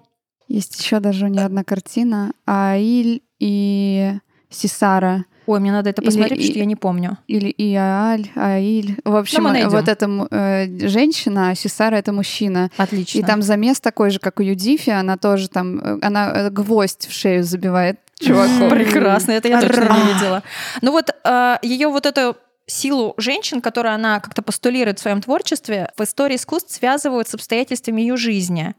Есть 0.48 0.80
еще 0.82 1.00
даже 1.00 1.26
у 1.26 1.28
нее 1.30 1.44
одна 1.44 1.64
картина. 1.64 2.32
Аиль 2.46 3.22
и 3.40 4.14
Сисара. 4.50 5.26
Ой, 5.46 5.60
мне 5.62 5.72
надо 5.72 5.90
это 5.90 6.02
Или 6.02 6.08
посмотреть, 6.08 6.32
потому 6.40 6.48
и- 6.48 6.52
что 6.52 6.60
я 6.60 6.66
не 6.66 6.76
помню. 6.76 7.18
Или 7.28 7.50
Иааль, 7.58 8.28
Аиль. 8.36 8.98
В 9.06 9.16
общем, 9.16 9.44
найдем. 9.44 9.70
вот 9.70 9.88
это 9.88 10.06
м- 10.06 10.28
э, 10.30 10.88
женщина, 10.90 11.50
а 11.52 11.56
Сисара— 11.56 11.96
это 11.98 12.12
мужчина. 12.12 12.70
Отлично. 12.78 13.20
И 13.20 13.24
там 13.24 13.42
замес 13.42 13.80
такой 13.80 14.10
же, 14.10 14.20
как 14.20 14.40
у 14.40 14.44
Юдифи. 14.44 14.90
Она 14.90 15.18
тоже 15.18 15.48
там... 15.48 15.80
э, 15.80 16.00
Она 16.02 16.32
э, 16.34 16.50
гвоздь 16.50 17.08
в 17.08 17.14
шею 17.14 17.44
забивает 17.46 17.98
чуваку. 18.20 18.70
Прекрасно, 18.76 19.32
это 19.32 19.48
я 19.48 19.62
точно 19.62 19.84
не 19.84 20.14
видела. 20.14 20.44
Ну 20.82 20.92
вот 20.92 21.12
ее 21.64 21.88
вот 21.88 22.06
эту 22.06 22.36
силу 22.66 23.14
женщин, 23.18 23.62
которую 23.62 23.94
она 23.96 24.20
как-то 24.20 24.42
постулирует 24.42 25.00
в 25.00 25.02
своем 25.02 25.22
творчестве, 25.22 25.90
в 25.98 26.04
истории 26.04 26.36
искусств 26.36 26.74
связывают 26.76 27.30
с 27.30 27.34
обстоятельствами 27.34 28.02
ее 28.02 28.18
жизни. 28.18 28.76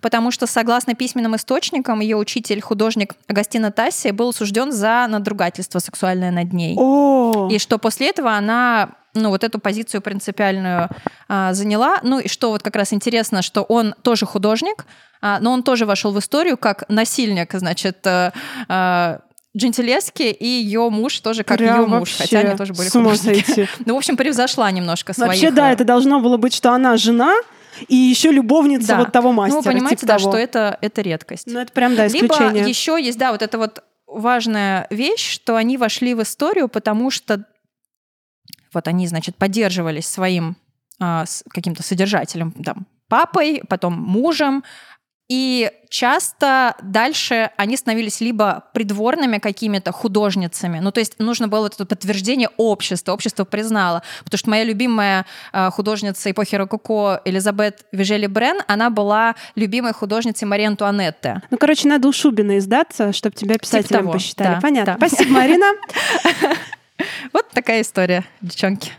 Потому 0.00 0.30
что, 0.30 0.46
согласно 0.46 0.94
письменным 0.94 1.36
источникам, 1.36 2.00
ее 2.00 2.16
учитель, 2.16 2.60
художник 2.60 3.14
Агастина 3.28 3.70
Тасси, 3.70 4.10
был 4.10 4.30
осужден 4.30 4.72
за 4.72 5.06
надругательство 5.08 5.78
сексуальное 5.78 6.30
над 6.30 6.52
ней. 6.52 6.76
О, 6.78 7.48
И 7.50 7.58
что 7.58 7.78
после 7.78 8.10
этого 8.10 8.32
она 8.32 8.90
ну, 9.14 9.30
вот 9.30 9.44
эту 9.44 9.58
позицию 9.58 10.02
принципиальную 10.02 10.88
а, 11.28 11.54
заняла. 11.54 12.00
Ну, 12.02 12.18
и 12.18 12.28
что 12.28 12.50
вот 12.50 12.62
как 12.62 12.76
раз 12.76 12.92
интересно, 12.92 13.40
что 13.40 13.62
он 13.62 13.94
тоже 14.02 14.26
художник, 14.26 14.84
а, 15.22 15.38
но 15.40 15.52
он 15.52 15.62
тоже 15.62 15.86
вошел 15.86 16.12
в 16.12 16.18
историю 16.18 16.56
как 16.56 16.84
насильник, 16.88 17.52
значит, 17.54 18.06
э, 18.06 18.32
э, 18.68 19.18
Джентилески 19.56 20.24
и 20.24 20.46
ее 20.46 20.90
муж 20.90 21.18
тоже 21.20 21.42
как 21.42 21.56
прям 21.56 21.80
ее 21.80 21.86
муж, 21.86 22.14
хотя 22.16 22.40
они 22.40 22.56
тоже 22.56 22.74
были 22.74 22.88
с 22.88 22.94
ума 22.94 23.10
художники. 23.10 23.44
сойти. 23.44 23.68
Ну, 23.86 23.94
в 23.94 23.96
общем, 23.96 24.16
превзошла 24.16 24.70
немножко 24.70 25.14
своих. 25.14 25.30
Вообще, 25.32 25.50
да, 25.50 25.70
э, 25.70 25.72
это 25.72 25.84
должно 25.84 26.20
было 26.20 26.36
быть, 26.36 26.54
что 26.54 26.72
она 26.72 26.96
жена 26.98 27.34
и 27.88 27.94
еще 27.94 28.30
любовница 28.30 28.88
да. 28.88 28.98
вот 28.98 29.12
того 29.12 29.32
мастера. 29.32 29.58
Ну, 29.58 29.62
вы 29.62 29.72
понимаете, 29.72 30.00
типа 30.00 30.06
да, 30.08 30.18
того. 30.18 30.30
что 30.30 30.38
это, 30.38 30.78
это 30.80 31.02
редкость. 31.02 31.46
Ну, 31.46 31.60
это 31.60 31.72
прям, 31.72 31.96
да, 31.96 32.06
Либо 32.06 32.26
исключение. 32.26 32.68
еще 32.68 33.02
есть, 33.02 33.18
да, 33.18 33.32
вот 33.32 33.42
это 33.42 33.58
вот 33.58 33.82
важная 34.06 34.86
вещь, 34.90 35.30
что 35.30 35.56
они 35.56 35.76
вошли 35.76 36.14
в 36.14 36.22
историю, 36.22 36.68
потому 36.68 37.10
что 37.10 37.44
вот 38.72 38.88
они, 38.88 39.06
значит, 39.06 39.36
поддерживались 39.36 40.06
своим 40.06 40.56
а, 41.00 41.24
каким-то 41.50 41.82
содержателем, 41.82 42.52
там, 42.52 42.86
папой, 43.08 43.62
потом 43.68 43.94
мужем, 43.94 44.64
и 45.28 45.70
часто 45.88 46.76
дальше 46.82 47.50
они 47.56 47.76
становились 47.76 48.20
либо 48.20 48.64
придворными 48.72 49.38
какими-то 49.38 49.90
художницами, 49.90 50.78
ну 50.78 50.92
то 50.92 51.00
есть 51.00 51.18
нужно 51.18 51.48
было 51.48 51.62
вот 51.62 51.74
это 51.74 51.86
подтверждение 51.86 52.48
общества, 52.56 53.12
общество 53.12 53.44
признало, 53.44 54.02
потому 54.24 54.38
что 54.38 54.50
моя 54.50 54.64
любимая 54.64 55.26
а, 55.52 55.70
художница 55.70 56.30
эпохи 56.30 56.54
Рококо 56.54 57.20
Элизабет 57.24 57.86
Вижели 57.92 58.26
Брен, 58.26 58.58
она 58.68 58.90
была 58.90 59.34
любимой 59.56 59.92
художницей 59.92 60.46
Марии 60.46 60.66
Антуанетты. 60.66 61.42
Ну, 61.50 61.58
короче, 61.58 61.88
надо 61.88 62.08
у 62.08 62.12
Шубина 62.12 62.58
издаться, 62.58 63.12
чтобы 63.12 63.34
тебя 63.34 63.58
писателем 63.58 64.00
того, 64.00 64.12
посчитали. 64.12 64.54
да, 64.54 64.60
Понятно. 64.60 64.96
да. 64.98 65.08
Спасибо, 65.08 65.32
Марина. 65.32 65.66
Вот 67.34 67.50
такая 67.50 67.82
история, 67.82 68.24
девчонки. 68.40 68.90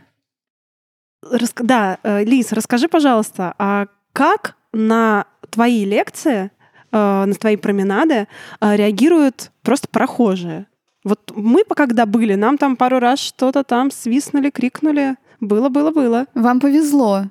Да, 1.58 1.98
э, 2.04 2.24
Лиз, 2.24 2.52
расскажи, 2.52 2.88
пожалуйста, 2.88 3.56
а 3.58 3.88
как 4.14 4.56
на 4.72 5.26
твои 5.50 5.86
лекции, 5.86 6.52
э, 6.92 7.26
на 7.26 7.34
твои 7.34 7.56
променады 7.56 8.28
э, 8.62 8.76
реагируют 8.76 9.52
просто 9.64 9.88
прохожие? 9.88 10.68
Вот 11.04 11.32
мы, 11.36 11.64
когда 11.76 12.06
были, 12.06 12.36
нам 12.36 12.58
там 12.58 12.76
пару 12.76 13.00
раз 13.00 13.20
что-то 13.20 13.64
там 13.64 13.92
свистнули, 13.92 14.50
крикнули. 14.50 15.16
Было, 15.40 15.70
было, 15.70 15.92
было. 15.92 16.26
Вам 16.34 16.60
повезло. 16.60 17.26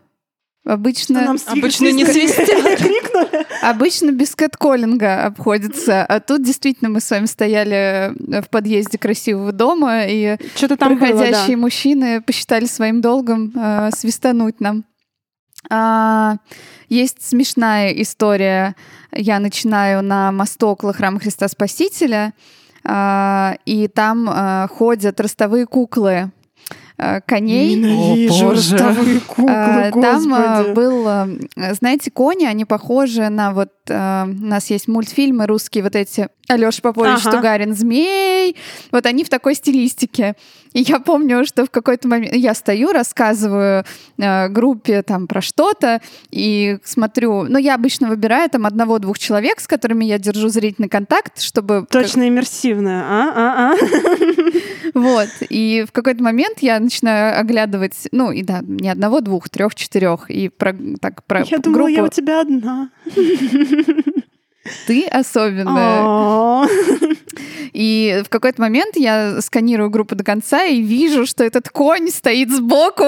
Обычно, 0.64 1.20
нам 1.20 1.36
сви- 1.36 1.58
обычно 1.58 1.92
не 1.92 2.04
свистнули, 2.04 2.76
крикнули. 2.76 3.46
обычно 3.62 4.10
без 4.10 4.34
кэтколлинга 4.34 5.24
обходится. 5.26 6.04
А 6.04 6.18
тут 6.18 6.42
действительно 6.42 6.90
мы 6.90 7.00
с 7.00 7.08
вами 7.08 7.26
стояли 7.26 8.12
э, 8.34 8.42
в 8.42 8.48
подъезде 8.50 8.98
красивого 8.98 9.52
дома, 9.52 10.06
и 10.06 10.36
Что-то 10.56 10.76
там 10.76 10.96
было, 10.98 11.00
да. 11.00 11.06
проходящие 11.06 11.56
мужчины 11.56 12.20
посчитали 12.20 12.64
своим 12.64 13.00
долгом 13.00 13.52
э, 13.54 13.90
свистануть 13.94 14.60
нам. 14.60 14.84
А, 15.70 16.36
есть 16.88 17.26
смешная 17.26 17.90
история. 17.90 18.76
Я 19.12 19.38
начинаю 19.38 20.02
на 20.02 20.32
мосту 20.32 20.68
около 20.68 20.92
храма 20.92 21.20
Христа 21.20 21.48
Спасителя, 21.48 22.32
а, 22.84 23.56
и 23.64 23.88
там 23.88 24.28
а, 24.28 24.68
ходят 24.68 25.20
ростовые 25.20 25.66
куклы 25.66 26.30
коней. 27.26 27.74
Ненавижу 27.74 28.48
О, 28.48 28.50
ростовые 28.52 29.20
куклы, 29.26 29.50
А, 29.50 29.90
Там 29.90 30.34
а, 30.34 30.56
господи. 30.58 30.74
был, 30.74 31.08
а, 31.08 31.28
знаете, 31.72 32.10
кони, 32.10 32.44
они 32.46 32.64
похожи 32.64 33.28
на 33.28 33.52
вот... 33.52 33.70
а, 33.90 34.24
У 34.26 34.44
нас 34.46 34.70
есть 34.70 34.88
мультфильмы 34.88 35.46
русские, 35.46 35.84
вот 35.84 35.94
эти 35.94 36.28
Алёша 36.48 36.80
Попович 36.80 37.20
Ага. 37.24 37.36
Тугарин, 37.36 37.74
Змей. 37.74 38.56
Вот 38.92 39.04
они 39.06 39.24
в 39.24 39.28
такой 39.28 39.54
стилистике. 39.54 40.36
И 40.72 40.82
я 40.82 41.00
помню, 41.00 41.44
что 41.44 41.64
в 41.64 41.70
какой-то 41.70 42.06
момент 42.06 42.34
я 42.34 42.54
стою, 42.54 42.92
рассказываю 42.92 43.84
э, 44.18 44.48
группе 44.48 45.02
там 45.02 45.26
про 45.26 45.40
что-то 45.40 46.00
и 46.30 46.78
смотрю. 46.84 47.44
Ну, 47.44 47.58
я 47.58 47.74
обычно 47.74 48.08
выбираю 48.08 48.48
там 48.50 48.66
одного-двух 48.66 49.18
человек, 49.18 49.58
с 49.60 49.66
которыми 49.66 50.04
я 50.04 50.18
держу 50.18 50.48
зрительный 50.48 50.88
контакт, 50.88 51.40
чтобы... 51.40 51.86
Точно 51.90 52.28
иммерсивная, 52.28 53.02
а? 53.04 53.32
а, 53.34 53.72
а. 53.72 53.76
Вот. 54.96 55.28
И 55.50 55.84
в 55.86 55.92
какой-то 55.92 56.22
момент 56.22 56.60
я 56.60 56.80
начинаю 56.80 57.38
оглядывать, 57.38 58.08
ну, 58.12 58.30
и 58.30 58.42
да, 58.42 58.60
не 58.62 58.88
одного, 58.88 59.20
двух, 59.20 59.50
трех, 59.50 59.74
четырех. 59.74 60.30
И 60.30 60.48
про, 60.48 60.74
так, 60.98 61.22
про 61.24 61.44
Я 61.44 61.58
думала, 61.58 61.88
я 61.88 62.02
у 62.02 62.08
тебя 62.08 62.40
одна. 62.40 62.88
Ты 64.86 65.06
особенная. 65.06 66.68
И 67.72 68.22
в 68.24 68.30
какой-то 68.30 68.62
момент 68.62 68.96
я 68.96 69.40
сканирую 69.42 69.90
группу 69.90 70.14
до 70.14 70.24
конца 70.24 70.64
и 70.64 70.80
вижу, 70.80 71.26
что 71.26 71.44
этот 71.44 71.68
конь 71.68 72.08
стоит 72.10 72.50
сбоку, 72.50 73.04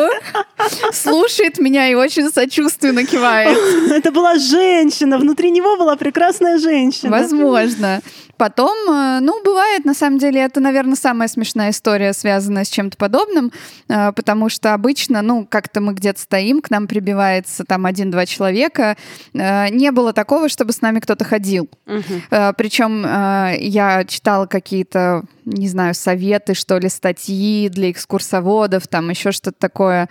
слушает 0.92 1.59
меня 1.59 1.88
и 1.88 1.94
очень 1.94 2.30
сочувственно 2.30 3.06
кивает. 3.06 3.56
Это 3.90 4.12
была 4.12 4.36
женщина, 4.38 5.16
внутри 5.18 5.50
него 5.50 5.76
была 5.78 5.96
прекрасная 5.96 6.59
женщина. 6.59 7.11
Возможно. 7.11 8.02
Потом, 8.38 8.76
э, 8.88 9.18
ну, 9.20 9.42
бывает, 9.42 9.84
на 9.84 9.94
самом 9.94 10.18
деле, 10.18 10.40
это, 10.40 10.61
наверное, 10.61 10.94
самая 10.94 11.26
смешная 11.26 11.70
история, 11.70 12.12
связанная 12.12 12.62
с 12.62 12.68
чем-то 12.68 12.96
подобным, 12.96 13.50
э, 13.88 14.12
потому 14.12 14.48
что 14.48 14.74
обычно, 14.74 15.22
ну, 15.22 15.44
как-то 15.44 15.80
мы 15.80 15.92
где-то 15.92 16.20
стоим, 16.20 16.61
к 16.61 16.70
нам 16.70 16.86
прибивается 16.86 17.64
там 17.64 17.84
один-два 17.84 18.26
человека. 18.26 18.96
Э, 19.34 19.68
Не 19.70 19.90
было 19.90 20.12
такого, 20.12 20.48
чтобы 20.48 20.72
с 20.72 20.80
нами 20.82 21.00
кто-то 21.00 21.24
ходил. 21.24 21.47
Мгм. 21.86 22.55
Причем 22.57 23.03
я 23.03 24.05
читала 24.07 24.46
какие-то, 24.46 25.24
не 25.44 25.68
знаю, 25.68 25.94
советы, 25.94 26.55
что 26.55 26.78
ли, 26.78 26.88
статьи 26.88 27.68
для 27.68 27.90
экскурсоводов, 27.90 28.86
там 28.88 29.09
еще 29.11 29.32
что-то 29.32 29.59
такое. 29.59 30.09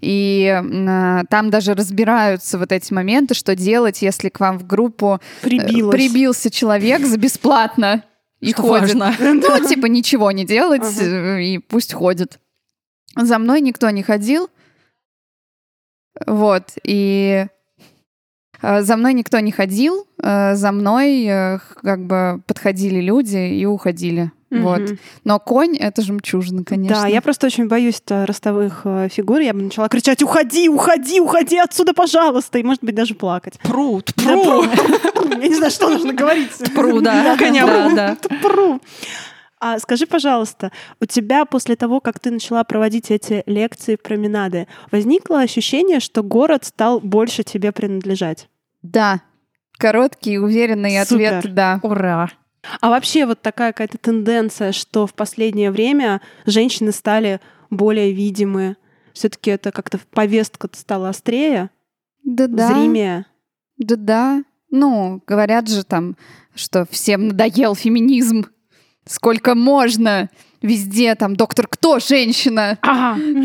И 0.00 0.44
э, 0.46 1.22
там 1.30 1.50
даже 1.50 1.74
разбираются 1.74 2.58
вот 2.58 2.72
эти 2.72 2.92
моменты, 2.92 3.34
что 3.34 3.54
делать, 3.54 4.02
если 4.02 4.28
к 4.28 4.40
вам 4.40 4.58
в 4.58 4.66
группу 4.66 5.20
э, 5.42 5.44
Прибилась. 5.44 5.94
прибился 5.94 6.50
человек 6.50 7.06
за 7.06 7.16
бесплатно. 7.18 8.04
И 8.40 8.52
Что 8.52 8.62
ходит. 8.62 8.94
важно. 8.94 9.14
Ну, 9.20 9.68
типа, 9.68 9.86
ничего 9.86 10.30
не 10.32 10.44
делать, 10.46 10.82
Ага. 10.82 11.04
э, 11.04 11.42
и 11.44 11.58
пусть 11.58 11.92
ходит. 11.92 12.40
За 13.16 13.38
мной 13.38 13.60
никто 13.60 13.88
не 13.90 14.02
ходил. 14.02 14.48
Вот, 16.26 16.72
и 16.84 17.46
э, 17.46 17.48
за 18.62 18.96
мной 18.96 19.14
никто 19.14 19.38
не 19.40 19.52
ходил, 19.52 20.06
э, 20.22 20.54
за 20.54 20.72
мной 20.72 21.24
э, 21.24 21.58
как 21.82 22.04
бы 22.06 22.40
подходили 22.46 23.00
люди 23.00 23.36
и 23.36 23.64
уходили. 23.66 24.32
Вот. 24.50 24.80
Мгм. 24.80 24.98
Но 25.24 25.38
конь— 25.38 25.76
это 25.78 26.02
жемчужина, 26.02 26.64
конечно. 26.64 27.02
Да, 27.02 27.06
я 27.06 27.20
просто 27.22 27.46
очень 27.46 27.68
боюсь 27.68 28.02
э, 28.08 28.24
ростовых 28.24 28.80
э, 28.84 29.08
фигур. 29.10 29.38
Я 29.38 29.54
бы 29.54 29.62
начала 29.62 29.88
кричать 29.88 30.22
«Уходи, 30.24 30.68
уходи, 30.68 31.20
уходи 31.20 31.56
отсюда, 31.58 31.94
пожалуйста!» 31.94 32.58
И, 32.58 32.64
может 32.64 32.82
быть, 32.82 32.96
даже 32.96 33.14
плакать. 33.14 33.60
Пруд, 33.62 34.12
Да, 34.16 34.24
пруд. 34.24 34.68
пру. 35.14 35.28
Я 35.40 35.48
не 35.48 35.54
знаю, 35.54 35.70
что 35.70 35.88
нужно 35.88 36.12
говорить. 36.12 36.50
Пру, 36.74 37.00
да. 37.00 37.36
Коня, 37.36 38.16
пру. 38.42 38.80
Да. 39.60 39.74
А 39.74 39.78
скажи, 39.78 40.06
пожалуйста, 40.06 40.72
у 41.00 41.06
тебя 41.06 41.44
после 41.44 41.76
того, 41.76 42.00
как 42.00 42.18
ты 42.18 42.30
начала 42.30 42.64
проводить 42.64 43.10
эти 43.10 43.42
лекции, 43.46 43.96
променады, 43.96 44.66
возникло 44.90 45.40
ощущение, 45.40 46.00
что 46.00 46.22
город 46.22 46.64
стал 46.64 47.00
больше 47.00 47.42
тебе 47.42 47.72
принадлежать? 47.72 48.48
Да. 48.82 49.20
Короткий, 49.78 50.38
уверенный 50.38 51.04
Супер. 51.04 51.34
ответ 51.34 51.54
«да». 51.54 51.80
Ура. 51.82 52.30
А 52.80 52.90
вообще 52.90 53.24
вот 53.24 53.40
такая 53.40 53.72
какая-то 53.72 53.98
тенденция, 53.98 54.72
что 54.72 55.06
в 55.06 55.14
последнее 55.14 55.70
время 55.70 56.20
женщины 56.44 56.92
стали 56.92 57.40
более 57.70 58.12
видимы. 58.12 58.76
Все-таки 59.14 59.50
это 59.50 59.72
как-то 59.72 59.98
повестка 60.10 60.68
стала 60.72 61.08
острее, 61.08 61.70
Да-да. 62.22 62.68
зримее. 62.68 63.26
Да-да. 63.78 64.44
Ну, 64.70 65.22
говорят 65.26 65.68
же 65.68 65.84
там, 65.84 66.16
что 66.54 66.86
всем 66.90 67.28
надоел 67.28 67.74
феминизм. 67.74 68.46
Сколько 69.06 69.54
можно? 69.54 70.30
Везде 70.62 71.14
там 71.14 71.36
доктор 71.36 71.66
кто 71.66 71.98
женщина. 71.98 72.78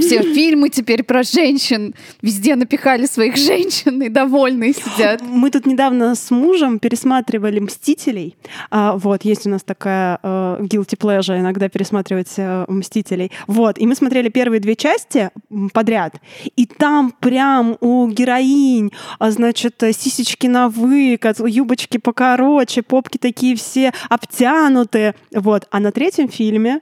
Все 0.01 0.21
фильмы 0.21 0.69
теперь 0.69 1.03
про 1.03 1.23
женщин. 1.23 1.95
Везде 2.21 2.55
напихали 2.55 3.05
своих 3.05 3.37
женщин 3.37 4.01
и 4.01 4.09
довольные 4.09 4.73
сидят. 4.73 5.21
Мы 5.21 5.49
тут 5.49 5.65
недавно 5.65 6.15
с 6.15 6.29
мужем 6.31 6.79
пересматривали 6.79 7.59
«Мстителей». 7.59 8.35
А, 8.69 8.97
вот, 8.97 9.23
есть 9.23 9.47
у 9.47 9.49
нас 9.49 9.63
такая 9.63 10.19
э, 10.21 10.57
guilty 10.61 10.97
pleasure 10.97 11.39
иногда 11.39 11.69
пересматривать 11.69 12.33
э, 12.37 12.65
«Мстителей». 12.67 13.31
Вот, 13.47 13.77
и 13.77 13.87
мы 13.87 13.95
смотрели 13.95 14.29
первые 14.29 14.59
две 14.59 14.75
части 14.75 15.29
подряд. 15.73 16.15
И 16.55 16.65
там 16.65 17.13
прям 17.19 17.77
у 17.79 18.07
героинь, 18.09 18.91
а, 19.19 19.31
значит, 19.31 19.81
э, 19.83 19.93
сисечки 19.93 20.47
на 20.47 20.69
выкат, 20.69 21.39
юбочки 21.39 21.97
покороче, 21.97 22.81
попки 22.81 23.17
такие 23.17 23.55
все 23.55 23.93
обтянутые. 24.09 25.15
Вот, 25.33 25.67
а 25.71 25.79
на 25.79 25.91
третьем 25.91 26.27
фильме 26.27 26.81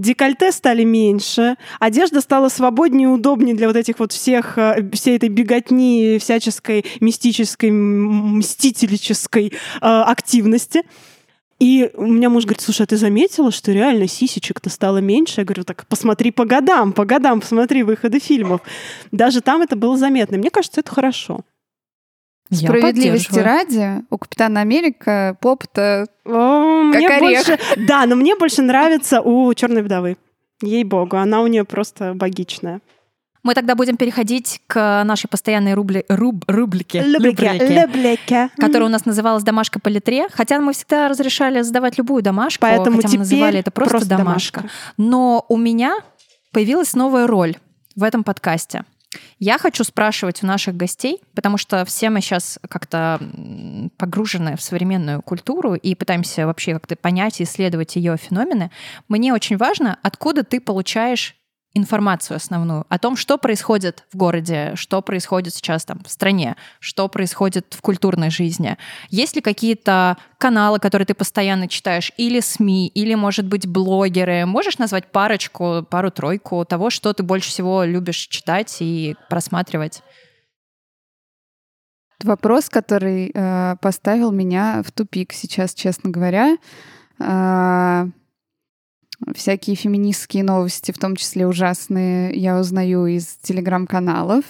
Декольте 0.00 0.50
стали 0.50 0.82
меньше, 0.82 1.56
одежда 1.78 2.22
стала 2.22 2.48
свободнее 2.48 3.04
и 3.04 3.10
удобнее 3.10 3.54
для 3.54 3.66
вот 3.66 3.76
этих 3.76 3.98
вот 3.98 4.12
всех, 4.12 4.56
э, 4.56 4.88
всей 4.94 5.16
этой 5.16 5.28
беготни, 5.28 6.16
всяческой 6.18 6.86
мистической, 7.00 7.70
мстительческой 7.70 9.48
э, 9.48 9.52
активности. 9.80 10.84
И 11.58 11.90
у 11.94 12.06
меня 12.06 12.30
муж 12.30 12.44
говорит, 12.44 12.62
слушай, 12.62 12.82
а 12.82 12.86
ты 12.86 12.96
заметила, 12.96 13.50
что 13.50 13.72
реально 13.72 14.08
сисечек-то 14.08 14.70
стало 14.70 14.98
меньше? 14.98 15.42
Я 15.42 15.44
говорю, 15.44 15.64
так 15.64 15.86
посмотри 15.86 16.30
по 16.30 16.46
годам, 16.46 16.94
по 16.94 17.04
годам 17.04 17.42
посмотри 17.42 17.82
выходы 17.82 18.18
фильмов. 18.18 18.62
Даже 19.12 19.42
там 19.42 19.60
это 19.60 19.76
было 19.76 19.98
заметно. 19.98 20.38
Мне 20.38 20.50
кажется, 20.50 20.80
это 20.80 20.90
хорошо. 20.90 21.40
Я 22.50 22.68
Справедливости 22.68 23.38
ради, 23.38 24.02
у 24.10 24.18
Капитана 24.18 24.60
Америка 24.60 25.36
поп-то... 25.40 26.06
О, 26.24 26.82
мне 26.82 27.06
Как 27.08 27.22
орех. 27.22 27.46
больше... 27.46 27.58
Да, 27.76 28.06
но 28.06 28.16
мне 28.16 28.34
больше 28.34 28.62
нравится 28.62 29.20
у 29.20 29.54
Черной 29.54 29.82
вдовы. 29.82 30.16
Ей-богу, 30.62 31.16
она 31.16 31.42
у 31.42 31.46
нее 31.46 31.64
просто 31.64 32.12
богичная. 32.14 32.80
Мы 33.42 33.54
тогда 33.54 33.74
будем 33.74 33.96
переходить 33.96 34.60
к 34.66 35.02
нашей 35.04 35.28
постоянной 35.28 35.72
рубли, 35.74 36.04
руб, 36.08 36.44
рубрике, 36.46 37.02
Люблике, 37.02 37.52
рубрике, 37.52 37.80
люблике. 37.82 38.50
которая 38.58 38.88
у 38.88 38.92
нас 38.92 39.06
называлась 39.06 39.42
«Домашка 39.44 39.80
по 39.80 39.88
литре», 39.88 40.26
хотя 40.30 40.60
мы 40.60 40.74
всегда 40.74 41.08
разрешали 41.08 41.62
задавать 41.62 41.96
любую 41.96 42.22
домашку, 42.22 42.62
Поэтому 42.62 42.96
хотя 42.96 42.98
мы 42.98 43.02
теперь 43.08 43.18
называли 43.20 43.58
это 43.60 43.70
просто, 43.70 43.92
просто 43.92 44.08
домашка. 44.10 44.60
домашка. 44.60 44.76
Но 44.98 45.46
у 45.48 45.56
меня 45.56 45.96
появилась 46.52 46.94
новая 46.94 47.26
роль 47.26 47.56
в 47.96 48.02
этом 48.02 48.24
подкасте. 48.24 48.84
Я 49.38 49.58
хочу 49.58 49.84
спрашивать 49.84 50.42
у 50.42 50.46
наших 50.46 50.76
гостей, 50.76 51.20
потому 51.34 51.56
что 51.56 51.84
все 51.84 52.10
мы 52.10 52.20
сейчас 52.20 52.58
как-то 52.68 53.20
погружены 53.96 54.56
в 54.56 54.62
современную 54.62 55.22
культуру 55.22 55.74
и 55.74 55.94
пытаемся 55.94 56.46
вообще 56.46 56.74
как-то 56.74 56.94
понять 56.94 57.40
и 57.40 57.44
исследовать 57.44 57.96
ее 57.96 58.16
феномены. 58.16 58.70
Мне 59.08 59.32
очень 59.32 59.56
важно, 59.56 59.98
откуда 60.02 60.44
ты 60.44 60.60
получаешь 60.60 61.39
информацию 61.74 62.36
основную 62.36 62.84
о 62.88 62.98
том, 62.98 63.16
что 63.16 63.38
происходит 63.38 64.04
в 64.12 64.16
городе, 64.16 64.72
что 64.74 65.02
происходит 65.02 65.54
сейчас 65.54 65.84
там 65.84 66.02
в 66.04 66.10
стране, 66.10 66.56
что 66.80 67.08
происходит 67.08 67.74
в 67.76 67.80
культурной 67.80 68.30
жизни. 68.30 68.76
Есть 69.08 69.36
ли 69.36 69.42
какие-то 69.42 70.16
каналы, 70.38 70.80
которые 70.80 71.06
ты 71.06 71.14
постоянно 71.14 71.68
читаешь, 71.68 72.12
или 72.16 72.40
СМИ, 72.40 72.88
или, 72.88 73.14
может 73.14 73.46
быть, 73.46 73.66
блогеры? 73.66 74.46
Можешь 74.46 74.78
назвать 74.78 75.12
парочку, 75.12 75.86
пару-тройку 75.88 76.64
того, 76.64 76.90
что 76.90 77.12
ты 77.12 77.22
больше 77.22 77.50
всего 77.50 77.84
любишь 77.84 78.26
читать 78.28 78.76
и 78.80 79.14
просматривать? 79.28 80.02
Вопрос, 82.22 82.68
который 82.68 83.30
э, 83.32 83.76
поставил 83.80 84.30
меня 84.30 84.82
в 84.84 84.92
тупик 84.92 85.32
сейчас, 85.32 85.72
честно 85.72 86.10
говоря. 86.10 86.58
А, 87.18 88.08
всякие 89.34 89.76
феминистские 89.76 90.44
новости, 90.44 90.92
в 90.92 90.98
том 90.98 91.16
числе 91.16 91.46
ужасные, 91.46 92.34
я 92.34 92.58
узнаю 92.58 93.06
из 93.06 93.26
телеграм-каналов 93.42 94.44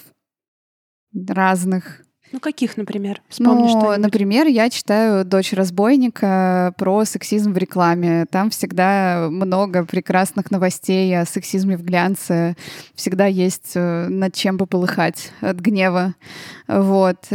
разных. 1.29 2.03
Ну, 2.33 2.39
каких, 2.39 2.77
например? 2.77 3.23
Вспомни 3.29 3.73
Ну, 3.73 3.99
например, 3.99 4.47
я 4.47 4.71
читаю 4.71 5.25
«Дочь 5.25 5.53
разбойника» 5.53 6.73
про 6.79 7.05
сексизм 7.05 7.53
в 7.53 7.57
рекламе. 7.57 8.27
Там 8.31 8.51
всегда 8.51 9.27
много 9.29 9.85
прекрасных 9.85 10.53
новостей 10.53 11.19
о 11.19 11.25
сексизме 11.25 11.77
в 11.77 11.83
глянце. 11.83 12.57
Всегда 12.95 13.27
есть 13.27 13.73
э, 13.75 14.07
над 14.09 14.33
чем 14.33 14.59
пополыхать 14.59 15.33
от 15.41 15.59
гнева. 15.59 16.15
Вот. 16.69 17.27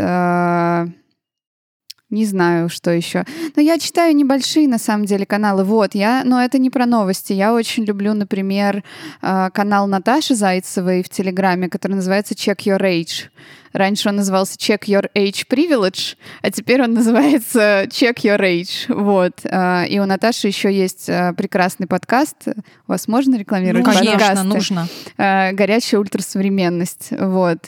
Не 2.11 2.25
знаю, 2.25 2.69
что 2.69 2.91
еще. 2.91 3.25
Но 3.55 3.61
я 3.61 3.79
читаю 3.79 4.15
небольшие, 4.15 4.67
на 4.67 4.77
самом 4.77 5.05
деле, 5.05 5.25
каналы. 5.25 5.63
Вот, 5.63 5.95
я, 5.95 6.21
но 6.23 6.41
это 6.41 6.59
не 6.59 6.69
про 6.69 6.85
новости. 6.85 7.33
Я 7.33 7.53
очень 7.53 7.83
люблю, 7.83 8.13
например, 8.13 8.83
э, 9.23 9.49
канал 9.51 9.87
Наташи 9.87 10.35
Зайцевой 10.35 11.01
в 11.01 11.09
Телеграме, 11.09 11.67
который 11.67 11.93
называется 11.93 12.35
Check 12.35 12.57
Your 12.65 12.81
Age. 12.81 13.29
Раньше 13.75 14.07
он 14.07 14.15
назывался 14.15 14.55
Check 14.57 14.85
Your 14.85 15.09
Age 15.13 15.45
Privilege, 15.49 16.15
а 16.41 16.49
теперь 16.49 16.81
он 16.81 16.93
называется 16.93 17.83
Check 17.89 18.15
Your 18.23 18.39
Age. 18.39 18.85
Вот. 18.87 19.41
А, 19.43 19.83
И 19.83 19.99
у 19.99 20.05
Наташи 20.05 20.47
еще 20.47 20.73
есть 20.73 21.09
а, 21.09 21.33
прекрасный 21.33 21.85
подкаст. 21.85 22.47
У 22.47 22.91
вас 22.91 23.09
можно 23.09 23.35
рекламировать 23.35 23.85
Ну, 23.85 23.91
Конечно, 23.91 24.11
подкасты? 24.17 24.43
нужно. 24.47 24.87
А, 25.17 25.51
Горячая 25.51 25.99
ультрасовременность. 25.99 27.09
Вот. 27.19 27.59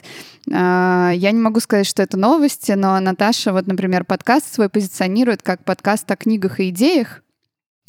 Я 0.50 1.12
не 1.12 1.38
могу 1.38 1.60
сказать, 1.60 1.86
что 1.86 2.02
это 2.02 2.16
новости, 2.16 2.72
но 2.72 2.98
Наташа, 3.00 3.52
вот, 3.52 3.66
например, 3.66 4.04
подкаст 4.04 4.54
свой 4.54 4.70
позиционирует 4.70 5.42
как 5.42 5.62
подкаст 5.62 6.10
о 6.10 6.16
книгах 6.16 6.58
и 6.60 6.70
идеях. 6.70 7.22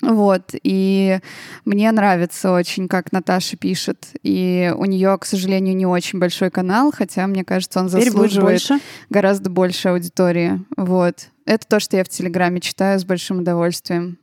Вот, 0.01 0.51
и 0.63 1.19
мне 1.65 1.91
нравится 1.91 2.53
очень, 2.53 2.87
как 2.87 3.11
Наташа 3.11 3.57
пишет. 3.57 4.07
И 4.23 4.73
у 4.77 4.85
нее, 4.85 5.17
к 5.19 5.25
сожалению, 5.25 5.75
не 5.75 5.85
очень 5.85 6.19
большой 6.19 6.49
канал, 6.51 6.91
хотя, 6.95 7.27
мне 7.27 7.43
кажется, 7.43 7.79
он 7.79 7.89
Теперь 7.89 8.05
заслуживает 8.05 8.61
больше. 8.69 8.79
гораздо 9.09 9.49
больше 9.49 9.89
аудитории. 9.89 10.61
Вот. 10.77 11.27
Это 11.45 11.67
то, 11.67 11.79
что 11.79 11.97
я 11.97 12.03
в 12.03 12.09
Телеграме 12.09 12.61
читаю 12.61 12.99
с 12.99 13.03
большим 13.03 13.39
удовольствием. 13.39 14.19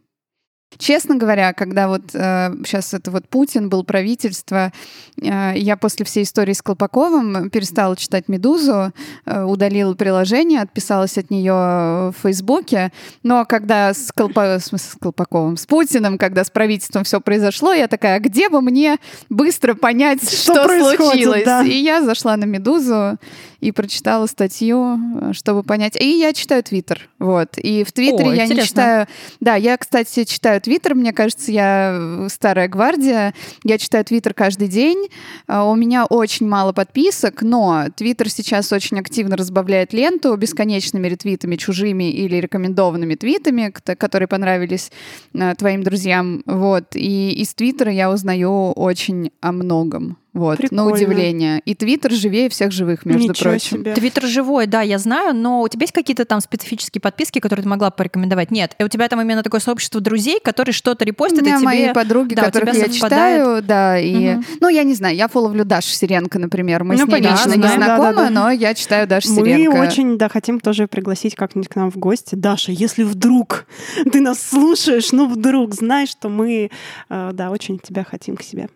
Честно 0.78 1.16
говоря, 1.16 1.52
когда 1.52 1.88
вот 1.88 2.02
сейчас 2.10 2.94
это 2.94 3.10
вот 3.10 3.28
Путин 3.28 3.68
был 3.68 3.84
правительство, 3.84 4.72
э, 5.20 5.52
я 5.56 5.76
после 5.76 6.04
всей 6.04 6.24
истории 6.24 6.52
с 6.52 6.62
Колпаковым 6.62 7.50
перестала 7.50 7.96
читать 7.96 8.28
«Медузу», 8.28 8.92
э, 9.24 9.42
удалила 9.42 9.94
приложение, 9.94 10.60
отписалась 10.60 11.18
от 11.18 11.30
нее 11.30 11.52
в 11.52 12.14
Фейсбуке. 12.22 12.92
Но 13.22 13.44
когда 13.44 13.92
с, 13.94 14.12
Колпа... 14.12 14.58
с 14.58 14.96
Колпаковым, 15.00 15.56
с 15.56 15.66
Путиным, 15.66 16.18
когда 16.18 16.44
с 16.44 16.50
правительством 16.50 17.04
все 17.04 17.20
произошло, 17.20 17.72
я 17.72 17.88
такая, 17.88 18.16
«А 18.16 18.20
где 18.20 18.48
бы 18.48 18.60
мне 18.60 18.98
быстро 19.28 19.74
понять, 19.74 20.22
Что 20.22 20.64
что, 20.64 20.96
случилось? 20.96 21.44
да. 21.44 21.62
И 21.62 21.76
я 21.76 22.02
зашла 22.02 22.36
на 22.36 22.44
«Медузу», 22.44 23.18
и 23.60 23.72
прочитала 23.72 24.26
статью, 24.26 24.98
э, 25.20 25.32
чтобы 25.32 25.62
понять. 25.62 26.00
И 26.00 26.18
я 26.18 26.32
читаю 26.32 26.62
Твиттер, 26.62 27.08
вот. 27.18 27.58
И 27.58 27.84
в 27.84 27.92
Твиттере 27.92 28.30
О, 28.30 28.34
я 28.34 28.46
не 28.46 28.52
интересно. 28.52 28.66
читаю... 28.66 29.06
Да, 29.40 29.54
я, 29.54 29.76
кстати, 29.76 30.24
читаю 30.24 30.60
Твиттер, 30.60 30.94
мне 30.94 31.12
кажется, 31.12 31.50
я 31.50 31.96
э, 31.98 32.28
старая 32.30 32.68
гвардия. 32.68 33.34
Я 33.64 33.78
читаю 33.78 34.04
Твиттер 34.04 34.34
каждый 34.34 34.68
день. 34.68 35.08
А, 35.46 35.64
у 35.64 35.74
меня 35.74 36.06
очень 36.06 36.46
мало 36.46 36.72
подписок, 36.72 37.42
но 37.42 37.86
Твиттер 37.96 38.30
сейчас 38.30 38.72
очень 38.72 38.98
активно 38.98 39.36
разбавляет 39.36 39.92
ленту 39.92 40.36
бесконечными 40.36 41.08
ретвитами, 41.08 41.56
чужими 41.56 42.10
или 42.10 42.36
рекомендованными 42.36 43.14
твитами, 43.14 43.70
которые 43.70 44.28
понравились 44.28 44.90
э, 45.34 45.54
твоим 45.56 45.82
друзьям. 45.82 46.42
Вот. 46.46 46.94
И 46.94 47.32
из 47.32 47.54
Твиттера 47.54 47.92
я 47.92 48.10
узнаю 48.10 48.72
очень 48.72 49.30
о 49.40 49.52
многом. 49.52 50.18
Вот, 50.36 50.58
Прикольно. 50.58 50.84
на 50.84 50.90
удивление. 50.90 51.62
И 51.64 51.74
Твиттер 51.74 52.12
живее 52.12 52.50
всех 52.50 52.70
живых, 52.70 53.06
между 53.06 53.30
Ничего 53.30 53.52
прочим. 53.52 53.78
Себе. 53.78 53.94
Твиттер 53.94 54.26
живой, 54.26 54.66
да, 54.66 54.82
я 54.82 54.98
знаю, 54.98 55.34
но 55.34 55.62
у 55.62 55.68
тебя 55.68 55.84
есть 55.84 55.94
какие-то 55.94 56.26
там 56.26 56.42
специфические 56.42 57.00
подписки, 57.00 57.38
которые 57.38 57.62
ты 57.62 57.68
могла 57.70 57.90
порекомендовать? 57.90 58.50
Нет. 58.50 58.76
И 58.78 58.84
у 58.84 58.88
тебя 58.88 59.08
там 59.08 59.18
именно 59.22 59.42
такое 59.42 59.60
сообщество 59.60 59.98
друзей, 59.98 60.38
которые 60.44 60.74
что-то 60.74 61.06
репостят, 61.06 61.40
у 61.40 61.42
меня 61.42 61.54
и 61.54 61.58
тебе... 61.60 61.64
мои 61.64 61.92
подруги, 61.94 62.34
да, 62.34 62.42
которых 62.42 62.74
я 62.74 62.90
читаю, 62.90 63.62
да, 63.62 63.98
и... 63.98 64.34
Угу. 64.34 64.44
Ну, 64.60 64.68
я 64.68 64.82
не 64.82 64.92
знаю, 64.92 65.16
я 65.16 65.28
фоловлю 65.28 65.64
Дашу 65.64 65.88
Сиренко, 65.88 66.38
например. 66.38 66.84
Мы 66.84 66.96
ну, 66.96 67.06
с 67.06 67.08
ней 67.08 67.22
лично 67.22 67.54
не 67.54 67.68
знакомы, 67.68 67.80
да, 67.80 68.12
да, 68.12 68.28
да. 68.28 68.30
но 68.30 68.50
я 68.50 68.74
читаю 68.74 69.06
Дашу 69.06 69.30
Мы 69.30 69.36
Сиренко. 69.36 69.76
Мы 69.78 69.86
очень, 69.86 70.18
да, 70.18 70.28
хотим 70.28 70.60
тоже 70.60 70.86
пригласить 70.86 71.34
как-нибудь 71.34 71.70
к 71.70 71.76
нам 71.76 71.90
в 71.90 71.96
гости. 71.96 72.34
Даша, 72.34 72.72
если 72.72 73.04
вдруг 73.04 73.64
ты 74.12 74.20
нас 74.20 74.38
слушаешь, 74.38 75.12
ну, 75.12 75.28
вдруг, 75.28 75.72
знаешь, 75.72 76.10
что 76.10 76.28
мы, 76.28 76.70
э, 77.08 77.30
да, 77.32 77.50
очень 77.50 77.78
тебя 77.78 78.04
хотим 78.04 78.36
к 78.36 78.42
себе. 78.42 78.68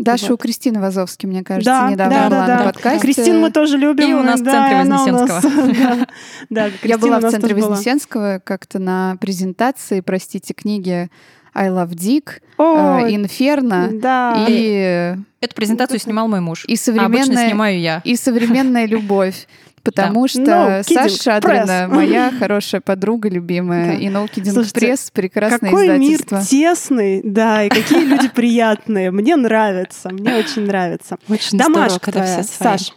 Даша 0.00 0.28
вот. 0.28 0.32
у 0.32 0.36
Кристины 0.38 0.80
Вазовски, 0.80 1.26
мне 1.26 1.44
кажется, 1.44 1.70
да, 1.70 1.90
недавно 1.90 2.14
да, 2.14 2.28
была 2.28 2.46
да, 2.46 2.52
на 2.52 2.58
да. 2.58 2.64
подкасте. 2.64 3.00
Кристину 3.00 3.40
мы 3.40 3.50
тоже 3.50 3.76
любим. 3.76 4.10
И 4.10 4.14
у 4.14 4.22
нас 4.22 4.40
да, 4.40 4.50
в 4.50 4.54
центре 4.54 4.78
Вознесенского. 4.78 6.06
Да, 6.50 6.70
Я 6.82 6.98
была 6.98 7.20
в 7.20 7.30
центре 7.30 7.54
Вознесенского 7.54 8.40
как-то 8.42 8.78
на 8.78 9.16
презентации, 9.20 10.00
простите, 10.00 10.54
книги 10.54 11.10
I 11.54 11.68
Love 11.68 11.90
Dick, 11.90 12.40
э, 12.58 13.14
Инферно 13.14 13.90
да. 13.92 14.46
и... 14.48 15.16
Эту 15.40 15.54
презентацию 15.54 15.98
снимал 15.98 16.28
мой 16.28 16.40
муж. 16.40 16.64
И 16.66 16.76
современная... 16.76 17.20
А 17.20 17.24
обычно 17.24 17.48
снимаю 17.48 17.80
я. 17.80 18.02
И 18.04 18.16
современная 18.16 18.86
любовь. 18.86 19.46
Потому 19.82 20.22
да. 20.22 20.28
что 20.28 20.40
no 20.40 20.82
Саша 20.82 21.22
Шадрина 21.22 21.88
моя 21.90 22.32
хорошая 22.38 22.80
подруга 22.80 23.28
любимая. 23.28 23.86
Да. 23.86 23.92
И 23.94 24.06
No 24.08 24.30
Kidding 24.30 24.52
Слушайте, 24.52 24.92
Press 24.92 25.10
прекрасное 25.12 25.70
какой 25.70 25.86
издательство. 25.86 26.36
мир 26.36 26.44
тесный, 26.46 27.20
да, 27.24 27.64
и 27.64 27.68
какие 27.68 28.04
люди 28.04 28.28
приятные. 28.34 29.10
Мне 29.10 29.36
нравится, 29.36 30.10
мне 30.10 30.34
очень 30.34 30.66
нравится. 30.66 31.16
Очень 31.28 31.58
Домашка 31.58 31.80
здорово, 31.84 31.98
когда 31.98 32.24
все 32.24 32.42
свои. 32.42 32.78
Саш. 32.78 32.92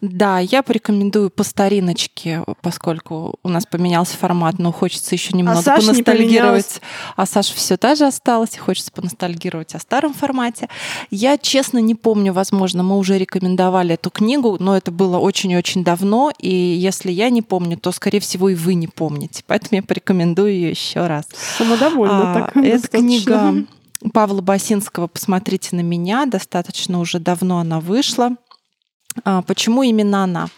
Да, 0.00 0.38
я 0.40 0.62
порекомендую 0.62 1.30
по 1.30 1.42
стариночке, 1.42 2.44
поскольку 2.60 3.38
у 3.42 3.48
нас 3.48 3.64
поменялся 3.66 4.16
формат, 4.16 4.58
но 4.58 4.72
хочется 4.72 5.14
еще 5.14 5.30
а 5.32 5.36
немного 5.36 5.60
а 5.64 5.76
поностальгировать. 5.76 6.80
А 7.16 7.26
Саша 7.26 7.54
все 7.54 7.76
та 7.76 7.94
же 7.94 8.06
осталась, 8.06 8.56
и 8.56 8.58
хочется 8.58 8.92
поностальгировать 8.92 9.74
о 9.74 9.78
старом 9.78 10.12
формате. 10.12 10.68
Я, 11.10 11.38
честно, 11.38 11.78
не 11.78 11.94
помню, 11.94 12.32
возможно, 12.32 12.82
мы 12.82 12.98
уже 12.98 13.18
рекомендовали 13.18 13.94
эту 13.94 14.10
книгу, 14.10 14.56
но 14.60 14.76
это 14.76 14.90
было 14.90 15.18
очень-очень 15.18 15.84
давно 15.84 16.25
и 16.38 16.48
если 16.48 17.10
я 17.10 17.30
не 17.30 17.42
помню, 17.42 17.76
то, 17.78 17.92
скорее 17.92 18.20
всего, 18.20 18.48
и 18.48 18.54
вы 18.54 18.74
не 18.74 18.88
помните. 18.88 19.42
Поэтому 19.46 19.76
я 19.76 19.82
порекомендую 19.82 20.52
ее 20.52 20.70
еще 20.70 21.06
раз. 21.06 21.26
Самодовольно 21.58 22.32
а, 22.32 22.34
так. 22.34 22.56
Это 22.64 22.88
книга 22.88 23.66
Павла 24.12 24.40
Басинского 24.40 25.06
«Посмотрите 25.06 25.74
на 25.76 25.80
меня». 25.80 26.26
Достаточно 26.26 27.00
уже 27.00 27.18
давно 27.18 27.58
она 27.58 27.80
вышла. 27.80 28.36
А, 29.24 29.42
почему 29.42 29.82
именно 29.82 30.24
она? 30.24 30.48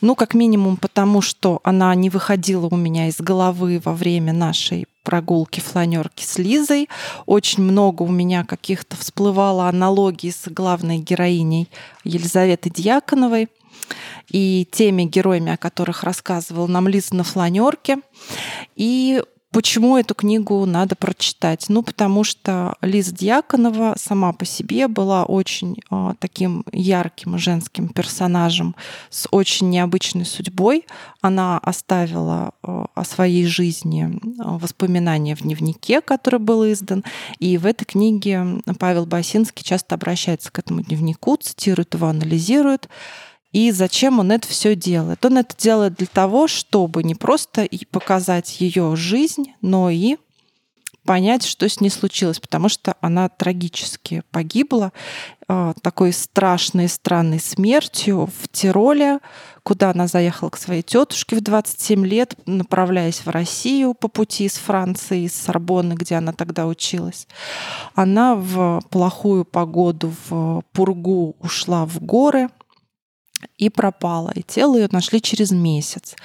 Ну, 0.00 0.14
как 0.14 0.34
минимум, 0.34 0.76
потому 0.76 1.22
что 1.22 1.60
она 1.64 1.94
не 1.94 2.10
выходила 2.10 2.68
у 2.70 2.76
меня 2.76 3.08
из 3.08 3.20
головы 3.20 3.80
во 3.84 3.94
время 3.94 4.32
нашей 4.32 4.86
прогулки 5.02 5.60
фланерки 5.60 6.24
с 6.24 6.38
Лизой. 6.38 6.88
Очень 7.26 7.62
много 7.62 8.02
у 8.02 8.08
меня 8.08 8.44
каких-то 8.44 8.96
всплывало 8.96 9.68
аналогий 9.68 10.32
с 10.32 10.48
главной 10.48 10.98
героиней 10.98 11.68
Елизаветой 12.04 12.72
Дьяконовой 12.72 13.48
и 14.30 14.66
теми 14.70 15.04
героями, 15.04 15.52
о 15.52 15.56
которых 15.56 16.04
рассказывал 16.04 16.68
нам 16.68 16.88
Лиза 16.88 17.14
на 17.14 17.24
фланерке. 17.24 17.98
И 18.76 19.22
Почему 19.54 19.96
эту 19.96 20.16
книгу 20.16 20.66
надо 20.66 20.96
прочитать? 20.96 21.66
Ну, 21.68 21.84
потому 21.84 22.24
что 22.24 22.74
Лиза 22.80 23.14
Дьяконова 23.14 23.94
сама 23.96 24.32
по 24.32 24.44
себе 24.44 24.88
была 24.88 25.22
очень 25.22 25.76
э, 25.92 26.14
таким 26.18 26.64
ярким 26.72 27.38
женским 27.38 27.88
персонажем 27.88 28.74
с 29.10 29.28
очень 29.30 29.70
необычной 29.70 30.24
судьбой. 30.24 30.86
Она 31.20 31.58
оставила 31.58 32.50
э, 32.64 32.84
о 32.92 33.04
своей 33.04 33.46
жизни 33.46 34.18
воспоминания 34.38 35.36
в 35.36 35.42
дневнике, 35.42 36.00
который 36.00 36.40
был 36.40 36.64
издан. 36.72 37.04
И 37.38 37.56
в 37.56 37.64
этой 37.64 37.84
книге 37.84 38.60
Павел 38.80 39.06
Басинский 39.06 39.62
часто 39.62 39.94
обращается 39.94 40.50
к 40.50 40.58
этому 40.58 40.82
дневнику, 40.82 41.36
цитирует 41.36 41.94
его, 41.94 42.08
анализирует. 42.08 42.88
И 43.54 43.70
зачем 43.70 44.18
он 44.18 44.32
это 44.32 44.48
все 44.48 44.74
делает? 44.74 45.24
Он 45.24 45.38
это 45.38 45.56
делает 45.56 45.94
для 45.94 46.08
того, 46.08 46.48
чтобы 46.48 47.04
не 47.04 47.14
просто 47.14 47.68
показать 47.92 48.60
ее 48.60 48.96
жизнь, 48.96 49.52
но 49.62 49.90
и 49.90 50.16
понять, 51.04 51.44
что 51.44 51.68
с 51.68 51.80
ней 51.80 51.90
случилось, 51.90 52.40
потому 52.40 52.68
что 52.68 52.96
она 53.00 53.28
трагически 53.28 54.24
погибла 54.32 54.92
э, 55.46 55.72
такой 55.82 56.12
страшной, 56.12 56.88
странной 56.88 57.38
смертью 57.38 58.28
в 58.42 58.48
Тироле, 58.48 59.20
куда 59.62 59.90
она 59.90 60.08
заехала 60.08 60.50
к 60.50 60.56
своей 60.56 60.82
тетушке 60.82 61.36
в 61.36 61.40
27 61.40 62.04
лет, 62.04 62.34
направляясь 62.46 63.20
в 63.20 63.28
Россию 63.28 63.94
по 63.94 64.08
пути 64.08 64.46
из 64.46 64.54
Франции, 64.54 65.26
из 65.26 65.34
Сорбонны, 65.34 65.92
где 65.92 66.16
она 66.16 66.32
тогда 66.32 66.66
училась. 66.66 67.28
Она 67.94 68.34
в 68.34 68.82
плохую 68.90 69.44
погоду, 69.44 70.12
в 70.28 70.62
пургу 70.72 71.36
ушла 71.38 71.86
в 71.86 72.00
горы, 72.00 72.48
и 73.58 73.68
пропала. 73.68 74.30
И 74.34 74.42
тело 74.42 74.76
ее 74.76 74.88
нашли 74.90 75.20
через 75.20 75.50
месяц. 75.50 76.16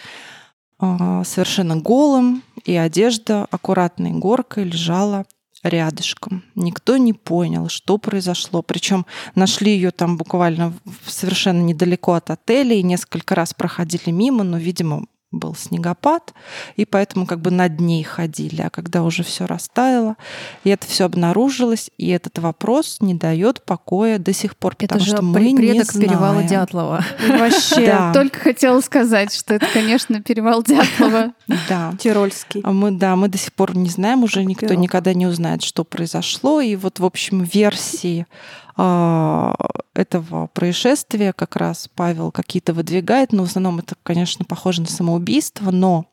А, 0.80 1.24
совершенно 1.24 1.76
голым, 1.76 2.44
и 2.66 2.76
одежда 2.76 3.46
аккуратной 3.52 4.12
горкой 4.12 4.64
лежала 4.64 5.26
рядышком. 5.64 6.44
Никто 6.56 6.98
не 6.98 7.14
понял, 7.14 7.68
что 7.70 7.98
произошло. 7.98 8.62
Причем 8.62 9.06
нашли 9.36 9.74
ее 9.74 9.91
там 9.91 10.18
буквально 10.18 10.74
совершенно 11.06 11.62
недалеко 11.62 12.14
от 12.14 12.30
отеля 12.30 12.76
и 12.76 12.84
несколько 12.84 13.36
раз 13.36 13.54
проходили 13.54 14.12
мимо, 14.12 14.44
но, 14.44 14.58
видимо, 14.58 15.06
был 15.32 15.56
снегопад, 15.56 16.34
и 16.76 16.86
поэтому 16.86 17.26
как 17.26 17.40
бы 17.42 17.52
над 17.52 17.80
ней 17.80 18.04
ходили. 18.04 18.62
А 18.62 18.70
когда 18.70 19.04
уже 19.04 19.24
все 19.24 19.46
растаяло, 19.46 20.16
и 20.64 20.70
это 20.70 20.88
все 20.88 21.06
обнаружилось, 21.06 21.92
и 21.98 22.10
этот 22.10 22.40
вопрос 22.40 22.98
не 23.00 23.14
дает 23.14 23.64
покоя 23.64 24.18
до 24.18 24.34
сих 24.34 24.58
пор, 24.58 24.74
это 24.80 24.88
потому 24.88 25.06
же 25.06 25.12
что 25.12 25.22
мы 25.22 25.52
не 25.52 25.84
знаем. 25.84 26.10
перевала 26.10 26.44
Дятлова. 26.44 27.04
Вообще, 27.28 28.12
только 28.14 28.40
хотела 28.40 28.82
сказать, 28.82 29.34
что 29.34 29.54
это, 29.54 29.68
конечно, 29.72 30.22
перевал 30.22 30.64
Дятлова. 30.64 31.34
Да. 31.68 31.94
Тирольский. 32.00 32.62
А 32.64 32.72
мы, 32.72 32.92
да, 32.92 33.16
мы 33.16 33.28
до 33.28 33.38
сих 33.38 33.54
пор 33.54 33.76
не 33.76 33.90
знаем, 33.90 34.24
уже 34.24 34.44
никто 34.44 34.74
никогда 34.74 35.14
не 35.14 35.28
узнает, 35.28 35.62
что 35.62 35.84
произошло. 35.84 36.62
И 36.62 36.76
вот, 36.76 37.00
в 37.00 37.06
общем, 37.06 37.44
версии 37.44 38.26
этого 39.94 40.48
происшествия 40.48 41.34
как 41.34 41.56
раз 41.56 41.90
Павел 41.94 42.32
какие-то 42.32 42.74
выдвигает, 42.74 43.34
но 43.34 43.44
в 43.44 43.48
основном 43.48 43.80
это, 43.80 43.96
конечно, 44.04 44.46
похоже 44.46 44.82
на 44.82 44.88
самоубийство, 44.88 45.72
но 45.72 46.06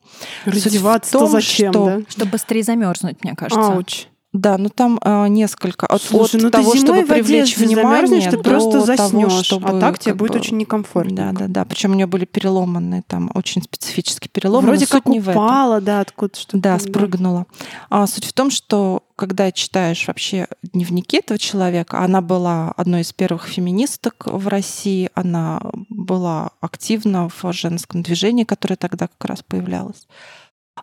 раздеваться 0.44 1.12
том, 1.12 1.30
зачем, 1.30 1.72
что... 1.72 1.84
да? 1.86 2.00
Чтобы 2.08 2.32
быстрее 2.32 2.62
замерзнуть, 2.62 3.22
мне 3.22 3.34
кажется. 3.34 3.72
Ауч. 3.72 4.06
Да, 4.36 4.58
ну 4.58 4.68
там 4.68 5.00
э, 5.02 5.28
несколько 5.28 5.86
от, 5.86 6.02
Слушай, 6.02 6.36
от 6.36 6.42
ну 6.42 6.50
того, 6.50 6.74
чтобы 6.76 7.04
привлечь 7.04 7.56
внимание, 7.56 8.30
ты 8.30 8.38
просто 8.38 8.82
заснешь, 8.82 9.30
того, 9.30 9.42
чтобы, 9.42 9.68
а 9.68 9.80
так 9.80 9.98
тебе 9.98 10.14
будет 10.14 10.32
бы, 10.32 10.38
очень 10.38 10.58
некомфортно. 10.58 11.16
Да, 11.16 11.32
да, 11.32 11.46
да. 11.48 11.64
Причем 11.64 11.92
у 11.92 11.94
нее 11.94 12.06
были 12.06 12.26
переломанные 12.26 13.02
там 13.06 13.30
очень 13.34 13.62
специфические 13.62 14.28
переломы. 14.30 14.66
Вроде 14.66 14.86
как 14.86 15.06
не 15.06 15.20
упала, 15.20 15.80
да, 15.80 16.00
откуда 16.00 16.36
что-то. 16.36 16.58
Да, 16.58 16.78
спрыгнула. 16.78 17.46
А 17.88 18.06
суть 18.06 18.26
в 18.26 18.32
том, 18.32 18.50
что 18.50 19.04
когда 19.16 19.50
читаешь 19.50 20.06
вообще 20.06 20.46
дневники 20.62 21.16
этого 21.16 21.38
человека, 21.38 22.00
она 22.00 22.20
была 22.20 22.72
одной 22.76 23.00
из 23.00 23.12
первых 23.14 23.46
феминисток 23.46 24.26
в 24.26 24.48
России, 24.48 25.08
она 25.14 25.62
была 25.88 26.50
активна 26.60 27.30
в 27.30 27.52
женском 27.52 28.02
движении, 28.02 28.44
которое 28.44 28.76
тогда 28.76 29.08
как 29.08 29.30
раз 29.30 29.42
появлялось 29.42 30.06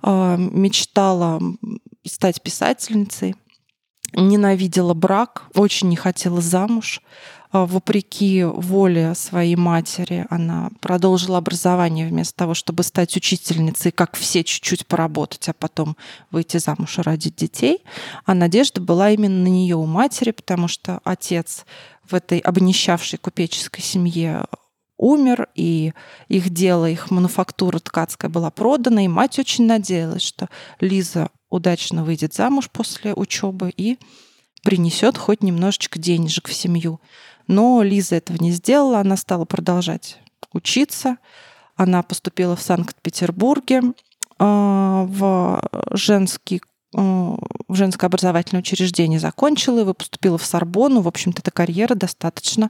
а, 0.02 0.38
мечтала 0.38 1.40
стать 2.06 2.42
писательницей 2.42 3.36
ненавидела 4.16 4.94
брак, 4.94 5.44
очень 5.56 5.90
не 5.90 5.96
хотела 5.96 6.42
замуж. 6.42 7.02
А, 7.54 7.68
вопреки 7.68 8.44
воле 8.44 9.14
своей 9.14 9.56
матери, 9.56 10.26
она 10.32 10.72
продолжила 10.82 11.38
образование 11.38 12.08
вместо 12.08 12.36
того, 12.36 12.56
чтобы 12.56 12.82
стать 12.82 13.16
учительницей, 13.16 13.92
как 13.92 14.16
все 14.18 14.44
чуть-чуть 14.44 14.88
поработать, 14.88 15.48
а 15.50 15.54
потом 15.54 15.96
выйти 16.32 16.58
замуж 16.58 16.98
и 16.98 17.02
родить 17.02 17.36
детей. 17.36 17.84
А 18.26 18.34
надежда 18.34 18.82
была 18.82 19.12
именно 19.12 19.44
на 19.44 19.48
нее 19.50 19.76
у 19.76 19.86
матери, 19.86 20.32
потому 20.32 20.68
что 20.68 21.00
отец 21.04 21.66
в 22.04 22.16
этой 22.16 22.40
обнищавшей 22.40 23.20
купеческой 23.20 23.84
семье 23.84 24.46
умер, 24.98 25.48
и 25.54 25.94
их 26.30 26.50
дело, 26.50 26.90
их 26.90 27.12
мануфактура 27.12 27.78
ткацкая 27.78 28.32
была 28.32 28.50
продана, 28.50 29.06
и 29.06 29.08
мать 29.08 29.38
очень 29.38 29.68
надеялась, 29.68 30.24
что 30.24 30.50
Лиза 30.80 31.30
удачно 31.54 32.04
выйдет 32.04 32.34
замуж 32.34 32.70
после 32.72 33.14
учебы 33.14 33.72
и 33.76 33.98
принесет 34.64 35.18
хоть 35.18 35.44
немножечко 35.44 36.00
денежек 36.00 36.48
в 36.48 36.54
семью. 36.54 37.00
Но 37.48 37.84
Лиза 37.84 38.16
этого 38.16 38.38
не 38.40 38.52
сделала, 38.52 39.00
она 39.00 39.18
стала 39.18 39.46
продолжать 39.46 40.20
учиться. 40.54 41.18
Она 41.76 42.04
поступила 42.04 42.56
в 42.56 42.62
Санкт-Петербурге 42.62 43.82
а, 44.40 45.06
в 45.06 45.62
женский 45.92 46.62
в 46.94 47.76
женское 47.76 48.06
образовательное 48.06 48.62
учреждение 48.62 49.20
закончила, 49.20 49.90
и 49.90 49.94
поступила 49.94 50.38
в 50.38 50.46
Сорбонну. 50.46 51.02
В 51.02 51.08
общем-то, 51.08 51.42
эта 51.42 51.50
карьера 51.50 51.96
достаточно 51.96 52.70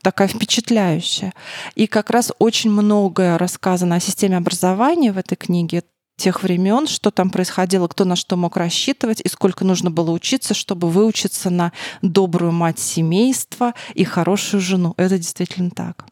такая 0.00 0.26
впечатляющая. 0.26 1.34
И 1.74 1.86
как 1.86 2.08
раз 2.08 2.32
очень 2.38 2.70
многое 2.70 3.36
рассказано 3.36 3.96
о 3.96 4.00
системе 4.00 4.38
образования 4.38 5.12
в 5.12 5.18
этой 5.18 5.36
книге 5.36 5.82
тех 6.18 6.42
времен, 6.42 6.86
что 6.86 7.10
там 7.10 7.30
происходило, 7.30 7.88
кто 7.88 8.04
на 8.04 8.16
что 8.16 8.36
мог 8.36 8.56
рассчитывать 8.56 9.22
и 9.22 9.28
сколько 9.28 9.64
нужно 9.64 9.90
было 9.90 10.10
учиться, 10.10 10.52
чтобы 10.52 10.90
выучиться 10.90 11.48
на 11.48 11.72
добрую 12.02 12.52
мать 12.52 12.78
семейства 12.78 13.72
и 13.94 14.04
хорошую 14.04 14.60
жену. 14.60 14.94
Это 14.98 15.16
действительно 15.16 15.70
так. 15.70 16.04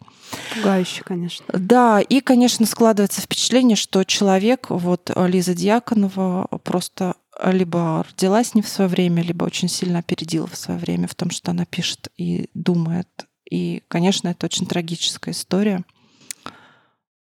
Пугающе, 0.54 1.02
конечно. 1.04 1.44
Да, 1.48 2.00
и, 2.00 2.20
конечно, 2.20 2.66
складывается 2.66 3.20
впечатление, 3.20 3.76
что 3.76 4.02
человек, 4.04 4.70
вот 4.70 5.10
Лиза 5.14 5.54
Дьяконова, 5.54 6.46
просто 6.64 7.14
либо 7.44 8.04
родилась 8.08 8.54
не 8.54 8.62
в 8.62 8.68
свое 8.68 8.88
время, 8.88 9.22
либо 9.22 9.44
очень 9.44 9.68
сильно 9.68 9.98
опередила 9.98 10.46
в 10.46 10.56
свое 10.56 10.80
время 10.80 11.06
в 11.06 11.14
том, 11.14 11.30
что 11.30 11.50
она 11.50 11.64
пишет 11.64 12.08
и 12.16 12.48
думает. 12.54 13.08
И, 13.48 13.82
конечно, 13.88 14.28
это 14.28 14.46
очень 14.46 14.66
трагическая 14.66 15.32
история 15.32 15.84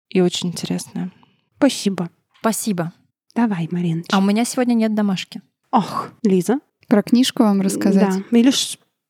и 0.09 0.21
очень 0.21 0.49
интересная. 0.49 1.11
Спасибо. 1.57 2.09
Спасибо. 2.45 2.91
Давай, 3.33 3.67
Мариночка. 3.71 4.15
А 4.15 4.19
у 4.19 4.21
меня 4.21 4.45
сегодня 4.45 4.75
нет 4.75 4.93
домашки. 4.93 5.41
Ох, 5.71 6.09
Лиза. 6.21 6.59
Про 6.87 7.01
книжку 7.01 7.41
вам 7.41 7.61
рассказать? 7.61 8.23
Да. 8.29 8.37
Или 8.37 8.51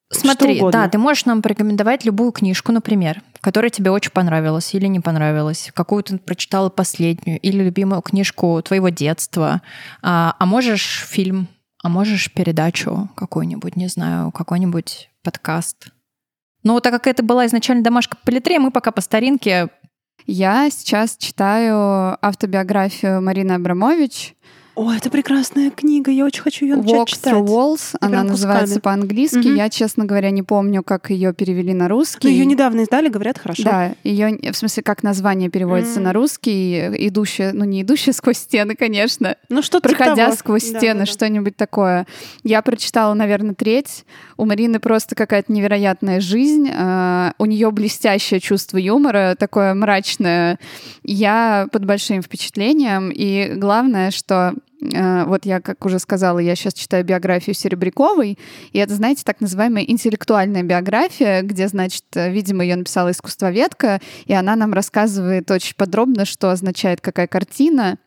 Смотри, 0.09 0.61
да, 0.71 0.87
ты 0.87 0.97
можешь 0.97 1.25
нам 1.25 1.41
порекомендовать 1.41 2.05
любую 2.05 2.31
книжку, 2.31 2.71
например, 2.71 3.21
которая 3.41 3.69
тебе 3.69 3.91
очень 3.91 4.11
понравилась 4.11 4.73
или 4.73 4.85
не 4.85 5.01
понравилась, 5.01 5.69
какую 5.73 6.03
ты 6.03 6.17
прочитала 6.17 6.69
последнюю, 6.69 7.37
или 7.41 7.61
любимую 7.61 8.01
книжку 8.01 8.61
твоего 8.61 8.87
детства, 8.87 9.61
а, 10.01 10.37
а 10.39 10.45
можешь 10.45 11.03
фильм, 11.05 11.49
а 11.83 11.89
можешь 11.89 12.31
передачу 12.31 13.09
какую-нибудь, 13.17 13.75
не 13.75 13.89
знаю, 13.89 14.31
какой-нибудь 14.31 15.09
подкаст. 15.23 15.89
Ну, 16.63 16.79
так 16.79 16.93
как 16.93 17.07
это 17.07 17.21
была 17.21 17.47
изначально 17.47 17.83
домашка 17.83 18.15
по 18.23 18.29
литре, 18.29 18.59
мы 18.59 18.71
пока 18.71 18.91
по 18.91 19.01
старинке 19.01 19.71
я 20.27 20.69
сейчас 20.69 21.17
читаю 21.17 22.17
автобиографию 22.21 23.21
Марины 23.21 23.53
Абрамович 23.53 24.35
о, 24.75 24.91
это 24.91 25.09
прекрасная 25.09 25.71
книга, 25.71 26.11
я 26.11 26.25
очень 26.25 26.41
хочу 26.41 26.65
ее 26.65 26.75
начать 26.75 26.93
Walk 26.93 27.05
читать. 27.07 27.33
Through 27.33 27.45
Walls, 27.45 27.95
она 28.01 28.23
называется 28.23 28.81
по-английски. 28.81 29.37
Угу. 29.37 29.55
Я, 29.55 29.69
честно 29.69 30.05
говоря, 30.05 30.31
не 30.31 30.43
помню, 30.43 30.83
как 30.83 31.09
ее 31.09 31.33
перевели 31.33 31.73
на 31.73 31.87
русский. 31.87 32.27
Но 32.27 32.29
ее 32.29 32.45
недавно 32.45 32.81
издали, 32.81 33.07
говорят, 33.07 33.37
хорошо. 33.37 33.63
Да, 33.63 33.95
ее, 34.03 34.51
в 34.51 34.57
смысле, 34.57 34.83
как 34.83 35.01
название 35.01 35.49
переводится 35.49 35.99
mm. 35.99 36.03
на 36.03 36.13
русский, 36.13 37.07
идущая, 37.07 37.53
ну 37.53 37.63
не 37.63 37.83
идущая 37.83 38.13
сквозь 38.13 38.37
стены, 38.37 38.75
конечно. 38.75 39.37
Ну 39.47 39.61
что 39.61 39.79
Проходя 39.79 40.25
того. 40.25 40.35
сквозь 40.35 40.69
да, 40.69 40.79
стены, 40.79 40.99
да, 40.99 41.05
да. 41.05 41.11
что-нибудь 41.11 41.55
такое. 41.55 42.05
Я 42.43 42.61
прочитала, 42.61 43.13
наверное, 43.13 43.55
треть. 43.55 44.05
У 44.35 44.45
Марины 44.45 44.79
просто 44.79 45.15
какая-то 45.15 45.51
невероятная 45.53 46.19
жизнь. 46.19 46.69
Uh, 46.69 47.33
у 47.37 47.45
нее 47.45 47.71
блестящее 47.71 48.41
чувство 48.41 48.77
юмора, 48.77 49.35
такое 49.39 49.73
мрачное. 49.73 50.59
Я 51.03 51.67
под 51.71 51.85
большим 51.85 52.21
впечатлением. 52.21 53.09
И 53.11 53.53
главное, 53.55 54.11
что 54.11 54.53
вот 54.81 55.45
я, 55.45 55.61
как 55.61 55.85
уже 55.85 55.99
сказала, 55.99 56.39
я 56.39 56.55
сейчас 56.55 56.73
читаю 56.73 57.03
биографию 57.05 57.53
Серебряковой, 57.53 58.37
и 58.71 58.77
это, 58.77 58.93
знаете, 58.93 59.23
так 59.25 59.41
называемая 59.41 59.83
интеллектуальная 59.83 60.63
биография, 60.63 61.41
где, 61.41 61.67
значит, 61.67 62.03
видимо, 62.13 62.63
ее 62.63 62.75
написала 62.75 63.11
искусствоведка, 63.11 64.01
и 64.25 64.33
она 64.33 64.55
нам 64.55 64.73
рассказывает 64.73 65.49
очень 65.49 65.75
подробно, 65.75 66.25
что 66.25 66.51
означает 66.51 67.01
какая 67.01 67.27
картина, 67.27 67.97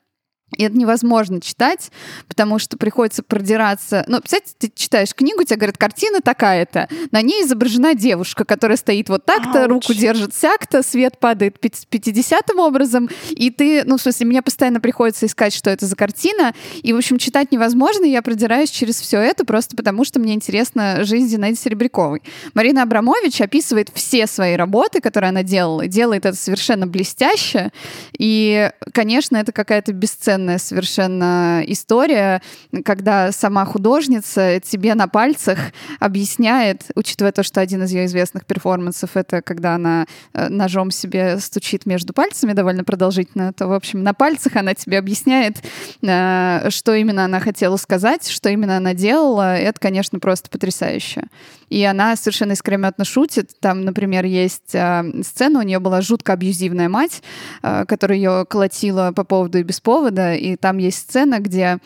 и 0.56 0.64
это 0.64 0.76
невозможно 0.76 1.40
читать, 1.40 1.90
потому 2.26 2.58
что 2.58 2.78
приходится 2.78 3.22
продираться. 3.22 4.04
Ну, 4.08 4.18
представляете, 4.18 4.54
ты 4.58 4.72
читаешь 4.74 5.14
книгу, 5.14 5.44
тебе 5.44 5.56
говорят, 5.56 5.76
картина 5.76 6.20
такая-то. 6.20 6.88
На 7.10 7.20
ней 7.20 7.44
изображена 7.44 7.94
девушка, 7.94 8.44
которая 8.44 8.78
стоит 8.78 9.10
вот 9.10 9.26
так-то, 9.26 9.64
Ауч. 9.64 9.68
руку 9.68 9.94
держит 9.94 10.34
сяк-то, 10.34 10.82
свет 10.82 11.18
падает 11.18 11.58
50-м 11.60 12.58
образом. 12.60 13.10
И 13.30 13.50
ты, 13.50 13.84
ну, 13.84 13.98
в 13.98 14.00
смысле, 14.00 14.26
мне 14.26 14.40
постоянно 14.40 14.80
приходится 14.80 15.26
искать, 15.26 15.52
что 15.52 15.68
это 15.68 15.84
за 15.84 15.96
картина. 15.96 16.54
И, 16.82 16.94
в 16.94 16.96
общем, 16.96 17.18
читать 17.18 17.52
невозможно, 17.52 18.04
я 18.04 18.22
продираюсь 18.22 18.70
через 18.70 19.00
все 19.00 19.18
это 19.18 19.44
просто 19.44 19.76
потому, 19.76 20.04
что 20.04 20.18
мне 20.18 20.32
интересна 20.32 21.04
жизнь 21.04 21.28
Зинаиды 21.28 21.58
Серебряковой. 21.58 22.22
Марина 22.54 22.84
Абрамович 22.84 23.42
описывает 23.42 23.90
все 23.92 24.26
свои 24.26 24.56
работы, 24.56 25.00
которые 25.00 25.28
она 25.28 25.42
делала, 25.42 25.86
делает 25.86 26.24
это 26.24 26.36
совершенно 26.36 26.86
блестяще. 26.86 27.70
И, 28.18 28.70
конечно, 28.92 29.36
это 29.36 29.52
какая-то 29.52 29.92
бесценная 29.92 30.37
офигенная 30.38 30.58
совершенно 30.58 31.62
история, 31.66 32.40
когда 32.84 33.32
сама 33.32 33.64
художница 33.64 34.60
тебе 34.60 34.94
на 34.94 35.08
пальцах 35.08 35.58
объясняет, 35.98 36.84
учитывая 36.94 37.32
то, 37.32 37.42
что 37.42 37.60
один 37.60 37.82
из 37.82 37.92
ее 37.92 38.06
известных 38.06 38.46
перформансов 38.46 39.16
это 39.16 39.42
когда 39.42 39.74
она 39.74 40.06
э, 40.34 40.48
ножом 40.48 40.90
себе 40.90 41.38
стучит 41.38 41.86
между 41.86 42.12
пальцами 42.12 42.52
довольно 42.52 42.84
продолжительно, 42.84 43.52
то, 43.52 43.66
в 43.66 43.72
общем, 43.72 44.02
на 44.02 44.14
пальцах 44.14 44.56
она 44.56 44.74
тебе 44.74 44.98
объясняет, 44.98 45.56
э, 46.02 46.70
что 46.70 46.94
именно 46.94 47.24
она 47.24 47.40
хотела 47.40 47.76
сказать, 47.76 48.28
что 48.28 48.48
именно 48.48 48.76
она 48.76 48.94
делала. 48.94 49.56
Это, 49.56 49.80
конечно, 49.80 50.18
просто 50.18 50.48
потрясающе. 50.50 51.24
И 51.68 51.82
она 51.84 52.16
совершенно 52.16 52.52
искрометно 52.52 53.04
шутит. 53.04 53.50
Там, 53.60 53.84
например, 53.84 54.24
есть 54.24 54.74
э, 54.74 55.04
сцена, 55.22 55.60
у 55.60 55.62
нее 55.62 55.78
была 55.78 56.00
жутко 56.00 56.32
абьюзивная 56.32 56.88
мать, 56.88 57.22
которая 57.62 58.18
ее 58.18 58.46
колотила 58.48 59.12
по 59.14 59.24
поводу 59.24 59.58
и 59.58 59.62
без 59.62 59.80
повода, 59.80 60.34
и 60.34 60.56
там 60.56 60.78
есть 60.78 60.98
сцена, 60.98 61.38
где 61.38 61.78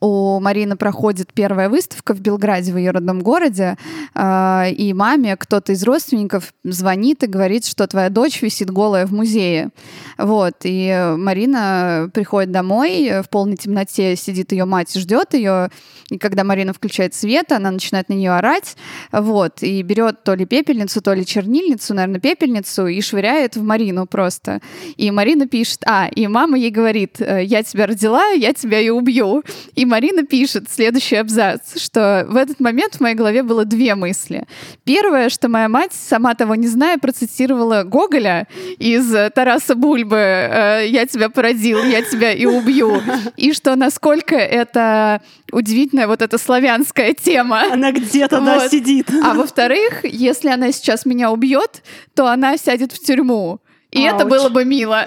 у 0.00 0.40
Марины 0.40 0.76
проходит 0.76 1.32
первая 1.32 1.68
выставка 1.68 2.14
в 2.14 2.20
Белграде, 2.20 2.72
в 2.72 2.76
ее 2.76 2.90
родном 2.90 3.20
городе, 3.20 3.76
а, 4.14 4.66
и 4.68 4.92
маме 4.92 5.36
кто-то 5.36 5.72
из 5.72 5.82
родственников 5.84 6.52
звонит 6.64 7.22
и 7.22 7.26
говорит, 7.26 7.66
что 7.66 7.86
твоя 7.86 8.10
дочь 8.10 8.42
висит 8.42 8.70
голая 8.70 9.06
в 9.06 9.12
музее. 9.12 9.70
Вот, 10.18 10.54
и 10.64 11.14
Марина 11.16 12.10
приходит 12.12 12.50
домой, 12.50 13.22
в 13.22 13.28
полной 13.28 13.56
темноте 13.56 14.16
сидит 14.16 14.52
ее 14.52 14.64
мать, 14.64 14.94
ждет 14.94 15.34
ее, 15.34 15.70
и 16.10 16.18
когда 16.18 16.44
Марина 16.44 16.72
включает 16.72 17.14
свет, 17.14 17.52
она 17.52 17.70
начинает 17.70 18.08
на 18.08 18.14
нее 18.14 18.32
орать, 18.32 18.76
вот, 19.10 19.62
и 19.62 19.82
берет 19.82 20.22
то 20.24 20.34
ли 20.34 20.44
пепельницу, 20.44 21.00
то 21.00 21.12
ли 21.14 21.24
чернильницу, 21.24 21.94
наверное, 21.94 22.20
пепельницу, 22.20 22.86
и 22.86 23.00
швыряет 23.00 23.56
в 23.56 23.62
Марину 23.62 24.06
просто. 24.06 24.60
И 24.96 25.10
Марина 25.10 25.46
пишет, 25.46 25.80
а, 25.86 26.08
и 26.08 26.26
мама 26.26 26.58
ей 26.58 26.70
говорит, 26.70 27.20
я 27.20 27.62
тебя 27.62 27.86
родила, 27.86 28.28
я 28.30 28.52
тебя 28.52 28.80
и 28.80 28.90
убью. 28.90 29.42
И 29.74 29.83
и 29.84 29.86
Марина 29.86 30.24
пишет 30.24 30.64
следующий 30.70 31.16
абзац, 31.16 31.78
что 31.78 32.26
в 32.28 32.36
этот 32.36 32.58
момент 32.58 32.94
в 32.94 33.00
моей 33.00 33.14
голове 33.14 33.42
было 33.42 33.64
две 33.64 33.94
мысли. 33.94 34.46
Первое, 34.84 35.28
что 35.28 35.48
моя 35.48 35.68
мать, 35.68 35.92
сама 35.92 36.34
того 36.34 36.54
не 36.54 36.66
зная, 36.66 36.96
процитировала 36.96 37.82
Гоголя 37.84 38.48
из 38.78 39.14
Тараса 39.34 39.74
Бульбы 39.74 40.16
«Э, 40.16 40.86
«Я 40.88 41.06
тебя 41.06 41.28
породил, 41.28 41.84
я 41.84 42.02
тебя 42.02 42.32
и 42.32 42.46
убью». 42.46 43.02
И 43.36 43.52
что 43.52 43.76
насколько 43.76 44.34
это 44.34 45.20
удивительная 45.52 46.06
вот 46.06 46.22
эта 46.22 46.38
славянская 46.38 47.12
тема. 47.12 47.72
Она 47.72 47.92
где-то, 47.92 48.40
вот. 48.40 48.46
да, 48.46 48.68
сидит. 48.68 49.08
А 49.22 49.34
во-вторых, 49.34 50.04
если 50.04 50.48
она 50.48 50.72
сейчас 50.72 51.04
меня 51.04 51.30
убьет, 51.30 51.82
то 52.14 52.26
она 52.26 52.56
сядет 52.56 52.92
в 52.92 52.98
тюрьму. 53.04 53.60
И 53.94 54.06
Ауч. 54.06 54.14
это 54.14 54.24
было 54.26 54.48
бы 54.48 54.64
мило. 54.64 55.06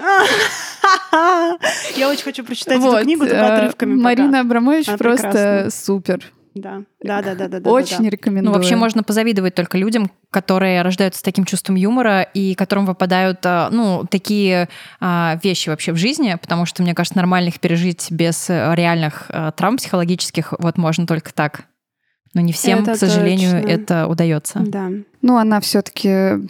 Я 1.96 2.08
очень 2.08 2.24
хочу 2.24 2.42
прочитать 2.42 2.78
эту 2.82 3.02
книгу 3.02 3.26
только 3.26 3.36
э, 3.36 3.56
отрывками. 3.56 3.94
Марина 3.94 4.40
Абрамович 4.40 4.86
просто 4.96 5.68
супер. 5.70 6.24
Да, 6.54 6.82
да, 7.02 7.20
да, 7.22 7.34
да, 7.34 7.48
да. 7.48 7.70
Очень 7.70 8.04
да, 8.04 8.08
рекомендую. 8.08 8.50
Ну, 8.50 8.58
вообще 8.58 8.76
можно 8.76 9.02
позавидовать 9.02 9.54
только 9.54 9.76
людям, 9.76 10.10
которые 10.30 10.80
рождаются 10.82 11.20
с 11.20 11.22
таким 11.22 11.44
чувством 11.44 11.76
юмора 11.76 12.22
и 12.22 12.54
которым 12.54 12.86
выпадают, 12.86 13.40
э, 13.44 13.68
ну, 13.70 14.06
такие 14.10 14.70
а, 15.00 15.38
вещи 15.42 15.68
вообще 15.68 15.92
в 15.92 15.96
жизни, 15.96 16.36
потому 16.40 16.64
что, 16.64 16.82
мне 16.82 16.94
кажется, 16.94 17.18
нормально 17.18 17.48
их 17.48 17.60
пережить 17.60 18.10
без 18.10 18.48
реальных 18.48 19.30
травм 19.56 19.76
психологических 19.76 20.54
вот 20.58 20.78
можно 20.78 21.06
только 21.06 21.34
так. 21.34 21.64
Но 22.32 22.40
не 22.40 22.52
всем, 22.52 22.80
это 22.82 22.94
к 22.94 22.96
сожалению, 22.96 23.62
точно. 23.62 23.68
это 23.68 24.06
удается. 24.06 24.60
Да. 24.60 24.90
Ну, 25.22 25.36
она 25.36 25.60
все-таки 25.60 26.48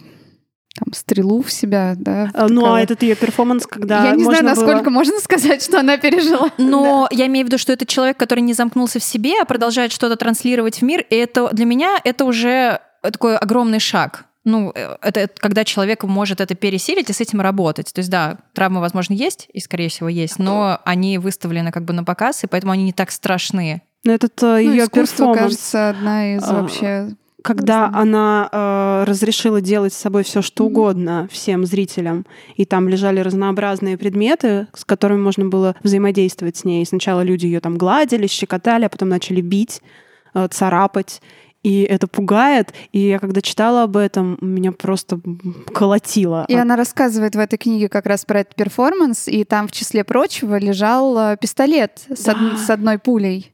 там, 0.75 0.93
стрелу 0.93 1.41
в 1.41 1.51
себя, 1.51 1.95
да. 1.97 2.29
А, 2.33 2.47
ну, 2.47 2.73
а 2.73 2.81
этот 2.81 3.01
ее 3.03 3.15
перформанс, 3.15 3.65
когда 3.65 4.05
Я 4.05 4.15
не 4.15 4.23
знаю, 4.23 4.43
насколько 4.43 4.85
было... 4.85 4.93
можно 4.93 5.19
сказать, 5.19 5.63
что 5.63 5.79
она 5.79 5.97
пережила. 5.97 6.49
Но 6.57 7.07
да. 7.09 7.17
я 7.17 7.27
имею 7.27 7.45
в 7.45 7.49
виду, 7.49 7.57
что 7.57 7.73
это 7.73 7.85
человек, 7.85 8.17
который 8.17 8.41
не 8.41 8.53
замкнулся 8.53 8.99
в 8.99 9.03
себе, 9.03 9.41
а 9.41 9.45
продолжает 9.45 9.91
что-то 9.91 10.15
транслировать 10.15 10.79
в 10.79 10.81
мир, 10.83 11.05
и 11.09 11.15
это 11.15 11.49
для 11.53 11.65
меня 11.65 11.97
это 12.03 12.25
уже 12.25 12.79
такой 13.01 13.37
огромный 13.37 13.79
шаг. 13.79 14.25
ну, 14.45 14.71
э, 14.73 14.95
это 15.01 15.29
когда 15.39 15.63
человек 15.63 16.03
может 16.03 16.41
это 16.41 16.55
пересилить 16.55 17.09
и 17.09 17.13
с 17.13 17.21
этим 17.21 17.41
работать. 17.41 17.91
То 17.93 17.99
есть, 17.99 18.09
да, 18.09 18.37
травмы, 18.53 18.79
возможно, 18.79 19.13
есть, 19.13 19.47
и, 19.53 19.59
скорее 19.59 19.89
всего, 19.89 20.09
есть, 20.09 20.39
но 20.39 20.79
они 20.85 21.17
выставлены 21.17 21.71
как 21.71 21.83
бы 21.83 21.93
на 21.93 22.03
показ, 22.03 22.43
и 22.43 22.47
поэтому 22.47 22.73
они 22.73 22.83
не 22.83 22.93
так 22.93 23.11
страшны. 23.11 23.81
Но 24.03 24.13
этот 24.13 24.41
э, 24.41 24.45
Ну, 24.45 24.57
ее 24.57 24.83
искусство, 24.85 25.27
перформанс, 25.27 25.39
кажется, 25.39 25.89
одна 25.89 26.35
из 26.35 26.43
А, 26.43 26.61
вообще... 26.61 27.09
когда 27.43 27.87
она 27.93 28.49
э, 28.51 29.03
разрешила 29.07 29.61
делать 29.61 29.93
с 29.93 29.97
собой 29.97 30.23
все, 30.23 30.41
что 30.41 30.65
угодно 30.65 31.27
всем 31.31 31.65
зрителям, 31.65 32.25
и 32.55 32.65
там 32.65 32.89
лежали 32.89 33.19
разнообразные 33.19 33.97
предметы, 33.97 34.67
с 34.73 34.85
которыми 34.85 35.21
можно 35.21 35.45
было 35.45 35.75
взаимодействовать 35.83 36.57
с 36.57 36.65
ней. 36.65 36.85
Сначала 36.85 37.21
люди 37.21 37.45
ее 37.45 37.59
там 37.59 37.77
гладили, 37.77 38.27
щекотали, 38.27 38.85
а 38.85 38.89
потом 38.89 39.09
начали 39.09 39.41
бить, 39.41 39.81
э, 40.33 40.47
царапать. 40.51 41.21
И 41.61 41.81
это 41.81 42.07
пугает. 42.07 42.73
И 42.93 42.99
я 42.99 43.19
когда 43.19 43.41
читала 43.41 43.83
об 43.83 43.97
этом, 43.97 44.37
меня 44.39 44.71
просто 44.71 45.19
колотило. 45.73 46.45
И 46.47 46.55
она 46.55 46.77
рассказывает 46.77 47.35
в 47.35 47.39
этой 47.39 47.57
книге 47.57 47.89
как 47.89 48.05
раз 48.05 48.23
про 48.23 48.41
этот 48.41 48.55
перформанс, 48.55 49.27
и 49.27 49.43
там, 49.43 49.67
в 49.67 49.71
числе 49.71 50.03
прочего, 50.03 50.57
лежал 50.57 51.17
э, 51.17 51.37
пистолет 51.37 52.01
с, 52.09 52.27
од- 52.27 52.59
с 52.59 52.69
одной 52.69 52.97
пулей 52.97 53.53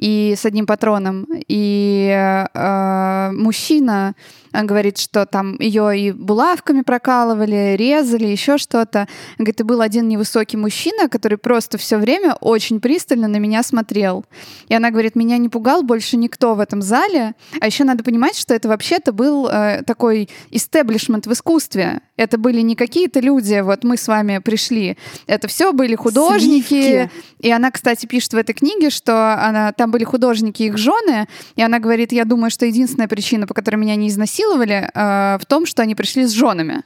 и 0.00 0.34
с 0.34 0.46
одним 0.46 0.66
патроном. 0.66 1.26
И 1.46 2.08
э, 2.54 3.30
мужчина 3.32 4.14
э, 4.52 4.62
говорит, 4.62 4.96
что 4.96 5.26
там 5.26 5.56
ее 5.60 6.00
и 6.00 6.10
булавками 6.10 6.80
прокалывали, 6.80 7.76
резали, 7.76 8.26
еще 8.26 8.56
что-то. 8.56 9.06
Говорит, 9.36 9.60
и 9.60 9.62
был 9.62 9.82
один 9.82 10.08
невысокий 10.08 10.56
мужчина, 10.56 11.08
который 11.10 11.36
просто 11.36 11.76
все 11.76 11.98
время 11.98 12.34
очень 12.40 12.80
пристально 12.80 13.28
на 13.28 13.36
меня 13.36 13.62
смотрел. 13.62 14.24
И 14.68 14.74
она 14.74 14.90
говорит, 14.90 15.16
меня 15.16 15.36
не 15.36 15.50
пугал 15.50 15.82
больше 15.82 16.16
никто 16.16 16.54
в 16.54 16.60
этом 16.60 16.80
зале. 16.80 17.34
А 17.60 17.66
еще 17.66 17.84
надо 17.84 18.02
понимать, 18.02 18.36
что 18.36 18.54
это 18.54 18.68
вообще-то 18.68 19.12
был 19.12 19.48
э, 19.48 19.82
такой 19.86 20.30
истеблишмент 20.50 21.26
в 21.26 21.32
искусстве. 21.32 22.00
Это 22.20 22.36
были 22.36 22.60
не 22.60 22.76
какие-то 22.76 23.18
люди, 23.20 23.62
вот 23.62 23.82
мы 23.82 23.96
с 23.96 24.06
вами 24.06 24.40
пришли. 24.44 24.98
Это 25.26 25.48
все 25.48 25.72
были 25.72 25.94
художники. 25.94 26.66
Сливки. 26.66 27.10
И 27.38 27.50
она, 27.50 27.70
кстати, 27.70 28.04
пишет 28.04 28.34
в 28.34 28.36
этой 28.36 28.52
книге, 28.52 28.90
что 28.90 29.42
она, 29.42 29.72
там 29.72 29.90
были 29.90 30.04
художники 30.04 30.64
их 30.64 30.76
жены. 30.76 31.28
И 31.56 31.62
она 31.62 31.78
говорит, 31.78 32.12
я 32.12 32.26
думаю, 32.26 32.50
что 32.50 32.66
единственная 32.66 33.08
причина, 33.08 33.46
по 33.46 33.54
которой 33.54 33.76
меня 33.76 33.96
не 33.96 34.08
изнасиловали, 34.08 34.90
э, 34.92 35.38
в 35.40 35.46
том, 35.46 35.64
что 35.64 35.80
они 35.80 35.94
пришли 35.94 36.26
с 36.26 36.32
женами. 36.32 36.82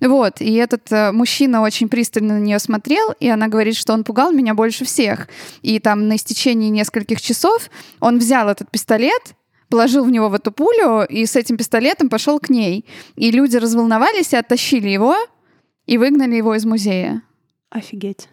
Вот, 0.00 0.40
и 0.40 0.54
этот 0.54 0.90
э, 0.90 1.12
мужчина 1.12 1.60
очень 1.60 1.90
пристально 1.90 2.38
на 2.38 2.42
нее 2.42 2.58
смотрел, 2.58 3.12
и 3.20 3.28
она 3.28 3.48
говорит, 3.48 3.76
что 3.76 3.92
он 3.92 4.04
пугал 4.04 4.32
меня 4.32 4.54
больше 4.54 4.86
всех. 4.86 5.28
И 5.60 5.80
там 5.80 6.08
на 6.08 6.16
истечении 6.16 6.70
нескольких 6.70 7.20
часов 7.20 7.68
он 8.00 8.18
взял 8.18 8.48
этот 8.48 8.70
пистолет, 8.70 9.34
положил 9.68 10.04
в 10.04 10.10
него 10.10 10.28
в 10.28 10.34
эту 10.34 10.52
пулю 10.52 11.04
и 11.04 11.26
с 11.26 11.36
этим 11.36 11.56
пистолетом 11.56 12.08
пошел 12.08 12.38
к 12.38 12.48
ней. 12.48 12.84
И 13.16 13.30
люди 13.30 13.56
разволновались 13.56 14.32
и 14.32 14.36
оттащили 14.36 14.88
его 14.88 15.14
и 15.86 15.98
выгнали 15.98 16.36
его 16.36 16.54
из 16.54 16.64
музея. 16.64 17.22
Офигеть. 17.70 18.28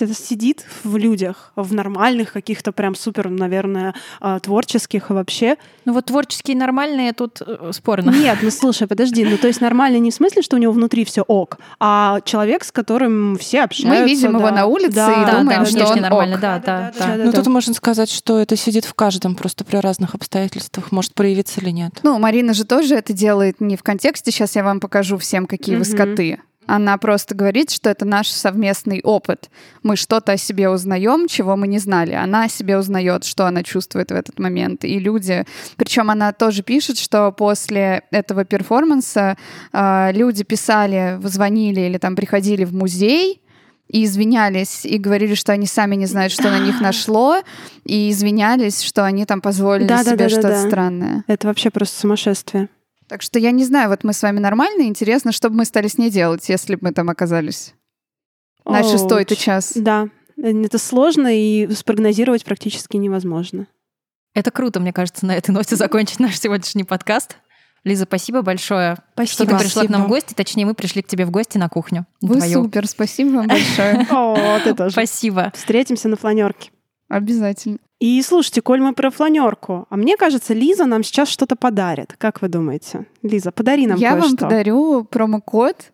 Это 0.00 0.14
сидит 0.14 0.64
в 0.82 0.96
людях, 0.96 1.52
в 1.54 1.72
нормальных 1.72 2.32
каких-то 2.32 2.72
прям 2.72 2.96
супер, 2.96 3.30
наверное, 3.30 3.94
а, 4.20 4.40
творческих 4.40 5.10
и 5.10 5.12
вообще. 5.12 5.56
Ну 5.84 5.92
вот 5.92 6.06
творческие 6.06 6.56
нормальные 6.56 7.12
тут 7.12 7.40
э, 7.40 7.70
спорно. 7.72 8.10
Нет, 8.10 8.38
ну 8.42 8.50
слушай, 8.50 8.88
подожди, 8.88 9.24
ну 9.24 9.38
то 9.38 9.46
есть 9.46 9.60
нормально 9.60 9.98
не 9.98 10.10
в 10.10 10.14
смысле, 10.14 10.42
что 10.42 10.56
у 10.56 10.58
него 10.58 10.72
внутри 10.72 11.04
все 11.04 11.22
ок, 11.22 11.58
а 11.78 12.20
человек, 12.24 12.64
с 12.64 12.72
которым 12.72 13.38
все 13.38 13.62
общаются. 13.62 14.02
Мы 14.02 14.08
видим 14.08 14.30
его 14.36 14.48
да. 14.48 14.50
на 14.50 14.66
улице 14.66 14.94
Да, 14.96 15.12
и 15.22 15.24
Да, 15.24 15.38
думаем, 15.38 15.60
да, 15.62 15.66
что 15.66 15.86
он 15.86 16.00
нормально, 16.00 16.34
ок. 16.34 16.40
да, 16.40 16.58
да, 16.58 16.92
да. 16.98 17.06
да, 17.16 17.24
Ну, 17.24 17.30
да. 17.30 17.38
тут 17.38 17.46
можно 17.46 17.72
сказать, 17.72 18.10
что 18.10 18.40
это 18.40 18.56
сидит 18.56 18.84
в 18.84 18.94
каждом, 18.94 19.36
просто 19.36 19.64
при 19.64 19.76
разных 19.76 20.16
обстоятельствах 20.16 20.90
может 20.90 21.14
проявиться 21.14 21.60
или 21.60 21.70
нет. 21.70 22.00
Ну, 22.02 22.18
Марина 22.18 22.54
же 22.54 22.64
тоже 22.64 22.96
это 22.96 23.12
делает 23.12 23.60
не 23.60 23.76
в 23.76 23.84
контексте 23.84 24.32
«сейчас 24.32 24.56
я 24.56 24.64
вам 24.64 24.80
покажу 24.80 25.16
всем, 25.16 25.46
какие 25.46 25.76
вы 25.76 25.82
Мгм. 25.82 25.92
скоты». 25.92 26.40
Она 26.66 26.98
просто 26.98 27.34
говорит, 27.34 27.70
что 27.70 27.90
это 27.90 28.04
наш 28.04 28.28
совместный 28.28 29.00
опыт. 29.02 29.50
Мы 29.82 29.96
что-то 29.96 30.32
о 30.32 30.36
себе 30.36 30.68
узнаем, 30.68 31.28
чего 31.28 31.56
мы 31.56 31.68
не 31.68 31.78
знали. 31.78 32.12
Она 32.12 32.44
о 32.44 32.48
себе 32.48 32.78
узнает, 32.78 33.24
что 33.24 33.46
она 33.46 33.62
чувствует 33.62 34.10
в 34.10 34.14
этот 34.14 34.38
момент. 34.38 34.84
И 34.84 34.98
люди... 34.98 35.44
Причем 35.76 36.10
она 36.10 36.32
тоже 36.32 36.62
пишет, 36.62 36.98
что 36.98 37.32
после 37.32 38.02
этого 38.10 38.44
перформанса 38.44 39.36
э, 39.72 40.12
люди 40.12 40.44
писали, 40.44 41.18
звонили 41.22 41.80
или 41.80 41.98
там 41.98 42.16
приходили 42.16 42.64
в 42.64 42.74
музей, 42.74 43.40
и 43.88 44.04
извинялись, 44.04 44.84
и 44.84 44.98
говорили, 44.98 45.34
что 45.34 45.52
они 45.52 45.66
сами 45.66 45.94
не 45.94 46.06
знают, 46.06 46.32
что 46.32 46.50
на 46.50 46.58
них 46.58 46.80
нашло, 46.80 47.38
и 47.84 48.10
извинялись, 48.10 48.82
что 48.82 49.04
они 49.04 49.24
там 49.26 49.40
позволили 49.40 49.86
Да, 49.86 50.02
себе 50.02 50.16
да, 50.16 50.24
да, 50.24 50.28
что-то 50.28 50.48
да. 50.48 50.66
странное. 50.66 51.24
Это 51.26 51.46
вообще 51.46 51.70
просто 51.70 52.00
сумасшествие. 52.00 52.68
Так 53.08 53.22
что 53.22 53.38
я 53.38 53.52
не 53.52 53.64
знаю, 53.64 53.88
вот 53.88 54.04
мы 54.04 54.12
с 54.12 54.22
вами 54.22 54.40
нормально, 54.40 54.82
интересно, 54.82 55.32
что 55.32 55.48
бы 55.48 55.56
мы 55.56 55.64
стали 55.64 55.88
с 55.88 55.96
ней 55.96 56.10
делать, 56.10 56.48
если 56.48 56.74
бы 56.74 56.88
мы 56.88 56.92
там 56.92 57.08
оказались. 57.08 57.74
На 58.64 58.80
Оуч. 58.80 58.90
шестой-то 58.90 59.36
час. 59.36 59.72
Да, 59.76 60.08
это 60.36 60.78
сложно 60.78 61.28
и 61.32 61.72
спрогнозировать 61.72 62.44
практически 62.44 62.96
невозможно. 62.96 63.68
Это 64.34 64.50
круто, 64.50 64.80
мне 64.80 64.92
кажется, 64.92 65.24
на 65.24 65.36
этой 65.36 65.52
ноте 65.52 65.76
закончить 65.76 66.20
наш 66.20 66.38
сегодняшний 66.38 66.84
подкаст. 66.84 67.36
Лиза, 67.84 68.04
спасибо 68.04 68.42
большое, 68.42 68.96
что 69.26 69.46
ты 69.46 69.56
пришла 69.56 69.84
к 69.84 69.88
нам 69.88 70.04
в 70.04 70.08
гости. 70.08 70.34
Точнее, 70.34 70.66
мы 70.66 70.74
пришли 70.74 71.02
к 71.02 71.06
тебе 71.06 71.24
в 71.24 71.30
гости 71.30 71.56
на 71.56 71.68
кухню. 71.68 72.04
Вы 72.20 72.34
вдвоём. 72.34 72.64
супер, 72.64 72.88
спасибо 72.88 73.36
вам 73.36 73.46
большое. 73.46 74.04
О, 74.10 74.58
ты 74.64 74.74
тоже. 74.74 74.90
Спасибо. 74.90 75.52
Встретимся 75.54 76.08
на 76.08 76.16
фланерке. 76.16 76.70
Обязательно. 77.08 77.78
И 77.98 78.20
слушайте, 78.22 78.60
коль 78.60 78.80
мы 78.80 78.92
про 78.92 79.10
фланерку, 79.10 79.86
а 79.88 79.96
мне 79.96 80.16
кажется, 80.16 80.52
Лиза 80.52 80.84
нам 80.84 81.02
сейчас 81.02 81.28
что-то 81.28 81.56
подарит. 81.56 82.14
Как 82.18 82.42
вы 82.42 82.48
думаете? 82.48 83.06
Лиза, 83.22 83.52
подари 83.52 83.86
нам 83.86 83.98
Я 83.98 84.12
вам 84.12 84.22
кое-что. 84.22 84.36
подарю 84.44 85.04
промокод 85.04 85.92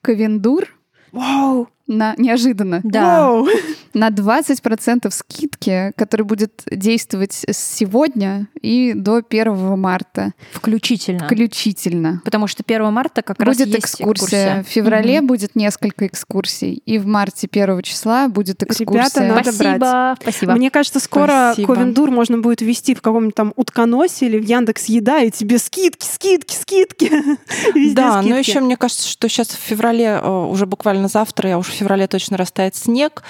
Ковендур 0.00 0.68
Вау! 1.12 1.68
На 1.90 2.14
неожиданно 2.16 2.80
Да. 2.84 3.42
На 3.92 4.10
20% 4.10 5.10
скидки, 5.10 5.92
который 5.96 6.22
будет 6.22 6.62
действовать 6.70 7.44
с 7.48 7.56
сегодня 7.58 8.46
и 8.62 8.92
до 8.94 9.16
1 9.28 9.76
марта 9.76 10.32
Включительно. 10.52 11.24
включительно. 11.26 12.22
Потому 12.24 12.46
что 12.46 12.62
1 12.64 12.92
марта 12.92 13.22
как 13.22 13.40
раз 13.40 13.56
будет 13.56 13.66
есть 13.74 13.78
экскурсия. 13.80 14.62
В 14.62 14.68
феврале 14.68 15.18
Мгм. 15.18 15.26
будет 15.26 15.56
несколько 15.56 16.06
экскурсий. 16.06 16.74
И 16.86 16.98
в 16.98 17.06
марте 17.06 17.48
первого 17.48 17.82
числа 17.82 18.28
будет 18.28 18.62
экскурсия. 18.62 19.22
надо 19.28 19.50
Спасибо. 19.52 19.76
брать. 19.78 20.18
Спасибо. 20.22 20.52
Мне 20.52 20.70
кажется, 20.70 21.00
скоро 21.00 21.50
Спасибо. 21.54 21.74
Ковендур 21.74 22.10
можно 22.12 22.38
будет 22.38 22.60
ввести 22.60 22.94
в 22.94 23.02
каком-нибудь 23.02 23.34
там 23.34 23.52
утконосе 23.56 24.26
или 24.26 24.38
в 24.38 24.44
Яндекс 24.44 24.84
Еда, 24.84 25.20
и 25.22 25.32
тебе 25.32 25.58
скидки, 25.58 26.06
скидки, 26.06 26.54
скидки. 26.54 27.10
Везде 27.74 27.94
Да, 27.96 28.16
но 28.22 28.22
скидки. 28.22 28.50
еще 28.50 28.60
мне 28.60 28.76
кажется, 28.76 29.08
что 29.08 29.28
сейчас 29.28 29.48
в 29.48 29.58
феврале, 29.58 30.20
э, 30.22 30.28
уже 30.28 30.66
буквально 30.66 31.08
завтра, 31.08 31.54
а 31.54 31.58
уж 31.58 31.66
в 31.66 31.72
феврале 31.80 32.06
точно 32.06 32.36
растает 32.36 32.76
снег. 32.76 33.22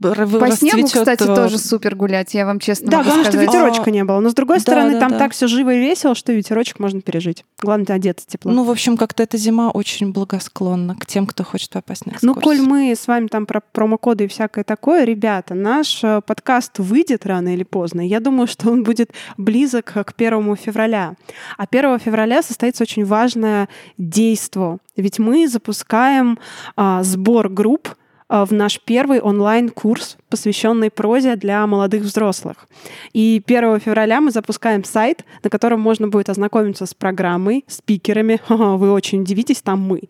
По 0.00 0.50
снегу, 0.50 0.86
кстати, 0.86 1.22
э, 1.24 1.34
тоже 1.34 1.58
супер 1.58 1.94
гулять, 1.94 2.32
я 2.32 2.46
вам 2.46 2.58
честно 2.58 2.90
Да, 2.90 2.96
могу 2.98 3.08
главное, 3.10 3.24
что 3.24 3.32
сказать. 3.32 3.48
ветерочка 3.48 3.90
не 3.90 4.02
было. 4.02 4.20
Но 4.20 4.30
с 4.30 4.34
другой 4.34 4.56
Да, 4.56 4.62
стороны, 4.62 4.92
да, 4.94 5.00
там 5.00 5.10
да. 5.10 5.18
так 5.18 5.32
все 5.32 5.46
живо 5.46 5.74
и 5.74 5.78
весело, 5.78 6.14
что 6.14 6.32
ветерочек 6.32 6.78
можно 6.78 7.02
пережить. 7.02 7.44
Главное, 7.60 7.96
одеться 7.96 8.26
тепло. 8.26 8.50
Ну, 8.50 8.64
в 8.64 8.70
общем, 8.70 8.96
как-то 8.96 9.22
эта 9.22 9.36
зима 9.36 9.70
очень 9.70 10.12
благосклонна 10.12 10.96
к 10.96 11.04
тем, 11.04 11.26
кто 11.26 11.44
хочет 11.44 11.70
попасть 11.70 12.06
на 12.06 12.12
Ну, 12.22 12.32
экскурсию. 12.32 12.42
коль 12.42 12.60
мы 12.66 12.92
с 12.96 13.06
вами 13.06 13.26
там 13.26 13.44
про 13.44 13.60
промокоды 13.60 14.24
и 14.24 14.28
всякое 14.28 14.64
такое, 14.64 15.04
ребята, 15.04 15.54
наш 15.54 16.02
э, 16.02 16.22
подкаст 16.26 16.78
выйдет 16.78 17.26
рано 17.26 17.52
или 17.52 17.64
поздно. 17.64 18.00
Я 18.00 18.20
думаю, 18.20 18.46
что 18.46 18.70
он 18.70 18.82
будет 18.84 19.10
близок 19.36 19.92
к 19.92 20.14
первому 20.14 20.56
февраля. 20.56 21.14
А 21.58 21.64
1 21.70 21.98
февраля 21.98 22.42
состоится 22.42 22.82
очень 22.84 23.04
важное 23.04 23.68
действо. 23.98 24.78
Ведь 24.96 25.18
мы 25.18 25.46
запускаем 25.46 26.38
а, 26.76 27.02
сбор 27.02 27.48
групп 27.48 27.90
в 28.30 28.52
наш 28.52 28.80
первый 28.80 29.20
онлайн-курс, 29.20 30.16
посвященный 30.30 30.90
прозе 30.90 31.36
для 31.36 31.66
молодых 31.66 32.02
взрослых. 32.02 32.68
И 33.12 33.42
1 33.44 33.80
февраля 33.80 34.20
мы 34.20 34.30
запускаем 34.30 34.84
сайт, 34.84 35.24
на 35.42 35.50
котором 35.50 35.80
можно 35.80 36.08
будет 36.08 36.30
ознакомиться 36.30 36.86
с 36.86 36.94
программой, 36.94 37.64
спикерами. 37.66 38.40
Вы 38.48 38.92
очень 38.92 39.22
удивитесь, 39.22 39.60
там 39.60 39.80
мы. 39.80 40.02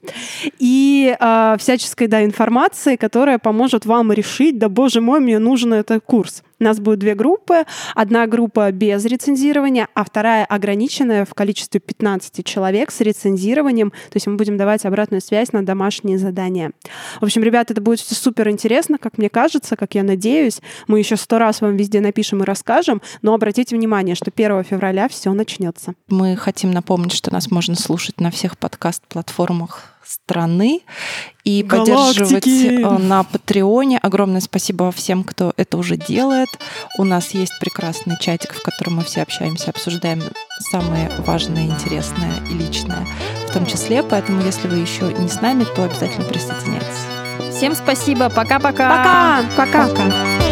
И 0.58 1.16
а, 1.18 1.56
всяческой 1.58 2.06
да, 2.06 2.24
информации, 2.24 2.96
которая 2.96 3.38
поможет 3.38 3.86
вам 3.86 4.12
решить, 4.12 4.58
да 4.58 4.68
боже 4.68 5.00
мой, 5.00 5.20
мне 5.20 5.38
нужен 5.38 5.72
этот 5.74 6.04
курс. 6.04 6.42
У 6.60 6.64
нас 6.64 6.78
будет 6.78 6.98
две 6.98 7.14
группы. 7.14 7.64
Одна 7.94 8.26
группа 8.26 8.70
без 8.70 9.04
рецензирования, 9.06 9.88
а 9.94 10.04
вторая 10.04 10.44
ограниченная 10.44 11.24
в 11.24 11.32
количестве 11.32 11.80
15 11.80 12.44
человек 12.44 12.90
с 12.90 13.00
рецензированием. 13.00 13.90
То 13.90 14.16
есть 14.16 14.26
мы 14.26 14.36
будем 14.36 14.58
давать 14.58 14.84
обратную 14.84 15.22
связь 15.22 15.52
на 15.52 15.64
домашние 15.64 16.18
задания. 16.18 16.72
В 17.18 17.24
общем, 17.24 17.42
ребята, 17.42 17.72
это 17.72 17.80
будет 17.80 18.00
все 18.00 18.14
супер 18.14 18.50
интересно, 18.50 18.98
как 18.98 19.16
мне 19.16 19.30
кажется, 19.30 19.74
как 19.74 19.94
я 19.94 20.02
надеюсь. 20.10 20.60
Мы 20.86 20.98
еще 20.98 21.16
сто 21.16 21.38
раз 21.38 21.60
вам 21.60 21.76
везде 21.76 22.00
напишем 22.00 22.42
и 22.42 22.46
расскажем, 22.46 23.00
но 23.22 23.34
обратите 23.34 23.76
внимание, 23.76 24.14
что 24.14 24.30
1 24.34 24.64
февраля 24.64 25.08
все 25.08 25.32
начнется. 25.32 25.94
Мы 26.08 26.36
хотим 26.36 26.72
напомнить, 26.72 27.12
что 27.12 27.32
нас 27.32 27.50
можно 27.50 27.76
слушать 27.76 28.20
на 28.20 28.30
всех 28.30 28.58
подкаст-платформах 28.58 29.94
страны 30.04 30.80
и 31.44 31.62
Галактики. 31.62 31.94
поддерживать 31.94 32.46
э, 32.46 32.98
на 32.98 33.22
Патреоне. 33.22 33.98
Огромное 33.98 34.40
спасибо 34.40 34.90
всем, 34.90 35.22
кто 35.22 35.52
это 35.56 35.76
уже 35.76 35.96
делает. 35.96 36.48
У 36.98 37.04
нас 37.04 37.30
есть 37.30 37.52
прекрасный 37.60 38.16
чатик, 38.18 38.54
в 38.54 38.62
котором 38.62 38.96
мы 38.96 39.04
все 39.04 39.22
общаемся, 39.22 39.70
обсуждаем 39.70 40.22
самое 40.72 41.10
важное, 41.18 41.66
интересное 41.66 42.32
и 42.50 42.54
личное 42.54 43.06
в 43.48 43.52
том 43.52 43.66
числе. 43.66 44.02
Поэтому, 44.02 44.42
если 44.42 44.66
вы 44.66 44.78
еще 44.78 45.12
не 45.12 45.28
с 45.28 45.40
нами, 45.40 45.64
то 45.64 45.84
обязательно 45.84 46.24
присоединяйтесь. 46.24 47.19
Всем 47.60 47.74
спасибо. 47.74 48.30
Пока-пока. 48.30 48.88
Пока! 48.88 49.44
Пока! 49.54 49.88
Пока! 49.88 50.49